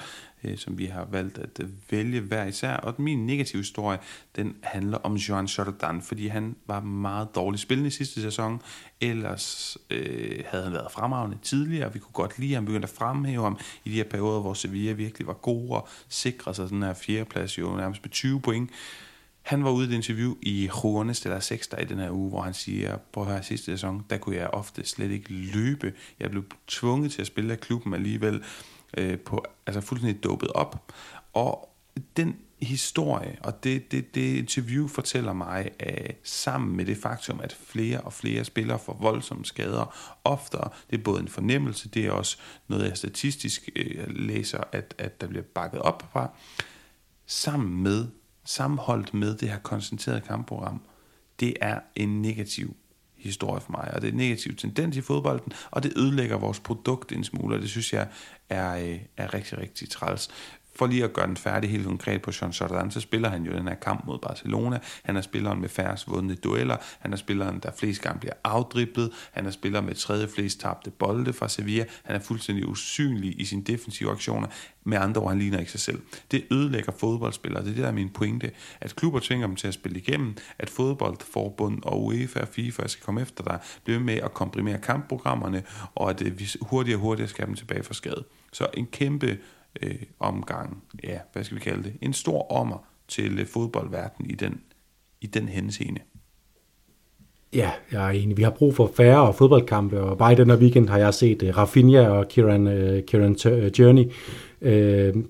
øh, 0.43 0.57
som 0.57 0.77
vi 0.77 0.85
har 0.85 1.05
valgt 1.05 1.37
at 1.37 1.59
øh, 1.59 1.69
vælge 1.91 2.21
hver 2.21 2.45
især. 2.45 2.73
Og 2.73 2.95
min 2.97 3.25
negative 3.25 3.59
historie, 3.59 3.99
den 4.35 4.55
handler 4.63 4.97
om 4.97 5.15
Joan 5.15 5.45
Jordan, 5.45 6.01
fordi 6.01 6.27
han 6.27 6.55
var 6.65 6.79
meget 6.79 7.35
dårlig 7.35 7.59
spillende 7.59 7.87
i 7.87 7.91
sidste 7.91 8.21
sæson. 8.21 8.61
Ellers 9.01 9.77
øh, 9.89 10.43
havde 10.45 10.63
han 10.63 10.73
været 10.73 10.91
fremragende 10.91 11.37
tidligere, 11.41 11.93
vi 11.93 11.99
kunne 11.99 12.13
godt 12.13 12.39
lide 12.39 12.53
ham, 12.53 12.65
begyndte 12.65 12.85
at 12.85 12.95
fremhæve 12.95 13.43
ham 13.43 13.57
i 13.85 13.89
de 13.89 13.95
her 13.95 14.03
perioder, 14.03 14.41
hvor 14.41 14.53
Sevilla 14.53 14.91
virkelig 14.91 15.27
var 15.27 15.33
god 15.33 15.69
og 15.69 15.87
sikrede 16.07 16.55
sig 16.55 16.69
den 16.69 16.83
her 16.83 16.93
fjerdeplads 16.93 17.57
jo 17.57 17.75
nærmest 17.75 18.03
med 18.03 18.09
20 18.11 18.41
point. 18.41 18.69
Han 19.49 19.63
var 19.63 19.71
ude 19.71 19.85
i 19.85 19.89
et 19.89 19.95
interview 19.95 20.35
i 20.41 20.65
Jugones 20.65 21.25
eller 21.25 21.39
6 21.39 21.69
i 21.81 21.85
den 21.85 21.99
her 21.99 22.11
uge, 22.11 22.29
hvor 22.29 22.41
han 22.41 22.53
siger, 22.53 22.97
på 22.97 23.25
her 23.25 23.41
sidste 23.41 23.65
sæson, 23.65 24.05
der 24.09 24.17
kunne 24.17 24.35
jeg 24.35 24.47
ofte 24.47 24.85
slet 24.85 25.11
ikke 25.11 25.33
løbe. 25.33 25.93
Jeg 26.19 26.31
blev 26.31 26.43
tvunget 26.67 27.11
til 27.11 27.21
at 27.21 27.27
spille 27.27 27.53
af 27.53 27.59
klubben 27.59 27.93
alligevel, 27.93 28.43
øh, 28.97 29.19
på, 29.19 29.45
altså 29.67 29.81
fuldstændig 29.81 30.23
dopet 30.23 30.49
op. 30.49 30.91
Og 31.33 31.69
den 32.17 32.35
historie, 32.61 33.37
og 33.43 33.63
det, 33.63 33.91
det, 33.91 34.15
det 34.15 34.37
interview 34.37 34.87
fortæller 34.87 35.33
mig, 35.33 35.69
at 35.79 36.15
sammen 36.23 36.77
med 36.77 36.85
det 36.85 36.97
faktum, 36.97 37.39
at 37.43 37.53
flere 37.53 38.01
og 38.01 38.13
flere 38.13 38.45
spillere 38.45 38.79
får 38.79 38.97
voldsomme 39.01 39.45
skader 39.45 40.17
oftere, 40.23 40.69
det 40.89 40.99
er 40.99 41.03
både 41.03 41.21
en 41.21 41.27
fornemmelse, 41.27 41.89
det 41.89 42.05
er 42.05 42.11
også 42.11 42.37
noget, 42.67 42.89
jeg 42.89 42.97
statistisk 42.97 43.69
øh, 43.75 44.07
læser, 44.07 44.63
at, 44.71 44.95
at 44.97 45.21
der 45.21 45.27
bliver 45.27 45.43
bakket 45.43 45.81
op 45.81 46.09
fra, 46.11 46.29
sammen 47.25 47.83
med 47.83 48.07
sammenholdt 48.49 49.13
med 49.13 49.37
det 49.37 49.49
her 49.49 49.59
koncentrerede 49.59 50.21
kampprogram, 50.21 50.81
det 51.39 51.53
er 51.61 51.79
en 51.95 52.21
negativ 52.21 52.75
historie 53.15 53.61
for 53.61 53.71
mig, 53.71 53.93
og 53.93 54.01
det 54.01 54.07
er 54.07 54.11
en 54.11 54.17
negativ 54.17 54.55
tendens 54.55 54.97
i 54.97 55.01
fodbolden, 55.01 55.53
og 55.71 55.83
det 55.83 55.93
ødelægger 55.97 56.37
vores 56.37 56.59
produkt 56.59 57.11
en 57.11 57.23
smule, 57.23 57.55
og 57.55 57.61
det 57.61 57.69
synes 57.69 57.93
jeg 57.93 58.07
er, 58.49 58.75
øh, 58.75 58.99
er 59.17 59.33
rigtig, 59.33 59.57
rigtig 59.57 59.89
træls 59.89 60.29
for 60.75 60.87
lige 60.87 61.03
at 61.03 61.13
gøre 61.13 61.27
den 61.27 61.37
færdig 61.37 61.69
helt 61.69 61.85
konkret 61.85 62.21
på 62.21 62.31
Jean 62.41 62.51
Jordan, 62.51 62.91
så 62.91 62.99
spiller 62.99 63.29
han 63.29 63.43
jo 63.43 63.51
den 63.51 63.67
her 63.67 63.75
kamp 63.75 64.05
mod 64.05 64.19
Barcelona. 64.19 64.79
Han 65.03 65.17
er 65.17 65.21
spilleren 65.21 65.61
med 65.61 65.69
færrest 65.69 66.09
vundne 66.09 66.35
dueller. 66.35 66.77
Han 66.99 67.13
er 67.13 67.17
spilleren, 67.17 67.59
der 67.63 67.71
flest 67.77 68.01
gange 68.01 68.19
bliver 68.19 68.33
afdriblet. 68.43 69.11
Han 69.31 69.45
er 69.45 69.51
spiller 69.51 69.81
med 69.81 69.95
tredje 69.95 70.27
flest 70.27 70.59
tabte 70.59 70.91
bolde 70.91 71.33
fra 71.33 71.49
Sevilla. 71.49 71.85
Han 72.03 72.15
er 72.15 72.19
fuldstændig 72.19 72.67
usynlig 72.67 73.41
i 73.41 73.45
sine 73.45 73.63
defensive 73.63 74.11
aktioner. 74.11 74.47
Med 74.83 74.97
andre 74.97 75.21
ord, 75.21 75.29
han 75.29 75.39
ligner 75.39 75.59
ikke 75.59 75.71
sig 75.71 75.79
selv. 75.79 76.01
Det 76.31 76.45
ødelægger 76.51 76.91
fodboldspillere. 76.91 77.63
Det 77.63 77.69
er 77.69 77.73
det, 77.73 77.83
der 77.83 77.89
er 77.89 77.93
min 77.93 78.09
pointe. 78.09 78.51
At 78.81 78.95
klubber 78.95 79.19
tvinger 79.19 79.47
dem 79.47 79.55
til 79.55 79.67
at 79.67 79.73
spille 79.73 79.99
igennem. 79.99 80.37
At 80.59 80.69
fodboldforbund 80.69 81.83
og 81.83 82.05
UEFA 82.05 82.39
og 82.39 82.47
FIFA 82.47 82.87
skal 82.87 83.05
komme 83.05 83.21
efter 83.21 83.43
dig. 83.43 83.59
Blive 83.83 83.99
med 83.99 84.15
at 84.15 84.33
komprimere 84.33 84.77
kampprogrammerne. 84.77 85.63
Og 85.95 86.09
at 86.09 86.21
øh, 86.21 86.39
vi 86.39 86.49
hurtigere 86.61 86.97
og 86.97 87.01
hurtigere 87.01 87.29
skal 87.29 87.47
dem 87.47 87.55
tilbage 87.55 87.83
fra 87.83 87.93
skade. 87.93 88.23
Så 88.53 88.67
en 88.73 88.85
kæmpe 88.85 89.37
øh, 89.83 89.95
omgang, 90.19 90.83
ja, 91.03 91.19
hvad 91.33 91.43
skal 91.43 91.55
vi 91.57 91.61
kalde 91.61 91.83
det, 91.83 91.93
en 92.01 92.13
stor 92.13 92.51
ommer 92.51 92.87
til 93.07 93.39
øh, 93.39 93.45
fodboldverdenen 93.45 94.31
i 94.31 94.35
den, 94.35 94.61
i 95.21 95.27
den 95.27 95.47
henseende. 95.47 96.01
Ja, 97.53 97.71
jeg 97.91 98.05
er 98.05 98.09
enig. 98.09 98.37
Vi 98.37 98.43
har 98.43 98.49
brug 98.49 98.75
for 98.75 98.91
færre 98.95 99.33
fodboldkampe, 99.33 100.01
og 100.01 100.17
bare 100.17 100.31
i 100.31 100.35
den 100.35 100.49
her 100.49 100.57
weekend 100.57 100.89
har 100.89 100.97
jeg 100.97 101.13
set 101.13 101.43
uh, 101.43 101.57
Rafinha 101.57 102.07
og 102.07 102.27
Kieran, 102.27 102.67
uh, 102.67 103.03
Kieran 103.07 103.37
uh, 103.45 103.51
øh, 103.51 103.71
Journey 103.79 104.05
uh, 104.61 105.23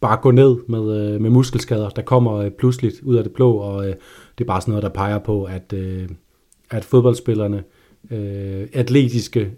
bare 0.00 0.16
gå 0.22 0.30
ned 0.30 0.56
med, 0.68 1.14
uh, 1.14 1.20
med 1.20 1.30
muskelskader, 1.30 1.88
der 1.88 2.02
kommer 2.02 2.44
uh, 2.44 2.50
pludseligt 2.58 3.00
ud 3.02 3.16
af 3.16 3.24
det 3.24 3.32
blå, 3.32 3.52
og 3.52 3.76
uh, 3.76 3.84
det 4.38 4.40
er 4.40 4.44
bare 4.44 4.60
sådan 4.60 4.72
noget, 4.72 4.82
der 4.82 4.88
peger 4.88 5.18
på, 5.18 5.44
at, 5.44 5.72
uh, 5.72 6.16
at 6.70 6.84
fodboldspillerne, 6.84 7.64
uh, 8.10 8.68
atletiske, 8.72 9.50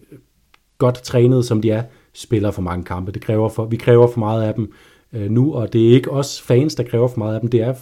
godt 0.78 0.95
trænede 0.95 1.43
som 1.43 1.62
de 1.62 1.70
er, 1.70 1.82
spiller 2.17 2.51
for 2.51 2.62
mange 2.62 2.85
kampe. 2.85 3.12
Det 3.12 3.23
kræver 3.23 3.49
for, 3.49 3.64
vi 3.64 3.77
kræver 3.77 4.07
for 4.07 4.19
meget 4.19 4.43
af 4.43 4.55
dem 4.55 4.73
øh, 5.12 5.31
nu, 5.31 5.55
og 5.55 5.73
det 5.73 5.89
er 5.89 5.95
ikke 5.95 6.11
os 6.11 6.43
fans, 6.43 6.75
der 6.75 6.83
kræver 6.83 7.09
for 7.09 7.19
meget 7.19 7.35
af 7.35 7.41
dem. 7.41 7.51
Det 7.51 7.61
er 7.61 7.75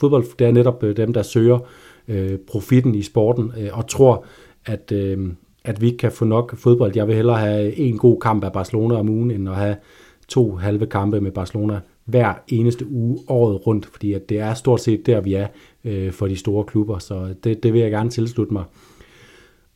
fodbold, 0.00 0.36
det 0.38 0.46
er 0.46 0.52
netop 0.52 0.82
øh, 0.82 0.96
dem, 0.96 1.12
der 1.12 1.22
søger 1.22 1.58
øh, 2.08 2.38
profitten 2.38 2.94
i 2.94 3.02
sporten 3.02 3.52
øh, 3.60 3.78
og 3.78 3.88
tror, 3.88 4.24
at, 4.66 4.92
øh, 4.92 5.18
at 5.64 5.80
vi 5.80 5.86
ikke 5.86 5.98
kan 5.98 6.12
få 6.12 6.24
nok 6.24 6.56
fodbold. 6.56 6.92
Jeg 6.96 7.06
vil 7.06 7.14
hellere 7.14 7.38
have 7.38 7.76
en 7.76 7.98
god 7.98 8.20
kamp 8.20 8.44
af 8.44 8.52
Barcelona 8.52 8.94
om 8.94 9.08
ugen, 9.08 9.30
end 9.30 9.48
at 9.48 9.54
have 9.54 9.76
to 10.28 10.56
halve 10.56 10.86
kampe 10.86 11.20
med 11.20 11.30
Barcelona 11.30 11.80
hver 12.04 12.34
eneste 12.48 12.86
uge 12.90 13.18
året 13.28 13.66
rundt, 13.66 13.86
fordi 13.86 14.12
at 14.12 14.28
det 14.28 14.38
er 14.38 14.54
stort 14.54 14.80
set 14.80 15.06
der, 15.06 15.20
vi 15.20 15.34
er 15.34 15.46
øh, 15.84 16.12
for 16.12 16.26
de 16.26 16.36
store 16.36 16.64
klubber, 16.64 16.98
så 16.98 17.34
det, 17.44 17.62
det 17.62 17.72
vil 17.72 17.80
jeg 17.80 17.90
gerne 17.90 18.10
tilslutte 18.10 18.52
mig. 18.52 18.64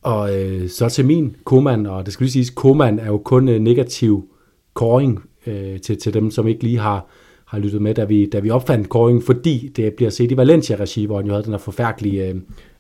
Og 0.07 0.37
øh, 0.37 0.69
så 0.69 0.89
til 0.89 1.07
min 1.07 1.37
Koman, 1.45 1.87
og 1.87 2.05
det 2.05 2.13
skal 2.13 2.25
lige 2.25 2.33
siges, 2.33 2.51
Koman 2.51 2.99
er 2.99 3.07
jo 3.07 3.19
kun 3.19 3.49
øh, 3.49 3.61
negativ 3.61 4.29
koring 4.75 5.25
øh, 5.47 5.81
til, 5.81 5.99
til 5.99 6.15
dem, 6.15 6.31
som 6.31 6.49
ikke 6.49 6.63
lige 6.63 6.79
har, 6.79 7.07
har 7.47 7.59
lyttet 7.59 7.83
med, 7.83 7.95
da 7.95 8.05
vi, 8.05 8.27
da 8.27 8.39
vi 8.39 8.51
opfandt 8.51 8.89
koringen, 8.89 9.23
fordi 9.23 9.73
det 9.77 9.95
bliver 9.95 10.11
set 10.11 10.31
i 10.31 10.37
Valencia-regi, 10.37 11.05
hvor 11.05 11.17
han 11.17 11.27
jo 11.27 11.33
havde 11.33 11.45
den 11.45 11.53
her 11.53 11.59
forfærdelige 11.59 12.29
øh, 12.29 12.37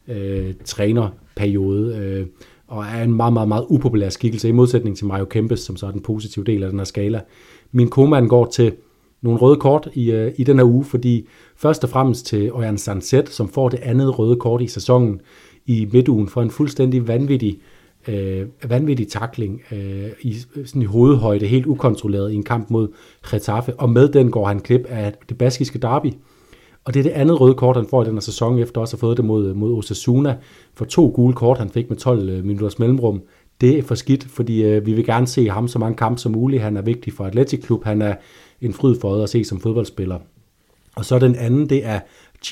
øh, 0.09 0.55
trænerperiode, 0.65 1.97
øh, 1.97 2.27
og 2.67 2.85
er 2.85 3.03
en 3.03 3.13
meget, 3.13 3.33
meget, 3.33 3.49
meget 3.49 3.67
upopulær 3.69 4.09
skikkelse, 4.09 4.49
i 4.49 4.53
modsætning 4.53 4.97
til 4.97 5.07
Mario 5.07 5.25
Kempes, 5.25 5.61
som 5.61 5.77
så 5.77 5.87
er 5.87 5.91
den 5.91 6.03
positive 6.03 6.45
del 6.45 6.63
af 6.63 6.71
den 6.71 6.79
her 6.79 6.85
skala. 6.85 7.21
Min 7.73 7.89
Koman 7.89 8.29
går 8.29 8.45
til 8.45 8.73
nogle 9.23 9.39
røde 9.39 9.57
kort 9.57 9.89
i, 9.95 10.11
øh, 10.11 10.33
i 10.37 10.45
den 10.45 10.57
her 10.57 10.65
uge, 10.65 10.85
fordi 10.85 11.29
først 11.57 11.85
og 11.85 11.91
fremmest 11.91 12.27
til 12.27 12.53
Ojan 12.53 12.79
Sanset, 12.79 13.29
som 13.29 13.49
får 13.49 13.69
det 13.69 13.81
andet 13.83 14.19
røde 14.19 14.37
kort 14.37 14.63
i 14.63 14.67
sæsonen, 14.67 15.21
i 15.67 15.89
midtugen 15.93 16.29
for 16.29 16.43
en 16.43 16.51
fuldstændig 16.51 17.09
vanvittig, 17.09 17.59
øh, 18.09 18.47
vanvittig 18.69 19.09
takling 19.09 19.63
øh, 19.73 20.11
i, 20.21 20.35
sådan 20.65 20.83
i 20.83 20.85
hovedhøjde, 20.85 21.47
helt 21.47 21.67
ukontrolleret 21.67 22.33
i 22.33 22.35
en 22.35 22.43
kamp 22.43 22.71
mod 22.71 22.89
Getafe, 23.31 23.75
og 23.75 23.91
med 23.91 24.09
den 24.09 24.31
går 24.31 24.47
han 24.47 24.61
klip 24.61 24.87
af 24.89 25.15
det 25.29 25.39
baskiske 25.39 25.79
derby. 25.79 26.13
Og 26.85 26.95
det 26.95 27.01
er 27.01 27.05
det 27.05 27.11
andet 27.11 27.41
røde 27.41 27.55
kort, 27.55 27.77
han 27.77 27.87
får 27.91 28.03
i 28.03 28.07
den 28.07 28.15
her 28.15 28.21
sæson, 28.21 28.59
efter 28.59 28.81
også 28.81 28.97
at 28.97 29.01
have 29.01 29.09
fået 29.09 29.17
det 29.17 29.25
mod, 29.25 29.55
mod 29.55 29.73
Osasuna, 29.73 30.37
for 30.75 30.85
to 30.85 31.13
gule 31.15 31.35
kort, 31.35 31.59
han 31.59 31.71
fik 31.71 31.89
med 31.89 31.97
12 31.97 32.29
øh, 32.29 32.45
minutters 32.45 32.79
mellemrum. 32.79 33.23
Det 33.61 33.79
er 33.79 33.83
for 33.83 33.95
skidt, 33.95 34.25
fordi 34.25 34.63
øh, 34.63 34.87
vi 34.87 34.93
vil 34.93 35.05
gerne 35.05 35.27
se 35.27 35.49
ham 35.49 35.69
så 35.69 35.79
mange 35.79 35.97
kampe 35.97 36.21
som 36.21 36.33
muligt. 36.33 36.63
Han 36.63 36.77
er 36.77 36.83
vigtig 36.83 37.13
for 37.13 37.25
Atletic 37.25 37.63
Klub. 37.63 37.85
Han 37.85 38.03
er 38.03 38.15
en 38.61 38.73
fryd 38.73 39.01
for 39.01 39.23
at 39.23 39.29
se 39.29 39.45
som 39.45 39.61
fodboldspiller. 39.61 40.19
Og 40.97 41.05
så 41.05 41.19
den 41.19 41.35
anden, 41.35 41.69
det 41.69 41.87
er 41.87 42.01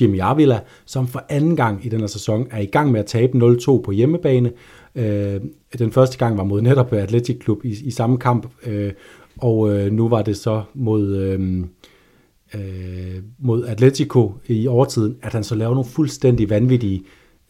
Jimmy 0.01 0.19
Avila, 0.21 0.59
som 0.85 1.07
for 1.07 1.23
anden 1.29 1.55
gang 1.55 1.85
i 1.85 1.89
den 1.89 1.99
her 1.99 2.07
sæson 2.07 2.47
er 2.51 2.59
i 2.59 2.65
gang 2.65 2.91
med 2.91 2.99
at 2.99 3.05
tabe 3.05 3.37
0-2 3.37 3.81
på 3.81 3.91
hjemmebane. 3.91 4.51
Øh, 4.95 5.41
den 5.79 5.91
første 5.91 6.17
gang 6.17 6.37
var 6.37 6.43
mod 6.43 6.61
netop 6.61 6.93
Athletic 6.93 7.39
Klub 7.39 7.65
i, 7.65 7.75
i 7.83 7.91
samme 7.91 8.17
kamp, 8.17 8.47
øh, 8.65 8.91
og 9.37 9.71
øh, 9.71 9.91
nu 9.91 10.09
var 10.09 10.21
det 10.21 10.37
så 10.37 10.63
mod, 10.73 11.15
øh, 11.15 11.63
øh, 12.53 13.23
mod 13.39 13.65
Atletico 13.65 14.33
i 14.47 14.67
overtiden, 14.67 15.17
at 15.21 15.33
han 15.33 15.43
så 15.43 15.55
laver 15.55 15.73
nogle 15.73 15.89
fuldstændig 15.89 16.49
vanvittige 16.49 17.03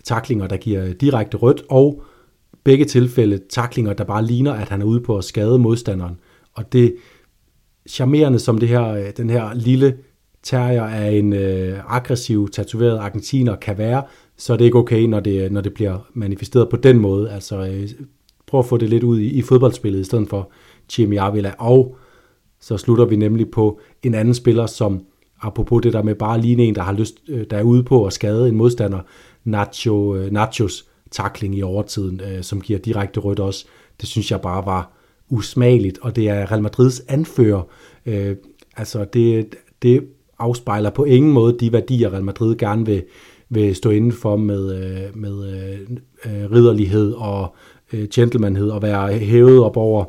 taklinger, 0.04 0.48
der 0.48 0.58
giver 0.58 0.94
direkte 0.94 1.38
rødt, 1.38 1.64
og 1.70 2.04
begge 2.64 2.86
tilfælde 2.86 3.40
taklinger, 3.50 3.94
der 3.94 4.04
bare 4.04 4.26
ligner, 4.26 4.54
at 4.54 4.70
han 4.70 4.82
er 4.82 4.86
ude 4.86 5.02
på 5.02 5.18
at 5.18 5.24
skade 5.24 5.60
modstanderen. 5.60 6.16
Og 6.54 6.74
det 6.74 6.96
charmerende 7.90 8.40
som 8.40 8.58
det 8.58 8.70
her, 8.70 8.88
øh, 8.88 9.12
den 9.18 9.30
her 9.30 9.54
lille 9.54 9.98
terrier 10.46 10.84
af 10.84 11.12
en 11.12 11.34
øh, 11.34 11.80
aggressiv, 11.88 12.50
tatoveret 12.50 12.98
argentiner 12.98 13.56
kan 13.56 13.78
være, 13.78 14.04
så 14.38 14.54
er 14.54 14.58
det 14.58 14.66
ikke 14.66 14.78
okay, 14.78 15.02
når 15.02 15.20
det, 15.20 15.52
når 15.52 15.62
det 15.62 15.74
bliver 15.74 16.10
manifesteret 16.14 16.70
på 16.70 16.78
den 16.78 17.00
måde. 17.00 17.32
Altså 17.32 17.68
øh, 17.68 17.90
prøv 18.48 18.60
at 18.60 18.66
få 18.66 18.78
det 18.78 18.90
lidt 18.90 19.04
ud 19.04 19.20
i, 19.20 19.28
i 19.28 19.42
fodboldspillet, 19.42 20.00
i 20.00 20.04
stedet 20.04 20.30
for 20.30 20.52
Jimmy 20.98 21.18
Avila. 21.18 21.54
Og 21.58 21.98
så 22.60 22.78
slutter 22.78 23.06
vi 23.06 23.16
nemlig 23.16 23.52
på 23.52 23.80
en 24.04 24.14
anden 24.14 24.34
spiller, 24.34 24.66
som 24.66 25.04
apropos 25.42 25.82
det 25.82 25.94
der 25.94 26.04
med 26.04 26.16
bare 26.16 26.42
lige 26.42 26.58
en, 26.58 26.76
der 26.76 26.82
har 26.82 26.94
lyst, 26.94 27.16
øh, 27.28 27.46
der 27.50 27.58
er 27.58 27.64
ude 27.64 27.84
på 27.84 28.06
at 28.06 28.14
skade 28.14 28.50
en 28.50 28.56
modstander, 28.56 29.00
Nacho, 29.44 30.16
øh, 30.16 30.32
Nachos 30.32 30.86
takling 31.12 31.58
i 31.58 31.62
overtiden, 31.62 32.22
øh, 32.22 32.44
som 32.44 32.62
giver 32.62 32.80
direkte 32.80 33.20
rødt 33.20 33.40
også. 33.40 33.66
Det 34.02 34.10
synes 34.10 34.32
jeg 34.32 34.42
bare 34.42 34.66
var 34.66 34.92
usmageligt, 35.30 36.00
og 36.02 36.16
det 36.16 36.30
er 36.30 36.52
Real 36.52 36.62
Madrids 36.62 37.00
anfører. 37.08 37.62
Øh, 38.06 38.36
altså 38.78 39.06
det, 39.14 39.56
det 39.82 40.08
afspejler 40.40 40.90
på 40.90 41.04
ingen 41.04 41.32
måde 41.32 41.58
de 41.60 41.74
værdier, 41.74 42.14
Real 42.14 42.24
Madrid 42.24 42.56
gerne 42.56 42.86
vil, 42.86 43.04
vil 43.50 43.76
stå 43.76 43.90
inden 43.90 44.12
for 44.12 44.36
med, 44.36 44.76
øh, 44.76 45.18
med 45.18 45.54
øh, 45.54 45.80
øh 46.26 46.52
ridderlighed 46.52 47.14
og 47.14 47.56
øh, 47.94 48.08
gentlemanhed 48.14 48.70
og 48.70 48.82
være 48.82 49.14
hævet 49.14 49.64
op 49.64 49.78
over 49.78 50.06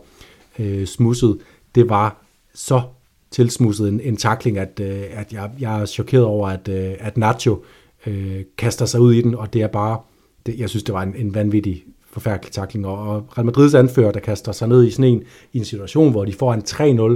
øh, 0.59 0.87
smusset. 0.87 1.39
Det 1.75 1.89
var 1.89 2.25
så 2.55 2.83
tilsmusset 3.31 3.89
en, 3.89 4.01
en 4.01 4.17
takling, 4.17 4.59
at, 4.59 4.81
øh, 4.83 5.05
at 5.11 5.33
jeg, 5.33 5.51
jeg 5.61 5.81
er 5.81 5.87
chokeret 5.87 6.25
over, 6.25 6.49
at, 6.49 6.69
øh, 6.69 6.95
at 6.99 7.17
Nacho 7.17 7.65
øh, 8.07 8.41
kaster 8.59 8.87
sig 8.87 9.01
ud 9.01 9.15
i 9.15 9.23
den, 9.23 9.35
og 9.35 9.53
det 9.53 9.63
er 9.63 9.67
bare, 9.67 10.01
det, 10.47 10.59
jeg 10.59 10.69
synes, 10.69 10.83
det 10.83 10.95
var 10.95 11.03
en, 11.03 11.15
en 11.17 11.35
vanvittig 11.35 11.85
forfærdelig 12.17 12.53
takling. 12.53 12.87
Og 12.87 13.29
Real 13.37 13.47
Madrids 13.47 13.75
anfører, 13.75 14.13
der 14.13 14.21
kaster 14.21 14.53
sig 14.53 14.69
ned 14.69 14.87
i 14.87 14.91
sådan 14.91 15.05
en, 15.05 15.23
i 15.53 15.59
en 15.59 15.65
situation, 15.65 16.11
hvor 16.11 16.25
de 16.25 16.33
får 16.33 16.55
en 16.55 16.63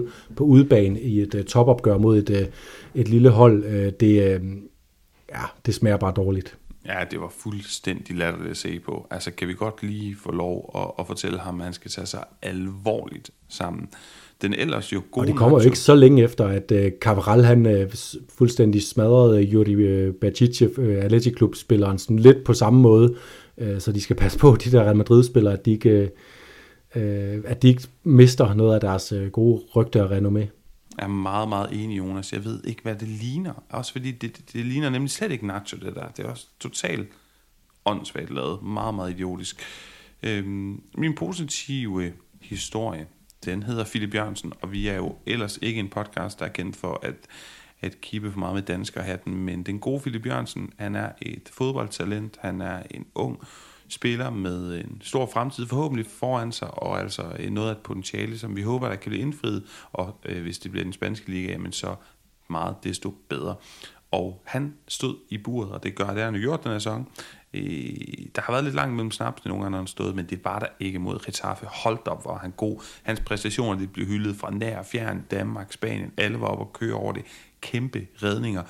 3-0 0.05 0.11
på 0.37 0.45
udebane 0.45 1.01
i 1.01 1.21
et 1.21 1.35
uh, 1.35 1.43
topopgør 1.43 1.99
mod 1.99 2.19
et, 2.19 2.31
uh, 2.31 3.01
et 3.01 3.09
lille 3.09 3.31
hold, 3.31 3.65
uh, 3.65 3.93
det, 4.01 4.41
uh, 4.41 4.47
ja, 5.31 5.43
det 5.67 5.75
smager 5.75 5.97
bare 5.97 6.13
dårligt. 6.17 6.57
Ja, 6.87 7.05
det 7.11 7.21
var 7.21 7.33
fuldstændig 7.39 8.17
latterligt 8.17 8.51
at 8.51 8.57
se 8.57 8.81
på. 8.81 9.07
Altså, 9.11 9.31
kan 9.31 9.49
vi 9.49 9.55
godt 9.55 9.83
lige 9.83 10.17
få 10.17 10.33
lov 10.33 10.71
at, 10.75 10.91
at 10.99 11.07
fortælle 11.07 11.39
ham, 11.39 11.61
at 11.61 11.65
han 11.65 11.73
skal 11.73 11.91
tage 11.91 12.07
sig 12.07 12.25
alvorligt 12.43 13.31
sammen. 13.49 13.89
Den 14.43 14.55
ellers 14.55 14.93
jo 14.93 15.03
gode 15.11 15.23
Og 15.23 15.27
det 15.27 15.37
kommer 15.37 15.59
jo 15.59 15.65
ikke 15.65 15.79
så 15.79 15.95
længe 15.95 16.23
efter, 16.23 16.47
at 16.47 16.73
uh, 16.73 16.79
Cavaral, 17.01 17.45
han 17.45 17.67
uh, 17.67 17.91
fuldstændig 18.39 18.83
smadrede 18.83 19.41
Juri 19.41 20.09
uh, 20.09 20.15
Bacicev, 20.15 20.71
uh, 20.79 21.05
Athletic 21.05 21.37
Club-spilleren, 21.37 21.99
sådan 21.99 22.19
lidt 22.19 22.45
på 22.45 22.55
samme 22.55 22.81
måde, 22.81 23.15
Øh, 23.61 23.81
så 23.81 23.93
de 23.93 24.01
skal 24.01 24.17
passe 24.17 24.39
på, 24.39 24.57
de 24.65 24.73
der 24.73 24.83
Real 24.83 24.97
Madrid-spillere, 24.97 25.53
at 25.53 25.65
de 25.65 25.71
ikke, 25.71 26.11
øh, 26.95 27.43
at 27.45 27.63
de 27.63 27.69
ikke 27.69 27.83
mister 28.05 28.55
noget 28.55 28.75
af 28.75 28.81
deres 28.81 29.13
øh, 29.13 29.31
gode 29.31 29.63
rygte 29.77 30.03
og 30.05 30.11
renommé. 30.11 30.47
Jeg 30.99 31.05
er 31.05 31.09
meget, 31.09 31.49
meget 31.49 31.85
enig, 31.85 31.99
Jonas. 31.99 32.33
Jeg 32.33 32.45
ved 32.45 32.65
ikke, 32.65 32.83
hvad 32.83 32.95
det 32.95 33.09
ligner. 33.09 33.63
Også 33.71 33.93
fordi 33.93 34.11
det, 34.11 34.37
det, 34.37 34.53
det 34.53 34.67
ligner 34.67 34.91
nemlig 34.91 35.11
slet 35.11 35.33
ikke 35.33 35.47
Nacho, 35.47 35.79
det 35.79 35.95
der. 35.95 36.09
Det 36.09 36.25
er 36.25 36.29
også 36.29 36.47
totalt 36.61 37.09
åndssvagt 37.85 38.35
lavet. 38.35 38.63
Meget, 38.63 38.95
meget 38.95 39.11
idiotisk. 39.11 39.61
Øhm, 40.23 40.83
min 40.95 41.15
positive 41.15 42.13
historie, 42.41 43.07
den 43.45 43.63
hedder 43.63 43.85
Philip 43.85 44.15
Jørgensen, 44.15 44.53
og 44.63 44.73
vi 44.73 44.89
er 44.89 44.97
jo 44.97 45.15
ellers 45.27 45.59
ikke 45.63 45.81
en 45.81 45.89
podcast, 45.89 46.39
der 46.39 46.45
er 46.45 46.51
kendt 46.51 46.77
for 46.77 47.01
at 47.03 47.15
at 47.83 48.01
kippe 48.01 48.33
for 48.33 48.39
meget 48.39 48.55
med 48.55 48.63
danskerhatten, 48.63 49.37
men 49.37 49.63
den 49.63 49.79
gode 49.79 50.01
Philip 50.01 50.27
Jørgensen, 50.27 50.73
han 50.79 50.95
er 50.95 51.13
et 51.23 51.51
fodboldtalent, 51.53 52.39
han 52.41 52.61
er 52.61 52.83
en 52.91 53.07
ung 53.15 53.41
spiller 53.93 54.31
med 54.31 54.85
en 54.85 55.03
stor 55.05 55.27
fremtid 55.27 55.67
forhåbentlig 55.67 56.07
foran 56.07 56.53
sig, 56.53 56.83
og 56.83 57.01
altså 57.01 57.23
øh, 57.39 57.51
noget 57.51 57.69
af 57.69 57.73
et 57.73 57.79
potentiale, 57.79 58.39
som 58.39 58.57
vi 58.57 58.63
håber, 58.63 58.89
der 58.89 58.97
kan 58.97 59.11
blive 59.11 59.23
indfriet, 59.23 59.65
og 59.93 60.17
øh, 60.25 60.43
hvis 60.43 60.59
det 60.59 60.71
bliver 60.71 60.85
den 60.85 60.93
spanske 60.93 61.31
liga, 61.31 61.59
men 61.59 61.73
så 61.73 61.95
meget 62.51 62.77
desto 62.85 63.15
bedre. 63.29 63.55
Og 64.11 64.43
han 64.45 64.75
stod 64.89 65.17
i 65.29 65.39
buret, 65.39 65.73
og 65.73 65.83
det 65.83 65.95
gør 65.95 66.07
det, 66.07 66.23
han 66.23 66.35
har 66.35 66.41
gjort 66.41 66.65
den 66.65 66.73
her 66.73 66.79
sæson. 66.79 67.09
Øh, 67.55 67.63
der 68.35 68.43
har 68.43 68.53
været 68.53 68.65
lidt 68.65 68.75
langt 68.75 68.95
mellem 68.95 69.11
snaps 69.11 69.45
nogle 69.45 69.63
gange, 69.63 69.71
når 69.71 69.79
han 69.79 69.87
stået, 69.87 70.17
men 70.17 70.27
det 70.27 70.45
var 70.45 70.59
der 70.59 70.67
ikke 70.81 70.99
mod 70.99 71.19
Getafe. 71.27 71.67
Holdt 71.67 72.09
op, 72.09 72.25
var 72.25 72.39
han 72.39 72.51
god. 72.51 72.83
Hans 73.03 73.21
præstationer 73.21 73.79
det 73.79 73.93
blev 73.93 74.07
hyldet 74.07 74.37
fra 74.37 74.51
nær, 74.51 74.79
og 74.79 74.87
fjern, 74.87 75.25
Danmark, 75.31 75.73
Spanien. 75.73 76.13
Alle 76.17 76.41
var 76.41 76.47
oppe 76.47 76.65
og 76.65 76.73
køre 76.73 76.95
over 76.95 77.13
det. 77.13 77.25
Kæmpe 77.61 78.07
redninger 78.23 78.63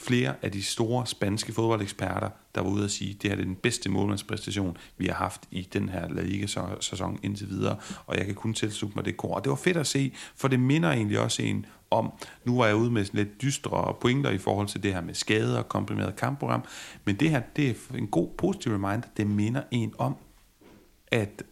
flere 0.00 0.34
af 0.42 0.52
de 0.52 0.62
store 0.62 1.06
spanske 1.06 1.52
fodboldeksperter, 1.52 2.28
der 2.54 2.60
var 2.60 2.70
ude 2.70 2.84
at 2.84 2.90
sige, 2.90 3.14
at 3.14 3.22
det 3.22 3.30
her 3.30 3.38
er 3.38 3.42
den 3.42 3.54
bedste 3.54 3.88
målmandspræstation, 3.88 4.76
vi 4.98 5.06
har 5.06 5.14
haft 5.14 5.42
i 5.50 5.68
den 5.72 5.88
her 5.88 6.08
La 6.08 6.22
Liga-sæson 6.22 7.18
indtil 7.22 7.48
videre, 7.48 7.76
og 8.06 8.16
jeg 8.16 8.26
kan 8.26 8.34
kun 8.34 8.54
tilslutte 8.54 8.96
mig 8.96 9.04
det 9.04 9.16
kor. 9.16 9.34
Og 9.34 9.44
det 9.44 9.50
var 9.50 9.56
fedt 9.56 9.76
at 9.76 9.86
se, 9.86 10.12
for 10.36 10.48
det 10.48 10.60
minder 10.60 10.90
egentlig 10.90 11.20
også 11.20 11.42
en 11.42 11.66
om, 11.90 12.12
nu 12.44 12.56
var 12.56 12.66
jeg 12.66 12.76
ude 12.76 12.90
med 12.90 13.06
lidt 13.12 13.42
dystre 13.42 13.94
pointer 14.00 14.30
i 14.30 14.38
forhold 14.38 14.68
til 14.68 14.82
det 14.82 14.94
her 14.94 15.00
med 15.00 15.14
skader 15.14 15.58
og 15.58 15.68
komprimeret 15.68 16.16
kampprogram, 16.16 16.64
men 17.04 17.16
det 17.16 17.30
her, 17.30 17.42
det 17.56 17.70
er 17.70 17.96
en 17.98 18.06
god 18.06 18.28
positiv 18.38 18.72
reminder, 18.72 19.08
det 19.16 19.26
minder 19.26 19.62
en 19.70 19.94
om, 19.98 20.16
at 21.06 21.42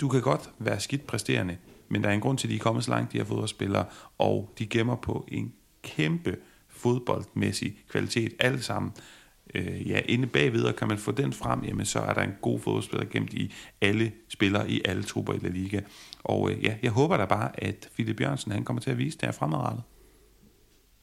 du 0.00 0.08
kan 0.08 0.20
godt 0.20 0.50
være 0.58 0.80
skidt 0.80 1.06
præsterende, 1.06 1.56
men 1.88 2.02
der 2.02 2.08
er 2.08 2.12
en 2.12 2.20
grund 2.20 2.38
til, 2.38 2.46
at 2.46 2.50
de 2.50 2.56
er 2.56 2.60
kommet 2.60 2.84
så 2.84 2.90
langt, 2.90 3.12
de 3.12 3.18
her 3.18 3.24
fodboldspillere, 3.24 3.84
og 4.18 4.54
de 4.58 4.66
gemmer 4.66 4.96
på 4.96 5.24
en 5.28 5.52
kæmpe 5.82 6.36
fodboldmæssig 6.68 7.74
kvalitet, 7.90 8.32
alle 8.38 8.62
sammen. 8.62 8.92
Øh, 9.54 9.88
ja, 9.90 10.00
inde 10.08 10.26
bagved, 10.26 10.64
og 10.64 10.76
kan 10.76 10.88
man 10.88 10.98
få 10.98 11.12
den 11.12 11.32
frem, 11.32 11.64
jamen 11.64 11.86
så 11.86 11.98
er 11.98 12.14
der 12.14 12.22
en 12.22 12.34
god 12.40 12.58
fodboldspiller 12.58 13.06
gemt 13.10 13.32
i 13.32 13.52
alle 13.80 14.12
spillere 14.28 14.70
i 14.70 14.80
alle 14.84 15.02
trupper 15.02 15.32
i 15.32 15.38
La 15.42 15.48
Liga. 15.48 15.80
Og 16.24 16.50
øh, 16.50 16.64
ja, 16.64 16.74
jeg 16.82 16.90
håber 16.90 17.16
da 17.16 17.24
bare, 17.24 17.64
at 17.64 17.88
Philip 17.94 18.16
Bjørnsen, 18.16 18.52
han 18.52 18.64
kommer 18.64 18.80
til 18.80 18.90
at 18.90 18.98
vise 18.98 19.18
det 19.18 19.26
her 19.26 19.32
fremadrettet. 19.32 19.82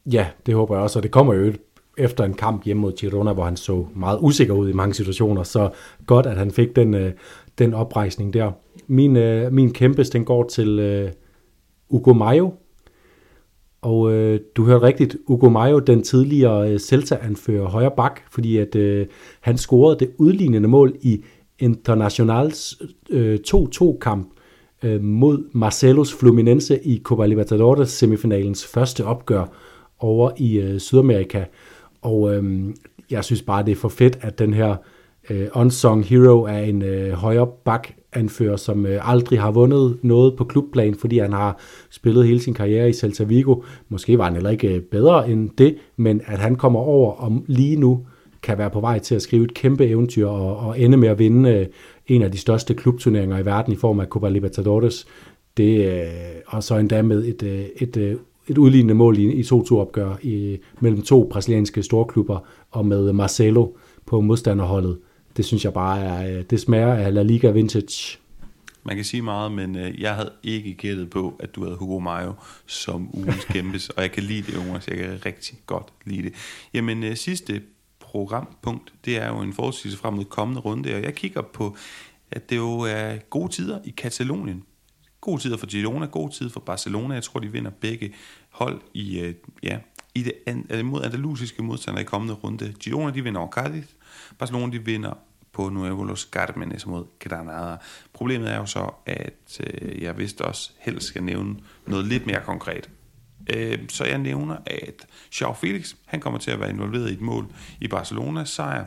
Ja, 0.05 0.27
det 0.45 0.55
håber 0.55 0.75
jeg 0.75 0.83
også, 0.83 0.99
og 0.99 1.03
det 1.03 1.11
kommer 1.11 1.33
jo 1.33 1.53
efter 1.97 2.23
en 2.23 2.33
kamp 2.33 2.65
hjemme 2.65 2.81
mod 2.81 2.93
Girona, 2.93 3.33
hvor 3.33 3.45
han 3.45 3.57
så 3.57 3.85
meget 3.95 4.19
usikker 4.21 4.53
ud 4.53 4.69
i 4.69 4.73
mange 4.73 4.93
situationer, 4.93 5.43
så 5.43 5.69
godt, 6.05 6.25
at 6.25 6.37
han 6.37 6.51
fik 6.51 6.75
den, 6.75 6.93
øh, 6.93 7.13
den 7.57 7.73
oprejsning 7.73 8.33
der. 8.33 8.51
Min, 8.87 9.15
øh, 9.15 9.53
min 9.53 9.73
kæmpes, 9.73 10.09
den 10.09 10.25
går 10.25 10.43
til 10.43 10.79
øh, 10.79 11.11
Ugo 11.89 12.13
Mayo, 12.13 12.53
og 13.87 14.13
øh, 14.13 14.39
du 14.55 14.65
hørte 14.65 14.85
rigtigt, 14.85 15.17
Ugo 15.27 15.49
Mayo, 15.49 15.79
den 15.79 16.03
tidligere 16.03 16.71
øh, 16.71 16.79
Celta-anfører 16.79 17.65
højre 17.65 17.91
bak, 17.97 18.19
fordi 18.31 18.57
at 18.57 18.75
øh, 18.75 19.07
han 19.41 19.57
scorede 19.57 19.99
det 19.99 20.11
udlignende 20.17 20.67
mål 20.67 20.95
i 21.01 21.23
Internationals 21.59 22.81
øh, 23.09 23.39
2-2-kamp 23.47 24.27
øh, 24.83 25.03
mod 25.03 25.43
Marcelos 25.51 26.13
Fluminense 26.13 26.79
i 26.83 27.01
Copa 27.03 27.25
Libertadores 27.25 27.89
semifinalens 27.89 28.65
første 28.65 29.05
opgør 29.05 29.45
over 29.99 30.31
i 30.37 30.59
øh, 30.59 30.79
Sydamerika. 30.79 31.43
Og 32.01 32.35
øh, 32.35 32.73
jeg 33.11 33.23
synes 33.23 33.41
bare, 33.41 33.65
det 33.65 33.71
er 33.71 33.75
for 33.75 33.89
fedt, 33.89 34.17
at 34.21 34.39
den 34.39 34.53
her 34.53 34.69
øh, 34.69 34.77
Øh, 35.29 35.47
unsung 35.53 36.05
hero 36.05 36.43
er 36.43 36.59
en 36.59 36.81
øh, 36.81 37.11
højre 37.11 37.47
bak 37.65 37.87
anfører, 38.13 38.55
som 38.55 38.85
øh, 38.85 39.11
aldrig 39.11 39.41
har 39.41 39.51
vundet 39.51 39.97
noget 40.01 40.35
på 40.35 40.43
klubplan, 40.43 40.95
fordi 40.95 41.17
han 41.17 41.33
har 41.33 41.59
spillet 41.89 42.25
hele 42.25 42.39
sin 42.39 42.53
karriere 42.53 42.89
i 42.89 42.93
Celta 42.93 43.23
Vigo. 43.23 43.55
Måske 43.89 44.17
var 44.17 44.23
han 44.23 44.33
heller 44.33 44.49
ikke 44.49 44.75
øh, 44.75 44.81
bedre 44.81 45.29
end 45.29 45.49
det, 45.57 45.75
men 45.97 46.21
at 46.25 46.39
han 46.39 46.55
kommer 46.55 46.79
over 46.79 47.11
og 47.11 47.43
lige 47.47 47.75
nu 47.75 48.05
kan 48.43 48.57
være 48.57 48.69
på 48.69 48.79
vej 48.79 48.99
til 48.99 49.15
at 49.15 49.21
skrive 49.21 49.43
et 49.43 49.53
kæmpe 49.53 49.85
eventyr 49.85 50.27
og, 50.27 50.57
og 50.57 50.79
ende 50.79 50.97
med 50.97 51.09
at 51.09 51.19
vinde 51.19 51.49
øh, 51.49 51.65
en 52.07 52.21
af 52.21 52.31
de 52.31 52.37
største 52.37 52.73
klubturneringer 52.73 53.39
i 53.39 53.45
verden 53.45 53.73
i 53.73 53.75
form 53.75 53.99
af 53.99 54.07
Copa 54.07 54.29
Libertadores. 54.29 55.07
Det, 55.57 55.93
øh, 55.93 56.07
og 56.47 56.63
så 56.63 56.77
endda 56.77 57.01
med 57.01 57.25
et, 57.25 57.43
øh, 57.43 57.65
et, 57.75 57.97
øh, 57.97 58.15
et 58.47 58.57
udlignende 58.57 58.93
mål 58.93 59.17
i, 59.17 59.31
i 59.31 59.41
2-2-opgør 59.41 60.15
i, 60.21 60.57
mellem 60.79 61.01
to 61.01 61.27
brasilianske 61.31 61.83
storklubber 61.83 62.39
og 62.71 62.85
med 62.85 63.13
Marcelo 63.13 63.67
på 64.05 64.21
modstanderholdet 64.21 64.97
det 65.37 65.45
synes 65.45 65.65
jeg 65.65 65.73
bare 65.73 65.99
er, 65.99 66.37
øh, 66.37 66.43
det 66.49 66.59
smager 66.59 66.93
af 66.93 67.13
La 67.13 67.23
Liga 67.23 67.51
Vintage. 67.51 68.17
Man 68.83 68.95
kan 68.95 69.05
sige 69.05 69.21
meget, 69.21 69.51
men 69.51 69.75
øh, 69.75 70.01
jeg 70.01 70.15
havde 70.15 70.31
ikke 70.43 70.73
gættet 70.73 71.09
på, 71.09 71.35
at 71.39 71.55
du 71.55 71.63
havde 71.63 71.75
Hugo 71.77 71.99
Mayo 71.99 72.33
som 72.65 73.09
ugens 73.13 73.45
kæmpes, 73.53 73.89
og 73.89 74.01
jeg 74.01 74.11
kan 74.11 74.23
lide 74.23 74.51
det, 74.51 74.55
Jonas. 74.55 74.87
Jeg 74.87 74.97
kan 74.97 75.25
rigtig 75.25 75.57
godt 75.65 75.93
lide 76.05 76.23
det. 76.23 76.33
Jamen, 76.73 77.03
øh, 77.03 77.15
sidste 77.15 77.61
programpunkt, 77.99 78.93
det 79.05 79.17
er 79.17 79.27
jo 79.27 79.39
en 79.39 79.53
forudsigelse 79.53 79.99
frem 79.99 80.13
mod 80.13 80.25
kommende 80.25 80.61
runde, 80.61 80.95
og 80.95 81.03
jeg 81.03 81.15
kigger 81.15 81.41
på, 81.41 81.77
at 82.31 82.49
det 82.49 82.55
jo 82.55 82.79
er 82.79 83.17
gode 83.29 83.51
tider 83.51 83.79
i 83.85 83.89
Katalonien. 83.89 84.63
Gode 85.21 85.41
tider 85.41 85.57
for 85.57 85.67
Girona, 85.67 86.05
gode 86.05 86.33
tider 86.33 86.49
for 86.49 86.59
Barcelona. 86.59 87.13
Jeg 87.13 87.23
tror, 87.23 87.39
de 87.39 87.51
vinder 87.51 87.71
begge 87.71 88.13
hold 88.49 88.81
i, 88.93 89.19
øh, 89.19 89.35
ja, 89.63 89.77
i 90.15 90.23
det 90.23 90.33
an, 90.45 90.85
mod 90.85 91.03
andalusiske 91.03 91.63
modstandere 91.63 92.01
i 92.01 92.05
kommende 92.05 92.33
runde. 92.33 92.73
Girona, 92.79 93.11
de 93.13 93.23
vinder 93.23 93.39
over 93.39 93.51
Cadiz. 93.51 93.85
Barcelona, 94.37 94.71
de 94.73 94.85
vinder 94.85 95.13
på 95.57 95.69
Nuevo 95.69 96.03
Los 96.03 96.21
Carmenes 96.31 96.85
mod 96.85 97.05
Granada. 97.19 97.77
Problemet 98.13 98.51
er 98.51 98.57
jo 98.57 98.65
så, 98.65 98.89
at 99.05 99.61
øh, 99.63 100.03
jeg 100.03 100.17
vidste 100.17 100.41
også 100.41 100.71
helst 100.79 101.07
skal 101.07 101.23
nævne 101.23 101.55
noget 101.87 102.05
lidt 102.05 102.25
mere 102.25 102.41
konkret. 102.45 102.89
Øh, 103.55 103.79
så 103.89 104.05
jeg 104.05 104.17
nævner, 104.17 104.55
at 104.65 105.07
Joao 105.41 105.53
Felix, 105.53 105.95
han 106.05 106.19
kommer 106.19 106.39
til 106.39 106.51
at 106.51 106.59
være 106.59 106.69
involveret 106.69 107.09
i 107.09 107.13
et 107.13 107.21
mål 107.21 107.45
i 107.81 107.87
Barcelonas 107.87 108.49
sejr, 108.49 108.85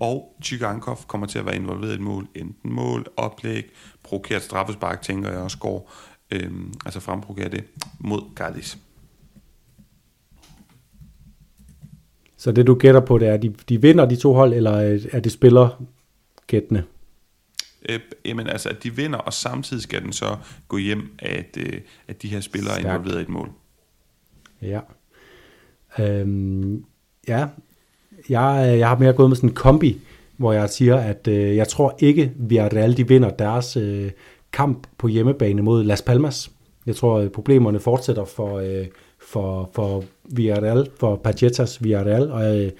og 0.00 0.36
Chigankov 0.42 0.98
kommer 1.06 1.26
til 1.26 1.38
at 1.38 1.46
være 1.46 1.56
involveret 1.56 1.90
i 1.90 1.94
et 1.94 2.00
mål, 2.00 2.28
enten 2.34 2.72
mål, 2.72 3.06
oplæg, 3.16 3.64
provokeret 4.02 4.42
straffespark, 4.42 5.02
tænker 5.02 5.30
jeg 5.30 5.38
også 5.38 5.58
går, 5.58 5.92
øh, 6.30 6.50
altså 6.84 7.00
fremprovokeret 7.00 7.52
det 7.52 7.64
mod 7.98 8.20
Cardis. 8.36 8.78
Så 12.36 12.52
det 12.52 12.66
du 12.66 12.74
gætter 12.74 13.00
på, 13.00 13.18
det 13.18 13.28
er, 13.28 13.34
at 13.34 13.42
de, 13.42 13.54
de 13.68 13.82
vinder 13.82 14.04
de 14.04 14.16
to 14.16 14.34
hold, 14.34 14.52
eller 14.52 14.98
er 15.12 15.20
det 15.20 15.32
spiller 15.32 15.82
gættende? 16.46 16.84
Øh, 17.88 18.00
jamen 18.24 18.46
altså, 18.46 18.68
at 18.68 18.82
de 18.82 18.96
vinder, 18.96 19.18
og 19.18 19.32
samtidig 19.32 19.82
skal 19.82 20.02
den 20.02 20.12
så 20.12 20.36
gå 20.68 20.76
hjem, 20.76 21.14
at, 21.18 21.56
øh, 21.58 21.80
at 22.08 22.22
de 22.22 22.28
her 22.28 22.40
spillere 22.40 22.74
Stærk. 22.74 22.86
er 22.86 22.94
involveret 22.94 23.18
i 23.18 23.22
et 23.22 23.28
mål. 23.28 23.50
Ja. 24.62 24.80
Øhm, 25.98 26.84
ja, 27.28 27.46
jeg, 28.28 28.76
jeg 28.78 28.88
har 28.88 28.98
mere 28.98 29.12
gået 29.12 29.30
med 29.30 29.36
sådan 29.36 29.48
en 29.48 29.54
kombi, 29.54 30.00
hvor 30.36 30.52
jeg 30.52 30.70
siger, 30.70 30.96
at 30.96 31.28
øh, 31.28 31.56
jeg 31.56 31.68
tror 31.68 31.96
ikke, 31.98 32.32
Villarreal 32.36 32.96
de 32.96 33.08
vinder 33.08 33.30
deres 33.30 33.76
øh, 33.76 34.10
kamp 34.52 34.86
på 34.98 35.08
hjemmebane 35.08 35.62
mod 35.62 35.84
Las 35.84 36.02
Palmas. 36.02 36.50
Jeg 36.86 36.96
tror, 36.96 37.18
at 37.18 37.32
problemerne 37.32 37.80
fortsætter 37.80 38.24
for, 38.24 38.58
øh, 38.58 38.86
for, 39.18 39.70
for 39.74 40.04
Villarreal, 40.24 40.88
for 41.00 41.16
Pachetas 41.16 41.84
Villarreal, 41.84 42.30
og 42.30 42.58
øh, 42.58 42.70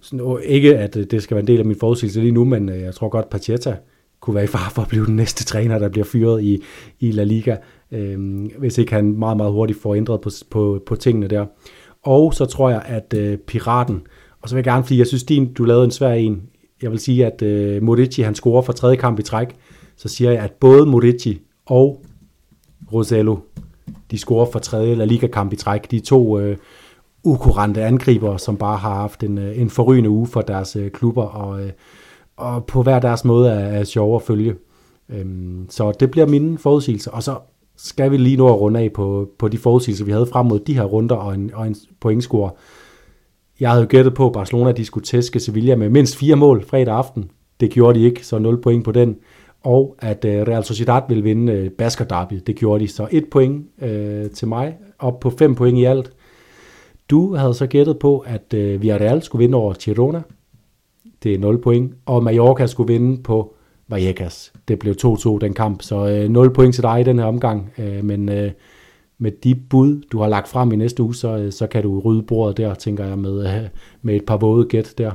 sådan, 0.00 0.38
ikke 0.44 0.78
at 0.78 0.96
øh, 0.96 1.06
det 1.10 1.22
skal 1.22 1.34
være 1.34 1.40
en 1.40 1.46
del 1.46 1.58
af 1.58 1.64
min 1.64 1.76
forudsigelse 1.76 2.20
lige 2.20 2.32
nu, 2.32 2.44
men 2.44 2.68
øh, 2.68 2.80
jeg 2.80 2.94
tror 2.94 3.08
godt, 3.08 3.30
Pacheta 3.30 3.76
kunne 4.20 4.34
være 4.34 4.44
i 4.44 4.46
far 4.46 4.70
for 4.74 4.82
at 4.82 4.88
blive 4.88 5.06
den 5.06 5.16
næste 5.16 5.44
træner, 5.44 5.78
der 5.78 5.88
bliver 5.88 6.04
fyret 6.04 6.42
i, 6.42 6.62
i 7.00 7.10
La 7.10 7.24
Liga, 7.24 7.56
øh, 7.92 8.46
hvis 8.58 8.78
ikke 8.78 8.92
han 8.92 9.18
meget, 9.18 9.36
meget 9.36 9.52
hurtigt 9.52 9.82
får 9.82 9.94
ændret 9.94 10.20
på, 10.20 10.30
på, 10.50 10.82
på 10.86 10.96
tingene 10.96 11.28
der. 11.28 11.46
Og 12.02 12.34
så 12.34 12.44
tror 12.44 12.70
jeg, 12.70 12.82
at 12.86 13.14
øh, 13.16 13.38
Piraten, 13.38 14.00
og 14.42 14.48
så 14.48 14.54
vil 14.54 14.58
jeg 14.58 14.72
gerne, 14.72 14.84
fordi 14.84 14.98
jeg 14.98 15.06
synes, 15.06 15.24
din, 15.24 15.52
du 15.52 15.64
lavede 15.64 15.84
en 15.84 15.90
svær 15.90 16.12
en, 16.12 16.42
jeg 16.82 16.90
vil 16.90 16.98
sige, 16.98 17.26
at 17.26 17.42
øh, 17.42 17.82
Modici, 17.82 18.22
han 18.22 18.34
scorer 18.34 18.62
for 18.62 18.72
tredje 18.72 18.96
kamp 18.96 19.18
i 19.18 19.22
træk, 19.22 19.48
så 19.96 20.08
siger 20.08 20.30
jeg, 20.30 20.42
at 20.42 20.52
både 20.52 20.86
Modici 20.86 21.40
og 21.66 22.04
Rosello, 22.92 23.36
de 24.10 24.18
scorer 24.18 24.46
for 24.52 24.58
tredje 24.58 24.94
La 24.94 25.04
Liga-kamp 25.04 25.52
i 25.52 25.56
træk. 25.56 25.90
De 25.90 26.00
to 26.00 26.38
øh, 26.38 26.56
ukurante 27.24 27.84
angriber, 27.84 28.36
som 28.36 28.56
bare 28.56 28.76
har 28.76 28.94
haft 28.94 29.24
en, 29.24 29.38
øh, 29.38 29.60
en 29.60 29.70
forrygende 29.70 30.10
uge 30.10 30.26
for 30.26 30.40
deres 30.40 30.76
øh, 30.76 30.90
klubber, 30.90 31.22
og, 31.22 31.62
øh, 31.62 31.70
og 32.36 32.64
på 32.64 32.82
hver 32.82 32.98
deres 32.98 33.24
måde 33.24 33.50
er, 33.50 33.58
er 33.58 33.84
sjov 33.84 34.16
at 34.16 34.22
følge. 34.22 34.54
Øhm, 35.08 35.66
så 35.70 35.92
det 36.00 36.10
bliver 36.10 36.26
mine 36.26 36.58
forudsigelser, 36.58 37.10
og 37.10 37.22
så 37.22 37.38
skal 37.76 38.10
vi 38.10 38.16
lige 38.16 38.36
nå 38.36 38.48
at 38.48 38.60
runde 38.60 38.80
af 38.80 38.92
på, 38.92 39.28
på 39.38 39.48
de 39.48 39.58
forudsigelser, 39.58 40.04
vi 40.04 40.12
havde 40.12 40.26
frem 40.26 40.46
mod 40.46 40.58
de 40.58 40.74
her 40.74 40.84
runder 40.84 41.16
og 41.16 41.34
en, 41.34 41.50
og 41.54 41.66
en 41.66 41.76
pointscore. 42.00 42.50
Jeg 43.60 43.70
havde 43.70 43.82
jo 43.82 43.86
gættet 43.90 44.14
på, 44.14 44.26
at 44.26 44.32
Barcelona 44.32 44.72
de 44.72 44.84
skulle 44.84 45.04
tæske 45.04 45.40
Sevilla 45.40 45.76
med 45.76 45.88
mindst 45.88 46.16
fire 46.16 46.36
mål 46.36 46.64
fredag 46.64 46.94
aften. 46.94 47.30
Det 47.60 47.70
gjorde 47.70 47.98
de 47.98 48.04
ikke, 48.04 48.26
så 48.26 48.38
0 48.38 48.60
point 48.62 48.84
på 48.84 48.92
den. 48.92 49.16
Og 49.64 49.96
at 49.98 50.24
øh, 50.24 50.42
Real 50.42 50.64
Sociedad 50.64 51.02
ville 51.08 51.22
vinde 51.22 51.52
øh, 51.52 51.70
Basker 51.70 52.04
Derby. 52.04 52.34
Det 52.46 52.56
gjorde 52.56 52.84
de. 52.84 52.88
Så 52.88 53.08
et 53.10 53.24
point 53.30 53.66
øh, 53.82 54.30
til 54.30 54.48
mig, 54.48 54.76
op 54.98 55.20
på 55.20 55.30
fem 55.30 55.54
point 55.54 55.78
i 55.78 55.84
alt. 55.84 56.12
Du 57.10 57.34
havde 57.34 57.54
så 57.54 57.66
gættet 57.66 57.98
på, 57.98 58.18
at 58.18 58.54
øh, 58.54 58.82
Villarreal 58.82 59.22
skulle 59.22 59.42
vinde 59.42 59.56
over 59.56 59.74
Girona. 59.74 60.22
Det 61.22 61.34
er 61.34 61.38
0 61.38 61.62
point. 61.62 61.94
Og 62.06 62.22
Mallorca 62.22 62.66
skulle 62.66 62.92
vinde 62.92 63.22
på 63.22 63.54
Vallecas. 63.88 64.52
Det 64.68 64.78
blev 64.78 64.94
2-2 65.04 65.38
den 65.38 65.54
kamp, 65.54 65.82
så 65.82 66.08
øh, 66.08 66.28
0 66.28 66.52
point 66.52 66.74
til 66.74 66.82
dig 66.82 67.00
i 67.00 67.04
den 67.04 67.18
her 67.18 67.26
omgang. 67.26 67.72
Øh, 67.78 68.04
men 68.04 68.28
øh, 68.28 68.52
med 69.18 69.32
de 69.44 69.54
bud, 69.54 70.02
du 70.12 70.20
har 70.20 70.28
lagt 70.28 70.48
frem 70.48 70.72
i 70.72 70.76
næste 70.76 71.02
uge, 71.02 71.14
så, 71.14 71.38
øh, 71.38 71.52
så 71.52 71.66
kan 71.66 71.82
du 71.82 72.00
rydde 72.00 72.22
bordet 72.22 72.56
der, 72.56 72.74
tænker 72.74 73.04
jeg, 73.04 73.18
med, 73.18 73.54
øh, 73.54 73.68
med 74.02 74.16
et 74.16 74.24
par 74.26 74.36
våde 74.36 74.64
gæt 74.68 74.94
der. 74.98 75.12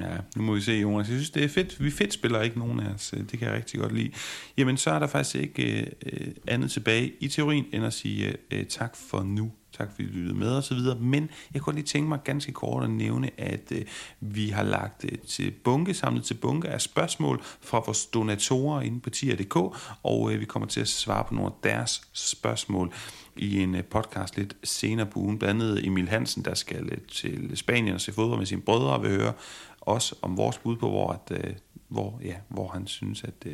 Ja, 0.00 0.16
nu 0.36 0.42
må 0.42 0.54
vi 0.54 0.60
se, 0.60 0.72
Jonas. 0.72 1.08
Jeg 1.08 1.16
synes, 1.16 1.30
det 1.30 1.44
er 1.44 1.48
fedt. 1.48 1.84
Vi 1.84 1.90
fedt 1.90 2.12
spiller 2.12 2.42
ikke 2.42 2.58
nogen 2.58 2.80
af 2.80 2.94
os. 2.94 3.14
Øh, 3.16 3.20
det 3.30 3.38
kan 3.38 3.48
jeg 3.48 3.56
rigtig 3.56 3.80
godt 3.80 3.94
lide. 3.94 4.10
Jamen, 4.58 4.76
så 4.76 4.90
er 4.90 4.98
der 4.98 5.06
faktisk 5.06 5.36
ikke 5.36 5.80
øh, 5.80 5.86
øh 6.06 6.28
andet 6.48 6.70
tilbage 6.70 7.12
i 7.20 7.28
teorien, 7.28 7.64
end 7.72 7.84
at 7.84 7.92
sige 7.92 8.26
øh, 8.26 8.34
øh 8.50 8.66
tak 8.66 8.96
for 8.96 9.22
nu. 9.22 9.50
Tak 9.78 9.90
fordi 9.90 10.08
I 10.08 10.12
lyttede 10.12 10.38
med 10.38 10.50
og 10.50 10.64
så 10.64 10.74
videre. 10.74 10.98
Men 10.98 11.30
jeg 11.54 11.62
kunne 11.62 11.74
lige 11.74 11.86
tænke 11.86 12.08
mig 12.08 12.18
ganske 12.24 12.52
kort 12.52 12.84
at 12.84 12.90
nævne, 12.90 13.40
at 13.40 13.72
øh, 13.72 13.82
vi 14.20 14.48
har 14.48 14.62
lagt 14.62 15.04
øh, 15.04 15.18
til 15.18 15.50
bunke, 15.50 15.94
samlet 15.94 16.24
til 16.24 16.34
bunke 16.34 16.68
af 16.68 16.80
spørgsmål 16.80 17.40
fra 17.42 17.82
vores 17.86 18.06
donatorer 18.06 18.80
inde 18.80 19.00
på 19.00 19.10
tier.dk, 19.10 19.56
og 20.02 20.32
øh, 20.32 20.40
vi 20.40 20.44
kommer 20.44 20.66
til 20.66 20.80
at 20.80 20.88
svare 20.88 21.24
på 21.24 21.34
nogle 21.34 21.50
af 21.50 21.56
deres 21.62 22.02
spørgsmål 22.12 22.92
i 23.36 23.60
en 23.60 23.74
øh, 23.74 23.84
podcast 23.84 24.36
lidt 24.36 24.56
senere 24.64 25.06
på 25.06 25.20
ugen. 25.20 25.38
Blandt 25.38 25.62
andet 25.62 25.86
Emil 25.86 26.08
Hansen, 26.08 26.44
der 26.44 26.54
skal 26.54 26.84
øh, 26.84 26.98
til 27.12 27.56
Spanien 27.56 27.94
og 27.94 28.00
se 28.00 28.12
fodbold 28.12 28.38
med 28.38 28.46
sine 28.46 28.60
brødre, 28.60 28.92
og 28.92 29.02
vil 29.02 29.10
høre 29.10 29.32
også 29.80 30.14
om 30.22 30.36
vores 30.36 30.58
bud 30.58 30.76
på, 30.76 30.88
hvor, 30.88 31.12
at, 31.12 31.44
øh, 31.44 31.54
hvor, 31.88 32.20
ja, 32.24 32.34
hvor 32.48 32.68
han 32.68 32.86
synes, 32.86 33.24
at, 33.24 33.46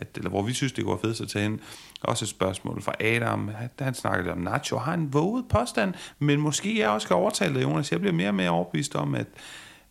at, 0.00 0.08
eller 0.16 0.30
hvor 0.30 0.42
vi 0.42 0.52
synes, 0.52 0.72
det 0.72 0.84
går 0.84 0.98
fedt 1.02 1.20
at 1.20 1.28
tage 1.28 1.44
ind. 1.44 1.58
Også 2.02 2.24
et 2.24 2.28
spørgsmål 2.28 2.82
fra 2.82 2.92
Adam, 3.00 3.48
han, 3.48 3.68
han 3.78 3.94
snakkede 3.94 4.32
om 4.32 4.38
Nacho, 4.38 4.78
har 4.78 4.94
en 4.94 5.12
våget 5.12 5.44
påstand, 5.48 5.94
men 6.18 6.40
måske 6.40 6.78
jeg 6.78 6.88
også 6.88 7.08
kan 7.08 7.16
overtale 7.16 7.54
det, 7.54 7.62
Jonas. 7.62 7.92
Jeg 7.92 8.00
bliver 8.00 8.14
mere 8.14 8.28
og 8.28 8.34
mere 8.34 8.50
overbevist 8.50 8.94
om, 8.94 9.14
at 9.14 9.26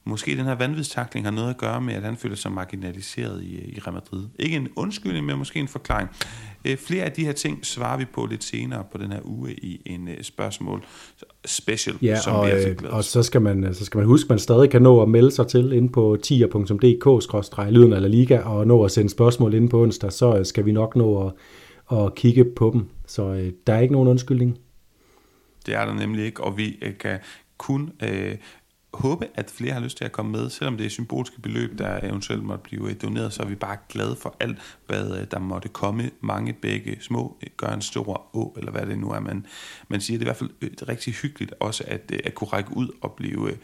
måske 0.09 0.37
den 0.37 0.45
her 0.45 0.55
vanvidstakling 0.55 1.25
har 1.25 1.31
noget 1.31 1.49
at 1.49 1.57
gøre 1.57 1.81
med, 1.81 1.93
at 1.93 2.03
han 2.03 2.17
føler 2.17 2.35
sig 2.35 2.51
marginaliseret 2.51 3.43
i, 3.43 3.75
i 3.75 3.79
Real 3.79 3.93
Madrid. 3.93 4.27
Ikke 4.39 4.55
en 4.55 4.67
undskyldning, 4.75 5.25
men 5.25 5.37
måske 5.37 5.59
en 5.59 5.67
forklaring. 5.67 6.09
Øh, 6.65 6.77
flere 6.77 7.03
af 7.03 7.11
de 7.11 7.25
her 7.25 7.31
ting 7.31 7.65
svarer 7.65 7.97
vi 7.97 8.05
på 8.05 8.25
lidt 8.25 8.43
senere 8.43 8.83
på 8.91 8.97
den 8.97 9.11
her 9.11 9.19
uge 9.23 9.53
i 9.53 9.81
en 9.85 10.07
uh, 10.07 10.13
spørgsmål 10.21 10.85
special, 11.45 11.95
ja, 12.01 12.21
som 12.21 12.35
og, 12.35 12.47
vi 12.47 12.51
øh, 12.51 12.75
og 12.83 13.03
så 13.03 13.23
skal, 13.23 13.41
man, 13.41 13.73
så 13.73 13.85
skal 13.85 13.97
man 13.97 14.07
huske, 14.07 14.25
at 14.25 14.29
man 14.29 14.39
stadig 14.39 14.69
kan 14.69 14.81
nå 14.81 15.01
at 15.01 15.09
melde 15.09 15.31
sig 15.31 15.47
til 15.47 15.71
ind 15.71 15.89
på 15.89 16.17
tier.dk-lyden 16.23 17.93
eller 17.93 18.09
liga, 18.09 18.39
og 18.39 18.67
nå 18.67 18.83
at 18.83 18.91
sende 18.91 19.09
spørgsmål 19.09 19.53
ind 19.53 19.69
på 19.69 19.81
onsdag, 19.81 20.11
så 20.11 20.37
øh, 20.37 20.45
skal 20.45 20.65
vi 20.65 20.71
nok 20.71 20.95
nå 20.95 21.27
at, 21.27 21.33
at 21.97 22.15
kigge 22.15 22.45
på 22.45 22.69
dem. 22.73 22.85
Så 23.07 23.33
øh, 23.33 23.51
der 23.67 23.73
er 23.73 23.79
ikke 23.79 23.93
nogen 23.93 24.07
undskyldning. 24.07 24.57
Det 25.65 25.75
er 25.75 25.85
der 25.85 25.93
nemlig 25.93 26.25
ikke, 26.25 26.43
og 26.43 26.57
vi 26.57 26.77
øh, 26.81 26.97
kan 26.97 27.19
kun 27.57 27.91
øh, 28.03 28.35
håbe, 28.93 29.27
at 29.35 29.49
flere 29.49 29.73
har 29.73 29.79
lyst 29.79 29.97
til 29.97 30.05
at 30.05 30.11
komme 30.11 30.31
med, 30.31 30.49
selvom 30.49 30.77
det 30.77 30.85
er 30.85 30.89
symbolske 30.89 31.41
beløb, 31.41 31.77
der 31.77 31.99
eventuelt 32.03 32.43
måtte 32.43 32.63
blive 32.63 32.89
øh, 32.89 32.95
doneret, 33.01 33.33
så 33.33 33.43
er 33.43 33.47
vi 33.47 33.55
bare 33.55 33.77
glade 33.89 34.15
for 34.15 34.35
alt, 34.39 34.57
hvad 34.87 35.17
øh, 35.19 35.27
der 35.31 35.39
måtte 35.39 35.69
komme. 35.69 36.11
Mange 36.21 36.53
begge 36.53 36.97
små 37.01 37.37
gør 37.57 37.67
en 37.67 37.81
stor 37.81 38.29
å, 38.33 38.53
eller 38.57 38.71
hvad 38.71 38.85
det 38.85 38.99
nu 38.99 39.11
er, 39.11 39.19
man, 39.19 39.45
man 39.87 40.01
siger. 40.01 40.17
Det 40.17 40.27
er 40.27 40.31
i 40.31 40.33
hvert 40.33 40.37
fald 40.37 40.49
øh, 40.61 40.87
rigtig 40.89 41.13
hyggeligt 41.13 41.53
også 41.59 41.83
at, 41.87 42.11
at 42.23 42.35
kunne 42.35 42.47
række 42.47 42.77
ud 42.77 42.89
og 43.01 43.11
blive 43.11 43.57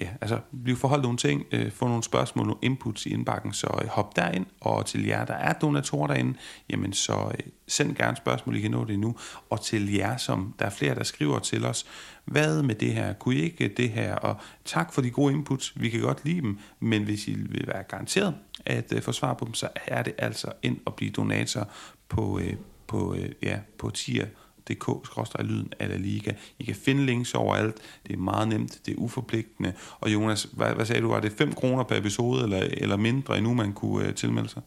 ja, 0.00 0.08
altså 0.20 0.40
blive 0.64 0.76
forholdt 0.76 1.02
nogle 1.02 1.18
ting, 1.18 1.46
øh, 1.52 1.72
få 1.72 1.88
nogle 1.88 2.02
spørgsmål, 2.02 2.46
nogle 2.46 2.60
inputs 2.62 3.06
i 3.06 3.10
indbakken, 3.10 3.52
så 3.52 3.80
øh, 3.82 3.88
hop 3.88 4.16
derind, 4.16 4.46
og 4.60 4.86
til 4.86 5.06
jer, 5.06 5.24
der 5.24 5.34
er 5.34 5.52
donatorer 5.52 6.06
derinde, 6.06 6.38
jamen 6.70 6.92
så 6.92 7.12
øh, 7.12 7.46
send 7.68 7.96
gerne 7.96 8.16
spørgsmål, 8.16 8.56
I 8.56 8.60
kan 8.60 8.70
nå 8.70 8.84
det 8.84 8.98
nu, 8.98 9.16
og 9.50 9.60
til 9.60 9.94
jer, 9.94 10.16
som 10.16 10.54
der 10.58 10.66
er 10.66 10.70
flere, 10.70 10.94
der 10.94 11.04
skriver 11.04 11.38
til 11.38 11.64
os, 11.64 11.86
hvad 12.24 12.62
med 12.62 12.74
det 12.74 12.94
her, 12.94 13.12
kunne 13.12 13.34
I 13.34 13.40
ikke 13.40 13.64
øh, 13.64 13.70
det 13.76 13.90
her, 13.90 14.14
og 14.14 14.36
tak 14.64 14.92
for 14.92 15.02
de 15.02 15.10
gode 15.10 15.32
inputs, 15.32 15.72
vi 15.80 15.88
kan 15.88 16.00
godt 16.00 16.24
lide 16.24 16.40
dem, 16.40 16.58
men 16.80 17.02
hvis 17.02 17.28
I 17.28 17.34
vil 17.34 17.66
være 17.66 17.82
garanteret 17.82 18.34
at 18.66 18.92
øh, 18.92 19.02
få 19.02 19.12
svar 19.12 19.34
på 19.34 19.44
dem, 19.44 19.54
så 19.54 19.68
er 19.86 20.02
det 20.02 20.14
altså 20.18 20.52
ind 20.62 20.78
og 20.84 20.94
blive 20.94 21.10
donator 21.10 21.68
på, 22.08 22.38
øh, 22.38 22.54
på, 22.86 23.14
øh, 23.14 23.28
ja, 23.42 23.58
på 23.78 23.90
tier 23.90 24.26
dk-lyden 24.70 25.72
af 25.78 25.88
La 25.88 25.96
Liga. 25.96 26.32
I 26.58 26.64
kan 26.64 26.74
finde 26.74 27.06
links 27.06 27.34
overalt. 27.34 27.76
Det 28.06 28.12
er 28.12 28.18
meget 28.18 28.48
nemt, 28.48 28.80
det 28.86 28.92
er 28.92 28.98
uforpligtende. 28.98 29.72
Og 30.00 30.12
Jonas, 30.12 30.48
hvad, 30.52 30.74
hvad 30.74 30.84
sagde 30.84 31.02
du, 31.02 31.08
var 31.08 31.20
det 31.20 31.32
5 31.32 31.52
kroner 31.52 31.84
per 31.84 31.96
episode, 31.96 32.42
eller, 32.42 32.62
eller 32.76 32.96
mindre 32.96 33.38
endnu, 33.38 33.54
man 33.54 33.72
kunne 33.72 34.06
øh, 34.06 34.14
tilmelde 34.14 34.48
sig? 34.48 34.62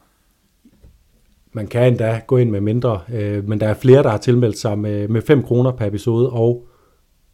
Man 1.52 1.68
kan 1.68 1.88
endda 1.88 2.22
gå 2.28 2.38
ind 2.38 2.50
med 2.50 2.62
mindre, 2.62 3.02
øh, 3.14 3.47
men 3.47 3.60
der 3.60 3.68
er 3.68 3.74
flere, 3.74 4.04
der 4.04 4.10
har 4.10 4.18
tilmeldt 4.18 4.58
sig 4.58 4.80
med, 4.80 5.08
med 5.08 5.22
5 5.22 5.43
kroner 5.43 5.72
per 5.72 5.86
episode, 5.86 6.30
og 6.30 6.68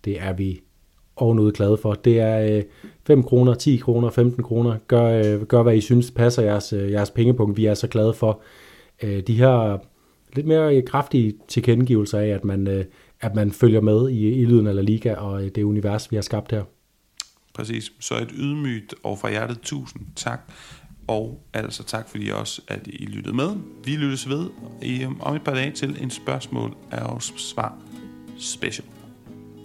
det 0.06 0.22
er 0.22 0.34
vi 0.34 0.62
ovenud 1.16 1.52
glade 1.52 1.78
for. 1.78 1.94
Det 1.94 2.20
er 2.20 2.58
øh, 2.58 2.64
5 3.08 3.24
kroner, 3.24 3.54
10 3.54 3.78
kroner, 3.78 4.10
15 4.10 4.44
kroner. 4.44 4.78
Gør, 4.88 5.06
øh, 5.06 5.42
gør 5.42 5.64
hvad 5.64 5.76
I 5.76 5.82
synes 5.82 6.12
passer 6.12 6.44
jeres, 6.44 6.74
øh, 6.74 6.92
jeres 6.92 7.12
pengepunkt. 7.12 7.58
Vi 7.58 7.66
er 7.66 7.74
så 7.74 7.88
glade 7.88 8.14
for. 8.14 8.42
Øh, 9.04 9.24
de 9.28 9.38
her 9.38 9.78
lidt 10.36 10.48
mere 10.48 10.76
øh, 10.76 10.84
kraftige 10.84 11.34
tilkendegivelser 11.48 12.20
af, 12.20 12.28
at 12.28 12.46
man, 12.46 12.68
øh, 12.68 12.86
at 13.22 13.36
man 13.36 13.52
følger 13.52 13.82
med 13.82 14.10
i, 14.10 14.42
i 14.42 14.46
lyden 14.46 14.68
af 14.68 14.76
La 14.76 14.82
Liga 14.82 15.16
og 15.16 15.46
øh, 15.46 15.52
det 15.56 15.64
univers, 15.64 16.12
vi 16.12 16.16
har 16.16 16.22
skabt 16.22 16.52
her. 16.52 16.64
Præcis. 17.54 17.92
Så 18.00 18.16
et 18.16 18.32
ydmygt 18.38 18.94
og 19.04 19.20
fra 19.20 19.30
hjertet 19.30 19.60
tusind 19.62 20.02
tak. 20.16 20.42
Og 21.08 21.42
altså 21.54 21.84
tak 21.84 22.10
fordi 22.10 22.30
også, 22.30 22.62
at 22.68 22.88
I 22.88 23.06
lyttede 23.06 23.36
med. 23.36 23.50
Vi 23.84 23.92
lyttes 23.92 24.30
ved 24.30 24.50
i, 24.82 25.04
øh, 25.04 25.10
om 25.20 25.36
et 25.36 25.44
par 25.44 25.54
dage 25.54 25.72
til 25.72 25.98
en 26.02 26.10
spørgsmål 26.10 26.76
af 26.92 27.02
os 27.02 27.34
svar 27.38 27.78
special. 28.38 28.88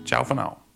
Ciao 0.06 0.24
for 0.24 0.34
now. 0.34 0.69